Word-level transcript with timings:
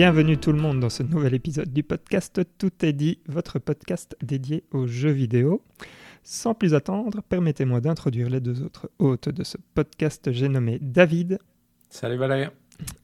Bienvenue 0.00 0.38
tout 0.38 0.52
le 0.52 0.58
monde 0.58 0.80
dans 0.80 0.88
ce 0.88 1.02
nouvel 1.02 1.34
épisode 1.34 1.74
du 1.74 1.82
podcast 1.82 2.40
Tout 2.56 2.72
est 2.86 2.94
dit, 2.94 3.18
votre 3.28 3.58
podcast 3.58 4.16
dédié 4.22 4.64
aux 4.70 4.86
jeux 4.86 5.10
vidéo. 5.10 5.62
Sans 6.22 6.54
plus 6.54 6.72
attendre, 6.72 7.20
permettez-moi 7.28 7.82
d'introduire 7.82 8.30
les 8.30 8.40
deux 8.40 8.62
autres 8.62 8.90
hôtes 8.98 9.28
de 9.28 9.44
ce 9.44 9.58
podcast. 9.74 10.32
J'ai 10.32 10.48
nommé 10.48 10.78
David 10.80 11.38
Salut 11.90 12.16
Valérien. 12.16 12.50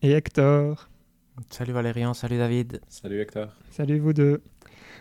et 0.00 0.12
Hector. 0.12 0.88
Salut 1.50 1.72
Valérian, 1.72 2.14
salut 2.14 2.38
David. 2.38 2.80
Salut 2.88 3.20
Hector. 3.20 3.48
Salut 3.72 3.98
vous 3.98 4.14
deux. 4.14 4.41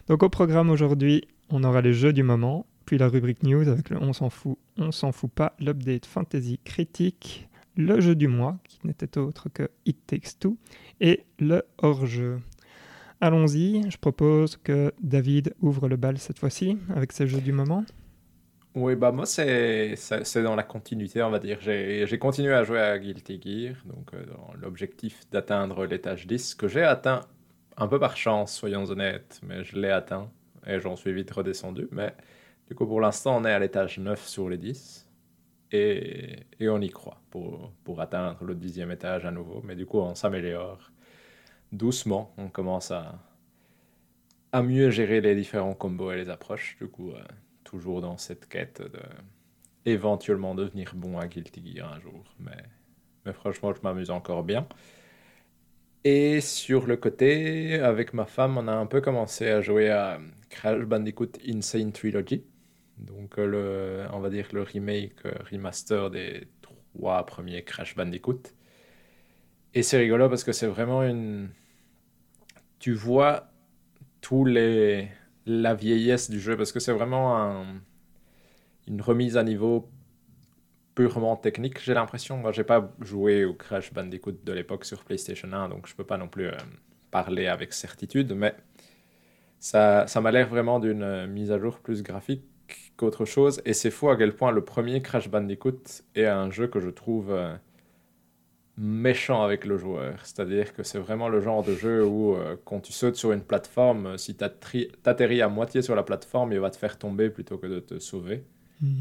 Donc 0.10 0.22
au 0.22 0.28
programme 0.28 0.72
aujourd'hui, 0.72 1.24
on 1.50 1.64
aura 1.64 1.80
les 1.80 1.94
jeux 1.94 2.12
du 2.12 2.24
moment, 2.24 2.66
puis 2.86 2.98
la 2.98 3.08
rubrique 3.08 3.42
news 3.42 3.70
avec 3.70 3.90
le 3.90 4.00
on 4.02 4.12
s'en 4.12 4.30
fout, 4.30 4.58
on 4.78 4.92
s'en 4.92 5.14
fout 5.14 5.32
pas, 5.32 5.56
l'update 5.60 6.06
fantasy 6.06 6.60
critique, 6.66 7.48
le 7.78 8.00
jeu 8.02 8.16
du 8.16 8.28
mois 8.28 8.58
qui 8.64 8.80
n'était 8.84 9.18
autre 9.18 9.50
que 9.50 9.70
It 9.86 9.98
Takes 10.08 10.40
Two 10.40 10.58
et 11.02 11.26
le 11.40 11.64
hors-jeu. 11.78 12.40
Allons-y, 13.22 13.90
je 13.90 13.98
propose 13.98 14.58
que 14.58 14.94
David 15.02 15.54
ouvre 15.62 15.88
le 15.88 15.96
bal 15.96 16.18
cette 16.18 16.40
fois-ci 16.40 16.78
avec 16.96 17.12
ses 17.12 17.28
jeux 17.28 17.42
du 17.42 17.52
moment. 17.52 17.86
Oui, 18.76 18.96
bah 18.98 19.14
moi 19.14 19.26
c'est 19.26 19.96
dans 20.44 20.56
la 20.56 20.64
continuité, 20.64 21.24
on 21.24 21.30
va 21.30 21.40
dire. 21.40 21.60
J'ai 21.62 22.06
j'ai 22.06 22.20
continué 22.20 22.54
à 22.54 22.64
jouer 22.66 22.82
à 22.82 23.00
Guilty 23.00 23.40
Gear, 23.42 23.76
donc 23.86 24.14
euh, 24.14 24.26
dans 24.26 24.54
l'objectif 24.60 25.22
d'atteindre 25.32 25.86
l'étage 25.86 26.28
10, 26.28 26.56
que 26.56 26.68
j'ai 26.68 26.84
atteint 26.84 27.22
un 27.78 27.88
peu 27.88 28.00
par 28.00 28.18
chance, 28.18 28.54
soyons 28.54 28.84
honnêtes, 28.86 29.40
mais 29.44 29.64
je 29.64 29.78
l'ai 29.78 29.92
atteint 29.92 30.30
et 30.68 30.80
j'en 30.82 30.98
suis 30.98 31.14
vite 31.14 31.32
redescendu. 31.32 31.88
Mais 31.92 32.14
du 32.68 32.76
coup, 32.76 32.86
pour 32.86 33.00
l'instant, 33.00 33.38
on 33.38 33.46
est 33.46 33.52
à 33.52 33.60
l'étage 33.60 33.98
9 33.98 34.28
sur 34.28 34.50
les 34.50 34.58
10 34.58 35.05
et, 36.60 36.70
on 36.70 36.82
y 36.82 36.90
croit 36.90 37.22
pour, 37.30 37.72
pour 37.84 38.02
atteindre 38.02 38.44
le 38.44 38.56
dixième 38.56 38.92
étage 38.92 39.26
à 39.26 39.32
nouveau. 39.32 39.62
Mais 39.64 39.76
du 39.76 39.86
coup, 39.86 40.00
on 40.00 40.16
s'améliore 40.16 40.92
doucement, 41.72 42.34
on 42.38 42.50
commence 42.50 42.92
à, 42.92 43.20
à 44.52 44.62
mieux 44.62 44.90
gérer 44.90 45.22
les 45.22 45.36
différents 45.36 45.74
combos 45.74 46.12
et 46.12 46.18
les 46.18 46.30
approches. 46.30 46.78
Du 46.80 46.88
coup, 46.88 47.12
euh, 47.12 47.22
toujours 47.64 48.02
dans 48.02 48.18
cette 48.18 48.48
quête 48.48 48.82
de 48.82 49.02
éventuellement 49.86 50.56
devenir 50.56 50.94
bon 50.96 51.18
à 51.20 51.28
Guilty 51.28 51.76
Gear 51.76 51.94
un 51.94 52.00
jour. 52.00 52.24
Mais, 52.40 52.64
mais 53.26 53.34
franchement, 53.34 53.74
je 53.74 53.82
m'amuse 53.82 54.12
encore 54.12 54.44
bien. 54.44 54.68
Et 56.04 56.40
sur 56.40 56.86
le 56.86 56.98
côté, 56.98 57.80
avec 57.80 58.14
ma 58.14 58.26
femme, 58.26 58.58
on 58.58 58.68
a 58.68 58.74
un 58.74 58.86
peu 58.86 59.02
commencé 59.02 59.48
à 59.48 59.62
jouer 59.62 59.90
à 59.90 60.20
Crash 60.50 60.84
Bandicoot 60.84 61.32
Insane 61.48 61.92
Trilogy. 61.92 62.44
Donc, 62.98 63.38
euh, 63.40 63.46
le, 63.46 64.08
on 64.14 64.20
va 64.20 64.30
dire 64.30 64.48
le 64.54 64.62
remake, 64.64 65.26
euh, 65.26 65.34
remaster 65.52 66.10
des 66.12 66.48
trois 66.62 67.26
premiers 67.26 67.64
Crash 67.64 67.96
Bandicoot. 67.96 68.42
Et 69.74 69.84
c'est 69.84 69.98
rigolo 69.98 70.30
parce 70.30 70.44
que 70.44 70.52
c'est 70.54 70.68
vraiment 70.68 71.04
une. 71.04 71.50
Tu 72.80 72.94
vois 72.94 73.50
tous 74.22 74.46
les 74.46 75.10
la 75.48 75.76
vieillesse 75.76 76.30
du 76.30 76.40
jeu 76.40 76.58
parce 76.58 76.72
que 76.74 76.80
c'est 76.80 76.94
vraiment 76.94 77.38
un- 77.38 77.82
une 78.88 79.02
remise 79.02 79.38
à 79.38 79.44
niveau 79.44 79.90
purement 80.96 81.36
technique, 81.36 81.82
j'ai 81.84 81.94
l'impression. 81.94 82.38
Moi, 82.38 82.52
j'ai 82.52 82.64
pas 82.64 82.94
joué 83.02 83.44
au 83.46 83.54
Crash 83.54 83.94
Bandicoot 83.94 84.38
de 84.44 84.54
l'époque 84.54 84.86
sur 84.86 85.04
PlayStation 85.04 85.52
1, 85.52 85.68
donc 85.70 85.88
je 85.88 85.96
peux 85.96 86.06
pas 86.06 86.18
non 86.18 86.28
plus 86.28 86.48
euh, 86.48 86.58
parler 87.12 87.48
avec 87.48 87.74
certitude, 87.74 88.34
mais 88.34 88.56
ça, 89.60 90.08
ça 90.08 90.22
m'a 90.22 90.32
l'air 90.32 90.48
vraiment 90.50 90.80
d'une 90.80 91.28
mise 91.28 91.52
à 91.52 91.60
jour 91.60 91.80
plus 91.80 92.04
graphique 92.04 92.44
qu'autre 92.98 93.26
chose. 93.26 93.62
Et 93.66 93.74
c'est 93.74 93.92
fou 93.92 94.10
à 94.10 94.18
quel 94.18 94.36
point 94.36 94.52
le 94.52 94.64
premier 94.64 95.02
Crash 95.02 95.30
Bandicoot 95.30 95.82
est 96.16 96.26
un 96.26 96.50
jeu 96.50 96.68
que 96.68 96.80
je 96.80 96.90
trouve 96.90 97.32
euh, 97.32 97.56
méchant 98.78 99.44
avec 99.44 99.66
le 99.66 99.78
joueur. 99.78 100.26
C'est-à-dire 100.26 100.74
que 100.74 100.84
c'est 100.84 101.00
vraiment 101.00 101.30
le 101.30 101.42
genre 101.42 101.64
de 101.64 101.76
jeu 101.76 102.06
où 102.06 102.36
euh, 102.36 102.56
quand 102.66 102.80
tu 102.82 102.94
sautes 102.94 103.16
sur 103.16 103.32
une 103.32 103.44
plateforme, 103.44 104.18
si 104.18 104.36
tu 104.36 104.44
atterris 104.44 105.42
à 105.42 105.50
moitié 105.50 105.82
sur 105.82 105.96
la 105.96 106.04
plateforme, 106.04 106.54
il 106.54 106.60
va 106.60 106.70
te 106.70 106.78
faire 106.78 106.98
tomber 106.98 107.30
plutôt 107.30 107.58
que 107.58 107.68
de 107.68 107.80
te 107.80 108.00
sauver. 108.00 108.44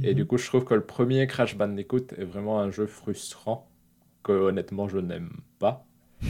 Et 0.03 0.15
du 0.15 0.25
coup, 0.25 0.39
je 0.39 0.47
trouve 0.47 0.65
que 0.65 0.75
le 0.75 0.85
premier 0.85 1.27
Crash 1.27 1.57
Bandicoot 1.57 2.15
est 2.17 2.25
vraiment 2.25 2.61
un 2.61 2.71
jeu 2.71 2.87
frustrant 2.87 3.69
que 4.23 4.33
honnêtement 4.33 4.89
je 4.89 4.99
n'aime 4.99 5.33
pas. 5.59 5.87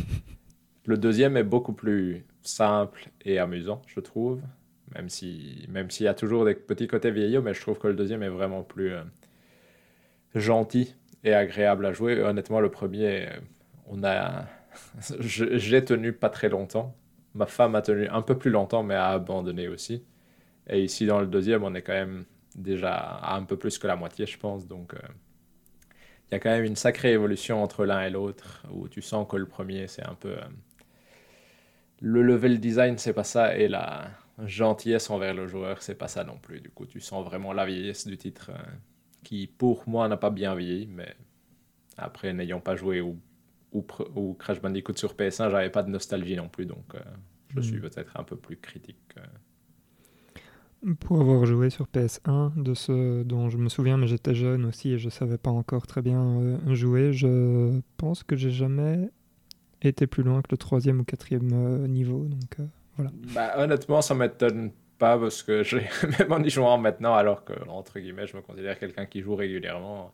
Le 0.87 0.99
deuxième 0.99 1.39
est 1.39 1.45
beaucoup 1.45 1.73
plus 1.73 2.27
simple 2.43 3.09
et 3.25 3.39
amusant, 3.39 3.81
je 3.87 4.01
trouve. 4.01 4.43
Même 4.93 5.09
si, 5.09 5.65
même 5.69 5.91
s'il 5.91 6.05
y 6.05 6.09
a 6.09 6.15
toujours 6.15 6.45
des 6.45 6.55
petits 6.55 6.87
côtés 6.87 7.11
vieillots, 7.11 7.43
mais 7.43 7.55
je 7.55 7.61
trouve 7.61 7.79
que 7.79 7.89
le 7.89 7.95
deuxième 7.95 8.23
est 8.23 8.29
vraiment 8.29 8.63
plus 8.63 8.93
euh, 8.93 9.03
gentil 10.35 10.95
et 11.25 11.35
agréable 11.35 11.87
à 11.87 11.93
jouer. 11.93 12.23
Honnêtement, 12.23 12.61
le 12.61 12.71
premier, 12.71 13.29
euh, 13.29 13.41
on 13.87 14.05
a, 14.05 14.47
j'ai 15.21 15.85
tenu 15.85 16.13
pas 16.13 16.31
très 16.31 16.49
longtemps. 16.49 16.97
Ma 17.35 17.47
femme 17.47 17.75
a 17.75 17.83
tenu 17.83 18.09
un 18.09 18.23
peu 18.23 18.39
plus 18.39 18.51
longtemps, 18.51 18.83
mais 18.83 18.95
a 18.95 19.09
abandonné 19.09 19.69
aussi. 19.69 20.05
Et 20.69 20.83
ici, 20.85 21.07
dans 21.07 21.21
le 21.21 21.27
deuxième, 21.27 21.65
on 21.65 21.75
est 21.75 21.83
quand 21.83 21.93
même 21.93 22.25
déjà 22.55 22.95
à 22.95 23.37
un 23.37 23.43
peu 23.45 23.57
plus 23.57 23.79
que 23.79 23.87
la 23.87 23.97
moitié, 23.97 24.27
je 24.27 24.39
pense. 24.39 24.69
Donc, 24.69 24.95
euh, 24.95 24.99
il 26.31 26.33
y 26.33 26.37
a 26.37 26.39
quand 26.39 26.51
même 26.51 26.65
une 26.65 26.77
sacrée 26.77 27.13
évolution 27.13 27.63
entre 27.63 27.85
l'un 27.85 28.03
et 28.03 28.11
l'autre, 28.11 28.65
où 28.71 28.89
tu 28.89 29.03
sens 29.03 29.27
que 29.29 29.37
le 29.37 29.47
premier, 29.47 29.89
c'est 29.89 30.05
un 30.07 30.15
peu... 30.15 30.37
le 32.01 32.23
level 32.23 32.61
design, 32.61 32.99
c'est 32.99 33.13
pas 33.13 33.25
ça, 33.25 33.57
et 33.57 33.69
la 33.69 34.09
gentillesse 34.47 35.11
envers 35.11 35.35
le 35.35 35.47
joueur, 35.47 35.83
c'est 35.83 35.95
pas 35.95 36.09
ça 36.09 36.25
non 36.25 36.39
plus. 36.39 36.61
Du 36.61 36.71
coup, 36.71 36.87
tu 36.87 37.01
sens 37.01 37.25
vraiment 37.25 37.53
la 37.53 37.67
vieillesse 37.67 38.07
du 38.07 38.17
titre, 38.19 38.51
euh, 38.55 38.63
qui 39.23 39.47
pour 39.47 39.89
moi 39.89 40.09
n'a 40.09 40.17
pas 40.17 40.31
bien 40.31 40.55
vieilli, 40.55 40.87
mais 40.89 41.17
après, 41.99 42.33
n'ayant 42.35 42.61
pas 42.61 42.77
joué 42.77 43.01
au 43.03 44.35
Crash 44.39 44.61
Bandicoot 44.61 44.97
sur 44.97 45.15
PS1, 45.17 45.51
j'avais 45.51 45.71
pas 45.71 45.83
de 45.83 45.91
nostalgie 45.91 46.37
non 46.37 46.49
plus, 46.49 46.67
donc 46.67 46.95
euh, 46.95 47.01
je 47.49 47.61
suis 47.61 47.79
Mm. 47.79 47.81
peut-être 47.81 48.17
un 48.19 48.25
peu 48.25 48.37
plus 48.37 48.57
critique. 48.59 48.99
euh. 49.19 49.23
Pour 51.01 51.19
avoir 51.21 51.47
joué 51.47 51.71
sur 51.71 51.89
PS1, 51.89 52.53
de 52.57 52.75
ce 52.75 53.23
dont 53.23 53.49
je 53.49 53.57
me 53.57 53.71
souviens, 53.71 53.97
mais 53.97 54.07
j'étais 54.07 54.35
jeune 54.35 54.67
aussi 54.67 54.91
et 54.93 54.99
je 54.99 55.09
savais 55.09 55.39
pas 55.39 55.51
encore 55.51 55.87
très 55.87 56.03
bien 56.03 56.21
euh, 56.41 56.75
jouer, 56.75 57.13
je 57.15 57.81
pense 57.97 58.23
que 58.23 58.37
j'ai 58.37 58.51
jamais 58.51 59.09
été 59.83 60.07
plus 60.07 60.23
loin 60.25 60.43
que 60.43 60.49
le 60.51 60.59
troisième 60.59 61.01
ou 61.01 61.05
quatrième 61.05 61.87
niveau. 61.89 62.27
Donc, 62.27 62.59
Bah, 62.99 63.55
honnêtement, 63.59 64.03
ça 64.03 64.15
m'étonne 64.15 64.73
pas 64.99 65.19
parce 65.19 65.43
que 65.43 65.63
j'ai 65.63 65.89
même 66.19 66.33
en 66.33 66.43
y 66.43 66.51
jouant 66.51 66.79
maintenant, 66.79 67.15
alors 67.15 67.45
que, 67.45 67.53
entre 67.69 67.99
guillemets, 67.99 68.27
je 68.27 68.37
me 68.37 68.43
considère 68.43 68.79
quelqu'un 68.79 69.07
qui 69.07 69.21
joue 69.21 69.35
régulièrement. 69.35 70.13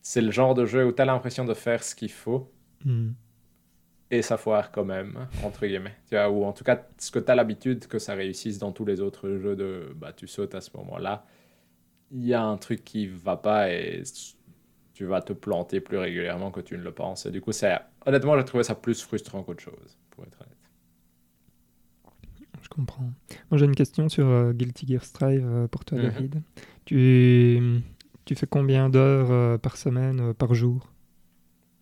C'est 0.00 0.22
le 0.22 0.30
genre 0.30 0.54
de 0.54 0.64
jeu 0.64 0.86
où 0.86 0.92
tu 0.92 1.02
as 1.02 1.04
l'impression 1.04 1.44
de 1.44 1.54
faire 1.54 1.82
ce 1.82 1.94
qu'il 1.94 2.10
faut 2.10 2.50
hmm. 2.84 3.10
et 4.10 4.22
ça 4.22 4.36
foire 4.36 4.70
quand 4.70 4.84
même, 4.84 5.28
entre 5.44 5.66
guillemets. 5.66 5.96
Tu 6.08 6.14
vois, 6.14 6.30
ou 6.30 6.44
en 6.44 6.52
tout 6.52 6.64
cas, 6.64 6.86
ce 6.96 7.10
que 7.10 7.18
tu 7.18 7.30
as 7.30 7.34
l'habitude 7.34 7.86
que 7.86 7.98
ça 7.98 8.14
réussisse 8.14 8.58
dans 8.58 8.72
tous 8.72 8.84
les 8.84 9.00
autres 9.00 9.28
jeux 9.36 9.56
de 9.56 9.92
bah, 9.96 10.12
tu 10.12 10.26
sautes 10.26 10.54
à 10.54 10.60
ce 10.60 10.70
moment-là, 10.76 11.26
il 12.10 12.26
y 12.26 12.32
a 12.32 12.42
un 12.42 12.56
truc 12.56 12.84
qui 12.84 13.06
va 13.06 13.36
pas 13.36 13.70
et 13.70 14.02
tu 14.94 15.04
vas 15.04 15.20
te 15.20 15.32
planter 15.32 15.80
plus 15.80 15.98
régulièrement 15.98 16.50
que 16.50 16.60
tu 16.60 16.76
ne 16.78 16.82
le 16.82 16.92
penses. 16.92 17.26
Et 17.26 17.30
du 17.30 17.40
coup, 17.40 17.52
honnêtement, 18.06 18.38
j'ai 18.38 18.44
trouvé 18.44 18.64
ça 18.64 18.74
plus 18.74 19.02
frustrant 19.02 19.42
qu'autre 19.42 19.62
chose, 19.62 19.98
pour 20.10 20.24
être 20.24 20.40
honnête. 20.40 20.57
Comprends. 22.78 23.10
Moi, 23.50 23.58
j'ai 23.58 23.64
une 23.66 23.74
question 23.74 24.08
sur 24.08 24.24
euh, 24.28 24.52
Guilty 24.52 24.86
Gear 24.86 25.02
Strive 25.02 25.44
euh, 25.44 25.66
pour 25.66 25.84
toi. 25.84 25.98
David. 25.98 26.42
Tu, 26.84 27.80
tu 28.24 28.36
fais 28.36 28.46
combien 28.46 28.88
d'heures 28.88 29.32
euh, 29.32 29.58
par 29.58 29.76
semaine, 29.76 30.20
euh, 30.20 30.32
par 30.32 30.54
jour, 30.54 30.88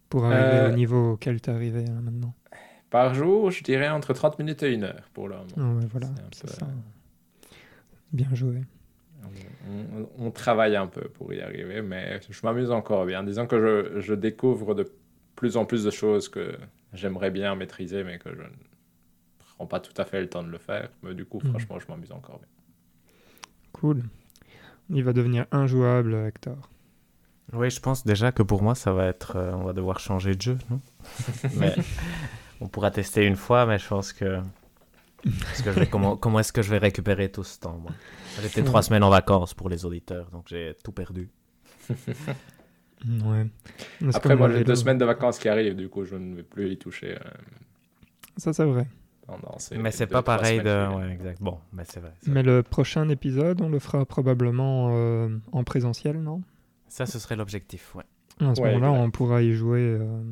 pour 0.08 0.24
arriver 0.24 0.62
au 0.72 0.74
niveau 0.74 1.12
auquel 1.12 1.42
tu 1.42 1.50
es 1.50 1.52
arrivé 1.52 1.84
hein, 1.86 2.00
maintenant? 2.02 2.34
Par 2.88 3.12
jour, 3.12 3.50
je 3.50 3.62
dirais 3.62 3.90
entre 3.90 4.14
30 4.14 4.38
minutes 4.38 4.62
et 4.62 4.72
une 4.72 4.84
heure 4.84 5.10
pour 5.12 5.28
moment. 5.28 5.44
Ah 5.58 5.74
ouais, 5.74 5.86
voilà, 5.90 6.06
peu- 6.40 6.48
ça. 6.48 6.66
Bien 8.14 8.28
joué. 8.32 8.62
On, 9.68 10.00
on- 10.02 10.26
on 10.26 10.30
travaille 10.30 10.76
un 10.76 10.86
peu 10.86 11.08
pour 11.10 11.30
y 11.34 11.40
arriver, 11.42 11.82
mais 11.82 12.20
je 12.30 12.40
m'amuse 12.42 12.70
encore 12.70 13.04
bien. 13.04 13.22
Disons 13.22 13.46
que 13.46 13.60
je, 13.60 14.00
je 14.00 14.14
découvre 14.14 14.74
de 14.74 14.90
plus 15.34 15.58
en 15.58 15.66
plus 15.66 15.84
de 15.84 15.90
choses 15.90 16.30
que 16.30 16.56
j'aimerais 16.94 17.30
bien 17.30 17.54
maîtriser, 17.54 18.02
mais 18.02 18.18
que 18.18 18.30
je 18.30 18.40
ne 18.40 18.75
prends 19.56 19.66
pas 19.66 19.80
tout 19.80 19.92
à 20.00 20.04
fait 20.04 20.20
le 20.20 20.28
temps 20.28 20.42
de 20.42 20.48
le 20.50 20.58
faire. 20.58 20.90
Mais 21.02 21.14
du 21.14 21.24
coup, 21.24 21.40
Mhm. 21.42 21.50
franchement, 21.50 21.78
je 21.80 21.86
m'amuse 21.88 22.12
encore 22.12 22.38
bien. 22.38 22.48
Cool. 23.72 24.02
Il 24.90 25.02
va 25.02 25.12
devenir 25.12 25.46
injouable, 25.50 26.14
Hector. 26.14 26.68
Oui, 27.52 27.70
je 27.70 27.80
pense 27.80 28.04
déjà 28.04 28.32
que 28.32 28.42
pour 28.42 28.62
moi, 28.62 28.74
ça 28.74 28.92
va 28.92 29.06
être. 29.06 29.36
euh, 29.36 29.52
on 29.52 29.64
va 29.64 29.72
devoir 29.72 29.98
changer 30.00 30.34
de 30.34 30.42
jeu, 30.42 30.58
non? 30.70 30.80
Mais 31.54 31.74
on 32.60 32.68
pourra 32.68 32.90
tester 32.90 33.24
une 33.24 33.36
fois, 33.36 33.66
mais 33.66 33.78
je 33.78 33.86
pense 33.86 34.12
que. 34.12 34.40
parce 35.22 35.62
que 35.62 35.72
je 35.72 35.80
vais- 35.80 35.86
comment 35.86 36.16
comment 36.16 36.38
est-ce 36.40 36.52
que 36.52 36.62
je 36.62 36.70
vais 36.70 36.78
récupérer 36.78 37.30
tout 37.30 37.44
ce 37.44 37.58
temps, 37.60 37.78
moi? 37.78 37.92
J'étais 38.42 38.62
trois 38.64 38.82
semaines 38.82 39.02
en 39.04 39.10
vacances 39.10 39.54
pour 39.54 39.68
les 39.68 39.84
auditeurs, 39.84 40.28
donc 40.30 40.46
j'ai 40.48 40.74
tout 40.84 40.92
perdu. 40.92 41.30
Ouais. 41.90 43.46
Après, 44.12 44.34
moi, 44.36 44.50
j'ai 44.50 44.64
deux 44.64 44.74
semaines 44.74 44.98
de 44.98 45.04
vacances 45.04 45.38
qui 45.38 45.48
arrivent, 45.48 45.76
du 45.76 45.88
coup, 45.88 46.04
je 46.04 46.16
ne 46.16 46.34
vais 46.36 46.42
plus 46.42 46.72
y 46.72 46.78
toucher 46.78 47.14
euh, 47.14 47.30
Ça, 48.36 48.52
c'est 48.52 48.64
vrai. 48.64 48.86
Mais 49.76 49.90
c'est 49.90 50.06
pas 50.06 50.22
pareil 50.22 50.60
de. 50.60 50.94
Ouais, 50.96 51.12
exact. 51.12 51.42
Bon, 51.42 51.58
mais 51.72 51.82
c'est 51.84 52.00
vrai. 52.00 52.12
Mais 52.26 52.42
le 52.42 52.62
prochain 52.62 53.08
épisode, 53.08 53.60
on 53.60 53.68
le 53.68 53.78
fera 53.78 54.04
probablement 54.06 54.90
euh, 54.92 55.28
en 55.52 55.64
présentiel, 55.64 56.20
non? 56.22 56.42
Ça, 56.88 57.06
ce 57.06 57.18
serait 57.18 57.36
l'objectif, 57.36 57.94
ouais. 57.94 58.04
À 58.40 58.54
ce 58.54 58.60
Ouais, 58.60 58.74
moment-là, 58.74 58.92
on 58.92 59.10
pourra 59.10 59.42
y 59.42 59.52
jouer 59.52 59.80
euh, 59.80 60.22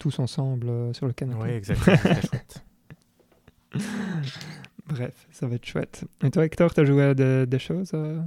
tous 0.00 0.18
ensemble 0.18 0.68
euh, 0.68 0.92
sur 0.92 1.06
le 1.06 1.12
canapé. 1.12 1.42
Oui, 1.44 1.50
exactement. 1.50 1.96
chouette. 2.30 2.64
Bref, 4.86 5.26
ça 5.30 5.46
va 5.46 5.54
être 5.54 5.64
chouette. 5.66 6.04
Et 6.22 6.30
toi, 6.30 6.44
Hector, 6.44 6.72
t'as 6.74 6.84
joué 6.84 7.04
à 7.04 7.14
des, 7.14 7.46
des 7.46 7.58
choses 7.58 7.92
euh? 7.94 8.20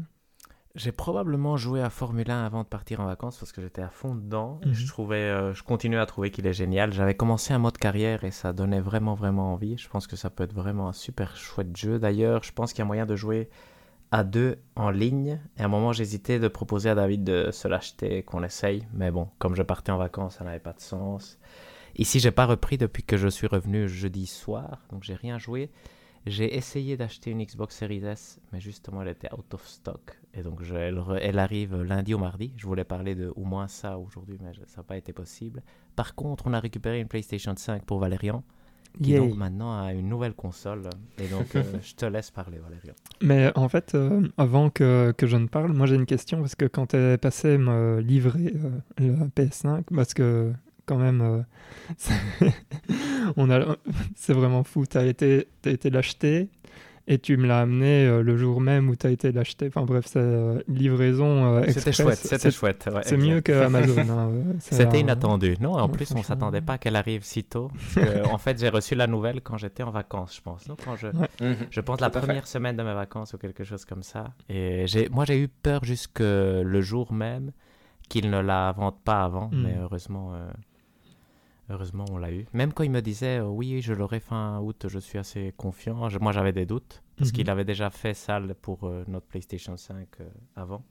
J'ai 0.76 0.92
probablement 0.92 1.56
joué 1.56 1.82
à 1.82 1.90
Formule 1.90 2.30
1 2.30 2.46
avant 2.46 2.64
de 2.64 2.68
partir 2.68 3.00
en 3.00 3.06
vacances 3.06 3.38
parce 3.38 3.52
que 3.54 3.62
j'étais 3.62 3.82
à 3.82 3.90
fond 3.90 4.14
dedans. 4.14 4.60
et 4.64 4.68
Mhm. 4.68 4.74
Je 4.74 4.88
trouvais, 4.88 5.16
euh, 5.16 5.54
je 5.54 5.64
continue 5.64 5.98
à 5.98 6.06
trouver 6.06 6.32
qu'il 6.32 6.46
est 6.48 6.54
génial. 6.54 6.92
J'avais 6.92 7.16
commencé 7.16 7.54
un 7.54 7.60
mode 7.60 7.78
carrière 7.78 8.26
et 8.26 8.32
ça 8.32 8.52
donnait 8.52 8.82
vraiment 8.82 9.14
vraiment 9.16 9.54
envie. 9.54 9.78
Je 9.78 9.88
pense 9.88 10.06
que 10.06 10.18
ça 10.18 10.30
peut 10.30 10.44
être 10.44 10.54
vraiment 10.54 10.90
un 10.90 10.94
super 10.94 11.38
chouette 11.38 11.76
jeu. 11.78 11.98
D'ailleurs, 11.98 12.44
je 12.44 12.52
pense 12.52 12.74
qu'il 12.74 12.80
y 12.80 12.82
a 12.82 12.86
moyen 12.86 13.06
de 13.06 13.16
jouer 13.16 13.50
à 14.12 14.24
deux 14.26 14.58
en 14.76 14.90
ligne. 14.90 15.40
Et 15.58 15.62
à 15.62 15.66
un 15.66 15.70
moment, 15.70 15.94
j'hésitais 15.94 16.40
de 16.40 16.48
proposer 16.50 16.90
à 16.90 16.96
David 16.96 17.24
de 17.24 17.52
se 17.52 17.68
l'acheter, 17.70 18.24
qu'on 18.24 18.44
essaye. 18.44 18.86
Mais 18.94 19.12
bon, 19.12 19.30
comme 19.40 19.56
je 19.56 19.64
partais 19.64 19.94
en 19.94 19.98
vacances, 19.98 20.36
ça 20.38 20.44
n'avait 20.44 20.60
pas 20.60 20.74
de 20.74 20.82
sens. 20.82 21.40
Ici, 21.98 22.20
j'ai 22.20 22.32
pas 22.32 22.46
repris 22.46 22.78
depuis 22.78 23.04
que 23.04 23.16
je 23.16 23.30
suis 23.30 23.48
revenu 23.48 23.88
jeudi 23.88 24.28
soir, 24.28 24.80
donc 24.92 25.04
j'ai 25.04 25.16
rien 25.16 25.38
joué. 25.40 25.72
J'ai 26.28 26.56
essayé 26.58 26.98
d'acheter 26.98 27.30
une 27.32 27.44
Xbox 27.44 27.76
Series 27.76 28.04
S, 28.04 28.40
mais 28.52 28.60
justement, 28.60 29.04
elle 29.04 29.10
était 29.10 29.32
out 29.32 29.54
of 29.54 29.66
stock. 29.68 30.20
Et 30.34 30.42
donc, 30.42 30.64
je- 30.64 30.74
elle, 30.74 31.00
elle 31.22 31.38
arrive 31.40 31.82
lundi 31.84 32.14
ou 32.16 32.18
mardi. 32.18 32.52
Je 32.58 32.66
voulais 32.66 32.84
parler 32.84 33.14
de 33.14 33.32
au 33.36 33.44
moins 33.46 33.68
ça 33.68 34.00
aujourd'hui, 34.00 34.38
mais 34.42 34.52
ça 34.68 34.78
n'a 34.78 34.84
pas 34.84 34.98
été 34.98 35.14
possible. 35.14 35.62
Par 35.96 36.16
contre, 36.16 36.48
on 36.48 36.54
a 36.54 36.60
récupéré 36.60 37.00
une 37.00 37.08
PlayStation 37.08 37.54
5 37.56 37.86
pour 37.86 38.00
Valérian, 38.00 38.44
qui 39.04 39.12
Yay. 39.12 39.20
donc 39.20 39.36
maintenant 39.36 39.78
a 39.80 39.94
une 39.94 40.10
nouvelle 40.10 40.34
console. 40.34 40.82
Et 41.20 41.28
donc, 41.28 41.56
euh, 41.56 41.62
je 41.84 41.94
te 41.94 42.06
laisse 42.06 42.32
parler, 42.32 42.58
Valérian. 42.58 42.94
Mais 43.22 43.52
en 43.56 43.70
fait, 43.70 43.94
euh, 43.94 44.28
avant 44.38 44.70
que, 44.72 45.14
que 45.16 45.28
je 45.28 45.38
ne 45.38 45.48
parle, 45.48 45.74
moi 45.74 45.86
j'ai 45.86 45.96
une 45.96 46.06
question 46.08 46.40
parce 46.40 46.56
que 46.56 46.66
quand 46.66 46.88
tu 46.88 46.96
es 46.98 47.18
passé 47.20 47.58
me 47.60 48.00
livrer 48.00 48.54
euh, 48.56 48.72
le 48.98 49.28
PS5, 49.28 49.84
parce 49.94 50.14
que 50.16 50.54
quand 50.86 50.98
même, 50.98 51.22
euh, 51.22 51.42
c'est- 51.98 52.14
on 53.38 53.50
a, 53.50 53.76
c'est 54.16 54.34
vraiment 54.34 54.64
fou. 54.64 54.86
Tu 54.86 54.98
as 54.98 55.06
été, 55.06 55.48
t'as 55.62 55.72
été 55.72 55.90
l'acheter 55.90 56.50
et 57.08 57.20
tu 57.20 57.38
me 57.38 57.46
l'as 57.46 57.62
amené 57.62 58.08
euh, 58.08 58.24
le 58.24 58.36
jour 58.36 58.60
même 58.60 58.90
où 58.90 58.96
tu 58.96 59.06
as 59.06 59.12
été 59.12 59.32
l'acheter. 59.32 59.68
Enfin 59.68 59.84
bref, 59.84 60.06
c'est 60.08 60.18
euh, 60.20 60.60
livraison 60.68 61.58
euh, 61.58 61.64
C'était 61.68 61.92
chouette, 61.92 62.18
c'était 62.18 62.38
C'est- 62.40 62.52
chouette. 62.52 62.90
ouais, 62.92 63.02
C'est 63.04 63.18
mieux 63.18 63.42
qu'Amazon. 63.42 64.00
hein, 64.10 64.30
euh, 64.32 64.44
c'est 64.60 64.74
C'était 64.76 65.02
inattendu. 65.02 65.56
Non, 65.60 65.74
en 65.74 65.86
Ouais, 65.86 65.92
plus, 65.92 66.06
on 66.06 66.16
franchement. 66.16 66.24
s'attendait 66.24 66.62
pas 66.62 66.80
qu'elle 66.80 66.96
arrive 66.96 67.24
si 67.24 67.44
tôt. 67.44 67.70
Que, 67.94 68.26
en 68.34 68.40
fait, 68.40 68.60
j'ai 68.60 68.70
reçu 68.70 68.96
la 68.96 69.06
nouvelle 69.06 69.42
quand 69.42 69.58
j'étais 69.58 69.84
en 69.84 69.92
vacances, 69.92 70.36
je 70.38 70.42
pense. 70.42 70.68
Non, 70.68 70.76
quand 70.84 70.96
je, 70.96 71.08
Ouais. 71.08 71.30
Mhm. 71.42 71.56
je 71.70 71.82
pense 71.82 72.02
la 72.02 72.10
première 72.10 72.48
semaine 72.48 72.76
de 72.76 72.82
mes 72.84 72.94
vacances 72.96 73.34
ou 73.34 73.38
quelque 73.38 73.64
chose 73.64 73.86
comme 73.86 74.02
ça. 74.04 74.34
Et 74.50 74.88
j'ai, 74.88 75.08
moi, 75.10 75.26
j'ai 75.26 75.40
eu 75.40 75.48
peur 75.48 75.84
jusque 75.84 76.22
le 76.22 76.82
jour 76.82 77.14
même 77.14 77.52
qu'ils 78.10 78.30
ne 78.32 78.40
la 78.40 78.72
vendent 78.72 79.00
pas 79.04 79.24
avant. 79.24 79.50
Mm. 79.52 79.64
Mais 79.64 79.76
heureusement, 79.80 80.34
euh, 80.34 80.50
heureusement, 81.70 82.06
on 82.12 82.18
l'a 82.18 82.32
eu. 82.32 82.46
Même 82.54 82.74
quand 82.74 82.84
il 82.84 82.92
me 82.92 83.02
disait 83.02 83.40
euh, 83.40 83.46
oui, 83.46 83.82
je 83.82 83.94
l'aurai 83.94 84.20
fin 84.20 84.60
août, 84.60 84.86
je 84.90 85.00
suis 85.00 85.18
assez 85.18 85.54
confiant. 85.58 86.10
Je- 86.10 86.20
moi, 86.20 86.32
j'avais 86.32 86.54
des 86.54 86.66
doutes 86.66 87.02
parce 87.18 87.30
Mhm. 87.32 87.36
qu'il 87.36 87.50
avait 87.50 87.66
déjà 87.66 87.90
fait 87.90 88.14
ça 88.14 88.40
pour 88.62 88.84
euh, 88.86 89.04
notre 89.08 89.26
PlayStation 89.28 89.76
5 89.78 90.08
euh, 90.22 90.30
avant. 90.56 90.84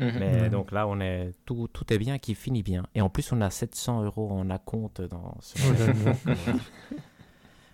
Mhm. 0.00 0.12
Mais 0.18 0.50
donc 0.50 0.72
là, 0.72 0.88
on 0.88 0.98
est 1.00 1.32
tout, 1.44 1.68
tout 1.72 1.92
est 1.92 1.98
bien 1.98 2.18
qui 2.18 2.34
finit 2.34 2.62
bien. 2.64 2.84
Et 2.96 3.00
en 3.00 3.08
plus, 3.08 3.30
on 3.32 3.40
a 3.40 3.50
700 3.50 4.02
euros 4.04 4.30
en 4.32 4.50
acompte 4.50 5.00
dans 5.02 5.36
ce 5.40 5.56
Oh 5.68 5.72
là 5.72 5.86
là. 5.86 6.16
Voilà. 6.24 6.58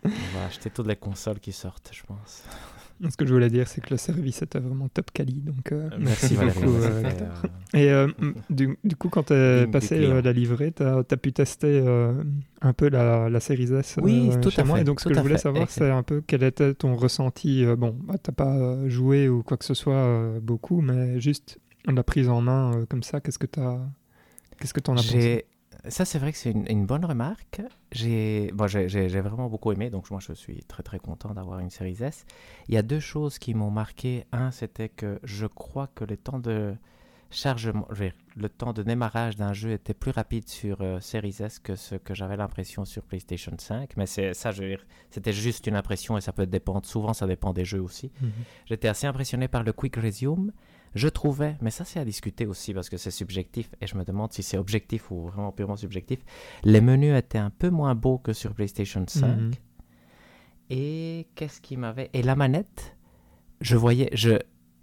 On 0.05 0.09
va 0.39 0.47
acheter 0.47 0.71
toutes 0.71 0.87
les 0.87 0.97
consoles 0.97 1.41
qui 1.41 1.53
sortent, 1.53 1.91
je 1.93 2.03
pense. 2.05 2.43
Ce 3.09 3.17
que 3.17 3.25
je 3.25 3.33
voulais 3.33 3.49
dire, 3.49 3.67
c'est 3.67 3.81
que 3.81 3.91
le 3.91 3.97
service 3.97 4.43
était 4.43 4.59
vraiment 4.59 4.89
top 4.89 5.11
quali. 5.13 5.41
Donc, 5.41 5.73
euh, 5.73 5.89
Merci 5.99 6.35
beaucoup, 6.35 6.71
euh, 6.75 7.03
euh, 7.05 7.79
Et 7.79 7.91
euh, 7.91 8.09
du, 8.51 8.77
du 8.85 8.97
coup, 8.97 9.09
quand 9.09 9.23
tu 9.29 9.33
es 9.33 9.67
passé 9.67 9.97
euh, 10.05 10.21
la 10.21 10.33
livrée, 10.33 10.71
tu 10.73 10.83
as, 10.83 11.03
pu 11.03 11.33
tester 11.33 11.81
euh, 11.83 12.23
un 12.61 12.73
peu 12.75 12.91
la, 12.91 13.31
la 13.31 13.41
Series 13.41 13.73
S 13.73 13.97
Oui, 14.03 14.29
euh, 14.31 14.41
tout 14.41 14.51
chez 14.51 14.61
à 14.61 14.65
moi. 14.65 14.77
fait, 14.77 14.83
Et 14.83 14.85
donc, 14.85 15.01
ce 15.01 15.05
tout 15.05 15.11
que 15.11 15.15
je 15.17 15.21
voulais 15.23 15.37
fait. 15.37 15.41
savoir, 15.43 15.71
c'est 15.71 15.89
un 15.91 16.03
peu 16.03 16.23
quel 16.27 16.43
était 16.43 16.75
ton 16.75 16.95
ressenti. 16.95 17.65
euh, 17.65 17.75
bon, 17.77 17.97
bah, 18.05 18.17
tu 18.23 18.33
pas 18.33 18.55
euh, 18.55 18.89
joué 18.91 19.29
ou 19.31 19.43
quoi 19.43 19.57
que 19.57 19.65
ce 19.65 19.75
soit 19.75 19.95
euh, 19.95 20.39
beaucoup, 20.41 20.83
mais 20.83 21.21
juste 21.21 21.59
la 21.87 22.03
prise 22.03 22.29
en 22.29 22.43
main 22.43 22.75
euh, 22.75 22.87
comme 22.87 23.03
ça, 23.03 23.21
qu'est-ce 23.21 23.39
que 23.39 23.47
tu 23.47 23.61
as. 23.61 23.81
Qu'est-ce 24.59 24.75
que 24.75 24.81
tu 24.81 24.91
en 24.91 24.95
as 24.95 25.03
pensé? 25.03 25.47
Ça, 25.89 26.05
c'est 26.05 26.19
vrai 26.19 26.33
que 26.33 26.39
c'est 26.39 26.51
une, 26.51 26.67
une 26.69 26.87
bonne 26.87 27.05
remarque. 27.05 27.63
J'ai 27.93 28.51
bon, 28.53 28.67
j'ai- 28.67 29.09
vraiment 29.21 29.49
beaucoup 29.49 29.73
aimé, 29.73 29.91
donc 29.91 30.11
moi, 30.11 30.21
je 30.21 30.33
suis 30.33 30.63
très 30.65 30.83
très 30.83 30.99
content 30.99 31.33
d'avoir 31.35 31.59
une 31.61 31.71
série 31.71 31.97
S. 32.03 32.25
Il 32.69 32.75
y 32.75 32.79
a 32.79 32.83
deux 32.83 33.01
choses 33.01 33.39
qui 33.39 33.55
m'ont 33.55 33.71
marqué. 33.71 34.25
Un, 34.33 34.51
c'était 34.51 34.89
que 34.89 35.19
je 35.25 35.47
crois 35.47 35.89
que 35.95 36.05
le 36.05 36.17
temps 36.17 36.39
de 36.39 36.75
chargement, 37.31 37.87
le 38.37 38.49
temps 38.49 38.73
de 38.73 38.83
démarrage 38.83 39.37
d'un 39.37 39.53
jeu 39.53 39.71
était 39.73 39.95
plus 39.95 40.11
rapide 40.11 40.49
sur 40.49 40.81
euh, 40.81 40.99
Series 41.01 41.37
S 41.41 41.59
que 41.61 41.77
ce 41.77 41.95
que 41.95 42.13
j'avais 42.15 42.37
l'impression 42.37 42.85
sur 42.85 43.03
PlayStation 43.05 43.53
5. 43.57 43.97
Mais 43.97 44.07
c'est 44.07 44.35
ça, 44.35 44.51
je 44.51 44.63
veux 44.63 44.69
dire, 44.69 44.85
c'était 45.11 45.33
juste 45.33 45.67
une 45.69 45.77
impression 45.77 46.19
et 46.19 46.21
ça 46.21 46.33
peut 46.33 46.47
dépendre. 46.47 46.85
Souvent, 46.87 47.13
ça 47.15 47.27
dépend 47.27 47.53
des 47.53 47.65
jeux 47.65 47.81
aussi. 47.83 48.11
Mhm. 48.21 48.31
J'étais 48.67 48.89
assez 48.89 49.07
impressionné 49.07 49.47
par 49.49 49.63
le 49.63 49.73
Quick 49.73 49.97
Resume. 49.97 50.53
Je 50.95 51.09
trouvais, 51.09 51.57
mais 51.61 51.71
ça 51.71 51.85
c'est 51.85 52.01
à 52.01 52.05
discuter 52.05 52.47
aussi 52.47 52.75
parce 52.75 52.89
que 52.89 52.97
c'est 52.97 53.11
subjectif 53.11 53.71
et 53.81 53.87
je 53.87 53.97
me 53.97 54.05
demande 54.05 54.33
si 54.33 54.43
c'est 54.43 54.59
objectif 54.59 55.11
ou 55.11 55.29
vraiment 55.29 55.53
purement 55.53 55.77
subjectif. 55.77 56.21
Les 56.65 56.81
menus 56.81 57.17
étaient 57.17 57.39
un 57.39 57.51
peu 57.51 57.71
moins 57.71 57.95
beaux 57.95 58.19
que 58.19 58.33
sur 58.33 58.55
PlayStation 58.55 59.05
5. 59.07 59.27
Mhm. 59.27 59.51
Et 60.71 61.29
qu'est-ce 61.35 61.61
qui 61.61 61.77
m'avait. 61.77 62.11
Et 62.13 62.23
la 62.23 62.37
manette, 62.37 62.97
je 63.61 63.77
voyais. 63.77 64.11
Je... 64.13 64.39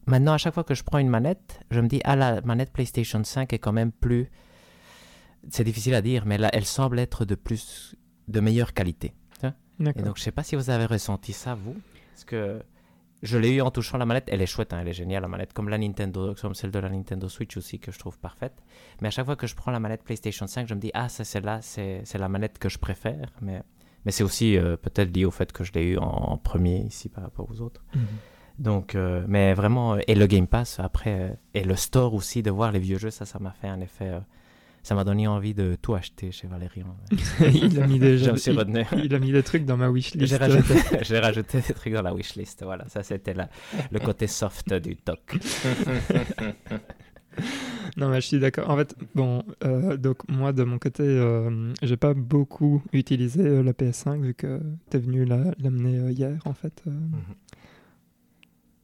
Maintenant, 0.05 0.33
à 0.33 0.37
chaque 0.37 0.53
fois 0.53 0.63
que 0.63 0.75
je 0.75 0.83
prends 0.83 0.99
une 0.99 1.09
manette, 1.09 1.59
je 1.71 1.81
me 1.81 1.87
dis, 1.87 2.01
ah, 2.05 2.15
la 2.15 2.41
manette 2.41 2.71
PlayStation 2.71 3.23
5 3.23 3.51
est 3.51 3.59
quand 3.59 3.73
même 3.73 3.91
plus. 3.91 4.29
C'est 5.49 5.63
difficile 5.63 5.93
à 5.93 6.01
dire, 6.01 6.25
mais 6.25 6.37
là, 6.37 6.49
elle 6.53 6.65
semble 6.65 6.99
être 6.99 7.25
de 7.25 7.35
plus. 7.35 7.95
de 8.27 8.39
meilleure 8.39 8.73
qualité. 8.73 9.13
Et 9.79 10.01
donc, 10.01 10.17
je 10.17 10.23
sais 10.23 10.31
pas 10.31 10.43
si 10.43 10.55
vous 10.55 10.69
avez 10.69 10.85
ressenti 10.85 11.33
ça, 11.33 11.53
vous. 11.55 11.75
Parce 12.13 12.25
que 12.25 12.61
je 13.23 13.37
l'ai 13.37 13.51
eu 13.55 13.61
en 13.61 13.71
touchant 13.71 13.97
la 13.97 14.05
manette. 14.05 14.25
Elle 14.27 14.41
est 14.41 14.45
chouette, 14.47 14.73
hein, 14.73 14.79
elle 14.81 14.87
est 14.87 14.93
géniale, 14.93 15.21
la 15.23 15.27
manette. 15.27 15.53
Comme 15.53 15.69
la 15.69 15.77
Nintendo, 15.77 16.35
comme 16.39 16.53
celle 16.53 16.71
de 16.71 16.79
la 16.79 16.89
Nintendo 16.89 17.27
Switch 17.29 17.57
aussi, 17.57 17.79
que 17.79 17.91
je 17.91 17.99
trouve 17.99 18.19
parfaite. 18.19 18.53
Mais 19.01 19.07
à 19.07 19.11
chaque 19.11 19.25
fois 19.25 19.35
que 19.35 19.47
je 19.47 19.55
prends 19.55 19.71
la 19.71 19.79
manette 19.79 20.03
PlayStation 20.03 20.47
5, 20.47 20.67
je 20.67 20.73
me 20.75 20.79
dis, 20.79 20.91
ah, 20.93 21.09
ça, 21.09 21.23
celle-là, 21.23 21.61
c'est 21.61 22.01
c'est 22.05 22.17
la 22.17 22.29
manette 22.29 22.59
que 22.59 22.69
je 22.69 22.77
préfère. 22.77 23.31
Mais, 23.41 23.61
mais 24.05 24.11
c'est 24.11 24.23
aussi 24.23 24.57
euh, 24.57 24.77
peut-être 24.77 25.15
lié 25.15 25.25
au 25.25 25.31
fait 25.31 25.51
que 25.51 25.63
je 25.63 25.71
l'ai 25.73 25.83
eu 25.93 25.97
en, 25.97 26.03
en 26.05 26.37
premier 26.37 26.79
ici 26.81 27.09
par 27.09 27.23
rapport 27.23 27.49
aux 27.49 27.61
autres. 27.61 27.83
Mhm. 27.95 28.01
Donc, 28.59 28.95
euh, 28.95 29.23
mais 29.27 29.53
vraiment, 29.53 29.95
euh, 29.95 29.99
et 30.07 30.15
le 30.15 30.25
Game 30.25 30.47
Pass 30.47 30.79
après, 30.79 31.37
et 31.53 31.63
le 31.63 31.75
store 31.75 32.13
aussi, 32.15 32.41
de 32.41 32.49
voir 32.51 32.71
les 32.71 32.79
vieux 32.79 32.97
jeux, 32.97 33.11
ça, 33.11 33.25
ça 33.25 33.37
m'a 33.39 33.51
fait 33.51 33.67
un 33.67 33.81
effet. 33.81 34.07
euh, 34.09 34.19
ça 34.87 34.95
m'a 34.95 35.03
donné 35.03 35.27
envie 35.27 35.53
de 35.53 35.75
tout 35.81 35.95
acheter 35.95 36.31
chez 36.31 36.47
Valérian. 36.47 36.95
il, 37.41 37.77
a 37.81 37.85
mis 37.87 37.99
des, 37.99 38.17
Je 38.17 38.31
me 38.31 38.37
suis 38.37 38.51
il, 38.53 38.57
retenu. 38.57 38.85
il 39.03 39.13
a 39.13 39.19
mis 39.19 39.33
des 39.33 39.43
trucs 39.43 39.65
dans 39.65 39.75
ma 39.75 39.89
wishlist. 39.89 40.25
J'ai 40.27 40.37
rajouté, 40.37 40.75
j'ai 41.01 41.19
rajouté 41.19 41.59
des 41.59 41.73
trucs 41.73 41.91
dans 41.91 42.01
la 42.01 42.13
wishlist. 42.13 42.63
Voilà, 42.63 42.87
ça 42.87 43.03
c'était 43.03 43.33
la- 43.33 43.49
le 43.91 43.99
côté 43.99 44.27
soft 44.27 44.73
du 44.73 44.95
TOC. 44.95 45.39
Non, 47.97 48.09
mais 48.09 48.19
je 48.21 48.27
suis 48.27 48.39
d'accord. 48.39 48.69
En 48.69 48.75
fait, 48.77 48.95
bon, 49.13 49.43
euh, 49.63 49.95
donc 49.97 50.27
moi 50.27 50.53
de 50.53 50.63
mon 50.63 50.79
côté, 50.79 51.03
euh, 51.03 51.71
j'ai 51.83 51.97
pas 51.97 52.13
beaucoup 52.15 52.81
utilisé 52.93 53.41
euh, 53.41 53.61
la 53.63 53.73
PS5 53.73 54.21
vu 54.21 54.33
que 54.33 54.59
t'es 54.89 54.97
venu 54.97 55.23
la- 55.25 55.53
l'amener 55.59 55.97
euh, 55.99 56.11
hier 56.11 56.39
en 56.45 56.53
fait. 56.53 56.81
euh. 56.87 56.91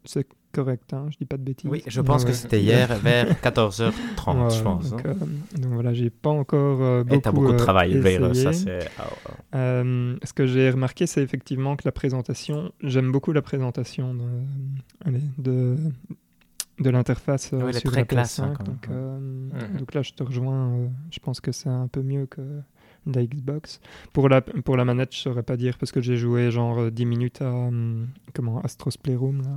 C'est 0.06 0.28
correct, 0.54 0.94
hein, 0.94 1.08
je 1.12 1.18
dis 1.18 1.26
pas 1.26 1.38
de 1.38 1.42
bêtises. 1.44 1.70
Oui, 1.70 1.84
je 1.86 2.00
pense 2.02 2.24
Ouais, 2.24 2.30
que 2.30 2.34
c'était 2.36 2.62
hier 2.62 2.88
vers 3.00 3.26
14h30, 3.44 4.44
Ouais, 4.44 4.50
je 4.50 4.62
pense. 4.64 4.90
Donc, 4.92 5.06
hein. 5.06 5.16
euh, 5.22 5.58
donc 5.60 5.74
voilà, 5.74 5.94
j'ai 5.94 6.10
pas 6.10 6.30
encore 6.30 6.82
euh, 6.82 7.04
beaucoup. 7.04 7.16
Et 7.16 7.22
t'as 7.22 7.32
beaucoup 7.32 7.50
de 7.50 7.54
euh, 7.56 7.58
travail, 7.58 7.98
vers 8.00 8.36
ça 8.36 8.54
c'est. 8.54 8.88
ah, 8.98 9.08
ah. 9.26 9.58
Euh, 9.58 10.16
ce 10.24 10.32
que 10.34 10.46
j'ai 10.46 10.70
remarqué, 10.70 11.06
c'est 11.08 11.22
effectivement 11.22 11.76
que 11.76 11.82
la 11.86 11.92
présentation, 11.92 12.72
j'aime 12.82 13.12
beaucoup 13.12 13.34
la 13.34 13.42
présentation 13.42 14.14
de, 14.14 14.24
allez, 15.06 15.22
de, 15.38 15.76
de 16.80 16.90
l'interface 16.90 17.52
euh, 17.54 17.58
Oui, 17.58 17.64
elle 17.70 17.76
est 17.76 17.80
sur 17.80 17.92
très 17.92 18.02
la 18.02 18.06
classe, 18.06 18.40
PS5. 18.40 18.44
hein, 18.44 18.54
même. 18.58 18.66
donc, 18.68 18.88
euh, 18.90 19.78
donc 19.80 19.94
là, 19.94 20.02
je 20.02 20.14
te 20.14 20.24
rejoins. 20.24 20.70
euh, 20.74 20.88
je 21.12 21.20
pense 21.20 21.42
que 21.42 21.52
c'est 21.52 21.70
un 21.70 21.88
peu 21.88 22.02
mieux 22.02 22.26
que 22.28 22.42
la 23.06 23.26
Xbox. 23.26 23.82
Pour 24.14 24.30
la, 24.30 24.42
pour 24.42 24.78
la 24.78 24.86
manette, 24.86 25.14
je 25.14 25.20
saurais 25.20 25.44
pas 25.44 25.58
dire 25.58 25.78
parce 25.78 25.92
que 25.92 26.00
j'ai 26.02 26.16
joué 26.16 26.52
genre 26.52 26.80
euh, 26.80 26.90
10 26.90 27.06
minutes 27.06 27.42
à 27.42 27.52
hum, 27.52 28.08
comment, 28.34 28.62
Astro's 28.62 28.96
Playroom. 28.98 29.42
Là. 29.42 29.50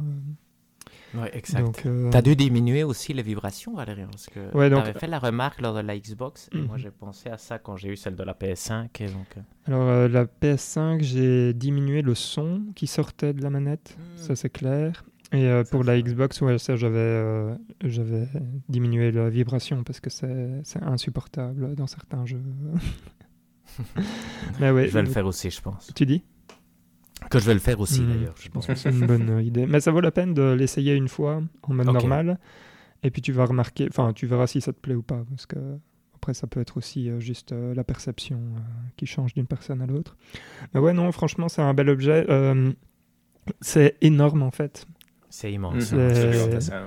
Ouais, 1.14 1.30
exact. 1.36 1.60
Donc, 1.62 1.86
euh, 1.86 2.10
T'as 2.10 2.20
dû 2.20 2.36
diminuer 2.36 2.82
aussi 2.84 3.12
les 3.14 3.22
vibrations, 3.22 3.74
Valérian, 3.74 4.08
parce 4.10 4.26
que 4.26 4.54
Ouais, 4.56 4.68
donc- 4.68 4.84
t'avais 4.84 4.98
fait 4.98 5.06
la 5.06 5.18
remarque 5.18 5.60
lors 5.60 5.74
de 5.74 5.80
la 5.80 5.96
Xbox, 5.98 6.48
et 6.52 6.58
moi 6.58 6.76
Mhm. 6.76 6.82
j'ai 6.82 6.90
pensé 6.90 7.28
à 7.30 7.38
ça 7.38 7.58
quand 7.58 7.76
j'ai 7.76 7.88
eu 7.90 7.96
celle 7.96 8.16
de 8.16 8.22
la 8.22 8.34
PS5, 8.34 9.00
et 9.00 9.06
donc... 9.06 9.26
euh, 9.36 9.40
Alors, 9.66 9.82
euh, 9.88 10.08
la 10.08 10.26
PS5, 10.26 11.02
j'ai 11.02 11.54
diminué 11.54 12.02
le 12.02 12.14
son 12.14 12.62
qui 12.74 12.86
sortait 12.86 13.32
de 13.32 13.42
la 13.42 13.50
manette, 13.50 13.96
ça 14.16 14.34
c'est 14.36 14.50
clair. 14.50 15.04
Et 15.32 15.46
euh, 15.46 15.64
Ça, 15.64 15.70
pour 15.70 15.82
la 15.84 16.00
Xbox, 16.00 16.40
ouais, 16.42 16.56
ça 16.58 16.76
j'avais 16.76 16.98
euh, 16.98 17.54
j'avais 17.84 18.28
diminué 18.68 19.10
la 19.10 19.28
vibration 19.28 19.82
parce 19.82 19.98
que 19.98 20.08
c'est 20.08 20.60
c'est 20.62 20.80
insupportable 20.82 21.74
dans 21.74 21.88
certains 21.88 22.24
jeux. 22.26 22.42
Mais 24.60 24.70
ouais, 24.70 24.86
je 24.88 24.92
vais 24.94 25.02
le 25.02 25.08
faire 25.08 25.26
aussi, 25.26 25.50
je 25.50 25.60
pense. 25.60 25.90
Tu 25.94 26.06
dis? 26.06 26.22
Que 27.30 27.38
je 27.38 27.44
vais 27.46 27.54
le 27.54 27.60
faire 27.60 27.80
aussi, 27.80 28.02
Mhm. 28.02 28.12
d'ailleurs. 28.12 28.34
Je 28.38 28.48
pense 28.48 28.66
que 28.66 28.74
c'est 28.74 28.90
une 28.90 29.06
bonne 29.06 29.40
idée. 29.44 29.66
Mais 29.66 29.80
ça 29.80 29.90
vaut 29.90 30.00
la 30.00 30.10
peine 30.10 30.34
de 30.34 30.52
l'essayer 30.52 30.94
une 30.94 31.08
fois 31.08 31.42
en 31.62 31.74
mode 31.74 31.86
normal. 31.86 32.38
Et 33.02 33.10
puis 33.10 33.22
tu 33.22 33.32
vas 33.32 33.44
remarquer, 33.44 33.86
enfin 33.90 34.12
tu 34.12 34.26
verras 34.26 34.46
si 34.46 34.60
ça 34.60 34.72
te 34.72 34.78
plaît 34.80 34.94
ou 34.94 35.02
pas. 35.02 35.22
Parce 35.28 35.46
que 35.46 35.56
après, 36.14 36.34
ça 36.34 36.46
peut 36.46 36.60
être 36.60 36.76
aussi 36.78 37.08
euh, 37.10 37.20
juste 37.20 37.52
euh, 37.52 37.74
la 37.74 37.84
perception 37.84 38.36
euh, 38.36 38.58
qui 38.96 39.06
change 39.06 39.34
d'une 39.34 39.46
personne 39.46 39.80
à 39.82 39.86
l'autre. 39.86 40.16
Mais 40.74 40.80
ouais, 40.80 40.92
non, 40.92 41.12
franchement, 41.12 41.48
c'est 41.48 41.62
un 41.62 41.74
bel 41.74 41.88
objet. 41.88 42.24
Euh, 42.30 42.72
c'est 43.60 43.96
énorme 44.00 44.42
en 44.42 44.50
fait. 44.50 44.86
C'est 45.28 45.52
immense. 45.52 45.74
Mhm. 45.92 46.10
C'est- 46.14 46.60
C'est 46.60 46.70
ouais. 46.72 46.78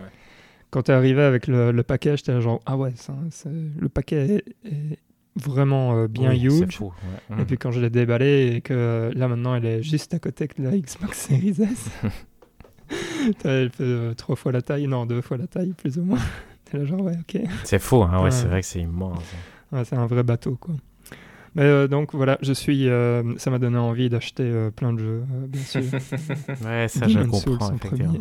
Quand 0.72 0.84
tu 0.84 0.92
es 0.92 0.94
arrivé 0.94 1.22
avec 1.22 1.48
le, 1.48 1.72
le 1.72 1.84
paquet, 1.84 2.18
j'étais 2.18 2.40
genre, 2.42 2.60
ah 2.66 2.76
ouais, 2.78 2.92
ça, 2.96 3.16
c'est- 3.32 3.50
le 3.50 3.90
paquet 3.90 4.44
est, 4.64 4.68
est 4.72 5.00
vraiment 5.36 5.96
euh, 5.96 6.08
bien 6.08 6.32
Oui, 6.32 6.40
huge. 6.44 6.76
fou, 6.78 6.92
ouais. 7.30 7.42
Et 7.42 7.46
puis 7.46 7.58
quand 7.58 7.72
je 7.72 7.80
l'ai 7.80 7.90
déballé 7.90 8.54
et 8.56 8.62
que 8.62 9.12
là 9.16 9.28
maintenant 9.28 9.56
elle 9.56 9.66
est 9.66 9.84
juste 9.84 10.14
à 10.14 10.20
côté 10.20 10.48
de 10.58 10.64
la 10.64 10.72
Xbox 10.78 11.28
Series 11.28 11.56
S, 11.62 11.90
elle 13.44 13.70
fait 13.70 13.84
euh, 13.84 14.14
trois 14.16 14.36
fois 14.36 14.52
la 14.52 14.62
taille, 14.62 14.88
non 14.88 15.06
deux 15.06 15.22
fois 15.22 15.38
la 15.38 15.48
taille 15.48 15.74
plus 15.74 15.98
ou 15.98 16.04
moins. 16.04 16.20
T'es 16.66 16.78
là 16.78 16.86
genre 16.86 17.02
ouais 17.02 17.18
ok, 17.20 17.42
C'est 17.64 17.80
fou, 17.80 18.04
hein, 18.04 18.18
ouais, 18.18 18.24
Ouais. 18.26 18.32
c'est 18.32 18.48
vrai 18.48 18.62
que 18.62 18.68
c'est 18.68 18.80
immense. 18.82 19.24
Ouais, 19.72 19.86
c'est 19.86 19.96
un 19.96 20.06
vrai 20.08 20.24
bateau 20.24 20.56
quoi. 20.60 20.76
Mais 21.56 21.64
euh, 21.64 21.88
donc 21.88 22.14
voilà, 22.14 22.38
je 22.44 22.54
suis, 22.54 22.88
euh, 22.90 23.24
ça 23.38 23.50
m'a 23.50 23.58
donné 23.58 23.78
envie 23.78 24.08
d'acheter 24.10 24.44
euh, 24.44 24.70
plein 24.70 24.94
de 24.94 25.00
jeux, 25.00 25.24
bien 25.48 25.62
sûr. 25.64 25.82
Ouais, 26.64 26.88
ça 26.88 27.08
je 27.08 27.18
Demon's 27.20 27.42
Souls 27.44 27.58
comprends, 27.58 27.72
en 27.72 27.76
effectivement. 27.76 28.14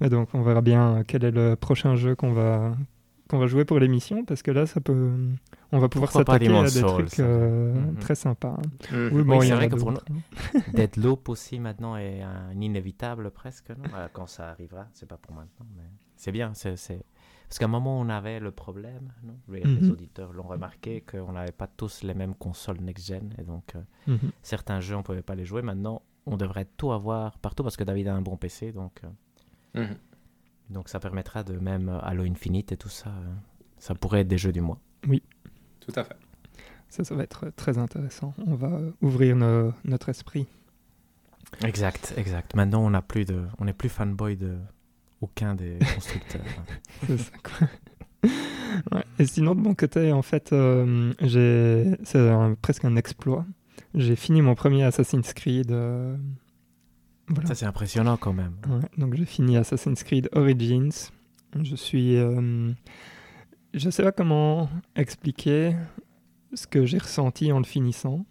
Mais 0.00 0.08
donc 0.08 0.28
on 0.32 0.42
verra 0.42 0.60
bien 0.60 1.02
quel 1.06 1.24
est 1.24 1.30
le 1.32 1.56
prochain 1.56 1.96
jeu 1.96 2.14
qu'on 2.14 2.32
va 2.32 2.76
qu'on 3.32 3.38
va 3.38 3.46
jouer 3.46 3.64
pour 3.64 3.78
l'émission 3.78 4.24
parce 4.24 4.42
que 4.42 4.50
là 4.50 4.66
ça 4.66 4.80
peut, 4.80 5.10
on 5.72 5.78
va 5.78 5.88
pouvoir 5.88 6.12
s'attaquer 6.12 6.54
à 6.54 6.62
des 6.64 6.68
Souls, 6.68 7.06
trucs 7.06 7.18
euh, 7.20 7.72
Mhm. 7.72 7.96
très 7.96 8.14
sympas. 8.14 8.58
hein. 8.58 8.62
Mhm. 8.92 9.08
Oui, 9.12 9.22
bon, 9.24 9.38
Oui, 9.38 9.46
il 9.46 9.48
y 9.48 9.48
c'est 9.48 9.52
en 9.54 9.56
vrai 9.56 9.66
a 9.66 9.68
que 9.70 9.76
pour 9.76 9.90
hein. 9.90 9.94
Deadloop 10.68 11.28
aussi 11.30 11.58
maintenant 11.58 11.96
est 11.96 12.20
un 12.22 12.52
inévitable 12.60 13.30
presque, 13.30 13.70
non? 13.70 13.84
Euh, 13.94 14.08
quand 14.12 14.26
ça 14.26 14.50
arrivera, 14.50 14.86
c'est 14.92 15.06
pas 15.08 15.16
pour 15.16 15.34
maintenant, 15.34 15.66
mais 15.76 15.82
c'est 16.16 16.30
bien. 16.32 16.52
c'est 16.54 16.76
Parce 17.48 17.58
qu'à 17.58 17.64
un 17.64 17.68
moment, 17.68 17.98
on 17.98 18.08
avait 18.10 18.38
le 18.38 18.50
problème, 18.50 19.12
non? 19.24 19.36
Les, 19.48 19.64
Mhm. 19.64 19.90
auditeurs 19.90 20.32
l'ont 20.32 20.42
remarqué, 20.46 21.00
qu'on 21.00 21.32
n'avait 21.32 21.52
pas 21.52 21.66
tous 21.66 22.02
les 22.02 22.14
mêmes 22.14 22.34
consoles 22.34 22.80
next-gen, 22.80 23.34
et 23.38 23.42
donc 23.42 23.74
euh, 23.76 23.80
Mhm. 24.06 24.30
certains 24.42 24.80
jeux, 24.80 24.96
on 24.96 25.02
pouvait 25.02 25.22
pas 25.22 25.34
les 25.34 25.44
jouer. 25.46 25.62
Maintenant, 25.62 26.02
on 26.26 26.36
devrait 26.36 26.66
tout 26.76 26.92
avoir 26.92 27.38
partout, 27.38 27.62
parce 27.62 27.76
que 27.76 27.84
David 27.84 28.08
a 28.08 28.14
un 28.14 28.22
bon 28.22 28.36
PC, 28.36 28.72
donc, 28.72 29.00
euh, 29.04 29.08
Mhm. 29.84 29.96
Donc 30.72 30.88
ça 30.88 30.98
permettra 31.00 31.42
de 31.44 31.58
même 31.58 31.88
euh, 31.88 31.98
Halo 32.00 32.24
Infinite 32.24 32.72
et 32.72 32.76
tout 32.76 32.88
ça. 32.88 33.10
euh, 33.10 33.32
ça 33.78 33.94
pourrait 33.94 34.20
être 34.20 34.28
des 34.28 34.38
jeux 34.38 34.52
du 34.52 34.60
mois. 34.60 34.78
Tout 35.80 35.92
à 35.96 36.04
fait. 36.04 36.16
Ça, 36.88 37.02
ça 37.04 37.14
va 37.14 37.22
être 37.24 37.50
très 37.56 37.78
intéressant. 37.78 38.34
On 38.46 38.54
va 38.54 38.68
euh, 38.68 38.90
ouvrir 39.00 39.34
no- 39.34 39.72
notre 39.84 40.08
esprit. 40.10 40.46
Exact, 41.64 42.14
exact. 42.16 42.54
Maintenant, 42.54 42.84
on 42.84 42.90
n'a 42.90 43.02
plus 43.02 43.24
de, 43.24 43.42
on 43.58 43.64
n'est 43.64 43.72
plus 43.72 43.88
fanboy 43.88 44.36
de 44.36 44.56
aucun 45.20 45.54
des 45.54 45.78
constructeurs. 45.94 46.42
C'est 47.06 47.18
ça, 47.18 47.30
quoi. 47.42 47.68
Ouais. 48.92 49.04
Et 49.18 49.26
sinon, 49.26 49.54
de 49.54 49.60
mon 49.60 49.74
côté, 49.74 50.12
en 50.12 50.22
fait, 50.22 50.52
euh, 50.52 51.12
j'ai... 51.20 51.96
c'est 52.04 52.30
un- 52.30 52.54
presque 52.54 52.84
un 52.84 52.94
exploit. 52.96 53.44
J'ai 53.94 54.16
fini 54.16 54.40
mon 54.40 54.54
premier 54.54 54.84
Assassin's 54.84 55.32
Creed. 55.34 55.72
euh, 55.72 56.16
Voilà. 57.28 57.48
Ça, 57.48 57.54
c'est 57.54 57.66
impressionnant 57.66 58.16
quand 58.16 58.32
même. 58.32 58.54
Ouais, 58.68 58.86
donc 58.98 59.14
j'ai 59.14 59.24
fini 59.24 59.56
Assassin's 59.56 60.02
Creed 60.02 60.28
Origins. 60.32 60.90
Je 61.60 61.76
suis... 61.76 62.16
euh, 62.16 62.72
Je 63.74 63.90
sais 63.90 64.02
pas 64.02 64.12
comment 64.12 64.68
expliquer 64.96 65.74
ce 66.54 66.66
que 66.66 66.84
j'ai 66.84 66.98
ressenti 66.98 67.52
en 67.52 67.58
le 67.58 67.64
finissant. 67.64 68.26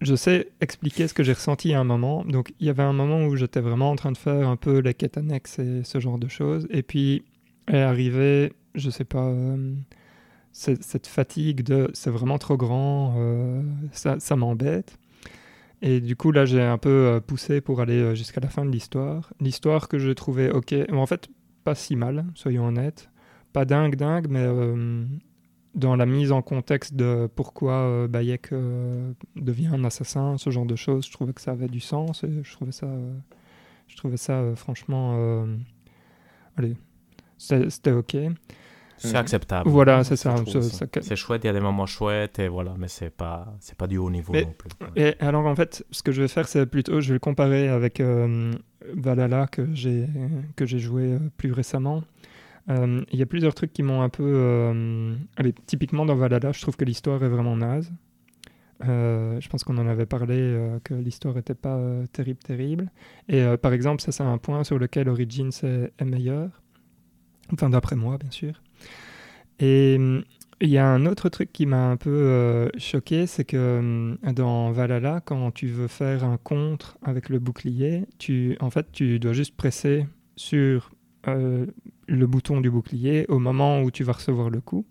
Je 0.00 0.14
sais 0.16 0.48
expliquer 0.60 1.06
ce 1.08 1.14
que 1.14 1.22
j'ai 1.22 1.32
ressenti 1.32 1.72
à 1.72 1.80
un 1.80 1.84
moment. 1.84 2.24
Donc 2.24 2.52
il 2.60 2.66
y 2.66 2.70
avait 2.70 2.82
un 2.82 2.92
moment 2.92 3.24
où 3.26 3.36
j'étais 3.36 3.60
vraiment 3.60 3.90
en 3.90 3.96
train 3.96 4.12
de 4.12 4.18
faire 4.18 4.48
un 4.48 4.56
peu 4.56 4.78
les 4.78 4.94
quêtes 4.94 5.16
annexes 5.18 5.58
et 5.58 5.82
ce 5.84 6.00
genre 6.00 6.18
de 6.18 6.28
choses. 6.28 6.66
Et 6.70 6.82
puis 6.82 7.24
est 7.68 7.80
arrivé, 7.82 8.52
je 8.74 8.90
sais 8.90 9.04
pas, 9.04 9.24
euh, 9.26 9.74
cette 10.52 11.06
fatigue 11.06 11.62
de 11.62 11.90
c'est 11.94 12.10
vraiment 12.10 12.38
trop 12.38 12.56
grand, 12.56 13.14
euh, 13.18 13.62
ça, 13.92 14.18
ça 14.20 14.34
m'embête. 14.36 14.98
Et 15.82 16.00
du 16.00 16.16
coup, 16.16 16.32
là, 16.32 16.44
j'ai 16.44 16.62
un 16.62 16.78
peu 16.78 16.88
euh, 16.88 17.20
poussé 17.20 17.60
pour 17.60 17.80
aller 17.80 18.00
euh, 18.00 18.14
jusqu'à 18.14 18.40
la 18.40 18.48
fin 18.48 18.64
de 18.64 18.70
l'histoire. 18.70 19.32
L'histoire 19.40 19.88
que 19.88 19.98
je 19.98 20.10
trouvais 20.10 20.50
ok, 20.50 20.74
en 20.92 21.06
fait, 21.06 21.28
pas 21.64 21.74
si 21.74 21.94
mal, 21.96 22.24
soyons 22.34 22.66
honnêtes. 22.66 23.10
Pas 23.52 23.64
dingue, 23.64 23.94
dingue, 23.94 24.26
mais 24.28 24.42
euh, 24.42 25.04
dans 25.74 25.96
la 25.96 26.06
mise 26.06 26.32
en 26.32 26.42
contexte 26.42 26.94
de 26.94 27.28
pourquoi 27.34 28.06
Bayek 28.08 28.50
devient 29.36 29.68
un 29.68 29.84
assassin, 29.84 30.36
ce 30.36 30.50
genre 30.50 30.66
de 30.66 30.76
choses, 30.76 31.06
je 31.06 31.12
trouvais 31.12 31.32
que 31.32 31.40
ça 31.40 31.52
avait 31.52 31.68
du 31.68 31.80
sens 31.80 32.24
et 32.24 32.42
je 32.42 32.52
trouvais 32.52 32.72
ça, 32.72 32.88
je 33.86 33.96
trouvais 33.96 34.16
ça 34.16 34.42
franchement. 34.54 35.46
allez, 36.56 36.76
c'était 37.38 37.92
ok. 37.92 38.16
C'est 38.98 39.10
Mhm. 39.10 39.16
acceptable. 39.16 39.70
Voilà, 39.70 40.02
c'est 40.04 40.16
ça, 40.16 40.34
C'est 41.00 41.16
chouette, 41.16 41.44
il 41.44 41.46
y 41.46 41.50
a 41.50 41.52
des 41.52 41.60
moments 41.60 41.86
chouettes 41.86 42.38
et 42.40 42.48
voilà, 42.48 42.74
mais 42.78 42.88
c'est 42.88 43.10
pas, 43.10 43.56
c'est 43.60 43.76
pas 43.76 43.86
du 43.86 43.96
haut 43.96 44.10
niveau 44.10 44.32
Mais- 44.32 44.44
non 44.44 44.54
plus. 44.58 44.70
Ouais. 44.80 45.14
Et 45.20 45.24
alors 45.24 45.46
en 45.46 45.54
fait, 45.54 45.84
ce 45.92 46.02
que 46.02 46.10
je 46.12 46.20
vais 46.22 46.28
faire, 46.28 46.48
c'est 46.48 46.66
plutôt, 46.66 47.00
je 47.00 47.08
vais 47.08 47.14
le 47.14 47.18
comparer 47.20 47.68
avec 47.68 48.00
euh, 48.00 48.52
Valhalla 48.94 49.46
que 49.46 49.72
j'ai 49.72 50.06
que 50.56 50.66
j'ai 50.66 50.78
joué 50.80 51.12
euh, 51.14 51.18
plus 51.36 51.52
récemment. 51.52 52.02
Euh, 52.70 53.02
Il 53.12 53.18
y 53.18 53.22
a 53.22 53.26
plusieurs 53.26 53.54
trucs 53.54 53.72
qui 53.72 53.82
m'ont 53.82 54.02
un 54.02 54.08
peu, 54.10 54.24
euh, 54.26 55.14
allez, 55.36 55.54
typiquement 55.66 56.04
dans 56.04 56.14
Valhalla, 56.16 56.52
je 56.52 56.60
trouve 56.60 56.76
que 56.76 56.84
l'histoire 56.84 57.22
est 57.24 57.28
vraiment 57.28 57.56
naze. 57.56 57.90
Euh, 58.84 59.40
je 59.40 59.48
pense 59.48 59.64
qu'on 59.64 59.76
en 59.78 59.88
avait 59.88 60.06
parlé 60.06 60.36
euh, 60.38 60.78
que 60.84 60.94
l'histoire 60.94 61.34
n'était 61.34 61.54
pas 61.54 61.76
euh, 61.76 62.06
terrible, 62.12 62.38
terrible. 62.40 62.90
Et 63.28 63.44
par 63.62 63.72
exemple, 63.72 64.02
ça 64.02 64.12
c'est 64.12 64.22
un 64.22 64.38
point 64.38 64.64
sur 64.64 64.78
lequel 64.78 65.08
Origins 65.08 65.50
est, 65.62 65.92
est 65.98 66.04
meilleur. 66.04 66.62
Enfin, 67.52 67.70
d'après 67.70 67.96
moi, 67.96 68.18
bien 68.18 68.30
sûr. 68.30 68.60
Et 69.60 69.96
hum, 69.98 70.22
il 70.60 70.70
y 70.70 70.78
a 70.78 70.86
un 70.86 71.06
autre 71.06 71.28
truc 71.28 71.52
qui 71.52 71.66
m'a 71.66 71.88
un 71.90 71.96
peu 71.96 72.10
euh, 72.10 72.68
choqué, 72.78 73.26
c'est 73.26 73.44
que 73.44 73.78
hum, 73.78 74.18
dans 74.34 74.70
Valhalla, 74.72 75.20
quand 75.24 75.50
tu 75.52 75.68
veux 75.68 75.88
faire 75.88 76.24
un 76.24 76.36
contre 76.36 76.98
avec 77.02 77.28
le 77.28 77.38
bouclier, 77.38 78.04
tu, 78.18 78.56
en 78.60 78.70
fait, 78.70 78.86
tu 78.92 79.18
dois 79.18 79.32
juste 79.32 79.56
presser 79.56 80.06
sur 80.36 80.90
euh, 81.26 81.66
le 82.06 82.26
bouton 82.26 82.60
du 82.60 82.70
bouclier 82.70 83.24
au 83.28 83.38
moment 83.38 83.82
où 83.82 83.90
tu 83.90 84.04
vas 84.04 84.12
recevoir 84.12 84.50
le 84.50 84.60
coup. 84.60 84.84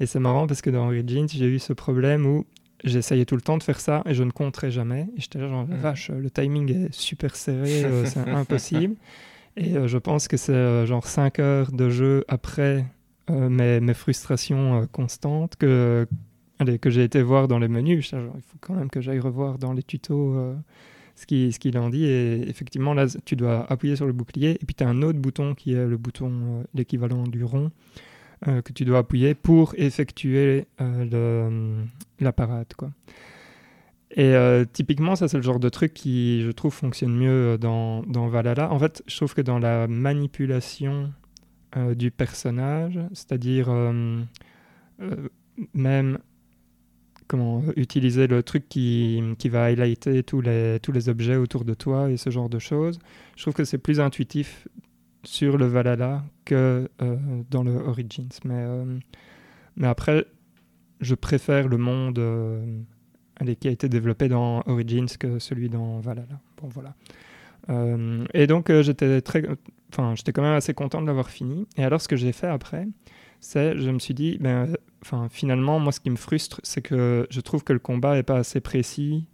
Et 0.00 0.06
c'est 0.06 0.20
marrant 0.20 0.46
parce 0.46 0.62
que 0.62 0.70
dans 0.70 0.86
Origins, 0.86 1.28
j'ai 1.28 1.46
eu 1.46 1.58
ce 1.58 1.72
problème 1.74 2.24
où 2.26 2.46
j'essayais 2.84 3.26
tout 3.26 3.36
le 3.36 3.42
temps 3.42 3.58
de 3.58 3.62
faire 3.62 3.80
ça 3.80 4.02
et 4.06 4.14
je 4.14 4.22
ne 4.22 4.30
compterais 4.30 4.70
jamais. 4.70 5.08
Et 5.16 5.20
j'étais 5.20 5.38
là 5.38 5.48
genre, 5.48 5.66
Mhm. 5.66 5.76
vache, 5.76 6.10
le 6.10 6.30
timing 6.30 6.72
est 6.74 6.94
super 6.94 7.36
serré, 7.36 7.84
euh, 7.84 8.04
c'est 8.06 8.20
impossible. 8.34 8.96
Et 9.58 9.76
euh, 9.76 9.86
je 9.88 9.98
pense 9.98 10.26
que 10.28 10.36
c'est 10.38 10.86
genre 10.86 11.06
5 11.06 11.38
heures 11.38 11.72
de 11.72 11.90
jeu 11.90 12.24
après 12.28 12.86
mes, 13.30 13.80
mes 13.80 13.94
frustrations 13.94 14.82
euh, 14.82 14.86
constantes 14.86 15.56
que, 15.56 16.06
que 16.80 16.90
j'ai 16.90 17.04
été 17.04 17.22
voir 17.22 17.48
dans 17.48 17.58
les 17.58 17.68
menus. 17.68 18.10
Genre, 18.10 18.32
il 18.34 18.42
faut 18.42 18.58
quand 18.60 18.74
même 18.74 18.90
que 18.90 19.00
j'aille 19.00 19.20
revoir 19.20 19.58
dans 19.58 19.72
les 19.72 19.82
tutos 19.82 20.34
euh, 20.34 20.54
ce 21.16 21.26
qu'il 21.26 21.52
ce 21.52 21.58
qu'il 21.58 21.76
en 21.78 21.90
dit. 21.90 22.04
Et 22.04 22.48
effectivement, 22.48 22.94
là, 22.94 23.06
tu 23.24 23.36
dois 23.36 23.70
appuyer 23.70 23.96
sur 23.96 24.06
le 24.06 24.12
bouclier. 24.12 24.52
Et 24.60 24.66
puis, 24.66 24.74
tu 24.74 24.84
as 24.84 24.88
un 24.88 25.02
autre 25.02 25.18
bouton 25.18 25.54
qui 25.54 25.72
est 25.74 25.86
le 25.86 25.96
bouton, 25.96 26.30
euh, 26.30 26.62
l'équivalent 26.74 27.24
du 27.24 27.44
rond, 27.44 27.70
euh, 28.48 28.62
que 28.62 28.72
tu 28.72 28.84
dois 28.84 28.98
appuyer 28.98 29.34
pour 29.34 29.74
effectuer 29.76 30.66
euh, 30.80 31.82
la 32.20 32.32
parade. 32.32 32.72
Quoi. 32.76 32.90
Et 34.12 34.34
euh, 34.34 34.64
typiquement, 34.70 35.14
ça, 35.14 35.28
c'est 35.28 35.36
le 35.36 35.42
genre 35.44 35.60
de 35.60 35.68
truc 35.68 35.94
qui, 35.94 36.42
je 36.42 36.50
trouve, 36.50 36.74
fonctionne 36.74 37.14
mieux 37.14 37.30
euh, 37.30 37.58
dans, 37.58 38.02
dans 38.02 38.26
Valhalla. 38.26 38.72
En 38.72 38.78
fait, 38.78 39.04
je 39.06 39.16
trouve 39.16 39.34
que 39.34 39.40
dans 39.40 39.60
la 39.60 39.86
manipulation 39.86 41.12
euh, 41.76 41.94
du 41.94 42.10
personnage, 42.10 42.98
c'est-à-dire 43.12 43.68
euh, 43.68 44.22
euh, 45.00 45.28
même 45.74 46.18
comment 47.28 47.62
utiliser 47.76 48.26
le 48.26 48.42
truc 48.42 48.68
qui, 48.68 49.22
qui 49.38 49.48
va 49.48 49.64
highlighter 49.64 50.22
tous 50.24 50.40
les, 50.40 50.78
tous 50.82 50.90
les 50.90 51.08
objets 51.08 51.36
autour 51.36 51.64
de 51.64 51.74
toi 51.74 52.10
et 52.10 52.16
ce 52.16 52.30
genre 52.30 52.48
de 52.48 52.58
choses, 52.58 52.98
je 53.36 53.42
trouve 53.42 53.54
que 53.54 53.64
c'est 53.64 53.78
plus 53.78 54.00
intuitif 54.00 54.66
sur 55.22 55.58
le 55.58 55.66
Valhalla 55.66 56.24
que 56.44 56.88
dans 57.50 57.62
le 57.62 57.76
Origins. 57.76 58.30
Mais, 58.44 58.66
mais 59.76 59.86
après, 59.86 60.26
je 61.00 61.14
préfère 61.14 61.68
le 61.68 61.76
monde 61.76 62.20
qui 63.60 63.68
a 63.68 63.70
été 63.70 63.88
développé 63.88 64.28
dans 64.28 64.62
Origins 64.66 65.06
que 65.18 65.38
celui 65.38 65.68
dans 65.68 66.00
Valhalla. 66.00 66.40
Bon, 66.60 66.68
voilà. 66.68 66.96
Euh, 67.70 68.24
et 68.34 68.46
donc, 68.46 68.70
euh, 68.70 68.82
j'étais 68.82 69.20
très, 69.20 69.44
enfin, 69.92 70.14
j'étais 70.16 70.32
quand 70.32 70.42
même 70.42 70.54
assez 70.54 70.74
content 70.74 71.00
de 71.00 71.06
l'avoir 71.06 71.30
fini. 71.30 71.66
Et 71.76 71.84
alors, 71.84 72.00
ce 72.00 72.08
que 72.08 72.16
j'ai 72.16 72.32
fait 72.32 72.46
après, 72.48 72.86
c'est, 73.40 73.78
je 73.78 73.90
me 73.90 73.98
suis 73.98 74.14
dit, 74.14 74.38
ben, 74.40 74.76
enfin, 75.02 75.28
finalement, 75.30 75.78
moi, 75.78 75.92
ce 75.92 76.00
qui 76.00 76.10
me 76.10 76.16
frustre, 76.16 76.60
c'est 76.62 76.82
que 76.82 77.26
je 77.30 77.40
trouve 77.40 77.64
que 77.64 77.72
le 77.72 77.78
combat 77.78 78.16
est 78.18 78.22
pas 78.22 78.36
assez 78.36 78.60
précis 78.60 79.26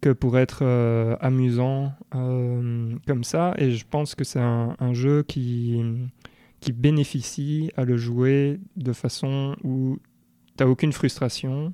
que 0.00 0.10
pour 0.10 0.38
être 0.38 0.60
euh, 0.62 1.16
amusant 1.20 1.92
comme 2.12 3.24
ça. 3.24 3.54
Et 3.58 3.72
je 3.72 3.84
pense 3.88 4.14
que 4.14 4.24
c'est 4.24 4.40
un, 4.40 4.76
un 4.78 4.94
jeu 4.94 5.22
qui, 5.22 5.80
qui 6.60 6.72
bénéficie 6.72 7.70
à 7.76 7.84
le 7.84 7.96
jouer 7.96 8.60
de 8.76 8.92
façon 8.92 9.56
où 9.62 9.98
tu 10.56 10.64
n'as 10.64 10.70
aucune 10.70 10.92
frustration 10.92 11.72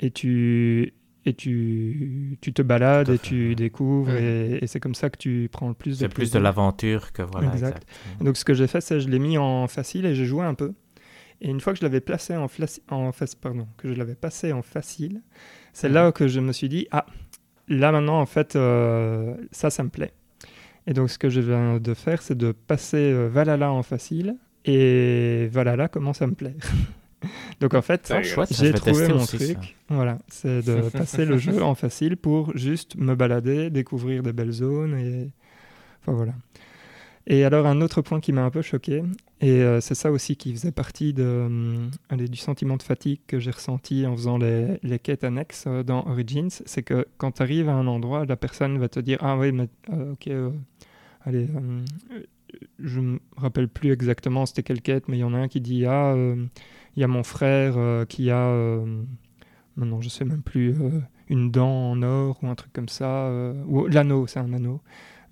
et 0.00 0.10
tu, 0.10 0.94
et 1.24 1.34
tu, 1.34 2.38
tu 2.40 2.52
te 2.52 2.62
balades 2.62 3.08
et 3.08 3.18
tu 3.18 3.54
découvres 3.54 4.14
et, 4.14 4.58
et 4.62 4.66
c'est 4.66 4.80
comme 4.80 4.94
ça 4.94 5.10
que 5.10 5.18
tu 5.18 5.48
prends 5.50 5.68
le 5.68 5.74
plus 5.74 5.98
de 5.98 6.06
C'est 6.06 6.08
plus 6.08 6.30
de 6.30 6.38
l'aventure 6.38 7.12
que 7.12 7.22
voilà. 7.22 7.52
Exact. 7.52 7.84
exact. 7.84 8.24
Donc 8.24 8.36
ce 8.36 8.44
que 8.44 8.54
j'ai 8.54 8.66
fait, 8.66 8.80
c'est 8.80 9.00
je 9.00 9.08
l'ai 9.08 9.18
mis 9.18 9.36
en 9.36 9.66
facile 9.66 10.06
et 10.06 10.14
j'ai 10.14 10.24
joué 10.24 10.44
un 10.44 10.54
peu. 10.54 10.72
Et 11.40 11.50
une 11.50 11.60
fois 11.60 11.72
que 11.72 11.78
je 11.78 11.84
l'avais 11.84 12.00
placé 12.00 12.36
en, 12.36 12.46
en 12.90 13.10
pardon, 13.40 13.68
que 13.76 13.88
je 13.88 13.94
l'avais 13.94 14.16
passé 14.16 14.52
en 14.52 14.62
facile, 14.62 15.22
c'est 15.72 15.88
là 15.88 16.10
que 16.10 16.26
je 16.26 16.40
me 16.40 16.52
suis 16.52 16.68
dit 16.68 16.88
ah 16.90 17.06
là 17.68 17.92
maintenant 17.92 18.20
en 18.20 18.26
fait 18.26 18.56
euh, 18.56 19.36
ça 19.52 19.70
ça 19.70 19.82
me 19.82 19.90
plaît. 19.90 20.12
Et 20.86 20.94
donc 20.94 21.10
ce 21.10 21.18
que 21.18 21.28
je 21.28 21.40
viens 21.40 21.78
de 21.78 21.94
faire, 21.94 22.22
c'est 22.22 22.36
de 22.36 22.52
passer 22.52 22.96
euh, 23.12 23.28
Valhalla 23.28 23.70
en 23.70 23.82
facile 23.82 24.36
et 24.64 25.48
Valhalla 25.52 25.88
commence 25.88 26.22
à 26.22 26.26
me 26.26 26.34
plaire. 26.34 26.54
donc 27.60 27.74
en 27.74 27.82
fait, 27.82 28.12
j'ai 28.50 28.72
trouvé 28.72 29.08
mon 29.08 29.24
truc. 29.24 29.76
Voilà, 29.88 30.18
c'est 30.28 30.62
de 30.64 30.88
passer 30.92 31.24
le 31.24 31.38
jeu 31.38 31.62
en 31.62 31.74
facile 31.74 32.16
pour 32.16 32.56
juste 32.56 32.96
me 32.96 33.14
balader, 33.14 33.70
découvrir 33.70 34.22
des 34.22 34.32
belles 34.32 34.52
zones 34.52 34.94
et 34.94 35.30
enfin 36.00 36.12
voilà. 36.12 36.32
Et 37.30 37.44
alors 37.44 37.66
un 37.66 37.82
autre 37.82 38.00
point 38.00 38.20
qui 38.20 38.32
m'a 38.32 38.42
un 38.42 38.50
peu 38.50 38.62
choqué, 38.62 39.02
et 39.42 39.62
euh, 39.62 39.82
c'est 39.82 39.94
ça 39.94 40.10
aussi 40.10 40.36
qui 40.36 40.50
faisait 40.52 40.72
partie 40.72 41.12
de, 41.12 41.22
euh, 41.26 42.16
du 42.16 42.38
sentiment 42.38 42.78
de 42.78 42.82
fatigue 42.82 43.20
que 43.26 43.38
j'ai 43.38 43.50
ressenti 43.50 44.06
en 44.06 44.16
faisant 44.16 44.38
les, 44.38 44.78
les 44.82 44.98
quêtes 44.98 45.24
annexes 45.24 45.64
euh, 45.66 45.82
dans 45.82 46.06
Origins, 46.06 46.48
c'est 46.48 46.82
que 46.82 47.06
quand 47.18 47.32
tu 47.32 47.42
arrives 47.42 47.68
à 47.68 47.74
un 47.74 47.86
endroit, 47.86 48.24
la 48.24 48.36
personne 48.36 48.78
va 48.78 48.88
te 48.88 48.98
dire 48.98 49.18
Ah 49.20 49.36
oui, 49.36 49.52
mais 49.52 49.68
ok, 49.90 50.30
allez, 51.20 51.48
je 52.78 53.00
me 53.00 53.20
rappelle 53.36 53.68
plus 53.68 53.92
exactement 53.92 54.46
c'était 54.46 54.62
quelle 54.62 54.80
quête, 54.80 55.06
mais 55.08 55.18
il 55.18 55.20
y 55.20 55.24
en 55.24 55.34
a 55.34 55.38
un 55.38 55.48
qui 55.48 55.60
dit 55.60 55.84
Ah, 55.84 56.16
il 56.98 57.00
y 57.00 57.04
a 57.04 57.08
mon 57.08 57.22
frère 57.22 58.06
qui 58.08 58.30
a, 58.30 58.52
maintenant 59.76 60.00
je 60.00 60.08
sais 60.08 60.24
même 60.24 60.42
plus, 60.42 60.74
une 61.28 61.50
dent 61.50 61.92
en 61.92 62.02
or 62.02 62.38
ou 62.42 62.48
un 62.48 62.54
truc 62.54 62.72
comme 62.72 62.88
ça, 62.88 63.30
ou 63.66 63.86
l'anneau, 63.86 64.26
c'est 64.26 64.40
un 64.40 64.52
anneau 64.52 64.82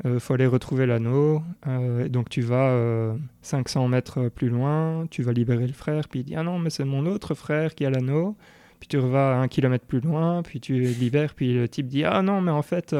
il 0.04 0.10
euh, 0.10 0.20
faut 0.20 0.34
aller 0.34 0.46
retrouver 0.46 0.86
l'anneau. 0.86 1.42
Euh, 1.66 2.08
donc 2.08 2.28
tu 2.28 2.42
vas 2.42 3.14
500 3.42 3.84
euh, 3.84 3.88
mètres 3.88 4.28
plus 4.28 4.48
loin, 4.48 5.06
tu 5.10 5.22
vas 5.22 5.32
libérer 5.32 5.66
le 5.66 5.72
frère, 5.72 6.08
puis 6.08 6.20
il 6.20 6.24
dit 6.24 6.36
Ah 6.36 6.42
non, 6.42 6.58
mais 6.58 6.70
c'est 6.70 6.84
mon 6.84 7.06
autre 7.06 7.34
frère 7.34 7.74
qui 7.74 7.84
a 7.84 7.90
l'anneau. 7.90 8.36
Puis 8.78 8.88
tu 8.88 8.98
vas 8.98 9.38
un 9.38 9.48
kilomètre 9.48 9.86
plus 9.86 10.00
loin, 10.00 10.42
puis 10.42 10.60
tu 10.60 10.78
libères, 10.78 11.34
puis 11.34 11.54
le 11.54 11.68
type 11.68 11.86
dit 11.86 12.04
Ah 12.04 12.20
non, 12.22 12.40
mais 12.42 12.50
en 12.50 12.62
fait, 12.62 12.94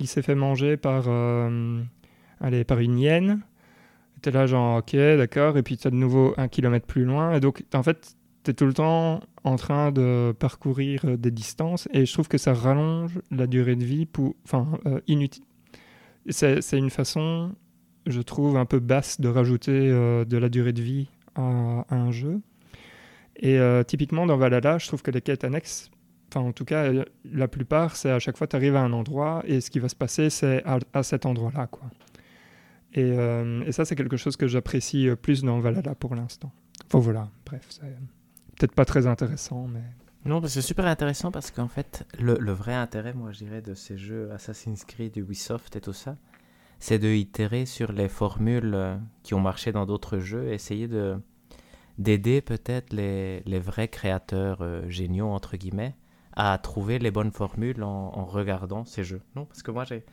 il 0.00 0.08
s'est 0.08 0.22
fait 0.22 0.34
manger 0.34 0.76
par, 0.76 1.08
allez, 2.40 2.64
par 2.64 2.80
une 2.80 2.98
hyène. 2.98 3.40
Tu 4.26 4.30
es 4.30 4.32
là, 4.32 4.46
genre, 4.46 4.78
ok, 4.78 4.96
d'accord, 4.96 5.56
et 5.56 5.62
puis 5.62 5.76
tu 5.76 5.86
as 5.86 5.90
de 5.90 5.96
nouveau 5.96 6.34
un 6.36 6.48
kilomètre 6.48 6.86
plus 6.86 7.04
loin. 7.04 7.34
Et 7.34 7.40
donc, 7.40 7.64
en 7.72 7.82
fait, 7.84 8.16
tu 8.42 8.50
es 8.50 8.54
tout 8.54 8.66
le 8.66 8.74
temps 8.74 9.20
en 9.44 9.56
train 9.56 9.92
de 9.92 10.34
parcourir 10.36 11.16
des 11.16 11.30
distances, 11.30 11.88
et 11.92 12.06
je 12.06 12.12
trouve 12.12 12.28
que 12.28 12.38
ça 12.38 12.52
rallonge 12.52 13.20
la 13.30 13.46
durée 13.46 13.76
de 13.76 13.84
vie, 13.84 14.06
pour, 14.06 14.34
enfin, 14.44 14.66
inutile 15.06 15.44
c'est 16.30 16.78
une 16.78 16.90
façon, 16.90 17.52
je 18.06 18.20
trouve, 18.20 18.56
un 18.56 18.64
peu 18.64 18.80
basse 18.80 19.20
de 19.20 19.28
rajouter 19.28 19.72
euh, 19.72 20.24
de 20.24 20.36
la 20.36 20.48
durée 20.48 20.72
de 20.72 20.82
vie 20.82 21.08
à, 21.34 21.84
un 21.90 22.10
jeu. 22.10 22.40
Et 23.36 23.58
euh, 23.58 23.82
typiquement, 23.82 24.26
dans 24.26 24.36
Valhalla, 24.36 24.78
je 24.78 24.86
trouve 24.86 25.02
que 25.02 25.10
les 25.10 25.20
quêtes 25.20 25.44
annexes, 25.44 25.90
enfin 26.30 26.46
en 26.46 26.52
tout 26.52 26.64
cas, 26.64 26.84
euh, 26.84 27.04
la 27.30 27.48
plupart, 27.48 27.96
c'est 27.96 28.10
à 28.10 28.18
chaque 28.18 28.36
fois 28.36 28.46
tu 28.46 28.56
arrives 28.56 28.76
à 28.76 28.80
un 28.80 28.92
endroit 28.92 29.42
et 29.46 29.60
ce 29.60 29.70
qui 29.70 29.78
va 29.78 29.88
se 29.88 29.96
passer, 29.96 30.30
c'est 30.30 30.62
à, 30.64 31.02
cet 31.02 31.26
endroit-là. 31.26 31.66
quoi. 31.66 31.82
Et, 32.96 33.10
et, 33.66 33.72
ça, 33.72 33.84
c'est 33.84 33.94
quelque 33.94 34.16
chose 34.16 34.36
que 34.36 34.48
j'apprécie 34.48 35.08
plus 35.20 35.42
dans 35.42 35.60
Valhalla 35.60 35.94
pour 35.94 36.14
l'instant. 36.14 36.50
Enfin 36.86 36.98
voilà, 36.98 37.28
bref, 37.44 37.66
c'est 37.68 37.80
peut-être 38.56 38.74
pas 38.74 38.84
très 38.84 39.06
intéressant, 39.06 39.66
mais... 39.68 39.82
Non, 40.26 40.42
c'est 40.44 40.60
super 40.60 40.86
intéressant 40.86 41.30
parce 41.30 41.52
qu'en 41.52 41.68
fait, 41.68 42.04
le, 42.18 42.52
vrai 42.52 42.74
intérêt, 42.74 43.14
moi 43.14 43.30
je 43.30 43.38
dirais, 43.38 43.62
de 43.62 43.74
ces 43.74 43.96
jeux 43.96 44.32
Assassin's 44.32 44.84
Creed, 44.84 45.16
Ubisoft 45.16 45.76
et 45.76 45.80
tout 45.80 45.92
ça, 45.92 46.16
c'est 46.80 46.98
de 46.98 47.08
itérer 47.08 47.64
sur 47.64 47.92
les 47.92 48.08
formules 48.08 48.74
euh, 48.74 48.96
qui 49.22 49.34
ont 49.34 49.40
marché 49.40 49.70
dans 49.70 49.86
d'autres 49.86 50.18
jeux, 50.18 50.52
essayer 50.52 50.88
de 50.88 51.16
d'aider 51.98 52.42
peut-être 52.42 52.92
les, 52.92 53.40
les, 53.46 53.58
vrais 53.58 53.88
créateurs 53.88 54.58
euh, 54.60 54.86
géniaux, 54.90 55.28
entre 55.28 55.56
guillemets, 55.56 55.94
à 56.34 56.58
trouver 56.58 56.98
les 56.98 57.10
bonnes 57.10 57.30
formules 57.30 57.82
en 57.82 58.26
regardant 58.26 58.84
ces 58.84 59.02
jeux. 59.02 59.22
Non, 59.34 59.46
parce 59.46 59.62
que 59.62 59.70
moi 59.70 59.84
j'ai... 59.84 60.04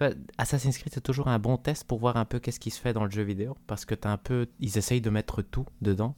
Vois, 0.00 0.10
Assassin's 0.38 0.76
Creed, 0.78 0.92
c'est 0.92 1.00
toujours 1.00 1.28
un 1.28 1.38
bon 1.38 1.56
test 1.56 1.84
pour 1.84 1.98
voir 1.98 2.16
un 2.16 2.24
peu 2.24 2.38
qu'est-ce 2.40 2.58
qui 2.58 2.70
se 2.70 2.80
fait 2.80 2.92
dans 2.92 3.04
le 3.04 3.10
jeu 3.10 3.22
vidéo, 3.22 3.56
parce 3.66 3.84
que 3.84 3.94
as 4.02 4.10
un 4.10 4.16
peu... 4.16 4.48
Ils 4.58 4.78
essayent 4.78 5.00
de 5.00 5.10
mettre 5.10 5.42
tout 5.42 5.66
dedans. 5.82 6.16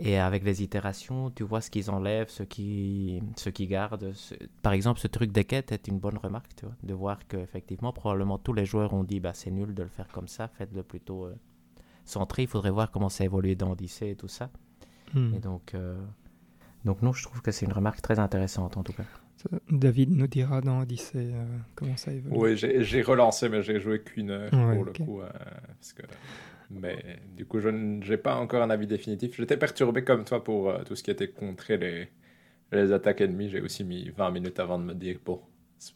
Et 0.00 0.18
avec 0.18 0.42
les 0.42 0.62
itérations, 0.62 1.30
tu 1.30 1.44
vois 1.44 1.60
ce 1.60 1.70
qu'ils 1.70 1.88
enlèvent, 1.90 2.28
ce 2.28 2.42
qu'ils 2.42 3.22
ce 3.36 3.48
qui 3.48 3.68
gardent. 3.68 4.12
Par 4.62 4.72
exemple, 4.72 4.98
ce 4.98 5.06
truc 5.06 5.30
des 5.30 5.44
quêtes 5.44 5.70
est 5.70 5.86
une 5.86 6.00
bonne 6.00 6.18
remarque, 6.18 6.56
tu 6.56 6.66
vois, 6.66 6.74
de 6.82 6.94
voir 6.94 7.18
qu'effectivement, 7.28 7.92
probablement 7.92 8.36
tous 8.38 8.52
les 8.52 8.64
joueurs 8.64 8.92
ont 8.92 9.04
dit 9.04 9.20
bah, 9.20 9.34
c'est 9.34 9.52
nul 9.52 9.72
de 9.72 9.82
le 9.84 9.88
faire 9.88 10.08
comme 10.08 10.26
ça, 10.26 10.48
faites-le 10.48 10.82
plutôt 10.82 11.26
euh, 11.26 11.36
centré. 12.04 12.42
Il 12.42 12.48
faudrait 12.48 12.70
voir 12.72 12.90
comment 12.90 13.08
ça 13.08 13.22
a 13.22 13.26
évolué 13.26 13.54
dans 13.54 13.70
Odyssey 13.70 14.10
et 14.10 14.16
tout 14.16 14.26
ça. 14.26 14.50
Hmm. 15.14 15.32
Et 15.32 15.38
donc, 15.38 15.74
euh, 15.74 16.04
donc, 16.84 17.00
non, 17.02 17.12
je 17.12 17.22
trouve 17.22 17.40
que 17.40 17.52
c'est 17.52 17.64
une 17.64 17.72
remarque 17.72 18.02
très 18.02 18.18
intéressante 18.18 18.76
en 18.76 18.82
tout 18.82 18.92
cas. 18.92 19.04
David 19.70 20.10
nous 20.10 20.26
dira 20.26 20.60
dans 20.60 20.80
Odyssey 20.80 21.32
euh, 21.32 21.44
comment 21.74 21.96
ça 21.96 22.12
évolue. 22.12 22.36
Oui, 22.36 22.56
j'ai 22.56 23.02
relancé, 23.02 23.48
mais 23.48 23.62
j'ai 23.62 23.80
joué 23.80 24.00
qu'une 24.02 24.30
heure 24.30 24.50
pour 24.50 24.84
le 24.84 24.92
coup. 24.92 25.20
parce 25.80 25.92
que 25.92 26.02
mais 26.70 27.20
du 27.36 27.46
coup, 27.46 27.60
je 27.60 27.68
n'ai 27.68 28.16
pas 28.16 28.36
encore 28.36 28.62
un 28.62 28.70
avis 28.70 28.86
définitif. 28.86 29.36
J'étais 29.36 29.56
perturbé 29.56 30.04
comme 30.04 30.24
toi 30.24 30.42
pour 30.42 30.70
euh, 30.70 30.82
tout 30.84 30.96
ce 30.96 31.02
qui 31.02 31.10
était 31.10 31.28
contrer 31.28 31.76
les, 31.76 32.08
les 32.72 32.92
attaques 32.92 33.20
ennemies. 33.20 33.50
J'ai 33.50 33.60
aussi 33.60 33.84
mis 33.84 34.10
20 34.10 34.30
minutes 34.30 34.60
avant 34.60 34.78
de 34.78 34.84
me 34.84 34.94
dire, 34.94 35.18
bon, 35.24 35.40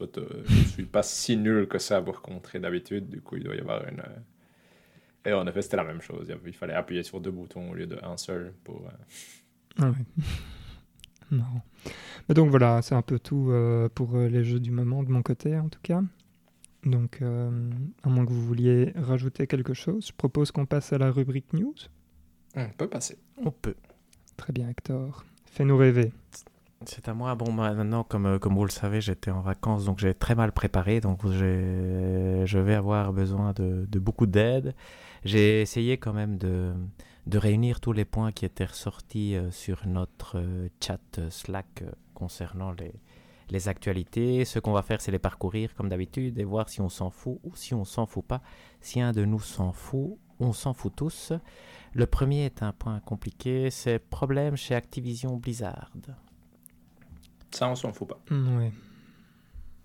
euh, 0.01 0.07
je 0.47 0.59
ne 0.59 0.65
suis 0.65 0.87
pas 0.87 1.03
si 1.03 1.37
nul 1.37 1.67
que 1.67 1.79
ça 1.79 2.03
pour 2.03 2.23
contrer 2.23 2.61
d'habitude. 2.61 3.09
Du 3.09 3.21
coup, 3.21 3.37
il 3.37 3.45
doit 3.45 3.57
y 3.57 3.61
avoir 3.61 3.87
une... 3.89 4.01
Euh, 4.01 5.31
et 5.31 5.33
en 5.33 5.47
effet, 5.47 5.63
c'était 5.63 5.77
la 5.77 5.85
même 5.85 6.01
chose. 6.01 6.33
Il 6.47 6.55
fallait 6.55 6.75
appuyer 6.75 7.03
sur 7.03 7.21
deux 7.21 7.31
boutons 7.31 7.71
au 7.71 7.75
lieu 7.75 7.87
d'un 7.87 8.17
seul 8.17 8.55
pour... 8.65 8.89
Ah 9.79 9.91
oui. 9.91 10.25
Non. 11.31 11.45
Mais 12.29 12.35
donc 12.35 12.51
voilà, 12.51 12.83
c'est 12.83 12.95
un 12.95 13.03
peu 13.03 13.19
tout 13.19 13.53
pour 13.95 14.17
les 14.17 14.45
jeux 14.45 14.61
du 14.61 14.71
moment 14.71 15.03
de 15.03 15.11
mon 15.11 15.23
côté 15.23 15.59
en 15.59 15.69
tout 15.69 15.81
cas. 15.83 16.03
Donc, 16.85 17.19
euh, 17.23 17.51
à 18.03 18.09
moins 18.09 18.25
que 18.25 18.33
vous 18.33 18.45
vouliez 18.45 18.93
rajouter 18.97 19.47
quelque 19.47 19.75
chose, 19.75 20.07
je 20.09 20.13
propose 20.13 20.51
qu'on 20.53 20.67
passe 20.67 20.93
à 20.93 20.99
la 20.99 21.11
rubrique 21.11 21.53
news. 21.53 21.75
On 22.55 22.69
peut 22.77 22.89
passer. 22.89 23.19
On 23.45 23.51
peut. 23.51 23.75
Très 24.37 24.53
bien, 24.53 24.69
Hector. 24.69 25.25
Fais-nous 25.47 25.77
rêver. 25.77 26.13
C'est 26.87 27.09
à 27.09 27.15
moi. 27.15 27.35
Bon, 27.35 27.51
maintenant, 27.53 28.05
comme, 28.05 28.27
euh, 28.27 28.39
comme 28.39 28.55
vous 28.55 28.65
le 28.65 28.71
savez, 28.71 29.01
j'étais 29.01 29.33
en 29.33 29.41
vacances, 29.41 29.85
donc 29.85 29.99
j'ai 29.99 30.15
très 30.15 30.37
mal 30.37 30.53
préparé. 30.53 31.01
Donc, 31.01 31.27
je 31.27 32.59
vais 32.59 32.75
avoir 32.75 33.13
besoin 33.13 33.53
de, 33.53 33.87
de 33.89 33.99
beaucoup 33.99 34.27
d'aide. 34.27 34.75
J'ai 35.25 35.61
essayé 35.61 35.99
quand 35.99 36.13
même 36.13 36.39
de, 36.39 36.73
de, 37.29 37.39
réunir 37.39 37.81
tous 37.81 37.93
les 37.93 38.05
points 38.05 38.33
qui 38.33 38.45
étaient 38.45 38.65
ressortis 38.65 39.37
euh, 39.37 39.51
sur 39.51 39.87
notre 39.87 40.43
chat 40.81 41.31
Slack 41.31 41.85
concernant 42.15 42.73
les, 42.73 42.93
les 43.51 43.69
actualités. 43.69 44.45
Ce 44.45 44.59
qu'on 44.59 44.73
va 44.73 44.83
faire, 44.83 45.01
c'est 45.01 45.13
les 45.13 45.19
parcourir 45.19 45.75
comme 45.75 45.89
d'habitude 45.89 46.39
et 46.39 46.45
voir 46.45 46.69
si 46.69 46.81
on 46.81 46.89
s'en 46.89 47.11
fout 47.11 47.39
ou 47.45 47.55
si 47.55 47.75
on 47.75 47.85
s'en 47.85 48.07
fout 48.07 48.25
pas. 48.25 48.43
Si 48.81 49.01
un 49.01 49.13
de 49.13 49.25
nous 49.25 49.41
s'en 49.41 49.73
fout, 49.73 50.17
on 50.41 50.53
s'en 50.53 50.75
fout 50.75 50.93
tous. 50.95 51.33
Le 51.93 52.07
premier 52.07 52.45
est 52.45 52.63
un 52.63 52.73
point 52.73 53.01
compliqué, 53.01 53.71
c'est 53.71 53.99
problème 53.99 54.57
chez 54.57 54.75
Activision 54.75 55.37
Blizzard. 55.37 55.91
Ça, 57.51 57.69
on 57.69 57.75
s'en 57.75 57.93
fout 57.93 58.09
pas. 58.09 58.21
Mm, 58.31 58.59
oui. 58.59 58.71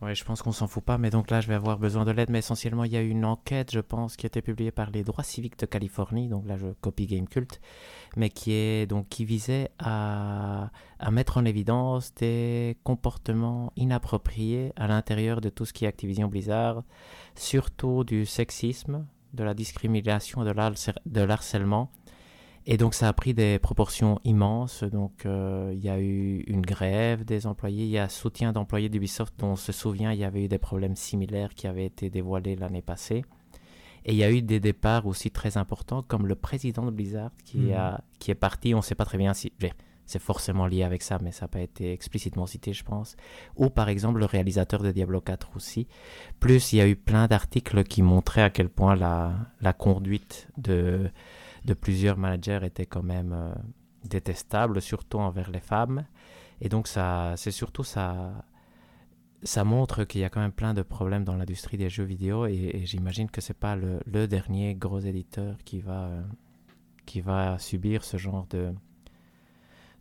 Oui, 0.05 0.15
je 0.15 0.25
pense 0.25 0.41
qu'on 0.41 0.51
s'en 0.51 0.67
fout 0.67 0.83
pas, 0.83 0.97
mais 0.97 1.09
donc 1.09 1.31
là, 1.31 1.39
je 1.39 1.47
vais 1.47 1.53
avoir 1.53 1.79
besoin 1.79 2.03
de 2.03 2.11
l'aide. 2.11 2.29
Mais 2.29 2.39
essentiellement, 2.39 2.83
il 2.83 2.91
y 2.91 2.97
a 2.97 3.01
une 3.01 3.23
enquête, 3.23 3.71
je 3.71 3.79
pense, 3.79 4.17
qui 4.17 4.25
a 4.25 4.27
été 4.27 4.41
publiée 4.41 4.71
par 4.71 4.89
les 4.89 5.03
droits 5.03 5.23
civiques 5.23 5.57
de 5.57 5.65
Californie. 5.65 6.27
Donc 6.27 6.45
là, 6.45 6.57
je 6.57 6.67
copie 6.81 7.05
Game 7.07 7.27
Cult, 7.27 7.61
mais 8.17 8.29
qui 8.29 8.51
est 8.51 8.85
donc 8.85 9.07
qui 9.07 9.23
visait 9.23 9.69
à, 9.79 10.71
à 10.99 11.11
mettre 11.11 11.37
en 11.37 11.45
évidence 11.45 12.13
des 12.15 12.75
comportements 12.83 13.71
inappropriés 13.77 14.73
à 14.75 14.87
l'intérieur 14.87 15.39
de 15.39 15.47
tout 15.49 15.63
ce 15.63 15.71
qui 15.71 15.85
est 15.85 15.87
Activision 15.87 16.27
Blizzard, 16.27 16.83
surtout 17.35 18.03
du 18.03 18.25
sexisme, 18.25 19.05
de 19.33 19.43
la 19.43 19.53
discrimination, 19.53 20.43
de 20.43 21.21
l'harcèlement 21.21 21.89
et 22.65 22.77
donc 22.77 22.93
ça 22.93 23.09
a 23.09 23.13
pris 23.13 23.33
des 23.33 23.59
proportions 23.59 24.19
immenses. 24.23 24.83
Donc 24.83 25.25
euh, 25.25 25.71
il 25.73 25.83
y 25.83 25.89
a 25.89 25.99
eu 25.99 26.43
une 26.47 26.61
grève 26.61 27.25
des 27.25 27.45
employés, 27.45 27.85
il 27.85 27.91
y 27.91 27.97
a 27.97 28.09
soutien 28.09 28.53
d'employés 28.53 28.89
d'Ubisoft 28.89 29.33
dont 29.39 29.51
on 29.51 29.55
se 29.55 29.71
souvient, 29.71 30.11
il 30.11 30.19
y 30.19 30.23
avait 30.23 30.45
eu 30.45 30.47
des 30.47 30.57
problèmes 30.57 30.95
similaires 30.95 31.53
qui 31.55 31.67
avaient 31.67 31.85
été 31.85 32.09
dévoilés 32.09 32.55
l'année 32.55 32.81
passée. 32.81 33.23
Et 34.05 34.11
il 34.11 34.17
y 34.17 34.23
a 34.23 34.31
eu 34.31 34.41
des 34.41 34.59
départs 34.59 35.07
aussi 35.07 35.31
très 35.31 35.57
importants, 35.57 36.03
comme 36.03 36.27
le 36.27 36.35
président 36.35 36.85
de 36.85 36.91
Blizzard 36.91 37.31
qui, 37.45 37.57
mhm. 37.57 37.73
a, 37.73 38.01
qui 38.19 38.31
est 38.31 38.35
parti, 38.35 38.73
on 38.73 38.77
ne 38.77 38.83
sait 38.83 38.95
pas 38.95 39.05
très 39.05 39.17
bien 39.17 39.33
si... 39.33 39.51
C'est 40.05 40.19
forcément 40.19 40.67
lié 40.67 40.83
avec 40.83 41.01
ça, 41.01 41.17
mais 41.23 41.31
ça 41.31 41.45
n'a 41.45 41.47
pas 41.47 41.61
été 41.61 41.93
explicitement 41.93 42.45
cité, 42.45 42.73
je 42.73 42.83
pense. 42.83 43.15
Ou 43.55 43.69
par 43.69 43.87
exemple 43.87 44.19
le 44.19 44.25
réalisateur 44.25 44.83
de 44.83 44.91
Diablo 44.91 45.21
4 45.21 45.51
aussi. 45.55 45.87
Plus 46.41 46.73
il 46.73 46.75
y 46.75 46.81
a 46.81 46.87
eu 46.87 46.97
plein 46.97 47.27
d'articles 47.27 47.85
qui 47.85 48.01
montraient 48.01 48.41
à 48.41 48.49
quel 48.49 48.67
point 48.67 48.97
la, 48.97 49.33
la 49.61 49.71
conduite 49.71 50.49
de, 50.57 51.09
de 51.65 51.73
plusieurs 51.73 52.17
managers 52.17 52.59
était 52.63 52.85
quand 52.85 53.03
même 53.03 53.33
euh, 53.33 53.53
détestable, 54.05 54.81
surtout 54.81 55.19
envers 55.19 55.51
les 55.51 55.59
femmes. 55.59 56.05
Et 56.61 56.69
donc, 56.69 56.87
ça, 56.87 57.33
c'est 57.37 57.51
surtout 57.51 57.83
ça, 57.83 58.45
ça 59.43 59.63
montre 59.63 60.03
qu'il 60.03 60.21
y 60.21 60.23
a 60.23 60.29
quand 60.29 60.41
même 60.41 60.51
plein 60.51 60.73
de 60.73 60.81
problèmes 60.81 61.23
dans 61.23 61.35
l'industrie 61.35 61.77
des 61.77 61.89
jeux 61.89 62.03
vidéo. 62.03 62.45
Et, 62.45 62.81
j'imagine 62.85 63.29
que 63.29 63.41
c'est 63.41 63.57
pas 63.57 63.75
le, 63.75 64.27
dernier 64.27 64.75
gros 64.75 64.99
éditeur 64.99 65.57
qui 65.65 65.81
va, 65.81 66.05
euh, 66.05 66.21
qui 67.05 67.21
va 67.21 67.57
subir 67.59 68.03
ce 68.03 68.17
genre 68.17 68.47
de, 68.49 68.73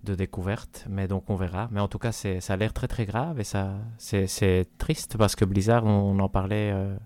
de 0.05 0.15
découverte. 0.15 0.87
Mais 0.89 1.09
donc 1.09 1.31
on 1.31 1.37
verra. 1.37 1.69
Mais 1.73 1.81
en 1.81 1.89
tout 1.89 1.99
cas, 1.99 2.13
ça 2.13 2.39
a 2.53 2.57
l'air 2.57 2.73
très 2.73 2.89
très 2.89 3.07
grave 3.07 3.41
et 3.41 3.45
ça 3.45 3.79
c'est 3.99 4.67
triste 4.79 5.17
parce 5.17 5.37
que 5.37 5.45
Blizzard, 5.45 5.85
on, 5.85 6.19
en 6.19 6.29
parlait 6.29 6.71
euh, 6.73 6.97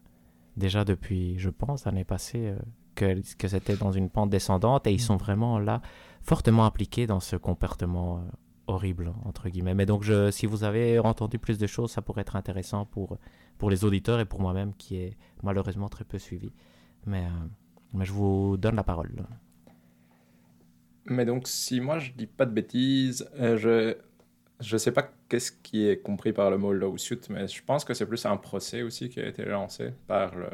déjà 0.57 0.85
depuis, 0.85 1.39
je 1.39 1.51
pense, 1.51 1.85
l'année 1.85 2.05
passée, 2.05 2.49
euh, 2.49 2.59
que, 2.97 3.37
que 3.37 3.49
c'était 3.49 3.77
dans 3.77 3.93
une 3.93 4.11
pente 4.11 4.31
descendante 4.31 4.87
et 4.87 4.93
ils 4.93 4.97
mm. 4.97 5.11
sont 5.11 5.17
vraiment 5.17 5.59
là 5.59 5.81
fortement 6.23 6.65
impliqués 6.65 7.07
dans 7.07 7.21
ce 7.21 7.37
comportement 7.37 8.19
euh, 8.19 8.21
horrible, 8.67 9.13
entre 9.25 9.49
guillemets. 9.49 9.75
Mais 9.75 9.87
donc, 9.87 10.03
je, 10.03 10.33
si 10.33 10.47
vous 10.47 10.65
avez 10.65 10.99
entendu 10.99 11.39
plus 11.39 11.59
de 11.59 11.67
choses, 11.69 11.93
ça 11.93 12.03
pourrait 12.03 12.23
être 12.23 12.35
intéressant 12.35 12.85
pour, 12.85 13.19
pour 13.59 13.71
les 13.71 13.85
auditeurs 13.85 14.19
et 14.19 14.25
pour 14.25 14.41
moi-même 14.41 14.75
qui 14.75 14.97
est 14.97 15.17
malheureusement 15.45 15.89
très 15.89 16.05
peu 16.05 16.19
suivi. 16.19 16.51
Mais, 17.07 17.25
mais 17.95 18.05
je 18.05 18.13
vous 18.13 18.57
donne 18.57 18.75
la 18.75 18.83
parole. 18.83 19.13
Mais 21.05 21.25
donc, 21.25 21.47
si 21.47 21.81
moi 21.81 22.01
je 22.01 22.11
dis 22.13 22.27
pas 22.27 22.47
de 22.47 22.51
bêtises, 22.51 23.29
euh, 23.39 23.57
je 23.57 23.97
je 24.61 24.77
sais 24.77 24.93
pas 24.93 25.11
qu'est-ce 25.29 25.53
qui 25.53 25.87
est 25.87 25.99
compris 26.03 26.33
par 26.33 26.51
le 26.51 26.59
mot 26.59 26.73
lawsuit, 26.73 27.21
mais 27.29 27.47
je 27.47 27.63
pense 27.63 27.85
que 27.85 27.95
c'est 27.95 28.07
plus 28.07 28.25
un 28.25 28.37
procès 28.37 28.83
aussi 28.83 29.09
qui 29.09 29.21
a 29.21 29.27
été 29.27 29.45
lancé 29.45 29.93
par 30.07 30.35
le. 30.35 30.49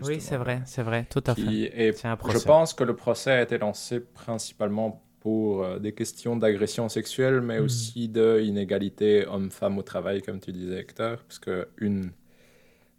Oui, 0.00 0.20
c'est 0.20 0.36
vrai, 0.36 0.62
c'est 0.66 0.82
vrai, 0.82 1.06
tout 1.08 1.22
à 1.26 1.34
fait. 1.34 1.92
C'est 1.94 2.06
un. 2.06 2.18
Je 2.30 2.38
pense 2.38 2.74
que 2.74 2.84
le 2.84 2.96
procès 2.96 3.32
a 3.32 3.42
été 3.42 3.58
lancé 3.58 4.00
principalement 4.00 5.02
pour 5.20 5.64
euh, 5.64 5.78
des 5.78 5.92
questions 5.92 6.36
d'agression 6.36 6.88
sexuelle, 6.88 7.40
mais 7.40 7.60
hmm. 7.60 7.64
aussi 7.64 8.08
d'inégalité 8.08 9.26
homme-femme 9.26 9.78
au 9.78 9.82
travail, 9.82 10.20
comme 10.22 10.40
tu 10.40 10.52
disais, 10.52 10.80
Hector, 10.80 11.18
parce 11.18 11.38
que 11.38 11.68
une 11.78 12.10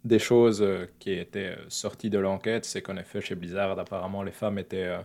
des 0.04 0.18
choses 0.18 0.62
euh, 0.62 0.86
qui 0.98 1.12
était 1.12 1.56
sortie 1.68 2.10
de 2.10 2.18
l'enquête, 2.18 2.64
c'est 2.64 2.82
qu'en 2.82 2.96
effet, 2.96 3.20
chez 3.20 3.34
Blizzard, 3.34 3.78
apparemment, 3.78 4.22
les 4.22 4.32
femmes 4.32 4.58
étaient 4.58 4.96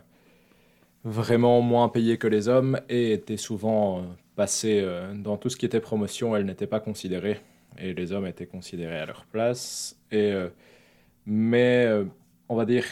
vraiment 1.03 1.61
moins 1.61 1.89
payées 1.89 2.17
que 2.17 2.27
les 2.27 2.47
hommes 2.47 2.79
et 2.89 3.13
étaient 3.13 3.37
souvent 3.37 3.99
euh, 3.99 4.01
passées 4.35 4.81
euh, 4.83 5.13
dans 5.15 5.37
tout 5.37 5.49
ce 5.49 5.57
qui 5.57 5.65
était 5.65 5.79
promotion, 5.79 6.35
elles 6.35 6.45
n'étaient 6.45 6.67
pas 6.67 6.79
considérées 6.79 7.39
et 7.77 7.93
les 7.93 8.11
hommes 8.11 8.27
étaient 8.27 8.45
considérés 8.45 8.97
à 8.97 9.05
leur 9.05 9.25
place. 9.25 9.97
Et, 10.11 10.33
euh, 11.27 12.05
mais 12.05 12.11
on 12.49 12.55
va 12.55 12.65
dire, 12.65 12.85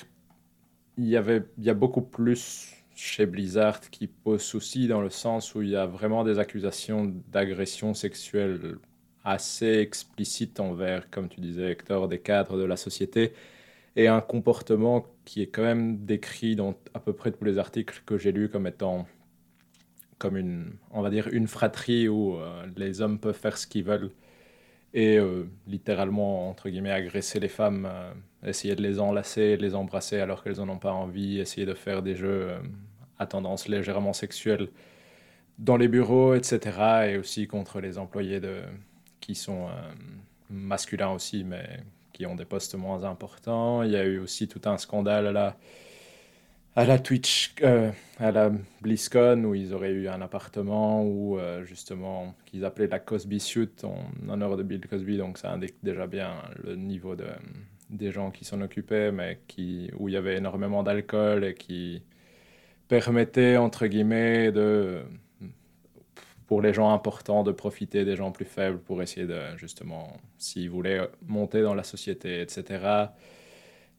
il 0.97 1.07
y, 1.07 1.17
avait, 1.17 1.43
il 1.57 1.63
y 1.65 1.69
a 1.69 1.73
beaucoup 1.73 2.01
plus 2.01 2.73
chez 2.95 3.25
Blizzard 3.25 3.79
qui 3.89 4.07
pose 4.07 4.41
souci 4.41 4.87
dans 4.87 5.01
le 5.01 5.09
sens 5.09 5.55
où 5.55 5.61
il 5.61 5.69
y 5.69 5.75
a 5.75 5.85
vraiment 5.85 6.23
des 6.23 6.39
accusations 6.39 7.13
d'agression 7.31 7.93
sexuelle 7.93 8.77
assez 9.23 9.79
explicites 9.79 10.59
envers, 10.59 11.09
comme 11.09 11.29
tu 11.29 11.41
disais 11.41 11.71
Hector, 11.71 12.07
des 12.07 12.19
cadres 12.19 12.57
de 12.57 12.63
la 12.63 12.77
société 12.77 13.33
et 13.95 14.07
un 14.07 14.21
comportement 14.21 15.05
qui 15.25 15.41
est 15.41 15.47
quand 15.47 15.63
même 15.63 16.05
décrit 16.05 16.55
dans 16.55 16.75
à 16.93 16.99
peu 16.99 17.13
près 17.13 17.31
tous 17.31 17.45
les 17.45 17.57
articles 17.57 18.03
que 18.05 18.17
j'ai 18.17 18.31
lus 18.31 18.49
comme 18.49 18.67
étant 18.67 19.07
comme 20.17 20.37
une, 20.37 20.73
on 20.91 21.01
va 21.01 21.09
dire, 21.09 21.27
une 21.29 21.47
fratrie 21.47 22.09
où 22.09 22.35
euh, 22.35 22.65
les 22.77 23.01
hommes 23.01 23.19
peuvent 23.19 23.37
faire 23.37 23.57
ce 23.57 23.67
qu'ils 23.67 23.85
veulent 23.85 24.11
et 24.93 25.17
euh, 25.17 25.47
littéralement, 25.67 26.49
entre 26.49 26.69
guillemets, 26.69 26.91
agresser 26.91 27.39
les 27.39 27.47
femmes, 27.49 27.87
euh, 27.89 28.11
essayer 28.45 28.75
de 28.75 28.81
les 28.81 28.99
enlacer, 28.99 29.57
de 29.57 29.61
les 29.61 29.75
embrasser 29.75 30.19
alors 30.19 30.43
qu'elles 30.43 30.57
n'en 30.57 30.69
ont 30.69 30.79
pas 30.79 30.93
envie, 30.93 31.39
essayer 31.39 31.65
de 31.65 31.73
faire 31.73 32.01
des 32.01 32.15
jeux 32.15 32.49
à 33.17 33.27
tendance 33.27 33.67
légèrement 33.67 34.13
sexuelle 34.13 34.69
dans 35.57 35.77
les 35.77 35.87
bureaux, 35.87 36.33
etc. 36.35 37.09
Et 37.09 37.17
aussi 37.17 37.47
contre 37.47 37.81
les 37.81 37.97
employés 37.97 38.39
de, 38.39 38.61
qui 39.19 39.35
sont 39.35 39.67
masculins 40.49 41.11
aussi, 41.11 41.43
mais 41.43 41.81
qui 42.13 42.25
ont 42.25 42.35
des 42.35 42.45
postes 42.45 42.75
moins 42.75 43.03
importants. 43.03 43.83
Il 43.83 43.91
y 43.91 43.97
a 43.97 44.05
eu 44.05 44.19
aussi 44.19 44.47
tout 44.47 44.61
un 44.65 44.77
scandale 44.77 45.27
à 45.27 45.31
la, 45.31 45.57
à 46.75 46.85
la 46.85 46.99
Twitch, 46.99 47.55
euh, 47.61 47.91
à 48.19 48.31
la 48.31 48.51
BlizzCon, 48.81 49.43
où 49.43 49.55
ils 49.55 49.73
auraient 49.73 49.91
eu 49.91 50.07
un 50.07 50.21
appartement 50.21 51.03
où 51.03 51.37
euh, 51.37 51.63
justement 51.65 52.35
qu'ils 52.45 52.65
appelaient 52.65 52.87
la 52.87 52.99
Cosby 52.99 53.39
Suite 53.39 53.83
en 53.83 54.05
honneur 54.29 54.55
de 54.57 54.63
Bill 54.63 54.85
Cosby. 54.87 55.17
Donc 55.17 55.37
ça 55.37 55.51
indique 55.51 55.75
déjà 55.83 56.07
bien 56.07 56.35
le 56.63 56.75
niveau 56.75 57.15
de, 57.15 57.27
des 57.89 58.11
gens 58.11 58.31
qui 58.31 58.45
s'en 58.45 58.61
occupaient, 58.61 59.11
mais 59.11 59.39
qui, 59.47 59.91
où 59.97 60.09
il 60.09 60.13
y 60.13 60.17
avait 60.17 60.37
énormément 60.37 60.83
d'alcool 60.83 61.43
et 61.43 61.53
qui 61.53 62.03
permettait, 62.87 63.57
entre 63.57 63.87
guillemets, 63.87 64.51
de 64.51 65.03
pour 66.47 66.63
les 66.63 66.73
gens 66.73 66.91
importants 66.91 67.43
de 67.43 67.51
profiter 67.51 68.05
des 68.05 68.15
gens 68.15 68.31
plus 68.31 68.45
faibles 68.45 68.79
pour 68.79 69.03
essayer 69.03 69.27
de, 69.27 69.39
justement, 69.57 70.17
s'ils 70.39 70.67
voulaient 70.71 71.07
monter 71.27 71.61
dans 71.61 71.75
la 71.75 71.83
société, 71.83 72.41
etc. 72.41 73.09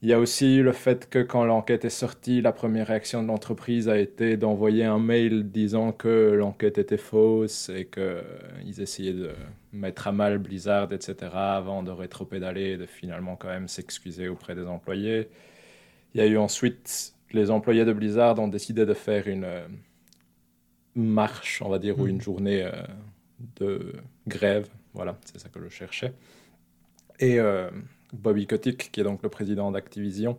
Il 0.02 0.08
y 0.08 0.14
a 0.14 0.18
aussi 0.18 0.62
le 0.62 0.72
fait 0.72 1.10
que 1.10 1.18
quand 1.18 1.44
l'enquête 1.44 1.84
est 1.84 1.90
sortie, 1.90 2.40
la 2.40 2.52
première 2.52 2.86
réaction 2.86 3.22
de 3.22 3.28
l'entreprise 3.28 3.86
a 3.88 3.98
été 3.98 4.38
d'envoyer 4.38 4.84
un 4.84 4.98
mail 4.98 5.50
disant 5.50 5.92
que 5.92 6.32
l'enquête 6.32 6.78
était 6.78 6.96
fausse 6.96 7.68
et 7.68 7.86
qu'ils 7.86 8.80
essayaient 8.80 9.12
de 9.12 9.32
mettre 9.74 10.08
à 10.08 10.12
mal 10.12 10.38
Blizzard, 10.38 10.90
etc. 10.94 11.16
avant 11.34 11.82
de 11.82 11.90
rétropédaler 11.90 12.72
et 12.72 12.76
de 12.78 12.86
finalement 12.86 13.36
quand 13.36 13.48
même 13.48 13.68
s'excuser 13.68 14.28
auprès 14.28 14.54
des 14.54 14.66
employés. 14.66 15.28
Il 16.14 16.20
y 16.20 16.24
a 16.24 16.26
eu 16.26 16.38
ensuite, 16.38 17.12
les 17.32 17.50
employés 17.50 17.84
de 17.84 17.92
Blizzard 17.92 18.38
ont 18.38 18.48
décidé 18.48 18.86
de 18.86 18.94
faire 18.94 19.28
une 19.28 19.46
marche, 20.94 21.62
on 21.62 21.68
va 21.68 21.78
dire, 21.78 21.98
ou 21.98 22.06
une 22.06 22.16
mm. 22.16 22.22
journée 22.22 22.62
euh, 22.64 22.72
de 23.56 23.92
grève. 24.26 24.68
Voilà, 24.94 25.18
c'est 25.24 25.38
ça 25.38 25.48
que 25.48 25.60
je 25.62 25.68
cherchais. 25.68 26.12
Et 27.18 27.38
euh, 27.38 27.70
Bobby 28.12 28.46
Kotick, 28.46 28.90
qui 28.92 29.00
est 29.00 29.04
donc 29.04 29.22
le 29.22 29.28
président 29.28 29.70
d'Activision, 29.70 30.36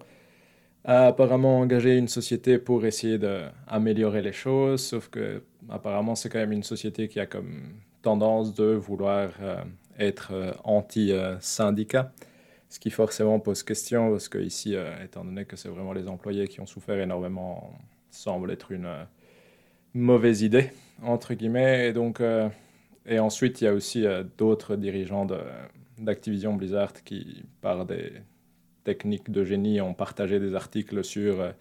a 0.83 1.07
apparemment 1.07 1.59
engagé 1.59 1.97
une 1.97 2.07
société 2.07 2.57
pour 2.57 2.85
essayer 2.85 3.17
d'améliorer 3.17 4.21
les 4.21 4.33
choses, 4.33 4.83
sauf 4.83 5.09
que 5.09 5.43
apparemment 5.69 6.15
c'est 6.15 6.29
quand 6.29 6.39
même 6.39 6.51
une 6.51 6.63
société 6.63 7.07
qui 7.07 7.19
a 7.19 7.25
comme 7.25 7.73
tendance 8.01 8.55
de 8.55 8.65
vouloir 8.73 9.29
euh, 9.41 9.61
être 9.99 10.55
anti-syndicat, 10.63 12.11
ce 12.69 12.79
qui 12.79 12.89
forcément 12.89 13.39
pose 13.39 13.63
question, 13.63 14.11
parce 14.11 14.27
que 14.29 14.39
ici, 14.39 14.75
étant 15.03 15.23
donné 15.23 15.45
que 15.45 15.55
c'est 15.55 15.69
vraiment 15.69 15.93
les 15.93 16.07
employés 16.07 16.47
qui 16.47 16.61
ont 16.61 16.65
souffert 16.65 16.97
énormément, 16.99 17.71
semble 18.09 18.49
être 18.51 18.71
une 18.71 18.87
mauvaise 19.93 20.41
idée, 20.41 20.71
entre 21.03 21.33
guillemets. 21.33 21.89
Et, 21.89 21.93
donc, 21.93 22.21
euh, 22.21 22.49
et 23.05 23.19
ensuite, 23.19 23.61
il 23.61 23.65
y 23.65 23.67
a 23.67 23.73
aussi 23.73 24.05
euh, 24.05 24.23
d'autres 24.37 24.75
dirigeants 24.75 25.25
d'Activision 26.01 26.53
Blizzard 26.53 26.93
qui, 27.03 27.43
par 27.61 27.85
des 27.85 28.11
techniques 28.83 29.31
de 29.31 29.43
génie, 29.43 29.81
ont 29.81 29.93
partagé 29.93 30.39
des 30.39 30.55
articles 30.55 31.03
sur 31.03 31.39
euh, 31.39 31.51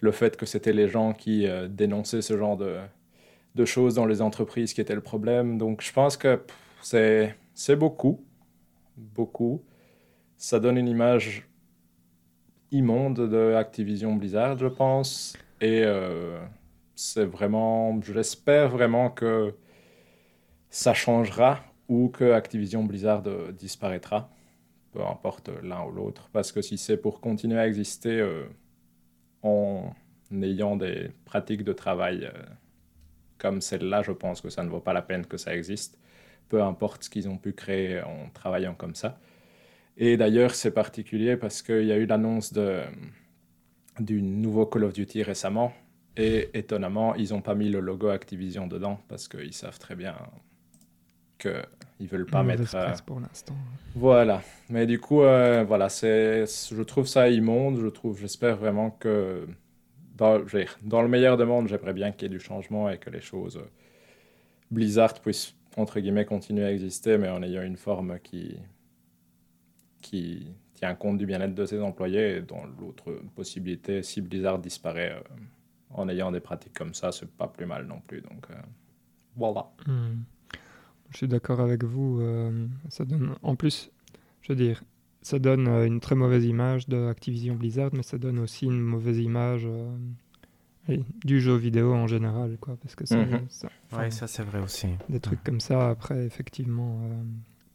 le 0.00 0.12
fait 0.12 0.36
que 0.36 0.46
c'était 0.46 0.72
les 0.72 0.88
gens 0.88 1.12
qui 1.12 1.46
dénonçaient 1.68 2.22
ce 2.22 2.36
genre 2.36 2.56
de, 2.56 3.64
choses 3.64 3.94
dans 3.94 4.06
les 4.06 4.20
entreprises 4.20 4.74
qui 4.74 4.80
étaient 4.80 4.94
le 4.94 5.00
problème. 5.00 5.56
Donc 5.56 5.82
je 5.82 5.92
pense 5.92 6.16
que 6.16 6.42
c'est 6.82 7.76
beaucoup, 7.76 8.20
beaucoup. 8.96 9.62
Ça 10.36 10.60
donne 10.60 10.76
une 10.76 10.88
image 10.88 11.48
immonde 12.70 13.30
de 13.30 13.54
Activision 13.54 14.14
Blizzard, 14.16 14.58
je 14.58 14.66
pense. 14.66 15.38
Et 15.60 15.84
c'est 16.94 17.24
vraiment, 17.24 17.98
j'espère 18.02 18.68
vraiment 18.68 19.10
que 19.10 19.54
ça 20.68 20.92
changera 20.92 21.60
ou 21.88 22.08
que 22.08 22.32
Activision 22.32 22.84
Blizzard 22.84 23.22
euh, 23.26 23.52
disparaîtra, 23.52 24.30
peu 24.92 25.04
importe 25.04 25.50
l'un 25.62 25.84
ou 25.84 25.90
l'autre, 25.90 26.28
parce 26.32 26.52
que 26.52 26.62
si 26.62 26.78
c'est 26.78 26.96
pour 26.96 27.20
continuer 27.20 27.58
à 27.58 27.66
exister 27.66 28.20
euh, 28.20 28.44
en 29.42 29.92
ayant 30.32 30.76
des 30.76 31.10
pratiques 31.24 31.64
de 31.64 31.72
travail 31.72 32.24
euh, 32.24 32.42
comme 33.38 33.60
celle-là, 33.60 34.02
je 34.02 34.12
pense 34.12 34.40
que 34.40 34.50
ça 34.50 34.62
ne 34.62 34.68
vaut 34.68 34.80
pas 34.80 34.92
la 34.92 35.02
peine 35.02 35.26
que 35.26 35.36
ça 35.36 35.54
existe, 35.54 35.98
peu 36.48 36.62
importe 36.62 37.04
ce 37.04 37.10
qu'ils 37.10 37.28
ont 37.28 37.36
pu 37.36 37.52
créer 37.52 38.00
en 38.02 38.30
travaillant 38.32 38.74
comme 38.74 38.94
ça. 38.94 39.18
Et 39.96 40.16
d'ailleurs, 40.16 40.54
c'est 40.54 40.72
particulier 40.72 41.36
parce 41.36 41.62
qu'il 41.62 41.84
y 41.84 41.92
a 41.92 41.96
eu 41.96 42.06
l'annonce 42.06 42.52
du 44.00 44.22
nouveau 44.22 44.66
Call 44.66 44.84
of 44.84 44.92
Duty 44.92 45.22
récemment, 45.22 45.72
et 46.16 46.50
étonnamment, 46.54 47.14
ils 47.16 47.30
n'ont 47.30 47.42
pas 47.42 47.54
mis 47.54 47.68
le 47.68 47.80
logo 47.80 48.08
Activision 48.08 48.66
dedans 48.66 49.00
parce 49.08 49.28
qu'ils 49.28 49.52
savent 49.52 49.78
très 49.78 49.96
bien 49.96 50.16
ne 51.48 52.06
veulent 52.06 52.26
pas 52.26 52.42
mettre. 52.42 52.74
Euh... 52.74 52.92
pour 53.06 53.20
l'instant. 53.20 53.54
Voilà. 53.94 54.42
Mais 54.68 54.86
du 54.86 54.98
coup, 54.98 55.22
euh, 55.22 55.64
voilà, 55.66 55.88
c'est, 55.88 56.44
je 56.46 56.82
trouve 56.82 57.06
ça 57.06 57.28
immonde. 57.28 57.78
Je 57.80 57.86
trouve, 57.86 58.18
j'espère 58.18 58.56
vraiment 58.56 58.90
que 58.90 59.46
dans, 60.16 60.40
dans 60.82 61.02
le 61.02 61.08
meilleur 61.08 61.36
des 61.36 61.44
mondes, 61.44 61.68
j'aimerais 61.68 61.92
bien 61.92 62.12
qu'il 62.12 62.22
y 62.22 62.26
ait 62.26 62.36
du 62.36 62.40
changement 62.40 62.88
et 62.90 62.98
que 62.98 63.10
les 63.10 63.20
choses 63.20 63.60
Blizzard 64.70 65.14
puissent 65.20 65.54
entre 65.76 66.00
guillemets 66.00 66.24
continuer 66.24 66.64
à 66.64 66.72
exister, 66.72 67.18
mais 67.18 67.28
en 67.28 67.42
ayant 67.42 67.62
une 67.62 67.76
forme 67.76 68.18
qui 68.20 68.56
qui 70.02 70.46
tient 70.74 70.94
compte 70.94 71.16
du 71.16 71.24
bien-être 71.24 71.54
de 71.54 71.64
ses 71.64 71.80
employés. 71.80 72.36
Et 72.36 72.42
dans 72.42 72.64
l'autre 72.78 73.12
possibilité, 73.34 74.02
si 74.02 74.20
Blizzard 74.20 74.58
disparaît, 74.58 75.12
euh, 75.12 75.34
en 75.90 76.08
ayant 76.08 76.30
des 76.30 76.40
pratiques 76.40 76.76
comme 76.76 76.92
ça, 76.92 77.10
c'est 77.10 77.30
pas 77.30 77.48
plus 77.48 77.64
mal 77.64 77.86
non 77.86 78.00
plus. 78.06 78.20
Donc 78.20 78.46
euh, 78.50 78.54
voilà. 79.36 79.70
Hmm. 79.86 80.22
Je 81.14 81.18
suis 81.18 81.28
d'accord 81.28 81.60
avec 81.60 81.84
vous. 81.84 82.20
Euh, 82.20 82.66
ça 82.90 83.04
donne, 83.04 83.34
en 83.42 83.54
plus, 83.56 83.90
je 84.42 84.52
veux 84.52 84.56
dire, 84.56 84.82
ça 85.22 85.38
donne 85.38 85.68
euh, 85.68 85.86
une 85.86 86.00
très 86.00 86.14
mauvaise 86.16 86.44
image 86.44 86.88
de 86.88 87.06
Activision 87.06 87.54
Blizzard, 87.54 87.90
mais 87.94 88.02
ça 88.02 88.18
donne 88.18 88.38
aussi 88.40 88.66
une 88.66 88.80
mauvaise 88.80 89.18
image 89.18 89.66
allez, 90.88 91.02
du 91.24 91.40
jeu 91.40 91.54
vidéo 91.56 91.94
en 91.94 92.06
général, 92.06 92.58
quoi, 92.60 92.76
parce 92.82 92.94
que 92.94 93.06
ça, 93.06 93.24
Mhm. 93.24 93.46
ça- 93.48 93.70
Ouais, 93.96 94.10
ça 94.10 94.26
c'est 94.26 94.42
vrai 94.42 94.58
aussi. 94.60 94.88
des 95.08 95.20
trucs 95.20 95.42
comme 95.44 95.60
ça, 95.60 95.88
après, 95.88 96.26
effectivement, 96.26 97.00
euh, 97.04 97.22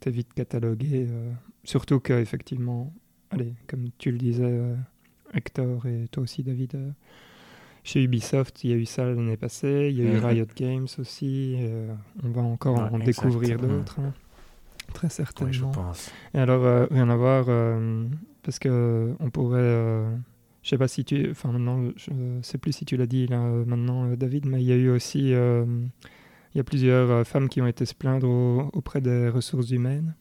t'es 0.02 0.12
vite 0.12 0.34
catalogué. 0.34 1.08
euh, 1.10 1.32
surtout 1.64 2.00
que, 2.00 2.14
effectivement, 2.14 2.94
allez, 3.32 3.54
comme 3.68 3.86
tu 3.98 4.12
le 4.12 4.18
disais, 4.18 4.44
euh, 4.44 4.76
Hector 5.34 5.86
et 5.86 6.08
toi 6.12 6.24
aussi, 6.24 6.44
David, 6.44 6.76
euh, 6.76 6.92
chez 7.84 8.04
Ubisoft, 8.04 8.64
il 8.64 8.70
y 8.72 8.74
a 8.74 8.76
eu 8.78 8.86
ça 8.86 9.06
l'année 9.06 9.38
passée, 9.38 9.90
il 9.92 9.98
y 9.98 10.02
a 10.02 10.06
eu 10.06 10.18
Mhm. 10.18 10.26
Riot 10.26 10.46
Games 10.56 10.88
aussi, 11.00 11.56
euh, 11.60 11.94
on 12.24 12.30
va 12.30 12.42
encore 12.42 12.76
Ouais, 12.78 12.90
en 12.92 13.00
découvrir 13.00 13.58
d'autres, 13.60 14.00
hein, 14.00 14.14
très 14.94 15.08
Oui, 15.08 15.12
je 15.12 15.16
certainement. 15.16 15.72
pense. 15.72 16.12
Et 16.34 16.40
alors, 16.40 16.64
euh, 16.66 16.86
rien 16.92 17.10
à 17.10 17.16
voir, 17.16 17.46
euh, 17.48 18.06
parce 18.44 18.60
que 18.60 19.16
on 19.20 19.30
pourrait. 19.30 19.60
je 20.62 20.70
sais 20.70 20.78
pas 20.78 20.88
si 20.88 21.06
tu. 21.06 21.30
Enfin, 21.32 21.52
maintenant, 21.52 21.90
je 21.96 22.12
sais 22.42 22.58
plus 22.58 22.74
si 22.74 22.86
tu 22.86 22.98
l'as 22.98 23.08
dit 23.08 23.28
là, 23.28 23.40
maintenant, 23.66 24.08
David, 24.16 24.46
mais 24.46 24.62
il 24.62 24.68
y 24.68 24.72
a 24.72 24.76
eu 24.76 24.90
aussi. 24.90 25.30
il 25.30 26.58
y 26.58 26.60
a 26.60 26.64
plusieurs 26.64 27.26
femmes 27.28 27.48
qui 27.48 27.62
ont 27.62 27.68
été 27.68 27.86
se 27.86 27.94
plaindre 27.94 28.28
au- 28.28 28.70
auprès 28.74 29.02
des 29.02 29.30
ressources 29.30 29.70
humaines, 29.70 30.16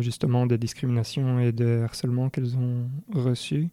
justement 0.00 0.46
des 0.46 0.56
discriminations 0.58 1.38
et 1.38 1.52
des 1.52 1.82
harcèlements 1.82 2.30
qu'elles 2.30 2.56
ont 2.56 2.88
reçus. 3.12 3.68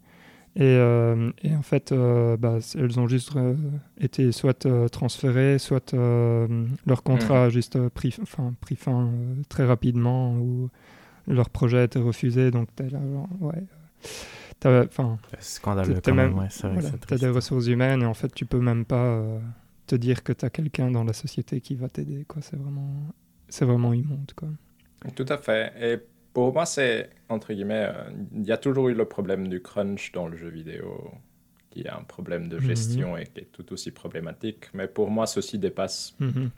Et, 0.57 0.63
euh, 0.63 1.31
et 1.43 1.55
en 1.55 1.61
fait, 1.61 1.91
euh, 1.93 2.35
bah, 2.35 2.57
elles 2.75 2.99
ont 2.99 3.07
juste 3.07 3.35
euh, 3.37 3.55
été 3.99 4.31
soit 4.33 4.65
euh, 4.65 4.89
transférées, 4.89 5.57
soit 5.59 5.93
euh, 5.93 6.65
leur 6.85 7.03
contrat 7.03 7.45
a 7.45 7.49
juste 7.49 7.77
euh, 7.77 7.89
pris, 7.89 8.13
enfin, 8.21 8.53
pris 8.59 8.75
fin 8.75 9.05
euh, 9.07 9.35
très 9.47 9.65
rapidement, 9.65 10.33
ou 10.35 10.69
leur 11.27 11.49
projet 11.49 11.77
a 11.79 11.83
été 11.83 11.99
refusé. 11.99 12.51
Donc, 12.51 12.67
t'es 12.75 12.89
là, 12.89 12.99
genre, 12.99 13.29
ouais. 13.39 13.63
t'as- 14.59 14.85
scandaleux 15.39 15.93
T'as 15.95 16.11
quand 16.11 16.15
même, 16.15 16.31
même- 16.31 16.39
ouais, 16.39 16.47
c'est 16.49 16.63
vrai 16.67 16.73
voilà, 16.73 16.89
que 16.89 16.95
c'est 16.99 17.05
t'as 17.07 17.17
des 17.17 17.29
ressources 17.29 17.67
humaines 17.67 18.01
et 18.01 18.05
en 18.05 18.13
fait, 18.13 18.33
tu 18.33 18.45
peux 18.45 18.59
même 18.59 18.83
pas 18.83 19.05
euh, 19.05 19.39
te 19.87 19.95
dire 19.95 20.21
que 20.21 20.33
tu 20.33 20.43
as 20.45 20.49
quelqu'un 20.49 20.91
dans 20.91 21.03
la 21.05 21.13
société 21.13 21.61
qui 21.61 21.75
va 21.75 21.87
t'aider. 21.87 22.25
quoi. 22.27 22.41
C'est 22.41 22.57
vraiment, 22.57 23.05
c'est 23.47 23.63
vraiment 23.65 23.93
immonde. 23.93 24.31
Quoi. 24.35 24.49
Tout 25.15 25.25
à 25.29 25.37
fait. 25.37 25.71
Et 25.79 25.97
pour 26.33 26.53
moi, 26.53 26.65
c'est, 26.65 27.09
entre 27.29 27.53
guillemets, 27.53 27.87
euh, 27.93 28.09
il 28.33 28.43
y 28.45 28.51
a 28.51 28.57
toujours 28.57 28.89
eu 28.89 28.93
le 28.93 29.05
problème 29.05 29.47
du 29.47 29.61
crunch 29.61 30.11
dans 30.11 30.27
le 30.27 30.37
jeu 30.37 30.49
vidéo, 30.49 31.11
qui 31.69 31.81
est 31.81 31.89
un 31.89 32.03
problème 32.03 32.47
de 32.47 32.57
Mhm. 32.57 32.63
gestion 32.63 33.17
et 33.17 33.25
qui 33.27 33.41
est 33.41 33.51
tout 33.51 33.71
aussi 33.73 33.91
problématique. 33.91 34.69
Mais 34.73 34.87
pour 34.87 35.09
moi, 35.09 35.25
ceci 35.27 35.57
dépasse 35.59 36.15
Mhm. 36.19 36.49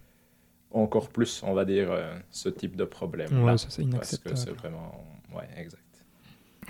encore 0.72 1.10
plus, 1.10 1.42
on 1.44 1.54
va 1.54 1.66
dire, 1.66 1.92
euh, 1.92 2.18
ce 2.32 2.50
type 2.50 2.76
de 2.76 2.86
problème. 2.86 3.44
Ouais, 3.44 3.58
ça, 3.58 3.70
c'est 3.70 3.90
parce 3.90 4.18
que 4.18 4.36
c'est 4.36 4.52
vraiment. 4.52 5.06
Ouais, 5.34 5.48
exact. 5.58 5.82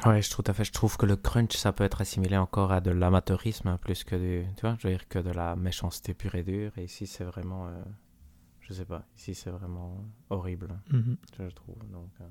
Ouais, 0.06 0.22
je 0.22 0.30
trouve 0.30 0.44
tout 0.44 0.52
à 0.52 0.54
fait. 0.54 0.64
Je 0.66 0.72
trouve 0.74 0.98
que 0.98 1.06
le 1.06 1.16
crunch, 1.16 1.56
ça 1.56 1.72
peut 1.72 1.84
être 1.84 2.02
assimilé 2.02 2.36
encore 2.36 2.72
à 2.72 2.82
de 2.82 2.92
l'amateurisme 2.92 3.68
hein, 3.70 3.78
plus 3.78 4.04
que 4.04 4.16
du, 4.16 4.46
tu 4.56 4.62
vois, 4.62 4.76
je 4.80 4.88
veux 4.88 4.94
dire 4.94 5.08
que 5.08 5.20
de 5.20 5.30
la 5.30 5.56
méchanceté 5.56 6.14
pure 6.14 6.36
et 6.36 6.44
dure. 6.44 6.72
Et 6.78 6.84
ici, 6.86 7.06
c'est 7.08 7.24
vraiment, 7.24 7.68
euh, 7.68 7.72
je 8.60 8.74
sais 8.74 8.86
pas, 8.86 9.06
ici 9.18 9.36
c'est 9.36 9.52
vraiment 9.52 10.04
horrible, 10.30 10.80
Mhm. 10.92 11.16
je 11.40 11.46
trouve. 11.54 11.78
Donc, 11.92 12.10
euh, 12.22 12.26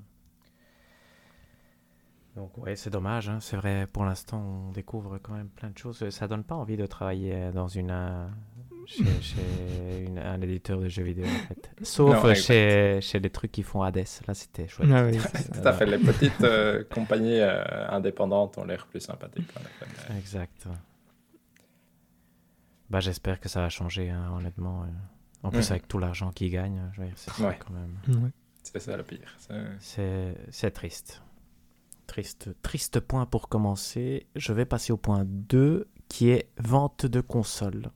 donc 2.35 2.57
ouais, 2.57 2.75
c'est 2.75 2.89
dommage. 2.89 3.29
hein. 3.29 3.37
C'est 3.41 3.57
vrai, 3.57 3.87
pour 3.91 4.05
l'instant, 4.05 4.39
on 4.67 4.71
découvre 4.71 5.17
quand 5.19 5.33
même 5.33 5.49
plein 5.49 5.69
de 5.69 5.77
choses. 5.77 6.07
Ça 6.09 6.27
donne 6.27 6.43
pas 6.43 6.55
envie 6.55 6.77
de 6.77 6.85
travailler 6.85 7.51
dans 7.51 7.67
une 7.67 7.91
euh, 7.91 8.27
chez, 8.85 9.03
chez 9.21 10.03
une- 10.05 10.17
un 10.19 10.41
éditeur 10.41 10.79
de 10.79 10.87
jeux 10.89 11.03
vidéo 11.03 11.25
en 11.25 11.47
fait. 11.47 11.71
Sauf 11.83 12.23
Non, 12.23 12.29
euh, 12.29 12.33
chez, 12.33 12.99
chez 13.01 13.19
les 13.19 13.29
trucs 13.29 13.51
qui 13.51 13.61
font 13.63 13.81
Hades. 13.83 14.05
Là, 14.27 14.33
c'était 14.33 14.67
chouette. 14.67 14.89
Ah 14.91 15.05
oui. 15.05 15.17
Tout 15.53 15.67
à 15.67 15.73
fait. 15.73 15.85
Les 15.85 15.99
petites 15.99 16.41
euh, 16.43 16.83
compagnies 16.93 17.39
euh, 17.39 17.63
indépendantes 17.89 18.57
ont 18.57 18.65
l'air 18.65 18.87
plus 18.87 18.99
sympathiques, 19.01 19.51
Exact. 20.17 20.67
Bah, 22.89 22.99
j'espère 22.99 23.39
que 23.39 23.49
ça 23.49 23.61
va 23.61 23.69
changer, 23.69 24.09
hein, 24.09 24.31
honnêtement. 24.37 24.83
euh. 24.83 24.87
En 25.45 25.49
plus, 25.49 25.67
Mhm. 25.67 25.71
avec 25.71 25.87
tout 25.87 25.99
l'argent 25.99 26.31
qu'ils 26.31 26.51
gagnent, 26.51 26.89
je 26.93 27.01
veux 27.01 27.07
dire, 27.07 27.17
c'est 27.17 27.31
ça 27.31 27.47
Ouais. 27.47 27.59
quand 27.59 27.73
même. 27.73 28.31
C'est 28.63 28.79
ça 28.79 28.95
le 28.95 29.03
pire. 29.03 29.35
C'est 30.49 30.71
triste. 30.71 31.21
Triste. 32.07 32.49
Triste 32.61 32.99
point 32.99 33.25
pour 33.25 33.49
commencer. 33.49 34.27
Je 34.35 34.53
vais 34.53 34.65
passer 34.65 34.91
au 34.93 34.97
point 34.97 35.23
2, 35.25 35.87
qui 36.09 36.29
est 36.29 36.47
vente 36.57 37.05
de 37.05 37.21
consoles. 37.21 37.89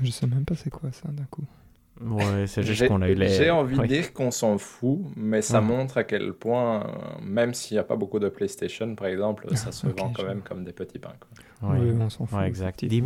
Je 0.00 0.10
sais 0.10 0.26
même 0.26 0.44
pas 0.44 0.54
c'est 0.56 0.70
quoi 0.70 0.90
ça 0.92 1.08
d'un 1.10 1.24
coup. 1.24 1.44
Ouais, 2.00 2.46
c'est 2.48 2.62
juste 2.62 2.80
J'ai 2.80 2.88
qu'on 2.88 3.02
a 3.02 3.08
eu 3.08 3.14
les... 3.14 3.28
j'ai 3.28 3.50
envie 3.50 3.76
Ouais. 3.78 3.86
de 3.86 3.92
dire 3.92 4.12
qu'on 4.12 4.30
s'en 4.32 4.58
fout, 4.58 5.00
mais 5.14 5.40
ça 5.42 5.60
montre 5.60 5.98
à 5.98 6.04
quel 6.04 6.32
point, 6.32 6.84
euh, 6.86 7.20
même 7.22 7.54
s'il 7.54 7.76
n'y 7.76 7.78
a 7.78 7.84
pas 7.84 7.94
beaucoup 7.96 8.18
de 8.18 8.28
PlayStation, 8.28 8.94
par 8.96 9.06
exemple, 9.06 9.54
ça 9.56 9.70
se 9.72 9.86
vend 9.86 10.10
quand 10.12 10.24
même 10.24 10.40
comme 10.40 10.64
des 10.64 10.72
petits 10.72 10.98
pains. 10.98 11.14
quoi. 11.60 11.70
Ouais. 11.74 11.78
Oui, 11.80 11.92
on 12.00 12.10
s'en 12.10 12.26
fout. 12.26 12.38
Ouais, 12.38 12.48
exact. 12.48 12.80
10 12.80 12.86
effectivement. 12.86 13.04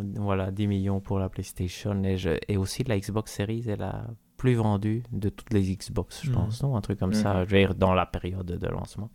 millions, 0.00 0.04
voilà, 0.16 0.50
10 0.50 0.66
millions 0.66 1.00
pour 1.00 1.18
la 1.20 1.28
PlayStation 1.28 2.02
et, 2.02 2.16
je- 2.16 2.38
et 2.48 2.56
aussi 2.56 2.82
la 2.84 2.98
Xbox 2.98 3.32
Series 3.32 3.68
est 3.68 3.76
la 3.76 4.06
plus 4.40 4.54
vendue 4.54 5.02
de 5.12 5.28
toutes 5.28 5.52
les 5.52 5.76
Xbox, 5.76 6.22
je 6.24 6.30
Mhm. 6.30 6.34
pense, 6.36 6.62
non? 6.62 6.74
Un 6.74 6.80
truc 6.80 6.98
comme 6.98 7.10
Mhm. 7.10 7.22
ça, 7.24 7.44
je 7.44 7.50
veux 7.50 7.58
dire, 7.58 7.74
dans 7.74 7.92
la 7.92 8.06
période 8.06 8.46
de 8.46 8.66
lancement. 8.68 9.10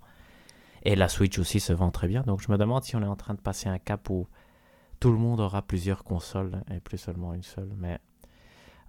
Et 0.84 0.96
la 0.96 1.08
Switch 1.10 1.40
aussi 1.40 1.60
se 1.60 1.74
vend 1.74 1.90
très 1.90 2.08
bien, 2.08 2.22
donc 2.22 2.42
je 2.42 2.52
me 2.52 2.58
demande 2.58 2.84
si 2.84 2.96
on 2.96 3.02
est 3.02 3.08
en 3.08 3.16
train 3.16 3.34
de 3.34 3.42
passer 3.42 3.68
un 3.68 3.80
cap 3.80 4.08
où 4.12 4.28
tout 5.00 5.12
le 5.12 5.18
monde 5.18 5.40
aura 5.40 5.64
plusieurs 5.64 6.04
consoles 6.04 6.64
et 6.72 6.80
plus 6.80 7.00
seulement 7.00 7.34
une 7.34 7.42
seule, 7.42 7.74
mais 7.76 7.98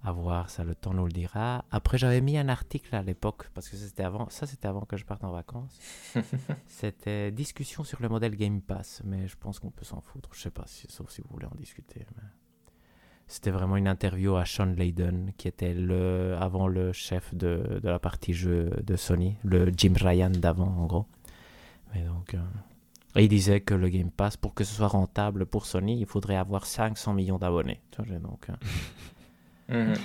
à 0.03 0.11
voir, 0.11 0.51
ça 0.51 0.63
le 0.63 0.75
temps 0.75 0.93
nous 0.93 1.05
le 1.07 1.11
dira. 1.11 1.65
Après, 1.71 1.97
j'avais 1.97 2.21
mis 2.21 2.37
un 2.37 2.49
article 2.49 2.95
à 2.95 3.01
l'époque, 3.01 3.49
parce 3.55 3.67
que 3.67 3.75
c'était 3.75 4.03
avant, 4.03 4.29
ça 4.29 4.45
c'était 4.45 4.67
avant 4.67 4.81
que 4.81 4.95
je 4.95 5.05
parte 5.05 5.23
en 5.23 5.31
vacances. 5.31 5.79
C'était 6.67 7.31
discussion 7.31 7.83
sur 7.83 7.99
le 8.01 8.09
modèle 8.09 8.35
Game 8.35 8.61
Pass, 8.61 9.01
mais 9.03 9.27
je 9.27 9.35
pense 9.35 9.57
qu'on 9.59 9.71
peut 9.71 9.85
s'en 9.85 10.01
foutre. 10.01 10.29
Je 10.33 10.41
sais 10.41 10.51
pas, 10.51 10.65
si, 10.67 10.85
sauf 10.89 11.09
si 11.09 11.21
vous 11.21 11.29
voulez 11.31 11.47
en 11.47 11.55
discuter. 11.55 12.05
mais 12.15 12.23
C'était 13.27 13.51
vraiment 13.51 13.75
une 13.75 13.87
interview 13.89 14.35
à 14.35 14.45
Sean 14.45 14.73
Layden, 14.77 15.31
qui 15.37 15.47
était 15.49 15.73
le, 15.73 16.35
avant 16.39 16.67
le 16.67 16.93
chef 16.93 17.35
de, 17.35 17.79
de 17.83 17.89
la 17.89 17.99
partie 17.99 18.33
jeu 18.33 18.69
de 18.83 18.95
Sony, 18.95 19.35
le 19.43 19.71
Jim 19.75 19.93
Ryan 19.99 20.29
d'avant 20.29 20.67
en 20.77 20.85
gros. 20.85 21.05
Mais 21.93 22.01
donc, 22.03 22.33
euh, 22.33 22.37
et 23.15 23.23
il 23.23 23.29
disait 23.29 23.61
que 23.61 23.73
le 23.73 23.89
Game 23.89 24.11
Pass, 24.11 24.37
pour 24.37 24.53
que 24.53 24.63
ce 24.63 24.73
soit 24.73 24.87
rentable 24.87 25.45
pour 25.45 25.65
Sony, 25.65 25.99
il 25.99 26.05
faudrait 26.05 26.35
avoir 26.37 26.65
500 26.65 27.13
millions 27.13 27.37
d'abonnés. 27.37 27.81
Tu 27.91 27.97
vois, 27.97 28.05
j'ai 28.07 28.19
Donc, 28.19 28.47
euh, 28.49 28.53
Mhm. 29.69 29.95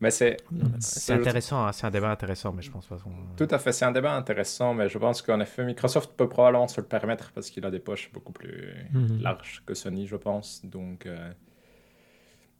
Mais 0.00 0.10
c'est 0.10 0.36
c'est 0.80 1.14
intéressant, 1.14 1.64
hein, 1.66 1.72
c'est 1.72 1.86
un 1.86 1.90
débat 1.90 2.10
intéressant, 2.10 2.52
mais 2.52 2.62
je 2.62 2.70
pense 2.70 2.86
pas 2.86 2.96
qu'on... 2.98 3.10
tout 3.36 3.48
à 3.50 3.58
fait, 3.58 3.72
c'est 3.72 3.84
un 3.86 3.92
débat 3.92 4.14
intéressant, 4.14 4.74
mais 4.74 4.88
je 4.88 4.98
pense 4.98 5.22
qu'en 5.22 5.40
effet, 5.40 5.64
Microsoft 5.64 6.12
peut 6.16 6.28
probablement 6.28 6.68
se 6.68 6.80
le 6.80 6.86
permettre 6.86 7.32
parce 7.32 7.48
qu'il 7.48 7.64
a 7.64 7.70
des 7.70 7.78
poches 7.78 8.12
beaucoup 8.12 8.32
plus 8.32 8.74
Mhm. 8.92 9.22
larges 9.22 9.62
que 9.64 9.72
Sony, 9.74 10.06
je 10.06 10.16
pense. 10.16 10.64
Donc, 10.64 11.06
euh, 11.06 11.32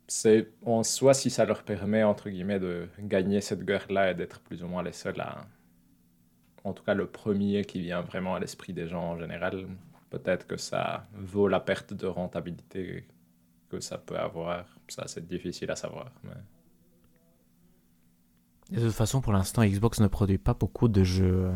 c'est 0.06 0.50
en 0.64 0.82
soi, 0.82 1.14
si 1.14 1.30
ça 1.30 1.44
leur 1.44 1.62
permet, 1.62 2.02
entre 2.02 2.28
guillemets, 2.28 2.60
de 2.60 2.88
gagner 2.98 3.40
cette 3.40 3.64
guerre-là 3.64 4.10
et 4.10 4.14
d'être 4.14 4.40
plus 4.40 4.62
ou 4.62 4.68
moins 4.68 4.82
les 4.82 4.92
seuls 4.92 5.20
à. 5.20 5.46
En 6.64 6.72
tout 6.72 6.82
cas, 6.82 6.94
le 6.94 7.06
premier 7.06 7.64
qui 7.64 7.80
vient 7.80 8.00
vraiment 8.00 8.34
à 8.34 8.40
l'esprit 8.40 8.72
des 8.72 8.88
gens 8.88 9.12
en 9.12 9.18
général, 9.18 9.66
peut-être 10.10 10.46
que 10.46 10.56
ça 10.56 11.06
vaut 11.14 11.48
la 11.48 11.60
perte 11.60 11.92
de 11.94 12.06
rentabilité 12.06 13.06
que 13.68 13.80
ça 13.80 13.98
peut 13.98 14.16
avoir. 14.16 14.64
Ça, 14.88 15.06
c'est 15.06 15.26
difficile 15.26 15.70
à 15.70 15.76
savoir. 15.76 16.10
De 18.70 18.80
toute 18.80 18.92
façon, 18.92 19.20
pour 19.20 19.32
l'instant, 19.32 19.64
Xbox 19.64 20.00
ne 20.00 20.06
produit 20.06 20.38
pas 20.38 20.54
beaucoup 20.54 20.88
de 20.88 21.02
jeux. 21.02 21.50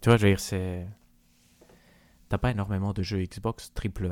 Tu 0.00 0.08
vois, 0.08 0.16
je 0.16 0.22
veux 0.22 0.30
dire, 0.30 0.40
c'est. 0.40 0.86
T'as 2.28 2.38
pas 2.38 2.50
énormément 2.50 2.92
de 2.92 3.02
jeux 3.02 3.22
Xbox 3.22 3.72
triple 3.72 4.08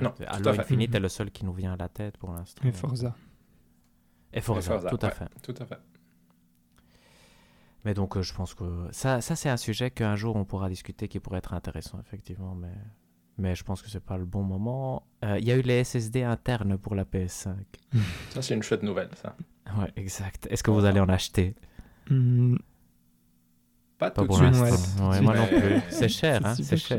Non, 0.00 0.14
Halo. 0.26 0.50
Infinite 0.50 0.90
Mhm. 0.90 0.96
est 0.96 1.00
le 1.00 1.08
seul 1.08 1.30
qui 1.30 1.44
nous 1.44 1.52
vient 1.54 1.72
à 1.72 1.76
la 1.76 1.88
tête 1.88 2.16
pour 2.18 2.32
l'instant. 2.32 2.62
Et 2.68 2.72
Forza. 2.72 3.14
Et 4.32 4.40
Forza, 4.40 4.74
Et 4.76 4.78
Forza, 4.80 4.90
tout 4.90 4.98
à 5.02 5.08
ouais. 5.08 5.14
fait. 5.14 5.28
Tout 5.42 5.54
à 5.62 5.64
fait. 5.66 5.78
Mais 7.84 7.94
donc, 7.94 8.16
euh, 8.16 8.22
je 8.22 8.34
pense 8.34 8.54
que 8.54 8.88
ça, 8.90 9.20
ça 9.20 9.36
c'est 9.36 9.48
un 9.48 9.56
sujet 9.56 9.90
qu'un 9.90 10.16
jour 10.16 10.34
on 10.36 10.44
pourra 10.44 10.68
discuter 10.68 11.06
qui 11.08 11.20
pourrait 11.20 11.38
être 11.38 11.54
intéressant, 11.54 12.00
effectivement. 12.00 12.54
Mais, 12.54 12.72
mais 13.38 13.54
je 13.54 13.62
pense 13.62 13.80
que 13.80 13.88
c'est 13.88 14.00
pas 14.04 14.16
le 14.18 14.24
bon 14.24 14.42
moment. 14.42 15.06
Euh, 15.24 15.38
Il 15.38 15.46
y 15.46 15.52
a 15.52 15.56
eu 15.56 15.62
les 15.62 15.84
SSD 15.84 16.24
internes 16.24 16.76
pour 16.78 16.94
la 16.94 17.04
PS5. 17.04 17.54
Ça, 18.30 18.42
c'est 18.42 18.54
une 18.54 18.62
chouette 18.62 18.82
nouvelle, 18.82 19.10
ça. 19.14 19.36
Ouais, 19.78 19.92
exact. 19.96 20.46
Est-ce 20.50 20.62
que 20.62 20.70
vous 20.70 20.84
allez 20.84 21.00
en 21.00 21.08
acheter? 21.08 21.54
Hmm, 22.10 22.56
Pas, 23.98 24.10
Pas 24.10 24.22
tout 24.22 24.26
pour 24.26 24.40
de 24.40 24.52
suite. 24.52 25.00
Ouais, 25.00 25.20
moi 25.20 25.36
non 25.36 25.46
plus. 25.46 25.80
C'est 25.90 26.08
cher, 26.08 26.40
hein, 26.44 26.54
c'est 26.54 26.76
cher. 26.76 26.98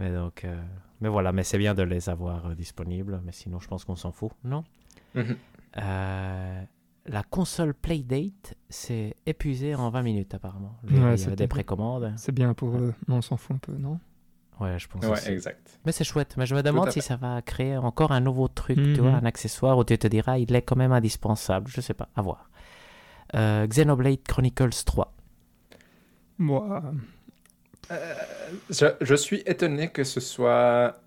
Mais 0.00 0.10
donc, 0.12 0.44
euh, 0.44 0.60
mais 1.00 1.08
voilà, 1.08 1.30
mais 1.32 1.44
c'est 1.44 1.58
bien 1.58 1.74
de 1.74 1.82
les 1.82 2.08
avoir 2.08 2.46
euh, 2.46 2.54
disponibles. 2.54 3.20
Mais 3.24 3.32
sinon, 3.32 3.60
je 3.60 3.68
pense 3.68 3.84
qu'on 3.84 3.94
s'en 3.96 4.10
fout, 4.12 4.32
non? 4.42 4.64
Mhm. 5.14 5.36
Euh, 5.78 6.62
La 7.06 7.22
console 7.22 7.74
Playdate 7.74 8.54
s'est 8.68 9.14
épuisée 9.26 9.74
en 9.74 9.88
20 9.90 10.02
minutes 10.02 10.34
apparemment. 10.34 10.76
Il 10.88 10.96
y 10.96 11.00
avait 11.02 11.36
des 11.36 11.46
précommandes. 11.46 12.12
C'est 12.16 12.32
bien 12.32 12.52
pour 12.54 12.76
eux, 12.76 12.94
mais 13.08 13.14
on 13.14 13.22
s'en 13.22 13.36
fout 13.36 13.56
un 13.56 13.58
peu, 13.58 13.72
non? 13.72 13.98
Ouais, 14.60 14.78
je 14.78 14.86
pense 14.88 15.02
Ouais, 15.04 15.12
aussi. 15.12 15.30
exact. 15.30 15.78
Mais 15.86 15.92
c'est 15.92 16.04
chouette. 16.04 16.34
Mais 16.36 16.44
je 16.44 16.54
me 16.54 16.62
demande 16.62 16.90
si 16.90 17.00
ça 17.00 17.16
va 17.16 17.40
créer 17.40 17.78
encore 17.78 18.12
un 18.12 18.20
nouveau 18.20 18.46
truc, 18.48 18.76
tu 18.76 18.82
Mhm. 18.82 19.00
vois, 19.00 19.12
un 19.12 19.24
accessoire 19.24 19.78
où 19.78 19.84
tu 19.84 19.96
te 19.96 20.06
diras, 20.06 20.36
il 20.38 20.54
est 20.54 20.60
quand 20.62 20.76
même 20.76 20.92
indispensable. 20.92 21.68
Je 21.70 21.80
sais 21.80 21.94
pas, 21.94 22.08
à 22.14 22.20
voir. 22.20 22.50
Euh, 23.34 23.66
Xenoblade 23.66 24.22
Chronicles 24.28 24.84
3. 24.84 25.14
Moi, 26.38 26.82
Je, 28.68 28.86
je 29.00 29.14
suis 29.14 29.42
étonné 29.46 29.88
que 29.90 30.04
ce 30.04 30.20
soit 30.20 31.00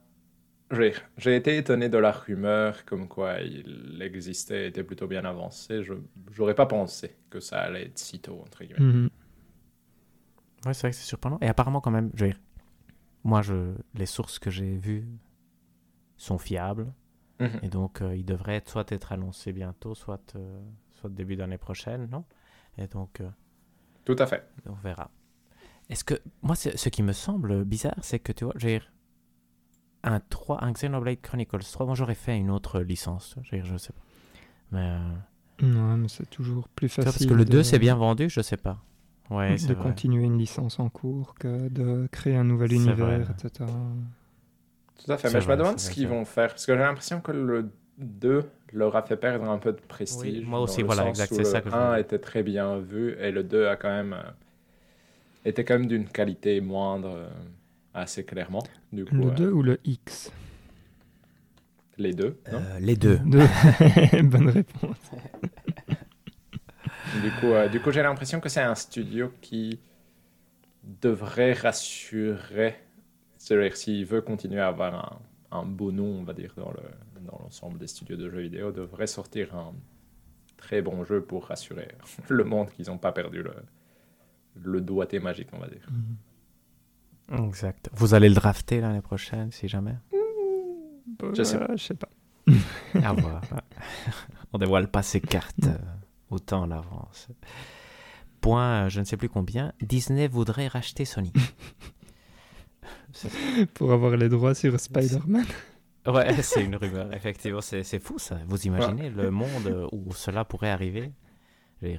j'ai 1.18 1.36
été 1.36 1.58
étonné 1.58 1.90
de 1.90 1.98
la 1.98 2.12
rumeur 2.12 2.86
comme 2.86 3.08
quoi 3.08 3.40
il 3.42 4.02
existait, 4.02 4.68
était 4.68 4.84
plutôt 4.84 5.08
bien 5.08 5.26
avancé. 5.26 5.84
Je 5.84 5.94
j'aurais 6.32 6.56
pas 6.56 6.66
pensé 6.66 7.16
que 7.30 7.40
ça 7.40 7.60
allait 7.62 7.86
être 7.86 8.00
si 8.00 8.20
tôt, 8.20 8.42
entre 8.42 8.64
guillemets. 8.64 8.80
Mhm. 8.80 9.10
Ouais, 10.66 10.74
c'est 10.74 10.82
vrai 10.82 10.92
que 10.92 10.96
c'est 10.96 11.04
surprenant. 11.04 11.38
Et 11.42 11.48
apparemment, 11.48 11.82
quand 11.82 11.92
même, 11.92 12.12
je 12.16 12.28
moi, 13.24 13.42
je, 13.42 13.76
les 13.94 14.06
sources 14.06 14.40
que 14.40 14.50
j'ai 14.50 14.78
vues 14.78 15.08
sont 16.18 16.38
fiables. 16.38 16.92
Mhm. 17.40 17.60
Et 17.64 17.70
donc, 17.70 18.02
euh, 18.02 18.16
il 18.16 18.26
devrait 18.26 18.56
être, 18.56 18.70
soit 18.70 18.92
être 18.92 19.12
annoncé 19.12 19.54
bientôt, 19.54 19.96
soit, 19.96 20.36
euh, 20.36 20.62
soit 20.94 21.10
début 21.10 21.36
d'année 21.36 21.58
prochaine, 21.58 22.08
non? 22.10 22.26
Et 22.78 22.88
donc, 22.88 23.22
euh, 23.22 23.30
Tout 24.06 24.16
à 24.20 24.26
fait. 24.26 24.48
on 24.66 24.74
verra. 24.74 25.10
Est-ce 25.94 26.04
que, 26.04 26.16
moi, 26.42 26.56
ce 26.56 26.90
qui 26.90 27.04
me 27.04 27.12
semble 27.14 27.66
bizarre, 27.66 27.94
c'est 28.02 28.18
que, 28.18 28.32
tu 28.32 28.46
vois, 28.46 28.56
dire, 28.56 28.92
un 30.04 30.20
3, 30.20 30.64
un 30.64 30.72
Xenoblade 30.72 31.22
Chronicles 31.22 31.60
3, 31.72 31.86
moi, 31.86 31.94
j'aurais 31.94 32.16
fait 32.16 32.36
une 32.36 32.50
autre 32.50 32.80
licence, 32.82 33.36
je 33.44 33.78
sais 33.78 33.94
pas. 33.94 34.02
Mais, 34.72 34.80
euh, 34.80 35.12
Ouais, 35.62 35.98
mais 35.98 36.08
c'est 36.08 36.28
toujours 36.32 36.68
plus 36.70 36.90
facile. 36.90 37.12
parce 37.12 37.26
que 37.28 37.34
le 37.36 37.46
de- 37.46 37.52
2 37.52 37.62
c'est 37.64 37.78
bien 37.78 37.96
vendu, 37.96 38.28
je 38.28 38.42
sais 38.42 38.58
pas. 38.58 38.84
Ouais, 39.30 39.56
de 39.56 39.74
continuer 39.76 40.24
une 40.24 40.38
licence 40.40 40.80
en 40.80 40.90
cours 40.90 41.36
que 41.36 41.70
de 41.70 42.08
créer 42.12 42.36
un 42.36 42.44
nouvel 42.44 42.74
univers, 42.74 42.96
vrai. 42.96 43.22
etc. 43.40 43.70
Tout 45.06 45.12
à 45.12 45.18
fait. 45.18 45.32
Mais 45.32 45.42
je 45.42 45.48
me 45.48 45.56
demande 45.56 45.80
ce 45.80 45.92
qu'ils 45.92 46.08
vont 46.08 46.26
faire. 46.26 46.50
Parce 46.50 46.66
que 46.66 46.74
j'ai 46.74 46.80
l'impression 46.80 47.22
que 47.22 47.32
le 47.32 47.70
2 48.00 48.50
leur 48.72 48.96
a 48.96 49.04
fait 49.04 49.16
perdre 49.16 49.48
un 49.48 49.60
peu 49.60 49.72
de 49.74 49.80
prestige. 49.80 50.40
Oui, 50.40 50.44
moi 50.44 50.60
aussi, 50.62 50.82
voilà, 50.82 51.08
exact, 51.08 51.34
c'est 51.36 51.44
ça 51.44 51.62
que 51.62 51.70
je 51.70 51.76
1 51.76 51.90
voulais. 51.90 52.02
était 52.02 52.20
très 52.20 52.42
bien 52.42 52.80
vu 52.80 53.16
et 53.20 53.32
le 53.32 53.44
2 53.44 53.68
a 53.68 53.76
quand 53.76 53.90
même. 53.90 54.18
Euh, 55.46 55.50
était 55.50 55.64
quand 55.66 55.76
même 55.80 55.88
d'une 55.88 56.08
qualité 56.08 56.60
moindre, 56.62 57.10
euh, 57.16 57.30
assez 57.94 58.24
clairement. 58.26 58.64
Du 58.92 59.06
coup, 59.06 59.16
Le 59.16 59.28
euh, 59.28 59.32
2 59.32 59.52
ou 59.52 59.64
le 59.64 59.80
X? 59.86 60.32
Les 61.98 62.14
deux. 62.14 62.40
non? 62.52 62.60
Euh, 62.60 62.80
les 62.80 62.96
deux. 62.96 63.18
Deux. 63.26 63.48
Bonne 64.24 64.50
réponse. 64.50 64.98
Du 67.22 67.30
coup, 67.40 67.52
euh, 67.52 67.68
du 67.70 67.80
coup 67.80 67.92
j'ai 67.92 68.02
l'impression 68.02 68.40
que 68.40 68.50
c'est 68.50 68.62
un 68.62 68.74
studio 68.76 69.32
qui 69.42 69.80
devrait 71.02 71.54
rassurer. 71.54 72.76
C'est-à-dire, 73.38 73.76
s'il 73.78 74.06
veut 74.06 74.22
continuer 74.22 74.60
à 74.62 74.68
avoir 74.70 75.22
un, 75.52 75.58
un 75.60 75.66
beau 75.66 75.92
nom, 75.92 76.06
on 76.20 76.24
va 76.24 76.34
dire, 76.34 76.54
dans 76.58 76.72
le- 76.72 77.22
dans 77.28 77.38
l'ensemble 77.44 77.78
des 77.78 77.88
studios 77.88 78.18
de 78.18 78.30
jeux 78.30 78.42
vidéo, 78.42 78.72
devrait 78.72 79.08
sortir 79.08 79.56
un 79.56 79.74
très 80.58 80.82
bon 80.82 81.04
jeu 81.06 81.22
pour 81.22 81.46
rassurer 81.46 81.88
le 82.30 82.44
monde 82.44 82.70
qu'ils 82.72 82.88
n'ont 82.88 82.98
pas 82.98 83.12
perdu 83.12 83.44
le, 83.44 83.54
le 84.56 84.82
doigté 84.82 85.20
magique, 85.20 85.50
on 85.54 85.60
va 85.60 85.68
dire. 85.68 85.88
Exact. 87.32 87.90
Vous 87.94 88.14
allez 88.14 88.30
le 88.30 88.36
drafter 88.36 88.82
l'année 88.82 89.02
prochaine, 89.02 89.52
si 89.52 89.68
jamais? 89.68 89.96
Je 91.36 91.44
sais 91.44 91.58
Euh, 91.58 91.68
je 91.76 91.84
sais 91.84 91.94
pas. 91.96 92.10
À 93.04 93.14
voir. 93.14 93.42
On 94.52 94.58
dévoile 94.58 94.90
pas 94.90 95.02
ses 95.02 95.22
cartes 95.22 95.66
euh, 95.66 95.78
autant 96.30 96.62
en 96.64 96.72
avance. 96.72 97.30
Point, 98.42 98.86
euh, 98.86 98.90
je 98.90 99.00
ne 99.00 99.06
sais 99.06 99.18
plus 99.18 99.30
combien. 99.30 99.74
Disney 99.82 100.28
voudrait 100.28 100.68
racheter 100.68 101.06
Sony. 101.06 101.32
Pour 103.74 103.94
avoir 103.94 104.18
les 104.18 104.30
droits 104.30 104.56
sur 104.56 104.78
Spider-Man. 104.80 105.46
Ouais, 106.06 106.42
c'est 106.42 106.66
une 106.66 106.76
rumeur, 106.76 107.14
effectivement. 107.14 107.62
C'est 107.62 108.00
fou, 108.00 108.20
ça. 108.20 108.38
Vous 108.48 108.68
imaginez 108.68 109.10
le 109.10 109.32
monde 109.32 109.88
où 109.94 110.14
cela 110.14 110.44
pourrait 110.44 110.72
arriver? 110.72 111.14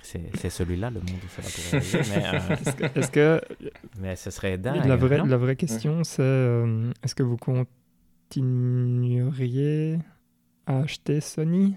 C'est 0.02 0.50
celui-là, 0.50 0.90
le 0.90 1.00
monde 1.00 1.10
où 1.10 1.26
pourrait 1.34 1.48
arriver. 1.76 2.00
Mais, 2.10 2.24
euh, 2.26 2.56
Est-ce 2.94 3.10
que, 3.10 3.40
mais 4.00 4.16
ce 4.16 4.30
serait 4.30 4.56
dingue. 4.58 4.84
la, 4.86 4.96
vraie, 4.96 5.18
non? 5.18 5.26
la 5.26 5.36
vraie 5.36 5.56
question, 5.56 6.04
c'est 6.04 6.22
euh, 6.22 6.90
est-ce 7.02 7.14
que 7.14 7.22
vous 7.22 7.36
continueriez 7.36 9.98
à 10.66 10.78
acheter 10.80 11.20
Sony? 11.20 11.76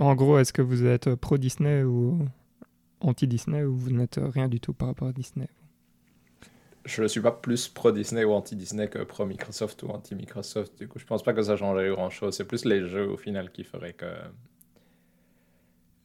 En 0.00 0.14
gros, 0.14 0.38
est-ce 0.38 0.52
que 0.52 0.62
vous 0.62 0.86
êtes 0.86 1.14
pro-Disney 1.14 1.82
ou 1.82 2.26
anti-Disney 3.00 3.64
ou 3.64 3.76
vous 3.76 3.90
n'êtes 3.90 4.18
rien 4.22 4.48
du 4.48 4.60
tout 4.60 4.72
par 4.72 4.88
rapport 4.88 5.08
à 5.08 5.12
Disney? 5.12 5.48
Je 6.86 7.02
ne 7.02 7.08
suis 7.08 7.20
pas 7.20 7.32
plus 7.32 7.68
pro-Disney 7.68 8.24
ou 8.24 8.32
anti-Disney 8.32 8.88
que 8.88 8.98
pro-Microsoft 9.04 9.82
ou 9.82 9.88
anti-Microsoft. 9.88 10.78
Du 10.78 10.88
coup, 10.88 10.98
je 10.98 11.06
pense 11.06 11.22
pas 11.22 11.32
que 11.32 11.42
ça 11.42 11.56
changerait 11.56 11.88
grand-chose. 11.90 12.36
C'est 12.36 12.44
plus 12.46 12.64
les 12.64 12.88
jeux, 12.88 13.08
au 13.08 13.16
final, 13.16 13.50
qui 13.52 13.64
feraient 13.64 13.94
que 13.94 14.06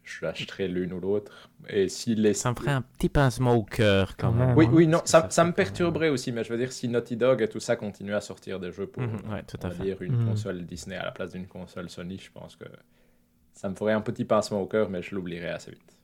je 0.09 0.25
l'achèterais 0.25 0.67
l'une 0.67 0.93
ou 0.93 0.99
l'autre. 0.99 1.49
Et 1.69 1.87
si 1.89 2.15
les... 2.15 2.33
Ça 2.33 2.49
me 2.51 2.55
ferait 2.55 2.71
un 2.71 2.81
petit 2.81 3.09
pincement 3.09 3.53
au 3.55 3.63
cœur 3.63 4.15
quand 4.17 4.31
même. 4.31 4.55
Oui, 4.57 4.65
hein. 4.65 4.71
oui, 4.73 4.87
non, 4.87 4.99
ça, 5.05 5.21
ça 5.21 5.29
ça 5.29 5.43
me 5.43 5.49
même- 5.49 5.55
perturberait 5.55 6.09
aussi, 6.09 6.31
mais 6.31 6.43
je 6.43 6.51
veux 6.51 6.57
dire, 6.57 6.71
si 6.71 6.87
Naughty 6.87 7.15
Dog 7.17 7.41
et 7.41 7.47
tout 7.47 7.59
ça 7.59 7.75
continuent 7.75 8.15
à 8.15 8.21
sortir 8.21 8.59
des 8.59 8.71
jeux 8.71 8.87
pour, 8.87 9.03
Mhm, 9.03 9.31
ouais, 9.31 9.43
tout 9.43 9.57
on 9.63 9.65
à 9.65 9.69
va 9.69 9.75
fait. 9.75 9.83
dire, 9.83 10.01
une 10.01 10.15
Mhm. 10.17 10.25
console 10.25 10.65
Disney 10.65 10.95
à 10.95 11.05
la 11.05 11.11
place 11.11 11.31
d'une 11.31 11.47
console 11.47 11.89
Sony, 11.89 12.17
je 12.17 12.31
pense 12.31 12.55
que 12.55 12.65
ça 13.53 13.69
me 13.69 13.75
ferait 13.75 13.93
un 13.93 14.01
petit 14.01 14.25
pincement 14.25 14.61
au 14.61 14.67
cœur, 14.67 14.89
mais 14.89 15.01
je 15.01 15.13
l'oublierais 15.15 15.49
assez 15.49 15.71
vite. 15.71 15.99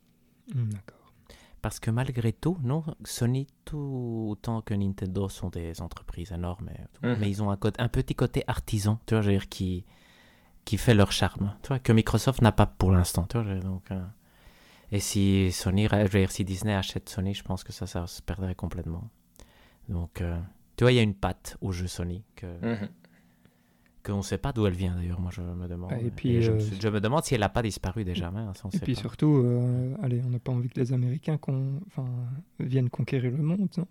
Hmm, 0.53 0.69
D'accord. 0.69 1.13
Parce 1.61 1.79
que 1.79 1.89
malgré 1.89 2.31
tout, 2.31 2.57
non, 2.61 2.83
Sony, 3.05 3.47
tout 3.63 4.27
autant 4.29 4.61
que 4.61 4.75
Nintendo 4.75 5.29
sont 5.29 5.49
des 5.49 5.81
entreprises 5.81 6.31
énormes, 6.31 6.69
et 6.69 6.77
tout, 6.93 7.05
Mhm. 7.07 7.17
mais 7.19 7.29
ils 7.29 7.41
ont 7.41 7.49
un, 7.49 7.57
côté- 7.57 7.81
un 7.81 7.87
petit 7.87 8.13
côté 8.13 8.43
artisan, 8.45 8.99
tu 9.07 9.15
vois, 9.15 9.21
je 9.21 9.27
veux 9.29 9.33
dire, 9.33 9.49
qui, 9.49 9.83
qui 10.65 10.77
fait 10.77 10.93
leur 10.95 11.11
charme, 11.11 11.55
tu 11.61 11.69
vois, 11.69 11.79
que 11.79 11.91
Microsoft 11.93 12.41
n'a 12.41 12.51
pas 12.51 12.65
pour 12.65 12.91
l'instant, 12.91 13.27
donc, 13.63 13.91
euh, 13.91 14.03
et 14.91 14.99
si 14.99 15.51
Sony, 15.51 15.87
je 15.89 15.95
veux 15.95 16.19
dire, 16.19 16.31
si 16.31 16.43
Disney 16.43 16.73
achète 16.73 17.07
Sony, 17.09 17.33
je 17.33 17.43
pense 17.43 17.63
que 17.63 17.71
ça, 17.71 17.87
ça 17.87 18.07
se 18.07 18.21
perdrait 18.21 18.55
complètement. 18.55 19.09
Donc, 19.89 20.21
euh, 20.21 20.39
tu 20.77 20.83
vois, 20.83 20.91
il 20.91 20.95
y 20.95 20.99
a 20.99 21.03
une 21.03 21.15
patte 21.15 21.57
au 21.61 21.71
jeu 21.71 21.87
Sony 21.87 22.23
que 22.35 22.45
Mhm. 22.61 22.89
qu'on 24.03 24.17
ne 24.17 24.21
sait 24.21 24.37
pas 24.37 24.53
d'où 24.53 24.67
elle 24.67 24.75
vient 24.75 24.95
d'ailleurs, 24.95 25.19
moi 25.19 25.31
je 25.33 25.41
me 25.41 25.67
demande. 25.67 25.93
Et 26.03 26.11
puis, 26.11 26.39
je, 26.41 26.51
me 26.51 26.57
euh, 26.57 26.59
suis- 26.59 26.79
je 26.79 26.87
me 26.89 26.99
demande 27.01 27.23
si 27.23 27.33
elle 27.33 27.39
n'a 27.41 27.49
pas 27.49 27.63
disparu 27.63 28.03
déjà, 28.03 28.29
mais 28.29 28.41
ça, 28.53 28.61
on 28.65 28.69
Et 28.69 28.79
puis 28.79 28.93
pas. 28.93 29.01
surtout, 29.01 29.41
euh, 29.43 29.95
allez, 30.03 30.21
on 30.23 30.29
n'a 30.29 30.37
pas 30.39 30.51
envie 30.51 30.69
que 30.69 30.79
les 30.79 30.93
Américains 30.93 31.37
con- 31.39 31.81
enfin, 31.87 32.05
viennent 32.59 32.89
conquérir 32.91 33.31
le 33.35 33.41
monde. 33.41 33.67
non? 33.77 33.87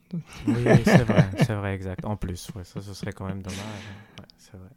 Oui, 0.47 0.63
oui, 0.69 0.83
c'est 0.85 1.03
vrai, 1.05 1.31
c'est 1.37 1.55
vrai, 1.55 1.75
exact. 1.75 2.05
En 2.05 2.17
plus, 2.17 2.49
ouais, 2.55 2.63
ça, 2.65 2.81
ce 2.81 2.95
serait 2.95 3.13
quand 3.13 3.27
même 3.27 3.43
dommage. 3.43 3.89
Ouais, 4.21 4.25
c'est 4.39 4.57
vrai. 4.57 4.71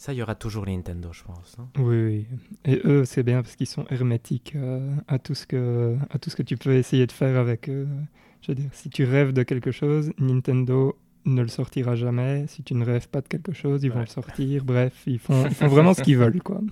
Ça, 0.00 0.14
il 0.14 0.16
y 0.16 0.22
aura 0.22 0.34
toujours 0.34 0.64
Nintendo, 0.64 1.10
je 1.12 1.22
pense. 1.24 1.56
hein. 1.58 1.68
Oui, 1.78 2.02
oui. 2.06 2.26
Et 2.64 2.80
eux, 2.86 3.04
c'est 3.04 3.22
bien 3.22 3.42
parce 3.42 3.54
qu'ils 3.54 3.66
sont 3.66 3.84
hermétiques 3.90 4.54
euh, 4.56 4.94
à, 5.08 5.18
tout 5.18 5.34
ce 5.34 5.46
que, 5.46 5.94
à 6.08 6.18
tout 6.18 6.30
ce 6.30 6.36
que 6.36 6.42
tu 6.42 6.56
peux 6.56 6.72
essayer 6.72 7.06
de 7.06 7.12
faire 7.12 7.36
avec 7.38 7.68
eux. 7.68 7.86
Je 8.40 8.52
veux 8.52 8.54
dire, 8.54 8.70
si 8.72 8.88
tu 8.88 9.04
rêves 9.04 9.34
de 9.34 9.42
quelque 9.42 9.70
chose, 9.72 10.10
Nintendo 10.18 10.96
ne 11.26 11.42
le 11.42 11.48
sortira 11.48 11.96
jamais. 11.96 12.46
Si 12.48 12.62
tu 12.62 12.72
ne 12.72 12.82
rêves 12.82 13.08
pas 13.10 13.20
de 13.20 13.28
quelque 13.28 13.52
chose, 13.52 13.84
ils 13.84 13.90
vont 13.92 14.00
le 14.00 14.06
sortir. 14.06 14.64
Bref, 14.64 15.02
ils 15.06 15.18
font, 15.18 15.44
ils 15.46 15.54
font 15.54 15.68
vraiment 15.68 15.92
ce 15.92 16.00
qu'ils 16.00 16.16
veulent, 16.16 16.42
quoi. 16.42 16.60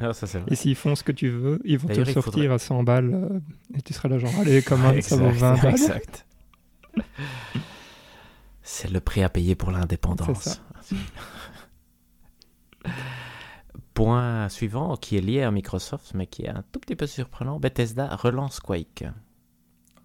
Ah, 0.00 0.12
ça, 0.12 0.28
c'est 0.28 0.38
vrai. 0.38 0.52
Et 0.52 0.54
s'ils 0.54 0.76
font 0.76 0.94
ce 0.94 1.02
que 1.02 1.10
tu 1.10 1.28
veux, 1.28 1.60
ils 1.64 1.76
vont 1.76 1.88
te 1.88 1.98
le 1.98 2.04
sortir 2.04 2.22
faudrait- 2.22 2.48
à 2.54 2.58
100 2.58 2.84
balles. 2.84 3.12
euh, 3.14 3.40
et 3.76 3.82
tu 3.82 3.92
seras 3.92 4.08
là 4.08 4.18
genre, 4.18 4.30
allez, 4.38 4.62
comment 4.66 4.92
ça 5.00 5.16
vaut 5.16 5.26
Exact, 5.26 5.40
20 5.40 5.62
balles 5.62 5.72
Exact. 5.72 6.26
C'est 8.70 8.90
le 8.90 9.00
prix 9.00 9.22
à 9.22 9.30
payer 9.30 9.54
pour 9.54 9.70
l'indépendance. 9.70 10.60
Point 13.94 14.48
suivant, 14.50 14.96
qui 14.96 15.16
est 15.16 15.22
lié 15.22 15.42
à 15.42 15.50
Microsoft, 15.50 16.12
mais 16.14 16.26
qui 16.26 16.42
est 16.42 16.50
un 16.50 16.62
tout 16.70 16.78
petit 16.78 16.94
peu 16.94 17.06
surprenant. 17.06 17.58
Bethesda 17.58 18.14
relance 18.14 18.60
Quake. 18.60 19.04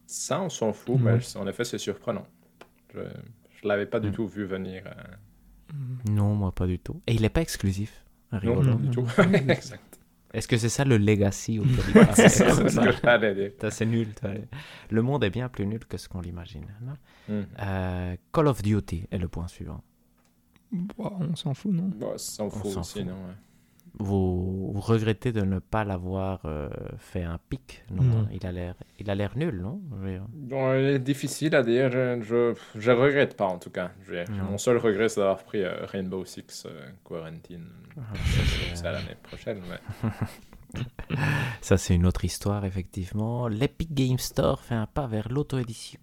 Ça, 0.08 0.42
on 0.42 0.50
s'en 0.50 0.72
fout, 0.72 0.98
mais 1.00 1.20
en 1.36 1.46
effet, 1.48 1.66
c'est 1.66 1.78
surprenant. 1.78 2.26
Je 2.94 3.00
ne 3.00 3.68
l'avais 3.68 3.86
pas 3.86 4.00
du 4.00 4.10
Mm. 4.10 4.14
tout 4.14 4.28
vu 4.28 4.46
venir. 4.46 4.84
euh, 4.88 5.72
Non, 6.10 6.34
moi 6.34 6.54
pas 6.54 6.66
du 6.66 6.80
tout. 6.80 7.02
Et 7.06 7.14
il 7.16 7.22
n'est 7.22 7.30
pas 7.30 7.42
exclusif. 7.42 8.06
Rigolo. 8.32 8.64
non, 8.64 8.72
Non, 8.72 8.76
du 8.78 8.90
tout. 8.92 9.06
exact. 9.50 9.93
Est-ce 10.34 10.48
que 10.48 10.58
c'est 10.58 10.70
ça 10.70 10.84
le 10.84 10.98
legacy 10.98 11.60
C'est 12.16 12.30
ce 12.30 13.84
nul. 13.86 14.08
Le 14.90 15.02
monde 15.02 15.24
est 15.24 15.30
bien 15.30 15.48
plus 15.48 15.66
nul 15.68 15.86
que 15.86 15.98
ce 15.98 16.10
qu'on 16.10 16.22
l'imagine. 16.22 16.66
non 16.82 16.94
Mm. 17.30 17.42
Euh, 17.60 18.16
Call 18.34 18.48
of 18.48 18.62
Duty 18.62 19.08
est 19.10 19.18
le 19.18 19.30
point 19.30 19.48
suivant. 19.48 19.82
Bon, 20.72 21.10
on 21.22 21.36
s'en 21.38 21.54
fout, 21.54 21.72
non? 21.72 21.84
Bon, 21.96 22.18
ça 22.18 22.36
s'en 22.36 22.48
On 22.48 22.50
fout 22.50 22.76
aussi, 22.78 23.00
fout. 23.00 23.08
non 23.08 23.14
ouais. 23.14 23.34
Vous, 24.00 24.72
vous 24.74 24.82
regrettez 24.82 25.32
de 25.32 25.42
ne 25.42 25.60
pas 25.60 25.84
l'avoir 25.84 26.42
euh, 26.46 26.68
fait 26.98 27.24
un 27.24 27.38
pic 27.50 27.84
Non, 27.92 28.02
Non. 28.04 28.28
il 28.34 28.46
a 28.46 28.52
l'air, 28.52 28.76
il 29.00 29.10
a 29.10 29.16
l'air 29.16 29.38
nul, 29.38 29.62
non? 29.62 29.82
Bon, 30.34 30.74
il 30.74 30.86
est 30.86 31.00
difficile 31.00 31.56
à 31.56 31.62
dire. 31.62 31.92
Je, 31.92 32.56
je, 32.76 32.92
regrette 32.92 33.38
pas, 33.38 33.46
en 33.46 33.60
tout 33.60 33.70
cas. 33.70 33.92
Je. 34.08 34.30
Mon 34.32 34.58
seul 34.58 34.78
regret, 34.78 35.10
c'est 35.10 35.20
d'avoir 35.20 35.44
pris 35.44 35.64
euh, 35.64 35.86
Rainbow 35.86 36.26
Six 36.26 36.66
euh, 36.66 36.90
Quarantine. 37.04 37.68
Ah, 37.98 38.02
C'est 38.74 38.88
à 38.88 38.94
l'année 38.94 39.16
prochaine, 39.22 39.62
mais... 39.70 40.10
Ça, 41.62 41.78
c'est 41.78 41.94
une 41.94 42.08
autre 42.08 42.26
histoire, 42.26 42.66
effectivement. 42.66 43.48
L'Epic 43.48 43.94
Game 43.94 44.18
Store 44.18 44.60
fait 44.60 44.74
un 44.76 44.88
pas 44.88 45.06
vers 45.06 45.30
l'auto-édition. 45.30 46.00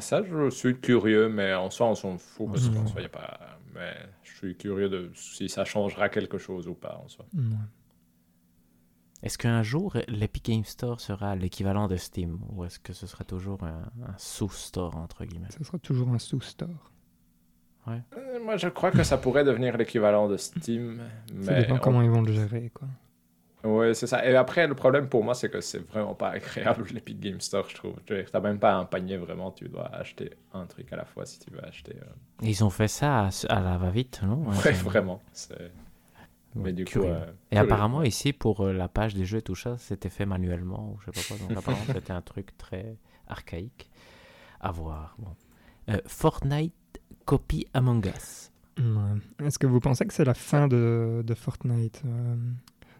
Ça, 0.00 0.22
je 0.24 0.50
suis 0.50 0.76
curieux, 0.80 1.28
mais 1.28 1.54
en 1.54 1.70
soi, 1.70 1.86
on 1.86 1.94
s'en 1.94 2.18
fout 2.18 2.48
parce 2.50 2.68
qu'en 2.68 2.84
soi, 2.88 2.96
il 3.00 3.04
n'y 3.04 3.06
a 3.06 3.10
pas. 3.10 3.38
Mais 3.72 3.94
suis 4.46 4.56
curieux 4.56 4.88
de 4.88 5.10
si 5.14 5.48
ça 5.48 5.64
changera 5.64 6.08
quelque 6.08 6.38
chose 6.38 6.68
ou 6.68 6.74
pas 6.74 7.00
en 7.04 7.08
soi. 7.08 7.26
Est-ce 9.22 9.38
qu'un 9.38 9.62
jour, 9.62 9.96
l'Epic 10.08 10.44
Game 10.44 10.64
Store 10.64 11.00
sera 11.00 11.34
l'équivalent 11.34 11.88
de 11.88 11.96
Steam 11.96 12.40
Ou 12.50 12.64
est-ce 12.64 12.78
que 12.78 12.92
ce 12.92 13.06
sera 13.06 13.24
toujours 13.24 13.62
un, 13.64 13.84
un 14.06 14.14
sous-store, 14.18 14.96
entre 14.96 15.24
guillemets? 15.24 15.48
Ça 15.50 15.64
sera 15.64 15.78
toujours 15.78 16.08
un 16.10 16.18
sous-store. 16.18 16.92
Ouais. 17.86 18.02
Euh, 18.16 18.42
Moi, 18.44 18.56
je 18.58 18.68
crois 18.68 18.90
que 18.90 19.02
ça 19.02 19.16
pourrait 19.16 19.44
devenir 19.44 19.76
l'équivalent 19.78 20.28
de 20.28 20.36
Steam. 20.36 20.98
Ça 21.40 21.52
mais 21.52 21.60
dépend 21.62 21.76
on- 21.76 21.78
comment 21.78 22.02
ils 22.02 22.10
vont 22.10 22.20
le 22.22 22.32
gérer, 22.32 22.70
quoi. 22.74 22.88
Ouais, 23.64 23.94
c'est 23.94 24.06
ça. 24.06 24.24
Et 24.28 24.36
après, 24.36 24.66
le 24.66 24.74
problème 24.74 25.08
pour 25.08 25.24
moi, 25.24 25.34
c'est 25.34 25.48
que 25.50 25.60
c'est 25.60 25.78
vraiment 25.78 26.14
pas 26.14 26.28
agréable 26.32 26.86
l'Epic 26.92 27.18
Game 27.18 27.40
Store, 27.40 27.66
je 27.68 27.74
trouve. 27.74 27.94
Dire, 28.06 28.30
T'as 28.30 28.40
même 28.40 28.58
pas 28.58 28.74
un 28.74 28.84
panier 28.84 29.16
vraiment, 29.16 29.50
tu 29.52 29.68
dois 29.68 29.86
acheter 29.94 30.30
un 30.52 30.66
truc 30.66 30.92
à 30.92 30.96
la 30.96 31.04
fois 31.04 31.24
si 31.24 31.38
tu 31.38 31.50
veux 31.50 31.64
acheter. 31.64 31.96
euh, 31.96 32.06
Ils 32.42 32.62
ont 32.62 32.70
fait 32.70 32.88
ça 32.88 33.26
à, 33.26 33.30
à 33.48 33.60
la 33.60 33.78
va-vite, 33.78 34.20
non? 34.22 34.46
Ouais, 34.48 34.54
c'est- 34.62 34.72
vraiment. 34.84 35.22
c'est- 35.32 35.54
Ouais, 36.56 36.62
Mais 36.66 36.72
du 36.72 36.84
coup. 36.84 37.02
euh, 37.02 37.24
Et 37.50 37.56
curieux. 37.56 37.64
apparemment, 37.72 38.02
ici, 38.04 38.32
pour 38.32 38.60
euh, 38.60 38.72
la 38.72 38.86
page 38.86 39.14
des 39.14 39.24
jeux 39.24 39.38
et 39.38 39.42
tout 39.42 39.56
ça, 39.56 39.76
c'était 39.78 40.08
fait 40.08 40.24
manuellement, 40.26 40.90
ou 40.92 41.00
je 41.00 41.06
sais 41.10 41.10
pas 41.10 41.26
quoi. 41.36 41.48
Donc, 41.48 41.56
apparemment, 41.58 41.84
c'était 41.92 42.12
un 42.12 42.22
truc 42.22 42.56
très 42.58 42.96
archaïque. 43.26 43.90
À 44.60 44.70
voir. 44.70 45.16
Bon. 45.18 45.34
Euh, 45.88 45.98
Fortnite 46.06 46.72
copie 47.24 47.66
Among 47.74 48.06
Us. 48.06 48.52
Ouais. 48.78 49.46
Est-ce 49.46 49.58
que 49.58 49.66
vous 49.66 49.80
pensez 49.80 50.06
que 50.06 50.14
c'est 50.14 50.24
la 50.24 50.34
fin 50.34 50.68
de, 50.68 51.22
de 51.26 51.34
Fortnite 51.34 52.02
euh, 52.06 52.36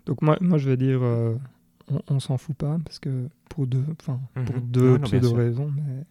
Donc 0.07 0.23
moi, 0.23 0.37
moi, 0.41 0.59
je 0.59 0.69
vais 0.69 0.77
dire, 0.77 1.01
euh, 1.03 1.35
on, 1.91 2.01
on 2.09 2.21
s'en 2.21 2.37
fout 2.39 2.57
pas, 2.57 2.79
parce 2.85 2.99
que 2.99 3.29
pour 3.49 3.67
deux, 3.67 3.85
enfin, 4.01 4.21
pour 4.45 4.57
Mhm. 4.57 4.61
deux 4.67 4.99
pseudo-raisons, 4.99 5.71
mais... 5.77 6.05